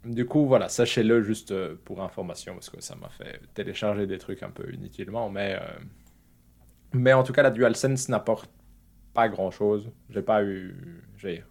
Du 0.06 0.26
coup, 0.28 0.46
voilà, 0.46 0.70
sachez-le 0.70 1.24
juste 1.24 1.52
euh, 1.52 1.76
pour 1.84 2.02
information, 2.04 2.54
parce 2.54 2.70
que 2.70 2.80
ça 2.82 2.96
m'a 2.96 3.10
fait 3.10 3.40
télécharger 3.56 4.06
des 4.06 4.20
trucs 4.20 4.44
un 4.44 4.52
peu 4.52 4.72
inutilement, 4.74 5.30
mais, 5.32 5.56
euh, 5.60 5.80
mais 6.94 7.14
en 7.14 7.24
tout 7.24 7.34
cas, 7.34 7.44
la 7.44 7.52
DualSense 7.52 8.10
n'apporte 8.10 8.52
pas 9.14 9.28
grand-chose. 9.30 9.92
J'ai 10.10 10.22
pas 10.22 10.44
eu... 10.44 11.02
j'ai- 11.18 11.44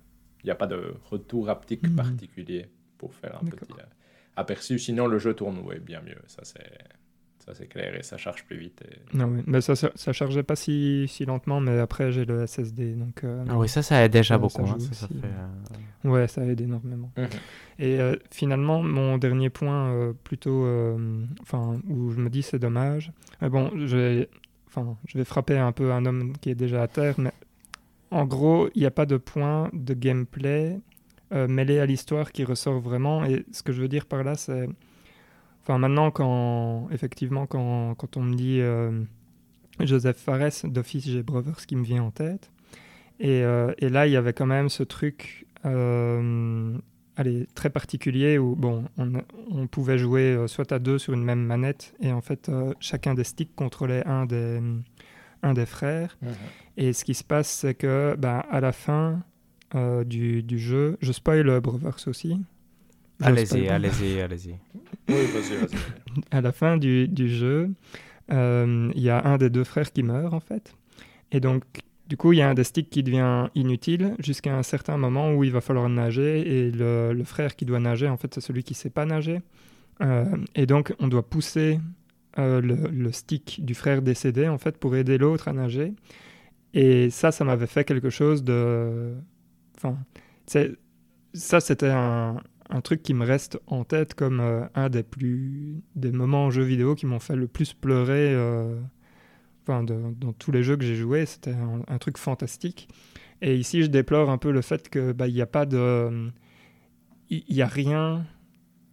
Il 0.43 0.47
n'y 0.47 0.51
a 0.51 0.55
pas 0.55 0.66
de 0.66 0.94
retour 1.11 1.51
haptique 1.51 1.82
Mhm. 1.82 1.97
particulier 1.97 2.66
pour 2.98 3.15
faire 3.15 3.36
un 3.43 3.44
petit 3.44 3.73
euh, 3.73 3.82
aperçu. 4.36 4.78
Sinon, 4.78 5.07
le 5.07 5.19
jeu 5.19 5.35
tourne 5.35 5.59
ouais, 5.61 5.78
bien 5.81 6.01
mieux, 6.02 6.16
ça 6.28 6.43
c'est... 6.44 6.78
Ça 7.51 7.56
c'est 7.59 7.66
clair 7.66 7.97
et 7.97 8.02
ça 8.05 8.16
charge 8.16 8.44
plus 8.44 8.56
vite. 8.59 8.82
et- 8.89 9.16
non, 9.16 9.27
oui. 9.27 9.43
mais 9.47 9.60
ça, 9.60 9.74
ça, 9.74 9.90
ça 9.97 10.12
chargeait 10.12 10.44
pas 10.44 10.55
si, 10.55 11.06
si 11.09 11.24
lentement, 11.24 11.60
mais 11.60 11.78
après 11.81 12.12
j'ai 12.12 12.24
le 12.24 12.47
SSD 12.47 12.94
donc. 12.94 13.24
euh, 13.24 13.44
Ah 13.48 13.59
oui, 13.59 13.68
ça, 13.68 13.82
ça 13.82 14.05
aide 14.05 14.12
déjà 14.12 14.35
Ça- 14.35 14.39
beaucoup. 14.39 14.64
ça 14.66 14.72
hein, 14.72 14.78
ça, 14.78 14.93
ça 14.94 15.09
fait, 15.09 15.14
euh, 15.24 16.09
Ouais, 16.10 16.28
ça 16.28 16.44
aide 16.47 16.60
énormément. 16.60 17.10
Mhm. 17.16 17.27
Et 17.81 17.98
euh, 18.01 18.14
finalement, 18.31 18.82
mon 18.82 19.18
dernier 19.18 19.51
point, 19.51 19.90
euh, 19.93 20.12
plutôt, 20.24 20.64
euh, 20.64 21.24
enfin, 21.43 21.81
où 21.89 22.10
je 22.12 22.18
me 22.20 22.31
dis 22.31 22.43
c'est 22.43 22.59
dommage. 22.60 23.10
Mais 23.43 23.48
bon, 23.51 23.70
je 23.77 23.97
vais, 23.97 24.28
enfin, 24.68 24.97
je 25.09 25.18
vais 25.18 25.24
frapper 25.24 25.59
un 25.59 25.72
peu 25.72 25.93
un 25.93 26.06
homme 26.06 26.35
qui 26.40 26.51
est 26.51 26.55
déjà 26.55 26.82
à 26.82 26.89
terre, 26.89 27.16
mais 27.18 27.32
en 28.12 28.24
gros, 28.27 28.68
il 28.74 28.81
n'y 28.81 28.86
a 28.86 28.90
pas 28.90 29.06
de 29.06 29.16
point 29.16 29.70
de 29.72 29.93
gameplay 29.94 30.78
euh, 31.32 31.47
mêlé 31.48 31.78
à 31.81 31.86
l'histoire 31.86 32.32
qui 32.32 32.44
ressort 32.44 32.81
vraiment. 32.81 33.24
Et 33.24 33.44
ce 33.52 33.62
que 33.62 33.72
je 33.72 33.81
veux 33.82 33.89
dire 33.89 34.06
par 34.06 34.24
là, 34.24 34.35
c'est, 34.36 34.68
enfin, 35.62 35.78
maintenant, 35.78 36.10
quand, 36.10 36.88
effectivement, 36.90 37.46
quand, 37.46 37.94
quand 37.94 38.16
on 38.16 38.22
me 38.22 38.34
dit 38.34 38.60
euh, 38.60 39.02
Joseph 39.80 40.18
Fares, 40.18 40.64
d'office, 40.64 41.04
j'ai 41.04 41.22
Brothers 41.22 41.66
qui 41.66 41.76
me 41.76 41.84
vient 41.84 42.02
en 42.02 42.10
tête. 42.10 42.50
Et, 43.18 43.42
euh, 43.44 43.72
et 43.78 43.88
là, 43.88 44.06
il 44.06 44.12
y 44.12 44.16
avait 44.16 44.32
quand 44.32 44.46
même 44.46 44.68
ce 44.68 44.82
truc 44.82 45.46
euh, 45.66 46.76
allez, 47.16 47.46
très 47.54 47.68
particulier 47.68 48.38
où 48.38 48.56
bon, 48.56 48.84
on, 48.96 49.12
on 49.50 49.66
pouvait 49.66 49.98
jouer 49.98 50.44
soit 50.46 50.72
à 50.72 50.78
deux 50.78 50.98
sur 50.98 51.12
une 51.12 51.22
même 51.22 51.44
manette 51.44 51.94
et 52.00 52.12
en 52.12 52.22
fait, 52.22 52.50
chacun 52.80 53.14
des 53.14 53.24
sticks 53.24 53.54
contrôlait 53.54 54.06
un 54.06 54.24
des, 54.24 54.60
un 55.42 55.52
des 55.52 55.66
frères. 55.66 56.16
Et 56.78 56.94
ce 56.94 57.04
qui 57.04 57.12
se 57.12 57.24
passe, 57.24 57.50
c'est 57.50 57.74
que 57.74 58.16
bah, 58.16 58.38
à 58.50 58.60
la 58.60 58.72
fin 58.72 59.22
du, 60.06 60.42
du 60.42 60.58
jeu, 60.58 60.96
je 61.02 61.12
spoil 61.12 61.60
Brothers 61.60 62.06
aussi. 62.06 62.40
Allez-y, 63.20 63.68
allez-y, 63.68 64.20
allez-y. 64.20 64.56
Oui, 65.09 65.26
vas-y, 65.26 65.56
vas-y. 65.56 65.76
à 66.30 66.40
la 66.40 66.52
fin 66.52 66.76
du, 66.76 67.09
du 67.09 67.28
jeu, 67.28 67.70
euh, 68.32 68.90
il 68.94 69.02
y 69.02 69.10
a 69.10 69.24
un 69.26 69.38
des 69.38 69.51
deux 69.51 69.64
frères 69.64 69.92
qui 69.92 70.02
meurt 70.02 70.32
en 70.34 70.40
fait. 70.40 70.74
Et 71.32 71.40
donc, 71.40 71.64
du 72.09 72.16
coup, 72.16 72.32
il 72.32 72.38
y 72.38 72.42
a 72.42 72.48
un 72.51 72.55
des 72.55 72.64
sticks 72.64 72.90
qui 72.90 73.02
devient 73.02 73.48
inutile 73.55 74.14
jusqu'à 74.18 74.56
un 74.56 74.62
certain 74.62 74.97
moment 74.97 75.32
où 75.34 75.44
il 75.44 75.52
va 75.52 75.60
falloir 75.60 75.88
nager. 75.88 76.66
Et 76.66 76.70
le, 76.72 77.12
le 77.12 77.24
frère 77.24 77.56
qui 77.56 77.64
doit 77.64 77.80
nager, 77.80 78.09
en 78.09 78.16
fait, 78.16 78.34
c'est 78.34 78.40
celui 78.40 78.64
qui 78.64 78.74
sait 78.74 78.90
pas 78.90 79.06
nager. 79.06 79.40
Euh, 80.02 80.24
et 80.55 80.66
donc, 80.66 80.94
on 80.98 81.09
doit 81.09 81.28
pousser 81.28 81.78
euh, 82.38 82.60
le, 82.60 82.76
le 82.90 83.12
stick 83.12 83.64
du 83.64 83.74
frère 83.74 84.02
décédé 84.02 84.48
en 84.48 84.59
fait 84.59 84.78
pour 84.78 84.97
aider 84.97 85.18
l'autre 85.18 85.48
à 85.48 85.52
nager. 85.52 85.94
Et 86.74 87.10
ça, 87.10 87.32
ça 87.32 87.44
m'avait 87.44 87.66
fait 87.66 87.84
quelque 87.84 88.10
chose 88.10 88.44
de. 88.44 89.14
Enfin, 89.76 89.97
c'est- 90.47 90.76
ça, 91.34 91.60
c'était 91.60 91.90
un, 91.90 92.38
un 92.70 92.80
truc 92.80 93.02
qui 93.02 93.14
me 93.14 93.24
reste 93.24 93.59
en 93.66 93.84
tête 93.84 94.14
comme 94.14 94.40
euh, 94.40 94.64
un 94.74 94.88
des 94.88 95.02
plus 95.02 95.82
des 95.97 96.12
moments 96.12 96.47
en 96.47 96.51
jeu 96.51 96.62
vidéo 96.62 96.94
qui 96.94 97.06
m'ont 97.06 97.18
fait 97.18 97.36
le 97.36 97.48
plus 97.48 97.74
pleurer. 97.74 98.32
euh, 98.32 98.76
dans 99.68 100.32
tous 100.32 100.51
les 100.51 100.64
jeux 100.64 100.76
que 100.76 100.84
j'ai 100.84 100.97
joués, 100.97 101.26
c'était 101.26 101.55
un, 101.86 101.98
truc 101.98 102.18
fantastique. 102.18 102.88
Et 103.40 103.56
ici, 103.56 103.82
je 103.82 103.86
déplore 103.86 104.28
un 104.28 104.38
peu 104.38 104.51
le 104.51 104.62
fait 104.62 104.88
que 104.88 105.12
bah, 105.12 105.28
il 105.28 105.34
n'y 105.34 105.42
a 105.42 105.47
pas 105.47 105.64
de, 105.64 106.28
il 107.28 107.44
il 107.48 107.56
y 107.56 107.62
a 107.62 107.68
rien 107.68 108.26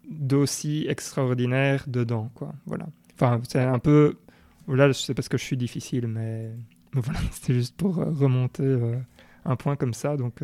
d'aussi 0.07 0.85
extraordinaire 0.87 1.85
dedans, 1.87 2.29
quoi. 2.35 2.53
Voilà. 2.67 2.85
Enfin, 3.15 3.41
c'est 3.49 3.59
un 3.59 3.79
peu, 3.79 4.17
là, 4.67 4.93
c'est 4.93 5.15
parce 5.15 5.29
que 5.29 5.37
je 5.39 5.43
suis 5.43 5.57
difficile, 5.57 6.07
mais, 6.07 6.51
voilà, 6.93 7.19
c'était 7.31 7.55
juste 7.55 7.75
pour 7.75 7.97
euh, 7.99 8.11
remonter 8.11 8.77
un 9.45 9.55
point 9.55 9.75
comme 9.75 9.95
ça. 9.95 10.15
Donc, 10.15 10.43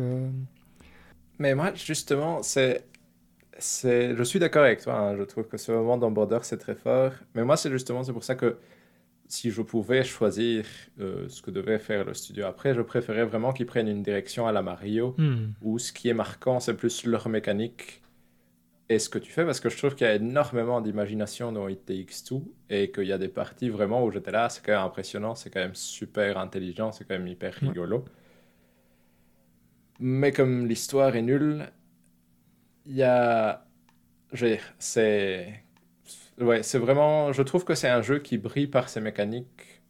Mais 1.38 1.54
moi, 1.54 1.72
justement, 1.74 2.42
c'est. 2.42 2.84
Je 3.58 4.22
suis 4.24 4.38
d'accord 4.38 4.64
avec 4.64 4.80
toi. 4.82 4.94
hein. 4.98 5.16
Je 5.16 5.22
trouve 5.22 5.46
que 5.48 5.56
ce 5.56 5.72
moment 5.72 5.96
dans 5.96 6.10
Border, 6.10 6.38
c'est 6.42 6.58
très 6.58 6.74
fort. 6.74 7.12
Mais 7.34 7.44
moi, 7.44 7.56
c'est 7.56 7.70
justement 7.70 8.02
c'est 8.02 8.12
pour 8.12 8.24
ça 8.24 8.34
que 8.34 8.58
si 9.28 9.50
je 9.50 9.62
pouvais 9.62 10.04
choisir 10.04 10.66
euh, 11.00 11.28
ce 11.28 11.42
que 11.42 11.50
devait 11.50 11.78
faire 11.78 12.04
le 12.04 12.14
studio 12.14 12.46
après, 12.46 12.74
je 12.74 12.82
préférais 12.82 13.24
vraiment 13.24 13.52
qu'ils 13.52 13.66
prennent 13.66 13.88
une 13.88 14.02
direction 14.02 14.46
à 14.46 14.52
la 14.52 14.62
Mario, 14.62 15.14
hmm, 15.18 15.52
où 15.62 15.78
ce 15.78 15.92
qui 15.92 16.08
est 16.08 16.14
marquant, 16.14 16.60
c'est 16.60 16.74
plus 16.76 17.04
leur 17.06 17.28
mécanique 17.28 18.02
et 18.90 18.98
ce 18.98 19.08
que 19.08 19.18
tu 19.18 19.32
fais, 19.32 19.44
parce 19.46 19.60
que 19.60 19.70
je 19.70 19.78
trouve 19.78 19.94
qu'il 19.94 20.06
y 20.06 20.10
a 20.10 20.14
énormément 20.16 20.80
d'imagination 20.82 21.52
dans 21.52 21.68
It 21.68 21.86
Takes 21.86 22.24
Two, 22.26 22.42
et 22.70 22.90
qu'il 22.92 23.04
y 23.06 23.12
a 23.12 23.18
des 23.18 23.28
parties 23.28 23.70
vraiment 23.70 24.04
où 24.04 24.10
j'étais 24.10 24.30
là, 24.32 24.48
c'est 24.50 24.64
quand 24.64 24.72
même 24.72 24.82
impressionnant, 24.86 25.34
c'est 25.34 25.50
quand 25.50 25.60
même 25.60 25.74
super 25.74 26.38
intelligent, 26.38 26.92
c'est 26.92 27.04
quand 27.06 27.14
même 27.18 27.28
hyper 27.28 27.54
Ouais. 27.62 27.68
rigolo. 27.68 28.04
Mais 30.00 30.32
comme 30.32 30.66
l'histoire 30.66 31.14
est 31.16 31.22
nulle, 31.22 31.70
il 32.86 32.96
y 32.96 33.02
a... 33.02 33.64
Je 34.32 34.46
veux 34.46 34.52
dire, 34.52 34.74
c'est... 34.78 35.62
Ouais, 36.38 36.62
c'est 36.62 36.78
vraiment... 36.78 37.32
Je 37.32 37.42
trouve 37.42 37.64
que 37.64 37.74
c'est 37.74 37.88
un 37.88 38.02
jeu 38.02 38.18
qui 38.18 38.38
brille 38.38 38.66
par 38.66 38.88
ses 38.88 39.00
mécaniques, 39.00 39.82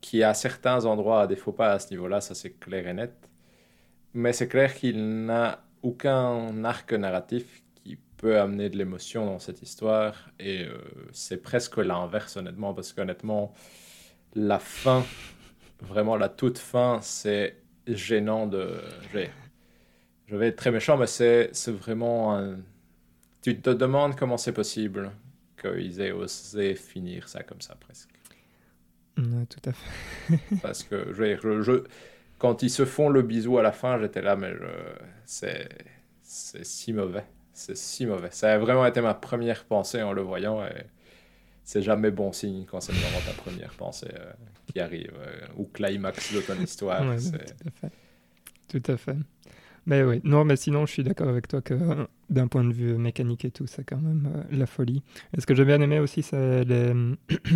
qui 0.00 0.22
à 0.22 0.34
certains 0.34 0.84
endroits 0.86 1.22
a 1.22 1.26
défaut 1.26 1.52
pas 1.52 1.72
à 1.72 1.78
ce 1.78 1.90
niveau-là, 1.90 2.20
ça 2.20 2.34
c'est 2.34 2.58
clair 2.58 2.86
et 2.88 2.94
net. 2.94 3.12
Mais 4.14 4.32
c'est 4.32 4.48
clair 4.48 4.74
qu'il 4.74 5.26
n'a 5.26 5.64
aucun 5.82 6.64
arc 6.64 6.92
narratif 6.92 7.62
qui 7.74 7.98
peut 8.16 8.40
amener 8.40 8.70
de 8.70 8.76
l'émotion 8.78 9.26
dans 9.26 9.38
cette 9.38 9.62
histoire. 9.62 10.30
Et 10.38 10.64
euh, 10.64 10.78
c'est 11.12 11.42
presque 11.42 11.76
l'inverse, 11.76 12.36
honnêtement, 12.36 12.74
parce 12.74 12.92
qu'honnêtement, 12.92 13.52
la 14.34 14.58
fin, 14.58 15.04
vraiment 15.80 16.16
la 16.16 16.28
toute 16.28 16.58
fin, 16.58 17.00
c'est 17.02 17.62
gênant 17.86 18.46
de... 18.46 18.80
Vais, 19.12 19.30
je 20.28 20.36
vais 20.36 20.48
être 20.48 20.56
très 20.56 20.70
méchant, 20.70 20.96
mais 20.96 21.06
c'est 21.06 21.50
vraiment 21.68 22.36
un... 22.36 22.58
Tu 23.42 23.60
te 23.60 23.70
demandes 23.70 24.16
comment 24.16 24.38
c'est 24.38 24.52
possible 24.52 25.12
qu'ils 25.60 26.00
aient 26.00 26.12
osé 26.12 26.74
finir 26.76 27.28
ça 27.28 27.42
comme 27.44 27.60
ça, 27.62 27.76
presque. 27.76 28.10
ouais, 29.18 29.46
tout 29.46 29.60
à 29.68 29.72
fait. 29.72 30.38
Parce 30.60 30.82
que 30.84 31.12
je, 31.12 31.36
je- 31.42 31.62
je- 31.62 31.84
quand 32.38 32.62
ils 32.62 32.70
se 32.70 32.84
font 32.84 33.08
le 33.10 33.22
bisou 33.22 33.58
à 33.58 33.62
la 33.62 33.72
fin, 33.72 33.98
j'étais 34.00 34.22
là, 34.22 34.36
mais 34.36 34.52
c'est 35.24 35.68
c'est 36.22 36.64
si 36.64 36.92
mauvais. 36.92 37.24
C'est 37.52 37.76
si 37.76 38.06
mauvais. 38.06 38.30
Ça 38.32 38.54
a 38.54 38.58
vraiment 38.58 38.86
été 38.86 39.00
ma 39.00 39.14
première 39.14 39.64
pensée 39.64 40.02
en 40.02 40.12
le 40.12 40.22
voyant. 40.22 40.64
Et 40.66 40.86
c'est 41.64 41.82
jamais 41.82 42.10
bon 42.12 42.32
signe 42.32 42.66
quand 42.66 42.80
c'est 42.80 42.92
vraiment 42.94 43.22
ta 43.22 43.34
première 43.34 43.74
pensée 43.74 44.08
euh, 44.14 44.32
qui 44.72 44.80
arrive. 44.80 45.12
euh, 45.18 45.46
ou 45.56 45.66
climax 45.66 46.32
de 46.32 46.40
ton 46.42 46.60
histoire. 46.60 47.08
Ouais, 47.08 47.16
tout 47.20 47.68
à 47.68 47.70
fait. 47.70 47.92
Tout 48.68 48.82
à 48.90 48.96
fait. 48.96 49.16
Mais 49.88 50.02
oui, 50.02 50.20
non, 50.22 50.44
mais 50.44 50.56
sinon, 50.56 50.84
je 50.84 50.92
suis 50.92 51.02
d'accord 51.02 51.28
avec 51.28 51.48
toi 51.48 51.62
que 51.62 52.06
d'un 52.28 52.46
point 52.46 52.62
de 52.62 52.74
vue 52.74 52.98
mécanique 52.98 53.46
et 53.46 53.50
tout, 53.50 53.66
c'est 53.66 53.84
quand 53.84 53.96
même 53.96 54.28
euh, 54.36 54.42
la 54.54 54.66
folie. 54.66 55.02
Et 55.34 55.40
ce 55.40 55.46
que 55.46 55.54
j'ai 55.54 55.64
bien 55.64 55.80
aimé 55.80 55.98
aussi, 55.98 56.22
c'est 56.22 56.62
les, 56.64 56.92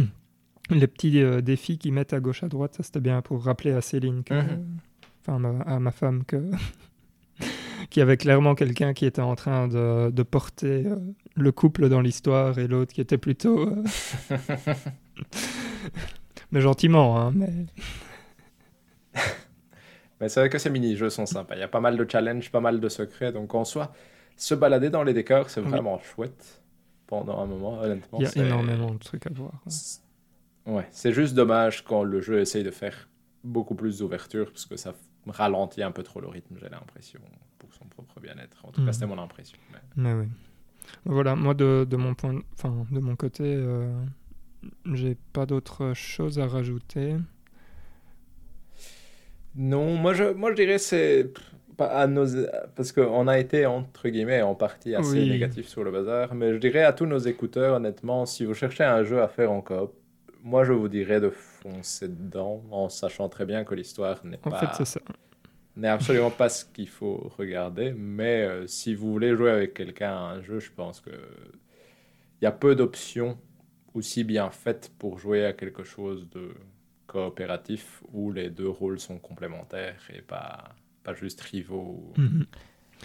les 0.70 0.86
petits 0.86 1.20
euh, 1.22 1.42
défis 1.42 1.76
qu'ils 1.76 1.92
mettent 1.92 2.14
à 2.14 2.20
gauche, 2.20 2.42
à 2.42 2.48
droite. 2.48 2.76
Ça, 2.76 2.82
c'était 2.82 3.00
bien 3.00 3.20
pour 3.20 3.44
rappeler 3.44 3.72
à 3.72 3.82
Céline, 3.82 4.24
que, 4.24 4.32
Mhm. 4.32 4.78
enfin, 5.20 5.60
à 5.66 5.78
ma 5.78 5.90
femme, 5.90 6.24
que 6.24 6.50
qu'il 7.90 8.00
y 8.00 8.02
avait 8.02 8.16
clairement 8.16 8.54
quelqu'un 8.54 8.94
qui 8.94 9.04
était 9.04 9.20
en 9.20 9.34
train 9.34 9.68
de, 9.68 10.10
de 10.10 10.22
porter 10.22 10.86
euh, 10.86 10.96
le 11.36 11.52
couple 11.52 11.90
dans 11.90 12.00
l'histoire 12.00 12.58
et 12.58 12.66
l'autre 12.66 12.94
qui 12.94 13.02
était 13.02 13.18
plutôt. 13.18 13.76
mais 16.50 16.62
gentiment, 16.62 17.20
hein, 17.20 17.30
mais. 17.36 17.52
Mais 20.22 20.28
c'est 20.30 20.40
vrai 20.40 20.48
que 20.48 20.56
ces 20.58 20.70
mini-jeux 20.70 21.10
sont 21.10 21.26
sympas. 21.26 21.56
Il 21.56 21.58
y 21.58 21.64
a 21.64 21.68
pas 21.68 21.80
mal 21.80 21.96
de 21.96 22.08
challenges, 22.10 22.50
pas 22.50 22.60
mal 22.60 22.78
de 22.80 22.88
secrets. 22.88 23.32
Donc 23.32 23.54
en 23.54 23.64
soi, 23.64 23.92
se 24.36 24.54
balader 24.54 24.88
dans 24.88 25.02
les 25.02 25.12
décors, 25.12 25.50
c'est 25.50 25.60
Oui. 25.60 25.68
vraiment 25.68 25.98
chouette. 25.98 26.62
pendant 27.08 27.40
un 27.40 27.46
moment, 27.46 27.78
honnêtement. 27.80 28.20
Il 28.20 28.24
y 28.24 28.26
a 28.40 28.46
énormément 28.46 28.92
de 28.94 28.98
trucs 28.98 29.26
à 29.26 29.30
voir. 29.34 29.52
ouais. 29.52 29.58
c'est- 29.70 30.00
Ouais, 30.64 30.86
c'est 30.92 31.12
juste 31.12 31.34
dommage 31.34 31.84
quand 31.84 32.04
le 32.04 32.22
jeu 32.22 32.38
essaye 32.40 32.62
de 32.64 32.70
faire 32.70 33.08
beaucoup 33.44 33.74
plus 33.74 33.98
d'ouverture, 33.98 34.46
parce 34.50 34.64
que 34.64 34.76
ça 34.78 34.94
ralentit 35.26 35.82
un 35.82 35.90
peu 35.90 36.02
trop 36.04 36.20
le 36.22 36.28
rythme, 36.28 36.56
j'ai 36.58 36.70
l'impression, 36.70 37.20
pour 37.58 37.74
son 37.74 37.84
propre 37.84 38.18
bien-être. 38.20 38.64
En 38.64 38.70
tout 38.72 38.82
cas, 38.86 38.92
c'était 38.94 39.06
mon 39.06 39.18
impression. 39.18 39.58
mais- 39.72 39.78
Mais 39.96 40.14
oui. 40.14 40.28
Voilà, 41.04 41.34
moi 41.36 41.52
de, 41.52 41.84
de 41.86 41.96
mon 41.98 42.14
point, 42.14 42.40
enfin 42.54 42.86
de 42.90 43.00
mon 43.00 43.14
côté, 43.16 43.42
euh, 43.44 43.92
j'ai 44.94 45.16
pas 45.34 45.44
d'autre 45.44 45.92
chose 45.94 46.38
à 46.38 46.46
rajouter. 46.46 47.16
Non, 49.54 49.94
moi 49.96 50.14
je, 50.14 50.24
moi 50.24 50.50
je 50.50 50.56
dirais 50.56 50.78
c'est 50.78 51.30
à 51.78 52.06
nos, 52.06 52.26
parce 52.76 52.92
qu'on 52.92 53.26
a 53.28 53.38
été 53.38 53.66
entre 53.66 54.08
guillemets 54.08 54.40
en 54.42 54.54
partie 54.54 54.94
assez 54.94 55.24
Oui. 55.24 55.26
négatif 55.26 55.66
sur 55.68 55.84
le 55.84 55.90
bazar, 55.90 56.34
mais 56.34 56.52
je 56.54 56.58
dirais 56.58 56.84
à 56.84 56.92
tous 56.92 57.06
nos 57.06 57.18
écouteurs 57.18 57.74
honnêtement, 57.76 58.24
si 58.24 58.44
vous 58.44 58.54
cherchez 58.54 58.84
un 58.84 59.02
jeu 59.04 59.20
à 59.22 59.28
faire 59.28 59.50
en 59.52 59.60
coop, 59.60 59.92
moi 60.42 60.64
je 60.64 60.72
vous 60.72 60.88
dirais 60.88 61.20
de 61.20 61.28
foncer 61.30 62.08
dedans 62.08 62.62
en 62.70 62.88
sachant 62.88 63.28
très 63.28 63.44
bien 63.44 63.64
que 63.64 63.74
l'histoire 63.74 64.24
n'est 64.24 64.38
En 64.44 64.50
pas 64.50 64.52
fait, 64.52 64.74
c'est 64.74 64.84
ça. 64.84 65.00
n'est 65.76 65.88
absolument 65.88 66.30
pas 66.30 66.48
ce 66.48 66.64
qu'il 66.66 66.88
faut 66.88 67.32
regarder, 67.38 67.92
mais 67.96 68.42
euh, 68.44 68.66
si 68.66 68.94
vous 68.94 69.10
voulez 69.12 69.36
jouer 69.36 69.50
avec 69.50 69.74
quelqu'un 69.74 70.10
à 70.12 70.20
un 70.34 70.42
jeu, 70.42 70.60
je 70.60 70.70
pense 70.72 71.00
que 71.00 71.10
il 72.40 72.44
y 72.44 72.46
a 72.46 72.52
peu 72.52 72.74
d'options 72.74 73.38
aussi 73.94 74.24
bien 74.24 74.50
faites 74.50 74.90
pour 74.98 75.18
jouer 75.18 75.44
à 75.46 75.52
quelque 75.52 75.84
chose 75.84 76.28
de 76.30 76.54
coopératif 77.12 78.02
où 78.12 78.32
les 78.32 78.50
deux 78.50 78.68
rôles 78.68 78.98
sont 78.98 79.18
complémentaires 79.18 80.00
et 80.12 80.22
pas, 80.22 80.64
pas 81.04 81.14
juste 81.14 81.40
rivaux. 81.42 82.12
Mhm. 82.16 82.46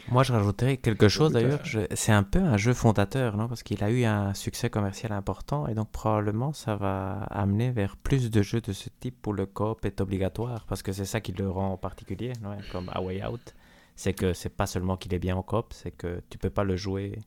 Moi, 0.09 0.23
je 0.23 0.31
rajouterais 0.31 0.77
quelque 0.77 1.09
chose 1.09 1.33
d'ailleurs. 1.33 1.61
C'est 1.95 2.11
un 2.11 2.23
peu 2.23 2.39
un 2.39 2.55
jeu 2.57 2.73
fondateur, 2.73 3.35
non? 3.35 3.47
Parce 3.47 3.63
qu'il 3.63 3.83
a 3.83 3.89
eu 3.89 4.03
un 4.05 4.33
succès 4.35 4.69
commercial 4.69 5.11
important 5.11 5.67
et 5.67 5.73
donc 5.73 5.89
probablement 5.91 6.53
ça 6.53 6.75
va 6.75 7.23
amener 7.31 7.71
vers 7.71 7.97
plus 7.97 8.29
de 8.29 8.41
jeux 8.41 8.61
de 8.61 8.73
ce 8.73 8.89
type 8.99 9.25
où 9.25 9.33
le 9.33 9.47
coop 9.47 9.83
est 9.85 9.99
obligatoire 9.99 10.65
parce 10.67 10.83
que 10.83 10.91
c'est 10.91 11.05
ça 11.05 11.19
qui 11.19 11.31
le 11.31 11.49
rend 11.49 11.77
particulier, 11.77 12.33
non? 12.43 12.55
Comme 12.71 12.89
A 12.93 13.01
Way 13.01 13.25
Out. 13.25 13.55
C'est 13.95 14.13
que 14.13 14.33
c'est 14.33 14.55
pas 14.55 14.67
seulement 14.67 14.95
qu'il 14.95 15.13
est 15.15 15.19
bien 15.19 15.35
en 15.35 15.41
coop, 15.41 15.73
c'est 15.73 15.91
que 15.91 16.21
tu 16.29 16.37
peux 16.37 16.51
pas 16.51 16.63
le 16.63 16.75
jouer 16.75 17.19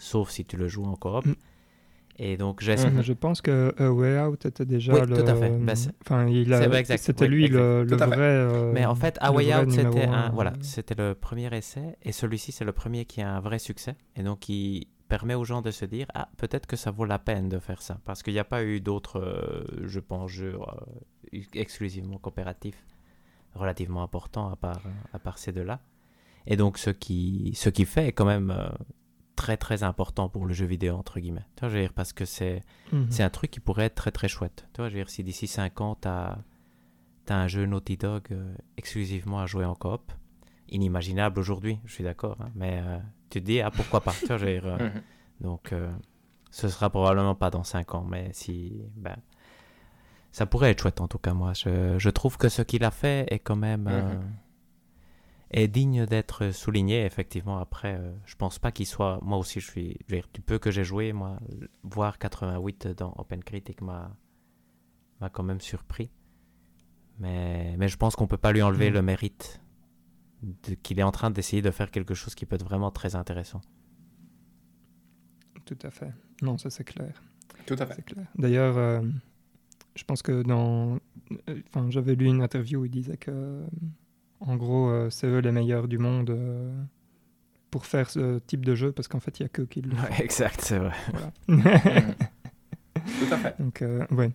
sauf 0.00 0.30
si 0.30 0.44
tu 0.44 0.56
le 0.56 0.66
joues 0.66 0.86
en 0.86 0.96
coop. 0.96 1.24
Mm. 1.24 1.34
Et 2.20 2.36
donc. 2.36 2.62
Je 2.62 3.12
pense 3.12 3.40
que 3.40 3.72
A 3.78 3.92
Way 3.92 4.20
Out 4.20 4.46
était 4.46 4.64
déjà 4.64 4.92
Oui, 4.94 5.00
le. 5.06 5.16
tout 5.22 5.30
à 5.30 5.34
fait. 5.36 5.50
Ben, 5.50 5.74
c'est- 5.76 5.92
enfin, 6.04 6.26
il 6.26 6.52
a- 6.52 6.58
c'est 6.60 6.66
vrai, 6.66 6.80
exact. 6.80 6.98
C'était 7.02 7.24
Oui, 7.26 7.30
lui 7.30 7.48
le, 7.48 7.82
exact. 7.82 7.90
le 7.90 8.10
fait. 8.10 8.16
vrai. 8.16 8.26
euh, 8.26 8.72
Mais 8.72 8.84
en 8.86 8.94
fait, 8.96 9.16
A 9.20 9.30
le 9.30 9.36
Way 9.36 9.54
Out, 9.54 9.70
c'était 9.70 10.04
un, 10.04 10.12
un, 10.12 10.26
euh, 10.26 10.30
voilà, 10.32 10.52
c'était 10.60 10.94
le 10.96 11.14
premier 11.14 11.48
essai, 11.56 11.96
et 12.02 12.10
celui-ci, 12.12 12.50
c'est 12.52 12.64
le 12.64 12.72
premier 12.72 13.04
qui 13.04 13.20
a 13.22 13.32
un 13.36 13.40
vrai 13.40 13.58
succès, 13.60 13.94
et 14.16 14.22
donc 14.24 14.48
il 14.48 14.86
permet 15.08 15.34
aux 15.34 15.44
gens 15.44 15.62
de 15.62 15.70
se 15.70 15.84
dire, 15.84 16.06
ah, 16.14 16.28
peut-être 16.36 16.66
que 16.66 16.76
ça 16.76 16.90
vaut 16.90 17.04
la 17.06 17.18
peine 17.18 17.48
de 17.48 17.58
faire 17.60 17.80
ça, 17.82 17.98
parce 18.04 18.22
qu'il 18.22 18.32
n'y 18.34 18.40
a 18.40 18.44
pas 18.44 18.62
eu 18.64 18.80
d'autres, 18.80 19.20
euh, 19.20 19.64
je 19.86 20.00
pense, 20.00 20.30
jeux 20.30 20.56
euh, 21.34 21.38
exclusivement 21.54 22.18
coopératifs 22.18 22.84
relativement 23.54 24.02
importants 24.02 24.50
à 24.50 24.56
part, 24.56 24.82
à 25.12 25.18
part 25.18 25.38
ces 25.38 25.52
deux-là. 25.52 25.80
Et 26.46 26.56
donc, 26.56 26.78
ce 26.78 26.90
qui, 26.90 27.52
ce 27.54 27.68
qui 27.70 27.84
fait 27.84 28.12
quand 28.12 28.24
même 28.24 28.50
euh, 28.50 28.68
très, 29.38 29.56
très 29.56 29.82
important 29.84 30.28
pour 30.28 30.44
le 30.46 30.52
jeu 30.52 30.66
vidéo, 30.66 30.94
entre 30.96 31.20
guillemets. 31.20 31.46
Tu 31.56 31.60
vois, 31.60 31.68
je 31.70 31.74
veux 31.76 31.80
dire, 31.82 31.92
parce 31.94 32.12
que 32.12 32.24
c'est 32.24 32.62
mhm. 32.92 33.06
c'est 33.10 33.22
un 33.22 33.30
truc 33.30 33.50
qui 33.52 33.60
pourrait 33.60 33.84
être 33.86 33.94
très 33.94 34.10
très 34.10 34.28
chouette. 34.28 34.68
Tu 34.74 34.80
vois, 34.80 34.88
je 34.88 34.94
veux 34.94 35.00
dire, 35.00 35.10
si 35.10 35.22
d'ici 35.22 35.46
5 35.46 35.80
ans, 35.80 35.96
tu 36.00 36.08
as, 36.08 36.38
un 37.30 37.46
jeu 37.46 37.64
Naughty 37.66 37.96
Dog 37.96 38.22
euh, 38.30 38.54
exclusivement 38.76 39.40
à 39.40 39.46
jouer 39.46 39.64
en 39.64 39.74
coop, 39.74 40.12
inimaginable 40.70 41.38
aujourd'hui, 41.40 41.78
je 41.84 41.92
suis 41.92 42.04
d'accord, 42.04 42.36
hein, 42.40 42.50
mais 42.54 42.80
euh, 42.84 42.98
tu 43.30 43.40
te 43.40 43.44
dis, 43.46 43.60
ah 43.60 43.70
pourquoi 43.70 44.00
pas, 44.00 44.12
tu 44.18 44.26
vois, 44.26 44.38
je 44.38 44.46
veux 44.46 44.52
dire, 44.60 44.66
euh, 44.66 44.78
Mhm. 44.78 45.02
donc 45.42 45.72
euh, 45.72 45.90
ce 46.50 46.68
sera 46.68 46.88
probablement 46.90 47.34
pas 47.34 47.50
dans 47.50 47.64
5 47.64 47.94
ans, 47.94 48.04
mais 48.08 48.30
si, 48.32 48.82
ben, 48.96 49.16
ça 50.32 50.46
pourrait 50.46 50.70
être 50.70 50.80
chouette 50.82 51.00
en 51.00 51.08
tout 51.08 51.18
cas, 51.18 51.34
moi. 51.34 51.52
Je, 51.54 51.98
je 51.98 52.10
trouve 52.10 52.36
que 52.38 52.48
ce 52.48 52.62
qu'il 52.62 52.82
a 52.84 52.90
fait 52.90 53.26
est 53.32 53.38
quand 53.38 53.56
même... 53.56 53.86
euh, 53.88 54.14
Mhm. 54.14 54.32
Est 55.50 55.68
digne 55.68 56.04
d'être 56.06 56.50
souligné, 56.52 57.04
effectivement. 57.04 57.58
Après, 57.58 57.96
euh, 57.98 58.12
je 58.26 58.34
pense 58.36 58.58
pas 58.58 58.70
qu'il 58.72 58.86
soit. 58.86 59.18
Moi 59.22 59.38
aussi, 59.38 59.60
je 59.60 59.70
suis. 59.70 59.96
je 60.06 60.14
veux 60.14 60.20
dire, 60.20 60.28
du 60.34 60.40
peu 60.40 60.58
que 60.58 60.70
j'ai 60.70 60.84
joué, 60.84 61.12
moi, 61.12 61.38
voir 61.82 62.18
88 62.18 62.88
dans 62.88 63.14
Open 63.18 63.42
Critic 63.42 63.80
m'a 63.82 64.16
m'a 65.20 65.28
quand 65.30 65.42
même 65.42 65.60
surpris. 65.60 66.10
Mais, 67.18 67.74
mais 67.78 67.88
je 67.88 67.96
pense 67.96 68.14
qu'on 68.14 68.28
peut 68.28 68.36
pas 68.36 68.52
lui 68.52 68.62
enlever 68.62 68.88
Mhm. 68.90 68.94
le 68.94 69.02
mérite 69.02 69.60
de- 70.42 70.74
qu'il 70.74 71.00
est 71.00 71.02
en 71.02 71.10
train 71.10 71.30
d'essayer 71.32 71.62
de 71.62 71.70
faire 71.72 71.90
quelque 71.90 72.14
chose 72.14 72.34
qui 72.36 72.46
peut 72.46 72.54
être 72.54 72.64
vraiment 72.64 72.92
très 72.92 73.16
intéressant. 73.16 73.60
Tout 75.64 75.78
à 75.82 75.90
fait. 75.90 76.12
Non, 76.42 76.56
ça 76.58 76.70
c'est 76.70 76.84
clair. 76.84 77.20
Tout 77.66 77.74
à 77.78 77.86
fait. 77.86 78.04
D'ailleurs, 78.36 78.78
euh, 78.78 79.02
je 79.96 80.04
pense 80.04 80.22
que 80.22 80.42
dans. 80.42 80.98
euh, 81.48 81.60
Enfin, 81.68 81.90
j'avais 81.90 82.14
lu 82.14 82.26
une 82.26 82.40
interview 82.40 82.80
où 82.80 82.84
il 82.84 82.90
disait 82.90 83.16
que, 83.16 83.30
euh, 83.32 83.66
en 84.40 84.56
gros, 84.56 84.88
euh, 84.88 85.10
c'est 85.10 85.26
eux 85.26 85.38
les 85.38 85.52
meilleurs 85.52 85.88
du 85.88 85.98
monde 85.98 86.30
euh, 86.30 86.72
pour 87.70 87.86
faire 87.86 88.08
ce 88.10 88.38
type 88.40 88.64
de 88.64 88.74
jeu 88.74 88.92
parce 88.92 89.08
qu'en 89.08 89.20
fait, 89.20 89.38
il 89.40 89.42
n'y 89.42 89.46
a 89.46 89.48
que 89.50 89.62
qui 89.62 89.82
le 89.82 89.94
font. 89.94 90.06
exact, 90.22 90.60
c'est 90.60 90.78
vrai. 90.78 90.92
Voilà. 91.12 92.02
Tout 93.20 93.32
à 93.34 93.36
fait. 93.38 93.54
Donc, 93.62 93.82
euh, 93.82 94.04
ouais. 94.10 94.30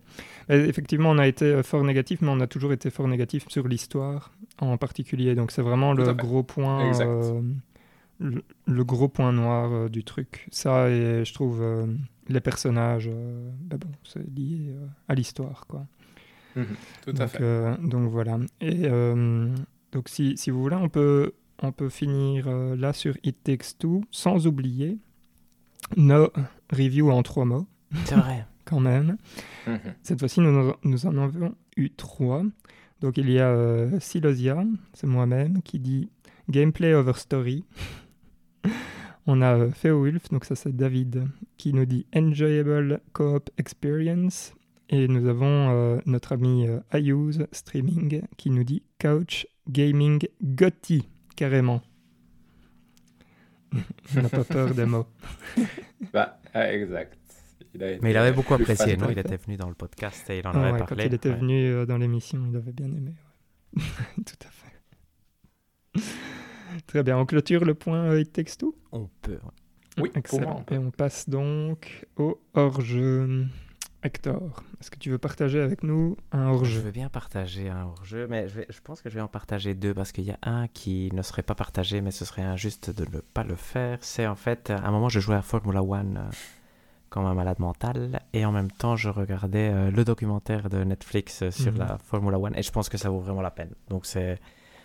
Et 0.50 0.56
effectivement, 0.56 1.12
on 1.12 1.18
a 1.18 1.28
été 1.28 1.46
euh, 1.46 1.64
fort 1.64 1.84
négatif, 1.84 2.22
mais 2.22 2.30
on 2.30 2.40
a 2.40 2.48
toujours 2.48 2.74
été 2.74 2.90
fort 2.90 3.08
négatif 3.08 3.46
sur 3.50 3.68
l'histoire 3.68 4.32
en 4.60 4.78
particulier. 4.78 5.36
Donc, 5.36 5.52
c'est 5.52 5.62
vraiment 5.62 5.94
le 5.94 6.14
gros 6.14 6.44
point, 6.44 6.92
euh, 7.02 7.42
le, 8.20 8.44
le 8.66 8.84
gros 8.84 9.10
point 9.10 9.32
noir 9.34 9.72
euh, 9.72 9.90
du 9.90 10.04
truc. 10.04 10.48
Ça, 10.52 10.90
et 10.90 11.24
je 11.26 11.34
trouve 11.34 11.62
euh, 11.62 11.86
les 12.30 12.40
personnages, 12.40 13.10
euh, 13.12 13.50
ben 13.62 13.78
bon, 13.78 13.90
c'est 14.04 14.26
lié 14.36 14.70
euh, 14.70 14.86
à 15.08 15.14
l'histoire, 15.16 15.66
quoi. 15.68 15.86
Mhm. 16.56 16.66
Tout 17.06 17.16
à 17.18 17.28
fait. 17.28 17.40
euh, 17.42 17.76
donc 17.78 18.10
voilà. 18.10 18.38
Et 18.62 18.84
euh, 18.86 19.54
donc, 19.94 20.10
si, 20.10 20.36
si 20.38 20.50
vous 20.52 20.62
voulez, 20.62 20.76
on 20.76 20.90
peut, 20.90 21.32
on 21.62 21.72
peut 21.72 21.88
finir 21.90 22.48
euh, 22.48 22.76
là 22.76 22.92
sur 22.92 23.16
It 23.24 23.38
Takes 23.44 23.78
Two, 23.80 24.02
sans 24.12 24.46
oublier 24.48 24.98
nos 25.96 26.30
reviews 26.72 27.10
en 27.12 27.24
trois 27.24 27.46
mots, 27.46 27.68
C'est 28.06 28.16
vrai. 28.16 28.46
quand 28.66 28.80
même. 28.82 29.18
Mhm. 29.68 29.80
Cette 30.02 30.20
fois-ci, 30.20 30.42
nous, 30.42 30.70
en- 30.72 30.76
nous 30.84 31.06
en 31.06 31.18
avons 31.18 31.56
eu 31.78 31.90
trois. 31.92 32.44
Donc, 33.02 33.18
il 33.18 33.30
y 33.30 33.40
a 33.40 33.50
euh, 33.50 34.00
Silosia, 34.00 34.64
c'est 34.94 35.08
moi-même, 35.08 35.62
qui 35.62 35.80
dit 35.80 36.10
Gameplay 36.50 36.94
over 36.94 37.14
Story. 37.16 37.64
On 39.26 39.42
a 39.42 39.56
euh, 39.58 39.72
Feowulf, 39.72 40.30
donc 40.32 40.44
ça 40.46 40.56
c'est 40.56 40.76
David, 40.76 41.28
qui 41.58 41.74
nous 41.74 41.86
dit 41.86 42.06
Enjoyable 42.16 43.00
Co-op 43.14 43.50
Experience. 43.58 44.54
Et 44.90 45.08
nous 45.08 45.28
avons 45.30 45.70
euh, 45.72 45.98
notre 46.06 46.34
ami 46.34 46.68
euh, 46.68 46.80
Ayuse 46.92 47.48
Streaming 47.54 48.22
qui 48.38 48.50
nous 48.50 48.66
dit 48.66 48.84
Couch 49.00 49.48
Gaming 49.70 50.20
Gotti, 50.42 51.08
carrément. 51.36 51.82
On 54.18 54.22
n'a 54.22 54.30
pas 54.30 54.44
peur 54.44 54.74
des 54.74 54.86
mots. 54.86 55.08
Bah, 56.12 56.40
ah, 56.54 56.72
exact. 56.74 57.18
Il 57.74 57.82
a 57.82 57.92
été 57.94 58.02
Mais 58.04 58.12
il 58.12 58.18
avait 58.18 58.34
beaucoup 58.34 58.54
apprécié, 58.54 58.98
non? 58.98 59.10
Il 59.10 59.18
était 59.18 59.38
venu 59.38 59.56
dans 59.58 59.70
le 59.70 59.74
podcast 59.74 60.30
et 60.30 60.40
il 60.40 60.48
en 60.48 60.52
Ah 60.54 60.60
avait 60.60 60.72
ouais, 60.74 60.80
quand 60.80 60.86
parlé. 60.88 61.06
il 61.06 61.14
était 61.14 61.30
ouais. 61.30 61.36
venu 61.38 61.66
euh, 61.66 61.86
dans 61.86 61.98
l'émission, 61.98 62.46
il 62.50 62.56
avait 62.58 62.74
bien 62.74 62.88
aimé. 62.88 63.14
ouais. 63.78 63.84
Tout 64.26 64.36
à 64.46 64.52
fait. 64.52 66.04
Très 66.88 67.04
bien, 67.04 67.18
on 67.18 67.26
clôture 67.26 67.64
le 67.66 67.74
point 67.74 68.04
euh, 68.12 68.20
It 68.22 68.34
Takes 68.34 68.58
Two? 68.58 68.76
On 68.92 69.10
peut. 69.22 69.34
ouais. 69.34 70.02
Oui, 70.02 70.10
pour 70.10 70.18
Excellent. 70.18 70.42
moi, 70.50 70.56
on 70.60 70.64
peut. 70.64 70.76
Et 70.76 70.78
on 70.78 70.92
passe 70.92 71.30
donc 71.30 72.06
au 72.18 72.42
hors-jeu. 72.54 73.46
Hector, 74.04 74.64
est-ce 74.82 74.92
que 74.92 74.98
tu 75.00 75.10
veux 75.10 75.18
partager 75.18 75.62
avec 75.62 75.82
nous 75.82 76.18
un 76.34 76.48
Je 76.48 76.50
hors-jeu 76.54 76.80
veux 76.82 76.92
bien 76.92 77.08
partager 77.10 77.70
un 77.70 77.86
hors-jeu, 77.86 78.28
mais 78.30 78.50
je, 78.50 78.56
vais- 78.56 78.68
je 78.70 78.82
pense 78.82 79.02
que 79.02 79.10
je 79.10 79.16
vais 79.16 79.22
en 79.22 79.30
partager 79.30 79.76
deux 79.76 79.94
parce 79.94 80.12
qu'il 80.12 80.26
y 80.26 80.32
a 80.32 80.38
un 80.44 80.68
qui 80.68 81.10
ne 81.14 81.22
serait 81.22 81.42
pas 81.44 81.56
partagé, 81.56 82.02
mais 82.02 82.12
ce 82.12 82.26
serait 82.26 82.42
injuste 82.42 82.90
de 82.90 83.06
ne 83.16 83.22
pas 83.22 83.44
le 83.44 83.56
faire. 83.56 83.98
C'est 84.02 84.28
en 84.28 84.36
fait, 84.36 84.72
à 84.72 84.86
un 84.86 84.92
moment, 84.92 85.08
je 85.08 85.22
jouais 85.22 85.36
à 85.38 85.42
Formula 85.42 85.82
One 85.82 86.18
euh, 86.18 86.32
comme 87.10 87.26
un 87.26 87.34
malade 87.34 87.60
mental 87.60 88.22
et 88.34 88.44
en 88.46 88.52
même 88.52 88.72
temps, 88.72 88.96
je 88.98 89.08
regardais 89.08 89.70
euh, 89.72 89.90
le 89.90 90.04
documentaire 90.04 90.70
de 90.70 90.84
Netflix 90.84 91.42
euh, 91.44 91.52
sur 91.52 91.72
Mhm. 91.72 91.78
la 91.80 91.98
Formula 92.00 92.38
One 92.38 92.56
et 92.58 92.62
je 92.64 92.72
pense 92.72 92.90
que 92.90 92.98
ça 92.98 93.10
vaut 93.10 93.20
vraiment 93.20 93.42
la 93.42 93.52
peine. 93.52 93.72
Donc, 93.90 94.06
c'est 94.06 94.38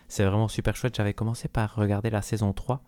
c'est 0.06 0.24
vraiment 0.24 0.48
super 0.48 0.76
chouette. 0.76 0.94
J'avais 0.96 1.12
commencé 1.12 1.48
par 1.48 1.74
regarder 1.74 2.08
la 2.10 2.22
saison 2.22 2.52
3 2.52 2.82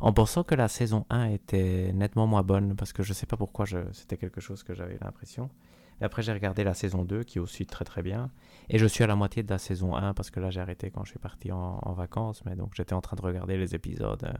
en 0.00 0.12
pensant 0.12 0.42
que 0.44 0.54
la 0.54 0.68
saison 0.68 1.04
1 1.10 1.26
était 1.26 1.92
nettement 1.94 2.26
moins 2.26 2.42
bonne 2.42 2.74
parce 2.74 2.92
que 2.92 3.02
je 3.02 3.12
sais 3.12 3.26
pas 3.26 3.36
pourquoi 3.36 3.64
je- 3.64 3.92
c'était 3.92 4.16
quelque 4.16 4.40
chose 4.40 4.62
que 4.64 4.74
j'avais 4.74 4.98
l'impression. 5.00 5.50
Et 6.00 6.04
après, 6.04 6.22
j'ai 6.22 6.32
regardé 6.32 6.64
la 6.64 6.74
saison 6.74 7.04
2 7.04 7.24
qui 7.24 7.38
est 7.38 7.40
aussi 7.40 7.66
très 7.66 7.84
très 7.84 8.02
bien. 8.02 8.30
Et 8.68 8.78
je 8.78 8.86
suis 8.86 9.04
à 9.04 9.06
la 9.06 9.16
moitié 9.16 9.42
de 9.42 9.50
la 9.50 9.58
saison 9.58 9.94
1 9.94 10.14
parce 10.14 10.30
que 10.30 10.40
là, 10.40 10.50
j'ai 10.50 10.60
arrêté 10.60 10.90
quand 10.90 11.04
je 11.04 11.10
suis 11.10 11.18
parti 11.18 11.52
en, 11.52 11.92
vacances. 11.92 12.44
Mais 12.44 12.56
donc, 12.56 12.72
j'étais 12.74 12.94
en 12.94 13.00
train 13.00 13.16
de 13.16 13.22
regarder 13.22 13.56
les 13.56 13.74
épisodes 13.74 14.24
euh, 14.24 14.32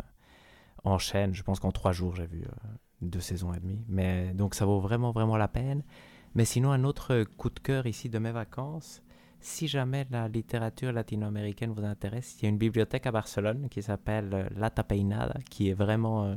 en 0.84 0.98
chaîne. 0.98 1.34
Je 1.34 1.42
pense 1.42 1.60
qu'en 1.60 1.72
trois 1.72 1.92
jours, 1.92 2.16
j'ai 2.16 2.26
vu 2.26 2.42
euh, 2.42 2.68
deux 3.02 3.20
saisons 3.20 3.52
et 3.54 3.60
demie. 3.60 3.84
Mais 3.88 4.32
donc, 4.34 4.54
ça 4.54 4.64
vaut 4.64 4.80
vraiment 4.80 5.12
vraiment 5.12 5.36
la 5.36 5.48
peine. 5.48 5.82
Mais 6.34 6.44
sinon, 6.44 6.72
un 6.72 6.84
autre 6.84 7.24
coup 7.36 7.50
de 7.50 7.60
cœur 7.60 7.86
ici 7.86 8.08
de 8.08 8.18
mes 8.18 8.32
vacances. 8.32 9.02
Si 9.40 9.68
jamais 9.68 10.06
la 10.10 10.26
littérature 10.26 10.90
latino-américaine 10.90 11.70
vous 11.70 11.84
intéresse, 11.84 12.36
il 12.38 12.44
y 12.44 12.46
a 12.46 12.48
une 12.48 12.56
bibliothèque 12.56 13.06
à 13.06 13.12
Barcelone 13.12 13.68
qui 13.70 13.82
s'appelle 13.82 14.30
euh, 14.32 14.48
La 14.56 14.70
Tapeinada, 14.70 15.38
qui 15.50 15.68
est 15.68 15.74
vraiment 15.74 16.24
euh, 16.24 16.34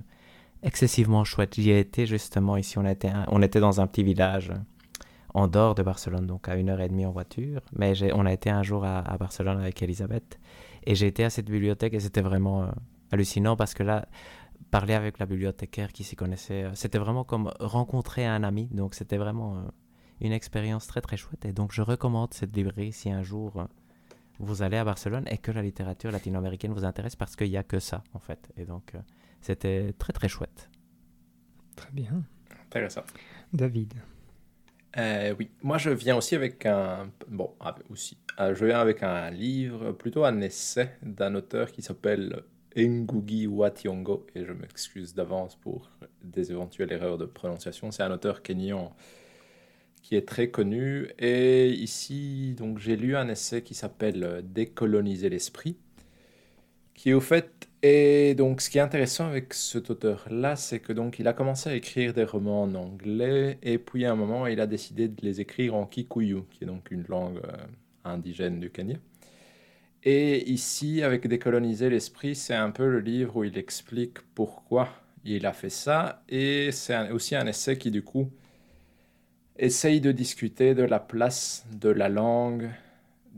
excessivement 0.62 1.24
chouette. 1.24 1.56
J'y 1.56 1.72
ai 1.72 1.80
été 1.80 2.06
justement 2.06 2.58
ici, 2.58 2.78
on 2.78 2.86
était, 2.86 3.14
on 3.30 3.42
était 3.42 3.62
dans 3.62 3.80
un 3.80 3.88
petit 3.88 4.04
village 4.04 4.52
en 5.38 5.48
dehors 5.48 5.76
de 5.76 5.84
Barcelone, 5.84 6.26
donc 6.26 6.50
à 6.50 6.56
une 6.56 6.68
heure 6.68 6.82
et 6.82 6.90
demie 6.90 7.06
en 7.06 7.12
voiture. 7.12 7.62
Mais 7.72 7.94
on 8.14 8.26
a 8.26 8.34
été 8.34 8.50
un 8.50 8.64
jour 8.64 8.84
à, 8.84 9.04
Barcelone 9.20 9.60
avec 9.60 9.84
Elisabeth 9.84 10.40
et 10.84 10.96
j'ai 10.96 11.06
été 11.06 11.24
à 11.24 11.30
cette 11.30 11.46
bibliothèque 11.46 11.94
et 11.94 12.00
c'était 12.00 12.22
vraiment 12.22 12.64
euh, 12.64 12.72
hallucinant 13.12 13.56
parce 13.56 13.76
que 13.76 13.84
là, 13.84 14.08
parler 14.72 14.96
avec 14.96 15.20
la 15.20 15.28
bibliothécaire 15.28 15.94
qui 15.94 16.04
s'y 16.04 16.16
connaissait, 16.16 16.64
euh, 16.64 16.72
c'était 16.74 16.98
vraiment 16.98 17.24
comme 17.24 17.54
rencontrer 17.60 18.26
un 18.26 18.42
ami. 18.44 18.66
Donc 18.72 18.96
c'était 18.96 19.18
vraiment 19.18 19.58
euh, 19.58 19.62
une 20.22 20.32
expérience 20.32 20.88
très 20.88 21.02
très 21.02 21.18
chouette. 21.18 21.46
Et 21.46 21.54
donc 21.54 21.72
je 21.72 21.84
recommande 21.84 22.34
cette 22.34 22.56
librairie 22.56 22.92
si 22.92 23.12
un 23.12 23.22
jour 23.22 23.68
vous 24.40 24.64
allez 24.64 24.78
à 24.78 24.86
Barcelone 24.86 25.26
et 25.30 25.38
que 25.38 25.52
la 25.52 25.62
littérature 25.62 26.10
latino-américaine 26.10 26.74
vous 26.74 26.84
intéresse 26.84 27.16
parce 27.16 27.36
qu'il 27.36 27.52
n'y 27.52 27.58
a 27.58 27.64
que 27.64 27.78
ça 27.78 28.04
en 28.16 28.20
fait. 28.20 28.52
Et 28.58 28.66
donc 28.66 28.94
c'était 29.42 29.94
très 30.00 30.14
très 30.14 30.30
chouette. 30.30 30.72
Très 31.76 31.92
bien. 31.92 32.24
Intéressant. 32.66 33.04
David. 33.54 33.94
Euh, 34.98 35.36
oui, 35.38 35.52
moi 35.62 35.78
je 35.78 35.90
viens 35.90 36.16
aussi 36.16 36.36
avec 36.36 36.66
un. 36.66 37.12
Bon, 37.28 37.54
aussi. 37.90 38.18
Euh, 38.40 38.56
je 38.56 38.66
viens 38.66 38.80
avec 38.80 39.04
un 39.04 39.30
livre, 39.30 39.92
plutôt 39.92 40.24
un 40.26 40.42
essai 40.42 40.92
d'un 41.02 41.36
auteur 41.36 41.72
qui 41.72 41.82
s'appelle 41.82 42.44
Ngugi 42.76 43.48
wa 43.48 43.72
Thiong'o, 43.72 44.26
et 44.36 44.46
je 44.46 44.54
m'excuse 44.54 45.14
d'avance 45.14 45.56
pour 45.56 45.90
des 46.24 46.52
éventuelles 46.52 46.92
erreurs 46.92 47.18
de 47.18 47.26
prononciation. 47.26 47.92
C'est 47.92 48.04
un 48.04 48.12
auteur 48.12 48.42
kenyan 48.44 48.96
qui 50.02 50.16
est 50.16 50.28
très 50.28 50.50
connu. 50.50 51.10
Et 51.20 51.70
ici, 51.70 52.56
donc 52.58 52.80
j'ai 52.80 52.96
lu 52.96 53.16
un 53.16 53.28
essai 53.28 53.62
qui 53.64 53.74
s'appelle 53.74 54.42
Décoloniser 54.44 55.30
l'esprit, 55.30 55.78
qui 56.94 57.14
au 57.14 57.20
fait 57.20 57.57
et 57.88 58.36
donc, 58.36 58.60
ce 58.62 58.70
qui 58.70 58.80
est 58.80 58.82
intéressant 58.82 59.28
avec 59.28 59.54
cet 59.54 59.90
auteur-là, 59.90 60.56
c'est 60.58 60.80
que 60.80 60.92
donc 60.92 61.20
il 61.20 61.28
a 61.28 61.34
commencé 61.34 61.70
à 61.70 61.76
écrire 61.76 62.14
des 62.14 62.26
romans 62.26 62.64
en 62.64 62.76
anglais, 62.76 63.60
et 63.64 63.78
puis 63.78 64.06
à 64.06 64.12
un 64.12 64.16
moment, 64.16 64.46
il 64.46 64.60
a 64.60 64.68
décidé 64.68 65.08
de 65.08 65.22
les 65.22 65.40
écrire 65.40 65.74
en 65.76 65.86
kikuyu, 65.86 66.44
qui 66.52 66.66
est 66.66 66.68
donc 66.68 66.92
une 66.92 67.06
langue 67.08 67.38
euh, 67.46 67.66
indigène 68.04 68.60
du 68.60 68.72
Kenya. 68.72 68.98
Et 70.04 70.50
ici, 70.50 71.02
avec 71.02 71.28
Décoloniser 71.28 71.90
l'esprit, 71.90 72.36
c'est 72.36 72.56
un 72.56 72.72
peu 72.72 72.90
le 72.90 73.00
livre 73.00 73.38
où 73.38 73.44
il 73.46 73.58
explique 73.58 74.20
pourquoi 74.36 74.90
il 75.24 75.46
a 75.46 75.54
fait 75.54 75.70
ça, 75.70 76.24
et 76.28 76.72
c'est 76.74 77.12
aussi 77.12 77.36
un 77.36 77.48
essai 77.48 77.78
qui, 77.78 77.92
du 77.92 78.04
coup, 78.04 78.30
essaye 79.58 80.02
de 80.02 80.12
discuter 80.12 80.76
de 80.76 80.84
la 80.84 81.00
place 81.00 81.66
de 81.74 81.90
la 81.90 82.10
langue 82.10 82.70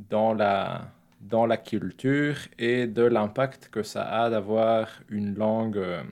dans 0.09 0.33
la 0.33 0.91
dans 1.21 1.45
la 1.45 1.57
culture 1.57 2.37
et 2.57 2.87
de 2.87 3.03
l'impact 3.03 3.69
que 3.69 3.83
ça 3.83 4.03
a 4.03 4.29
d'avoir 4.29 4.87
une 5.09 5.35
langue 5.35 5.77
euh, 5.77 6.03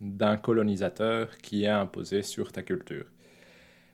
d'un 0.00 0.36
colonisateur 0.36 1.36
qui 1.38 1.64
est 1.64 1.68
imposée 1.68 2.22
sur 2.22 2.52
ta 2.52 2.62
culture. 2.62 3.06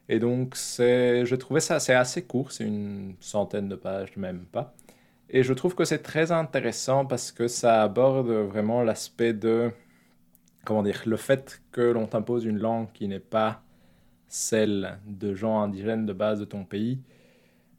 Et 0.09 0.19
donc, 0.19 0.57
je 0.57 1.35
trouvais 1.37 1.61
ça 1.61 1.81
c'est 1.81 1.95
assez 1.95 2.23
court, 2.25 2.53
c'est 2.53 2.65
une 2.65 3.15
centaine 3.21 3.69
de 3.69 3.77
pages, 3.77 4.17
même 4.17 4.47
pas. 4.47 4.75
Et 5.31 5.43
je 5.43 5.53
trouve 5.55 5.75
que 5.75 5.85
c'est 5.85 6.03
très 6.03 6.33
intéressant 6.33 7.07
parce 7.07 7.33
que 7.33 7.49
ça 7.49 7.83
aborde 7.83 8.29
vraiment 8.29 8.83
l'aspect 8.83 9.33
de, 9.33 9.71
comment 10.65 10.83
dire, 10.83 11.03
le 11.07 11.17
fait 11.17 11.63
que 11.73 11.81
l'on 11.81 12.07
t'impose 12.07 12.45
une 12.45 12.59
langue 12.59 12.93
qui 12.93 13.09
n'est 13.09 13.21
pas 13.21 13.63
celle 14.29 14.99
de 15.07 15.35
gens 15.35 15.61
indigènes 15.63 16.07
de 16.07 16.13
base 16.13 16.41
de 16.41 16.45
ton 16.45 16.65
pays, 16.65 17.01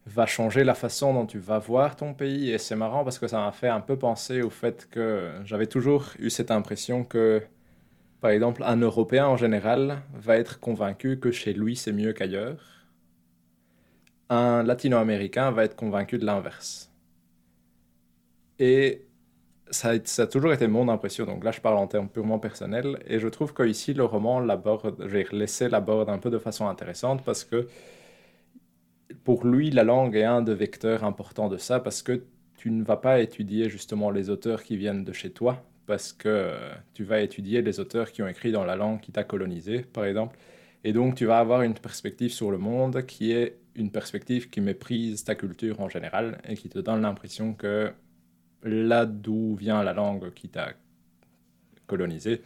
va 0.05 0.25
changer 0.25 0.63
la 0.63 0.75
façon 0.75 1.13
dont 1.13 1.25
tu 1.25 1.39
vas 1.39 1.59
voir 1.59 1.95
ton 1.95 2.13
pays. 2.13 2.51
Et 2.51 2.57
c'est 2.57 2.75
marrant 2.75 3.03
parce 3.03 3.19
que 3.19 3.27
ça 3.27 3.39
m'a 3.39 3.51
fait 3.51 3.69
un 3.69 3.81
peu 3.81 3.97
penser 3.97 4.41
au 4.41 4.49
fait 4.49 4.88
que 4.89 5.31
j'avais 5.45 5.67
toujours 5.67 6.11
eu 6.19 6.30
cette 6.30 6.51
impression 6.51 7.03
que, 7.03 7.41
par 8.21 8.31
exemple, 8.31 8.63
un 8.63 8.77
Européen 8.77 9.27
en 9.27 9.38
général 9.38 10.01
va 10.13 10.38
être 10.38 10.59
convaincu 10.59 11.19
que 11.19 11.31
chez 11.31 11.53
lui 11.53 11.75
c'est 11.75 11.93
mieux 11.93 12.13
qu'ailleurs. 12.13 12.59
Un 14.30 14.63
Latino-Américain 14.63 15.51
va 15.51 15.65
être 15.65 15.75
convaincu 15.75 16.17
de 16.17 16.25
l'inverse. 16.25 16.91
Et 18.59 19.05
ça 19.71 19.89
a, 19.91 19.95
ça 20.05 20.23
a, 20.23 20.27
toujours 20.27 20.53
été 20.53 20.67
mon 20.67 20.88
impression. 20.89 21.25
Donc 21.25 21.43
là, 21.43 21.51
je 21.51 21.61
parle 21.61 21.77
en 21.77 21.88
termes 21.88 22.09
purement 22.09 22.39
personnels. 22.39 22.99
Et 23.07 23.19
je 23.19 23.27
trouve 23.27 23.53
qu'ici, 23.53 23.93
le 23.93 24.05
roman 24.05 24.39
l'aborde, 24.39 25.07
j'ai 25.09 25.27
laissé 25.31 25.69
l'aborde 25.69 26.09
un 26.09 26.19
peu 26.19 26.30
de 26.30 26.39
façon 26.39 26.67
intéressante 26.67 27.23
parce 27.23 27.43
que 27.43 27.67
pour 29.23 29.45
lui, 29.45 29.72
la 29.72 29.84
langue 29.84 30.15
est 30.15 30.23
un 30.23 30.41
des 30.41 30.53
vecteurs 30.56 31.03
importants 31.03 31.49
de 31.49 31.57
ça 31.57 31.80
parce 31.80 32.02
que 32.02 32.23
tu 32.56 32.72
ne 32.72 32.84
vas 32.84 32.98
pas 32.98 33.19
étudier 33.19 33.69
justement 33.69 34.10
les 34.11 34.30
auteurs 34.30 34.64
qui 34.64 34.77
viennent 34.77 35.03
de 35.03 35.14
chez 35.14 35.31
toi, 35.31 35.65
parce 35.85 36.14
que 36.14 36.30
euh, 36.30 36.73
tu 36.94 37.03
vas 37.03 37.22
étudier 37.22 37.61
les 37.61 37.80
auteurs 37.80 38.11
qui 38.11 38.22
ont 38.23 38.27
écrit 38.27 38.52
dans 38.52 38.65
la 38.65 38.76
langue 38.76 39.02
qui 39.02 39.11
t'a 39.11 39.23
colonisé, 39.23 39.81
par 39.81 40.06
exemple. 40.06 40.38
Et 40.84 40.94
donc, 40.94 41.15
tu 41.15 41.26
vas 41.26 41.40
avoir 41.40 41.61
une 41.61 41.73
perspective 41.73 42.31
sur 42.31 42.52
le 42.52 42.57
monde 42.57 43.06
qui 43.06 43.31
est 43.31 43.57
une 43.76 43.91
perspective 43.91 44.49
qui 44.49 44.61
méprise 44.61 45.23
ta 45.23 45.35
culture 45.35 45.80
en 45.81 45.90
général 45.90 46.40
et 46.48 46.56
qui 46.56 46.69
te 46.69 46.80
donne 46.80 47.02
l'impression 47.02 47.53
que 47.53 47.91
là 48.64 49.06
d'où 49.06 49.56
vient 49.56 49.84
la 49.84 49.94
langue 49.94 50.34
qui 50.34 50.49
t'a 50.49 50.73
colonisé, 51.88 52.41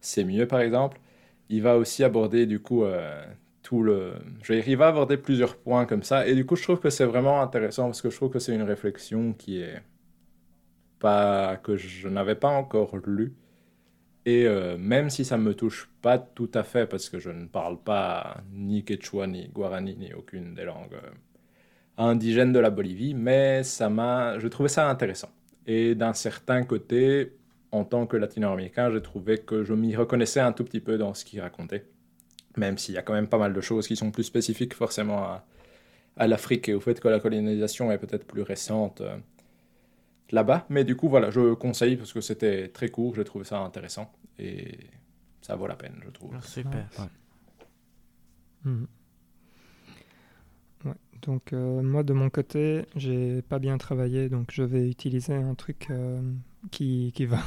c'est 0.00 0.24
mieux, 0.24 0.46
par 0.46 0.60
exemple. 0.60 1.00
Il 1.48 1.62
va 1.62 1.76
aussi 1.76 2.04
aborder 2.04 2.46
du 2.46 2.60
coup 2.60 2.84
euh, 2.84 3.24
le. 3.74 4.14
Je 4.42 4.52
vais 4.52 4.60
arriver 4.60 4.84
à 4.84 4.88
aborder 4.88 5.16
plusieurs 5.16 5.56
points 5.56 5.86
comme 5.86 6.02
ça. 6.02 6.26
Et 6.26 6.34
du 6.34 6.46
coup, 6.46 6.56
je 6.56 6.62
trouve 6.62 6.80
que 6.80 6.90
c'est 6.90 7.04
vraiment 7.04 7.40
intéressant 7.42 7.84
parce 7.86 8.02
que 8.02 8.10
je 8.10 8.16
trouve 8.16 8.30
que 8.30 8.38
c'est 8.38 8.54
une 8.54 8.62
réflexion 8.62 9.32
qui 9.32 9.60
est 9.60 9.82
pas 10.98 11.56
que 11.56 11.76
je 11.76 12.08
n'avais 12.08 12.34
pas 12.36 12.48
encore 12.48 12.96
lue. 12.96 13.34
Et 14.24 14.46
euh, 14.46 14.76
même 14.78 15.10
si 15.10 15.24
ça 15.24 15.38
me 15.38 15.54
touche 15.54 15.88
pas 16.02 16.18
tout 16.18 16.50
à 16.54 16.62
fait 16.64 16.86
parce 16.86 17.08
que 17.08 17.18
je 17.18 17.30
ne 17.30 17.46
parle 17.46 17.80
pas 17.82 18.38
ni 18.52 18.84
quechua 18.84 19.26
ni 19.26 19.48
guarani 19.48 19.96
ni 19.96 20.12
aucune 20.14 20.54
des 20.54 20.64
langues 20.64 20.94
euh, 20.94 21.10
indigènes 21.98 22.52
de 22.52 22.58
la 22.58 22.70
Bolivie, 22.70 23.14
mais 23.14 23.62
ça 23.62 23.88
m'a, 23.88 24.38
je 24.38 24.48
trouvais 24.48 24.68
ça 24.68 24.90
intéressant. 24.90 25.30
Et 25.66 25.94
d'un 25.94 26.12
certain 26.12 26.64
côté, 26.64 27.36
en 27.72 27.84
tant 27.84 28.06
que 28.06 28.16
latino-américain, 28.16 28.90
j'ai 28.92 29.02
trouvé 29.02 29.38
que 29.38 29.64
je 29.64 29.74
m'y 29.74 29.96
reconnaissais 29.96 30.40
un 30.40 30.52
tout 30.52 30.64
petit 30.64 30.80
peu 30.80 30.98
dans 30.98 31.14
ce 31.14 31.24
qu'il 31.24 31.40
racontait 31.40 31.86
même 32.56 32.78
s'il 32.78 32.94
y 32.94 32.98
a 32.98 33.02
quand 33.02 33.12
même 33.12 33.28
pas 33.28 33.38
mal 33.38 33.52
de 33.52 33.60
choses 33.60 33.86
qui 33.86 33.96
sont 33.96 34.10
plus 34.10 34.24
spécifiques 34.24 34.74
forcément 34.74 35.40
à, 36.16 36.26
l'Afrique 36.26 36.68
et 36.68 36.74
au 36.74 36.80
fait 36.80 36.98
que 36.98 37.08
la 37.08 37.20
colonisation 37.20 37.92
est 37.92 37.98
peut-être 37.98 38.26
plus 38.26 38.42
récente 38.42 39.02
euh, 39.02 39.16
là-bas. 40.30 40.66
Mais 40.70 40.84
du 40.84 40.96
coup, 40.96 41.08
voilà, 41.08 41.30
je 41.30 41.54
conseille 41.54 41.96
parce 41.96 42.12
que 42.12 42.20
c'était 42.20 42.68
très 42.68 42.88
court, 42.88 43.14
j'ai 43.14 43.24
trouvé 43.24 43.44
ça 43.44 43.58
intéressant 43.58 44.10
et 44.38 44.78
ça 45.42 45.56
vaut 45.56 45.66
la 45.66 45.76
peine, 45.76 46.00
je 46.04 46.10
trouve. 46.10 46.32
Ah, 46.34 46.42
super. 46.42 46.88
Mhm. 48.64 48.86
Donc 51.22 51.52
euh, 51.52 51.82
moi 51.82 52.02
de 52.02 52.12
mon 52.12 52.30
côté, 52.30 52.84
j'ai 52.94 53.42
pas 53.42 53.58
bien 53.58 53.78
travaillé, 53.78 54.28
donc 54.28 54.50
je 54.52 54.62
vais 54.62 54.88
utiliser 54.88 55.34
un 55.34 55.54
truc 55.54 55.88
euh, 55.90 56.20
qui, 56.70 57.12
qui, 57.14 57.26
va 57.26 57.38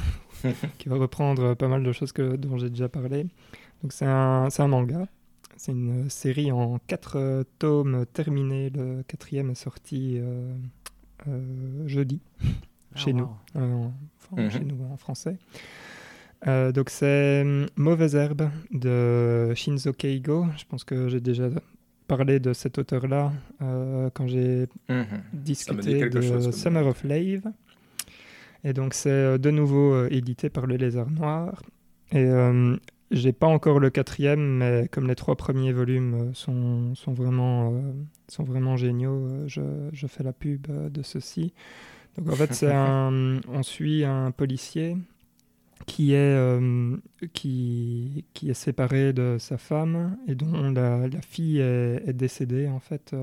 qui 0.78 0.88
va 0.88 0.96
reprendre 0.96 1.54
pas 1.54 1.68
mal 1.68 1.82
de 1.82 1.92
choses 1.92 2.12
que, 2.12 2.36
dont 2.36 2.58
j'ai 2.58 2.70
déjà 2.70 2.88
parlé. 2.88 3.26
Donc 3.82 3.92
c'est 3.92 4.06
un, 4.06 4.48
un, 4.56 4.68
manga. 4.68 5.06
C'est 5.56 5.72
une 5.72 6.08
série 6.08 6.52
en 6.52 6.78
quatre 6.86 7.18
euh, 7.18 7.44
tomes 7.58 8.04
terminés. 8.12 8.70
Le 8.70 9.02
quatrième 9.06 9.50
est 9.50 9.54
sorti 9.54 10.16
euh, 10.18 10.54
euh, 11.28 11.86
jeudi 11.86 12.20
ah, 12.42 12.46
chez, 12.94 13.12
nous, 13.12 13.28
en, 13.54 13.92
mhm. 14.36 14.50
chez 14.50 14.60
nous 14.60 14.78
en 14.90 14.96
français. 14.96 15.36
donc 16.46 16.90
c'est 16.90 17.44
Mauvaise 17.76 18.14
Herbe 18.14 18.50
de 18.70 19.52
Shinzo 19.54 19.92
Keigo. 19.92 20.46
Je 20.56 20.64
pense 20.64 20.84
que 20.84 21.08
j'ai 21.08 21.20
déjà 21.20 21.48
parlé 22.06 22.40
de 22.40 22.52
cet 22.52 22.78
auteur-là 22.78 23.32
quand 24.14 24.26
j'ai 24.26 24.66
mhm. 24.88 25.04
discuté 25.32 26.08
de 26.08 26.50
Summer 26.50 26.86
of 26.86 27.04
Lave. 27.04 27.52
Et 28.64 28.72
donc 28.74 28.92
c'est 28.92 29.38
de 29.38 29.50
nouveau 29.50 30.06
édité 30.06 30.50
par 30.50 30.66
le 30.66 30.76
Lézard 30.76 31.10
Noir. 31.10 31.62
Et 32.12 32.26
j'ai 33.10 33.32
pas 33.32 33.48
encore 33.48 33.80
le 33.80 33.90
quatrième, 33.90 34.58
mais 34.58 34.88
comme 34.90 35.08
les 35.08 35.16
trois 35.16 35.34
premiers 35.34 35.72
volumes 35.72 36.14
euh, 36.14 36.34
sont, 36.34 36.94
sont 36.94 37.12
vraiment, 37.12 37.72
euh, 37.72 37.92
sont 38.28 38.44
vraiment 38.44 38.76
géniaux, 38.76 39.26
euh, 39.26 39.48
je, 39.48 39.62
je, 39.92 40.06
fais 40.06 40.22
la 40.22 40.32
pub 40.32 40.66
de 40.68 41.02
ceci. 41.02 41.52
Donc 42.16 42.32
en 42.32 42.36
fait, 42.36 42.54
c'est 42.54 42.72
un, 42.72 43.40
on 43.48 43.62
suit 43.62 44.04
un 44.04 44.30
policier 44.30 44.96
qui 45.86 46.12
est, 46.12 46.60
qui, 47.32 48.26
qui, 48.34 48.50
est 48.50 48.54
séparé 48.54 49.14
de 49.14 49.36
sa 49.40 49.56
femme 49.56 50.18
et 50.28 50.34
dont 50.34 50.70
la, 50.70 51.08
la 51.08 51.22
fille 51.22 51.58
est, 51.58 52.06
est, 52.06 52.12
décédée 52.12 52.68
en 52.68 52.80
fait. 52.80 53.14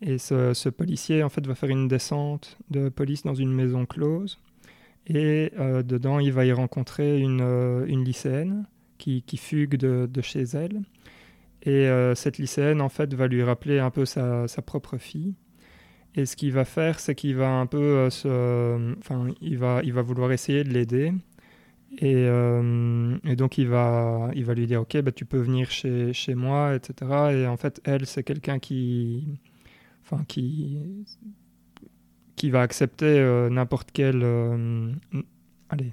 et 0.00 0.18
ce, 0.18 0.54
ce, 0.54 0.68
policier 0.68 1.24
en 1.24 1.28
fait 1.28 1.44
va 1.46 1.56
faire 1.56 1.68
une 1.68 1.88
descente 1.88 2.56
de 2.70 2.88
police 2.88 3.24
dans 3.24 3.34
une 3.34 3.52
maison 3.52 3.86
close 3.86 4.38
et 5.12 5.52
euh, 5.58 5.82
dedans, 5.82 6.20
il 6.20 6.32
va 6.32 6.44
y 6.44 6.52
rencontrer 6.52 7.18
une, 7.18 7.40
euh, 7.42 7.84
une 7.86 8.04
lycéenne 8.04 8.66
qui, 8.96 9.22
qui 9.22 9.38
fugue 9.38 9.76
de, 9.76 10.08
de, 10.08 10.22
chez 10.22 10.42
elle. 10.42 10.82
Et 11.62 11.88
euh, 11.88 12.14
cette 12.14 12.38
lycéenne, 12.38 12.80
en 12.80 12.88
fait, 12.88 13.12
va 13.14 13.26
lui 13.26 13.42
rappeler 13.42 13.80
un 13.80 13.90
peu 13.90 14.04
sa, 14.04 14.46
sa 14.46 14.62
propre 14.62 14.98
fille. 14.98 15.34
Et 16.14 16.26
ce 16.26 16.36
qu'il 16.36 16.52
va 16.52 16.64
faire, 16.64 17.00
c'est 17.00 17.16
qu'il 17.16 17.34
va 17.34 17.50
un 17.50 17.66
peu 17.66 18.08
se... 18.10 18.96
Enfin, 18.98 19.28
il 19.40 19.58
va, 19.58 19.80
il 19.82 19.92
va 19.92 20.02
vouloir 20.02 20.30
essayer 20.30 20.62
de 20.62 20.70
l'aider. 20.70 21.12
Et, 21.98 22.26
donc 23.36 23.58
il 23.58 23.66
va, 23.66 24.30
il 24.36 24.44
va 24.44 24.54
lui 24.54 24.68
dire 24.68 24.82
ok 24.82 25.02
bah, 25.02 25.10
tu 25.10 25.24
peux 25.24 25.40
venir 25.40 25.72
chez, 25.72 26.12
chez 26.12 26.36
moi 26.36 26.76
etc 26.76 27.32
et 27.32 27.46
en 27.48 27.56
fait 27.56 27.80
elle 27.84 28.06
c'est 28.06 28.22
quelqu'un 28.22 28.60
qui 28.60 29.26
enfin 30.04 30.22
qui 30.28 31.04
qui 32.40 32.48
va 32.48 32.62
accepter 32.62 33.18
euh, 33.18 33.50
n'importe 33.50 33.90
quelle 33.92 34.22
euh, 34.22 34.90
allez 35.68 35.92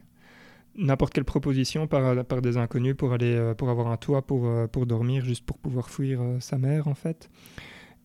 n'importe 0.78 1.12
quelle 1.12 1.26
proposition 1.26 1.88
par, 1.88 2.24
par 2.24 2.42
des 2.42 2.56
inconnus 2.56 2.96
pour 2.96 3.12
aller 3.12 3.54
pour 3.58 3.70
avoir 3.70 3.88
un 3.88 3.98
toit 3.98 4.22
pour, 4.22 4.48
pour 4.72 4.86
dormir 4.86 5.26
juste 5.26 5.44
pour 5.46 5.58
pouvoir 5.58 5.90
fuir 5.90 6.22
sa 6.40 6.58
mère 6.58 6.88
en 6.88 6.94
fait. 6.94 7.30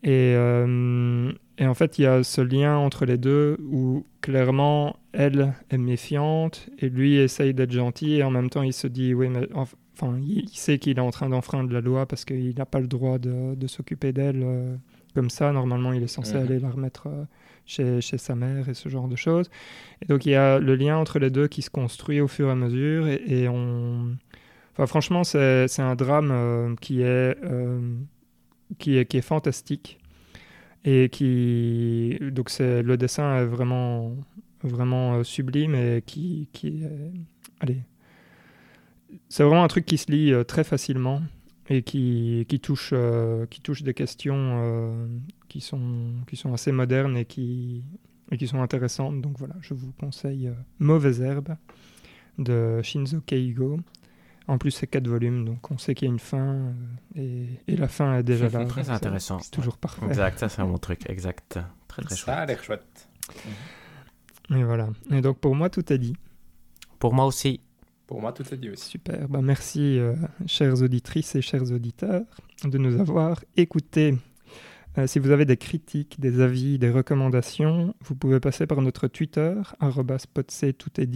Et, 0.03 0.33
et 0.33 1.67
en 1.67 1.75
fait 1.75 1.99
il 1.99 2.03
y 2.03 2.07
a 2.07 2.25
ce 2.25 2.41
lien 2.41 2.79
entre 2.79 3.05
les 3.05 3.19
deux 3.19 3.59
où 3.61 4.07
clairement 4.23 4.97
elle 5.13 5.53
est 5.71 5.77
méfiante 5.77 6.71
et 6.79 6.89
lui 6.89 7.17
essaye 7.17 7.53
d'être 7.53 7.73
gentil 7.73 8.15
et 8.15 8.23
en 8.23 8.31
même 8.31 8.49
temps 8.49 8.63
il 8.63 8.73
se 8.73 8.87
dit 8.87 9.13
oui 9.13 9.29
mais 9.29 9.47
enfin 9.55 9.77
il, 10.27 10.49
sait 10.49 10.79
qu'il 10.79 10.99
est 10.99 11.03
en 11.03 11.11
train 11.11 11.29
d'enfreindre 11.29 11.73
la 11.73 11.81
loi 11.81 12.07
parce 12.07 12.25
qu'il 12.25 12.57
n'a 12.57 12.67
pas 12.67 12.81
le 12.81 12.89
droit 12.89 13.19
de, 13.19 13.55
de 13.55 13.67
s'occuper 13.67 14.13
d'elle 14.13 14.43
euh, 14.43 14.75
comme 15.15 15.31
ça. 15.31 15.53
Normalement 15.53 15.93
il 15.93 16.03
est 16.03 16.09
censé 16.09 16.37
aller 16.37 16.59
la 16.59 16.71
remettre 16.71 17.09
euh, 17.09 17.25
chez, 17.67 18.01
sa 18.01 18.35
mère 18.35 18.69
et 18.69 18.75
ce 18.75 18.89
genre 18.89 19.09
de 19.09 19.17
choses. 19.17 19.51
Et 20.03 20.07
donc 20.07 20.27
il 20.27 20.33
y 20.33 20.35
a 20.35 20.59
le 20.59 20.75
lien 20.75 20.97
entre 20.97 21.19
les 21.19 21.31
deux 21.31 21.49
qui 21.49 21.63
se 21.63 21.71
construit 21.71 22.21
au 22.21 22.29
fur 22.29 22.49
et 22.49 22.53
à 22.53 22.55
mesure 22.55 23.07
et, 23.09 23.49
franchement 24.87 25.23
c'est 25.23 25.81
un 25.81 25.95
drame 25.95 26.31
euh, 26.33 26.75
qui 26.81 27.03
est 27.03 27.37
qui 28.79 28.99
est 28.99 29.21
fantastique 29.21 29.99
et 30.85 31.09
qui 31.11 32.19
donc 32.21 32.51
le 32.59 32.97
dessin 32.97 33.39
est 33.39 33.45
vraiment 33.45 34.17
euh, 34.65 35.25
sublime 35.25 35.75
et 35.75 36.03
qui, 36.05 36.49
c'est 39.29 39.43
vraiment 39.43 39.65
un 39.65 39.69
truc 39.69 39.87
qui 39.87 39.99
se 39.99 40.11
lit 40.11 40.33
euh, 40.33 40.45
très 40.45 40.65
facilement 40.65 41.23
et 41.73 41.83
qui, 41.83 42.45
qui, 42.49 42.61
touche, 42.61 42.91
euh, 42.93 43.47
qui 43.47 43.61
touche 43.61 43.83
des 43.83 43.95
questions 43.95 45.09
qui, 45.49 45.61
sont, 45.61 46.15
qui 46.27 46.37
sont 46.37 46.53
assez 46.53 46.73
modernes 46.73 47.17
et 47.17 47.25
qui, 47.25 47.85
et 48.31 48.37
qui 48.37 48.47
sont 48.47 48.61
intéressantes. 48.61 49.21
Donc 49.21 49.39
voilà, 49.39 49.55
je 49.61 49.75
vous 49.75 49.93
conseille 49.93 50.51
Mauvaise 50.79 51.21
Herbe 51.21 51.57
de 52.39 52.81
Shinzo 52.83 53.21
Keigo. 53.21 53.81
En 54.49 54.59
plus, 54.59 54.73
c'est 54.73 54.89
quatre 54.89 55.07
volumes, 55.07 55.45
donc 55.45 55.71
on 55.71 55.79
sait 55.79 55.95
qu'il 55.95 56.09
y 56.09 56.11
a 56.11 56.13
une 56.13 56.19
fin 56.19 56.75
et, 57.15 57.47
et, 57.69 57.77
la 57.77 57.87
fin 57.87 58.19
est 58.19 58.23
déjà 58.25 58.49
là. 58.49 58.65
Très 58.65 58.91
intéressant. 58.91 59.39
C'est 59.39 59.53
toujours 59.53 59.79
parfait. 59.79 60.05
Exact, 60.07 60.39
ça 60.39 60.49
c'est 60.49 60.61
un 60.61 60.67
bon 60.67 60.79
truc. 60.79 61.09
Exact. 61.09 61.61
Très 61.87 62.03
très 62.03 62.17
chouette. 62.17 62.27
Ça 62.27 62.41
a 62.41 62.47
l'air 62.47 62.63
chouette. 62.63 63.09
Et 64.51 64.65
voilà. 64.65 64.89
Et 65.11 65.21
donc 65.21 65.39
pour 65.39 65.55
moi, 65.55 65.71
tout 65.71 65.93
est 65.93 65.99
dit. 65.99 66.17
Pour 66.99 67.15
moi 67.15 67.27
aussi. 67.27 67.61
Pour 68.13 68.21
moi, 68.21 68.33
tout 68.35 68.45
est 68.53 68.59
dit 68.59 68.69
aussi. 68.69 68.91
Super. 68.91 69.27
Bah, 69.27 69.41
merci, 69.43 69.99
euh, 69.99 70.13
chères 70.45 70.83
auditrices 70.83 71.35
et 71.35 71.41
chers 71.41 71.73
auditeurs, 71.73 72.27
de 72.63 72.77
nous 72.77 73.01
avoir 73.01 73.43
écoutés. 73.57 74.19
Euh, 74.99 75.07
si 75.07 75.19
vous 75.19 75.31
avez 75.31 75.47
des 75.47 75.57
critiques, 75.57 76.21
des 76.21 76.43
avis, 76.43 76.79
des 76.79 76.91
recommandations, 76.91 77.95
vous 78.05 78.15
pouvez 78.15 78.39
passer 78.39 78.67
par 78.67 78.83
notre 78.83 79.09
Twitter, 79.09 79.55
tout 80.77 81.01
est 81.01 81.09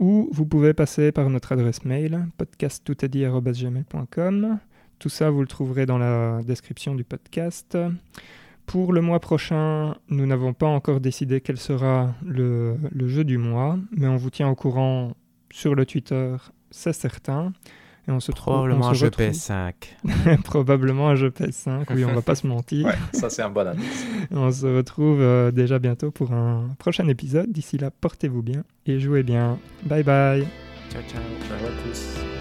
ou 0.00 0.28
vous 0.32 0.46
pouvez 0.46 0.74
passer 0.74 1.12
par 1.12 1.30
notre 1.30 1.52
adresse 1.52 1.84
mail, 1.84 2.26
podcasttoutestdit.gmail.com. 2.38 4.58
Tout 4.98 5.08
ça, 5.08 5.30
vous 5.30 5.42
le 5.42 5.46
trouverez 5.46 5.86
dans 5.86 5.98
la 5.98 6.40
description 6.42 6.96
du 6.96 7.04
podcast. 7.04 7.78
Pour 8.66 8.92
le 8.92 9.00
mois 9.00 9.20
prochain, 9.20 9.94
nous 10.08 10.26
n'avons 10.26 10.54
pas 10.54 10.66
encore 10.66 10.98
décidé 10.98 11.40
quel 11.40 11.58
sera 11.58 12.16
le, 12.24 12.78
jeu 13.06 13.22
du 13.22 13.38
mois, 13.38 13.78
mais 13.92 14.08
on 14.08 14.16
vous 14.16 14.30
tient 14.30 14.48
au 14.48 14.56
courant 14.56 15.14
sur 15.54 15.76
le 15.76 15.86
Twitter, 15.86 16.34
c'est 16.72 16.92
certain. 16.92 17.52
Et 18.06 18.10
on 18.10 18.20
se 18.20 18.32
Probablement 18.32 18.88
un 18.88 18.92
jeu 18.92 19.08
PS5. 19.08 19.72
Probablement 20.42 21.08
un 21.08 21.14
jeu 21.14 21.30
PS5, 21.30 21.86
oui, 21.94 22.04
on 22.04 22.12
va 22.12 22.22
pas 22.22 22.34
se 22.34 22.46
mentir. 22.46 22.86
Ouais, 22.86 22.98
ça 23.12 23.30
c'est 23.30 23.42
un 23.42 23.50
bon 23.50 23.66
indice. 23.66 24.06
on 24.32 24.50
se 24.50 24.66
retrouve 24.66 25.20
euh, 25.20 25.52
déjà 25.52 25.78
bientôt 25.78 26.10
pour 26.10 26.32
un 26.32 26.74
prochain 26.78 27.06
épisode. 27.08 27.50
D'ici 27.50 27.78
là, 27.78 27.90
portez-vous 27.90 28.42
bien 28.42 28.64
et 28.84 28.98
jouez 28.98 29.22
bien. 29.22 29.58
Bye 29.84 30.02
bye. 30.02 30.46
Ciao, 30.90 31.02
ciao. 31.02 31.22
Ciao 31.48 31.66
à 31.66 31.88
tous. 31.88 32.33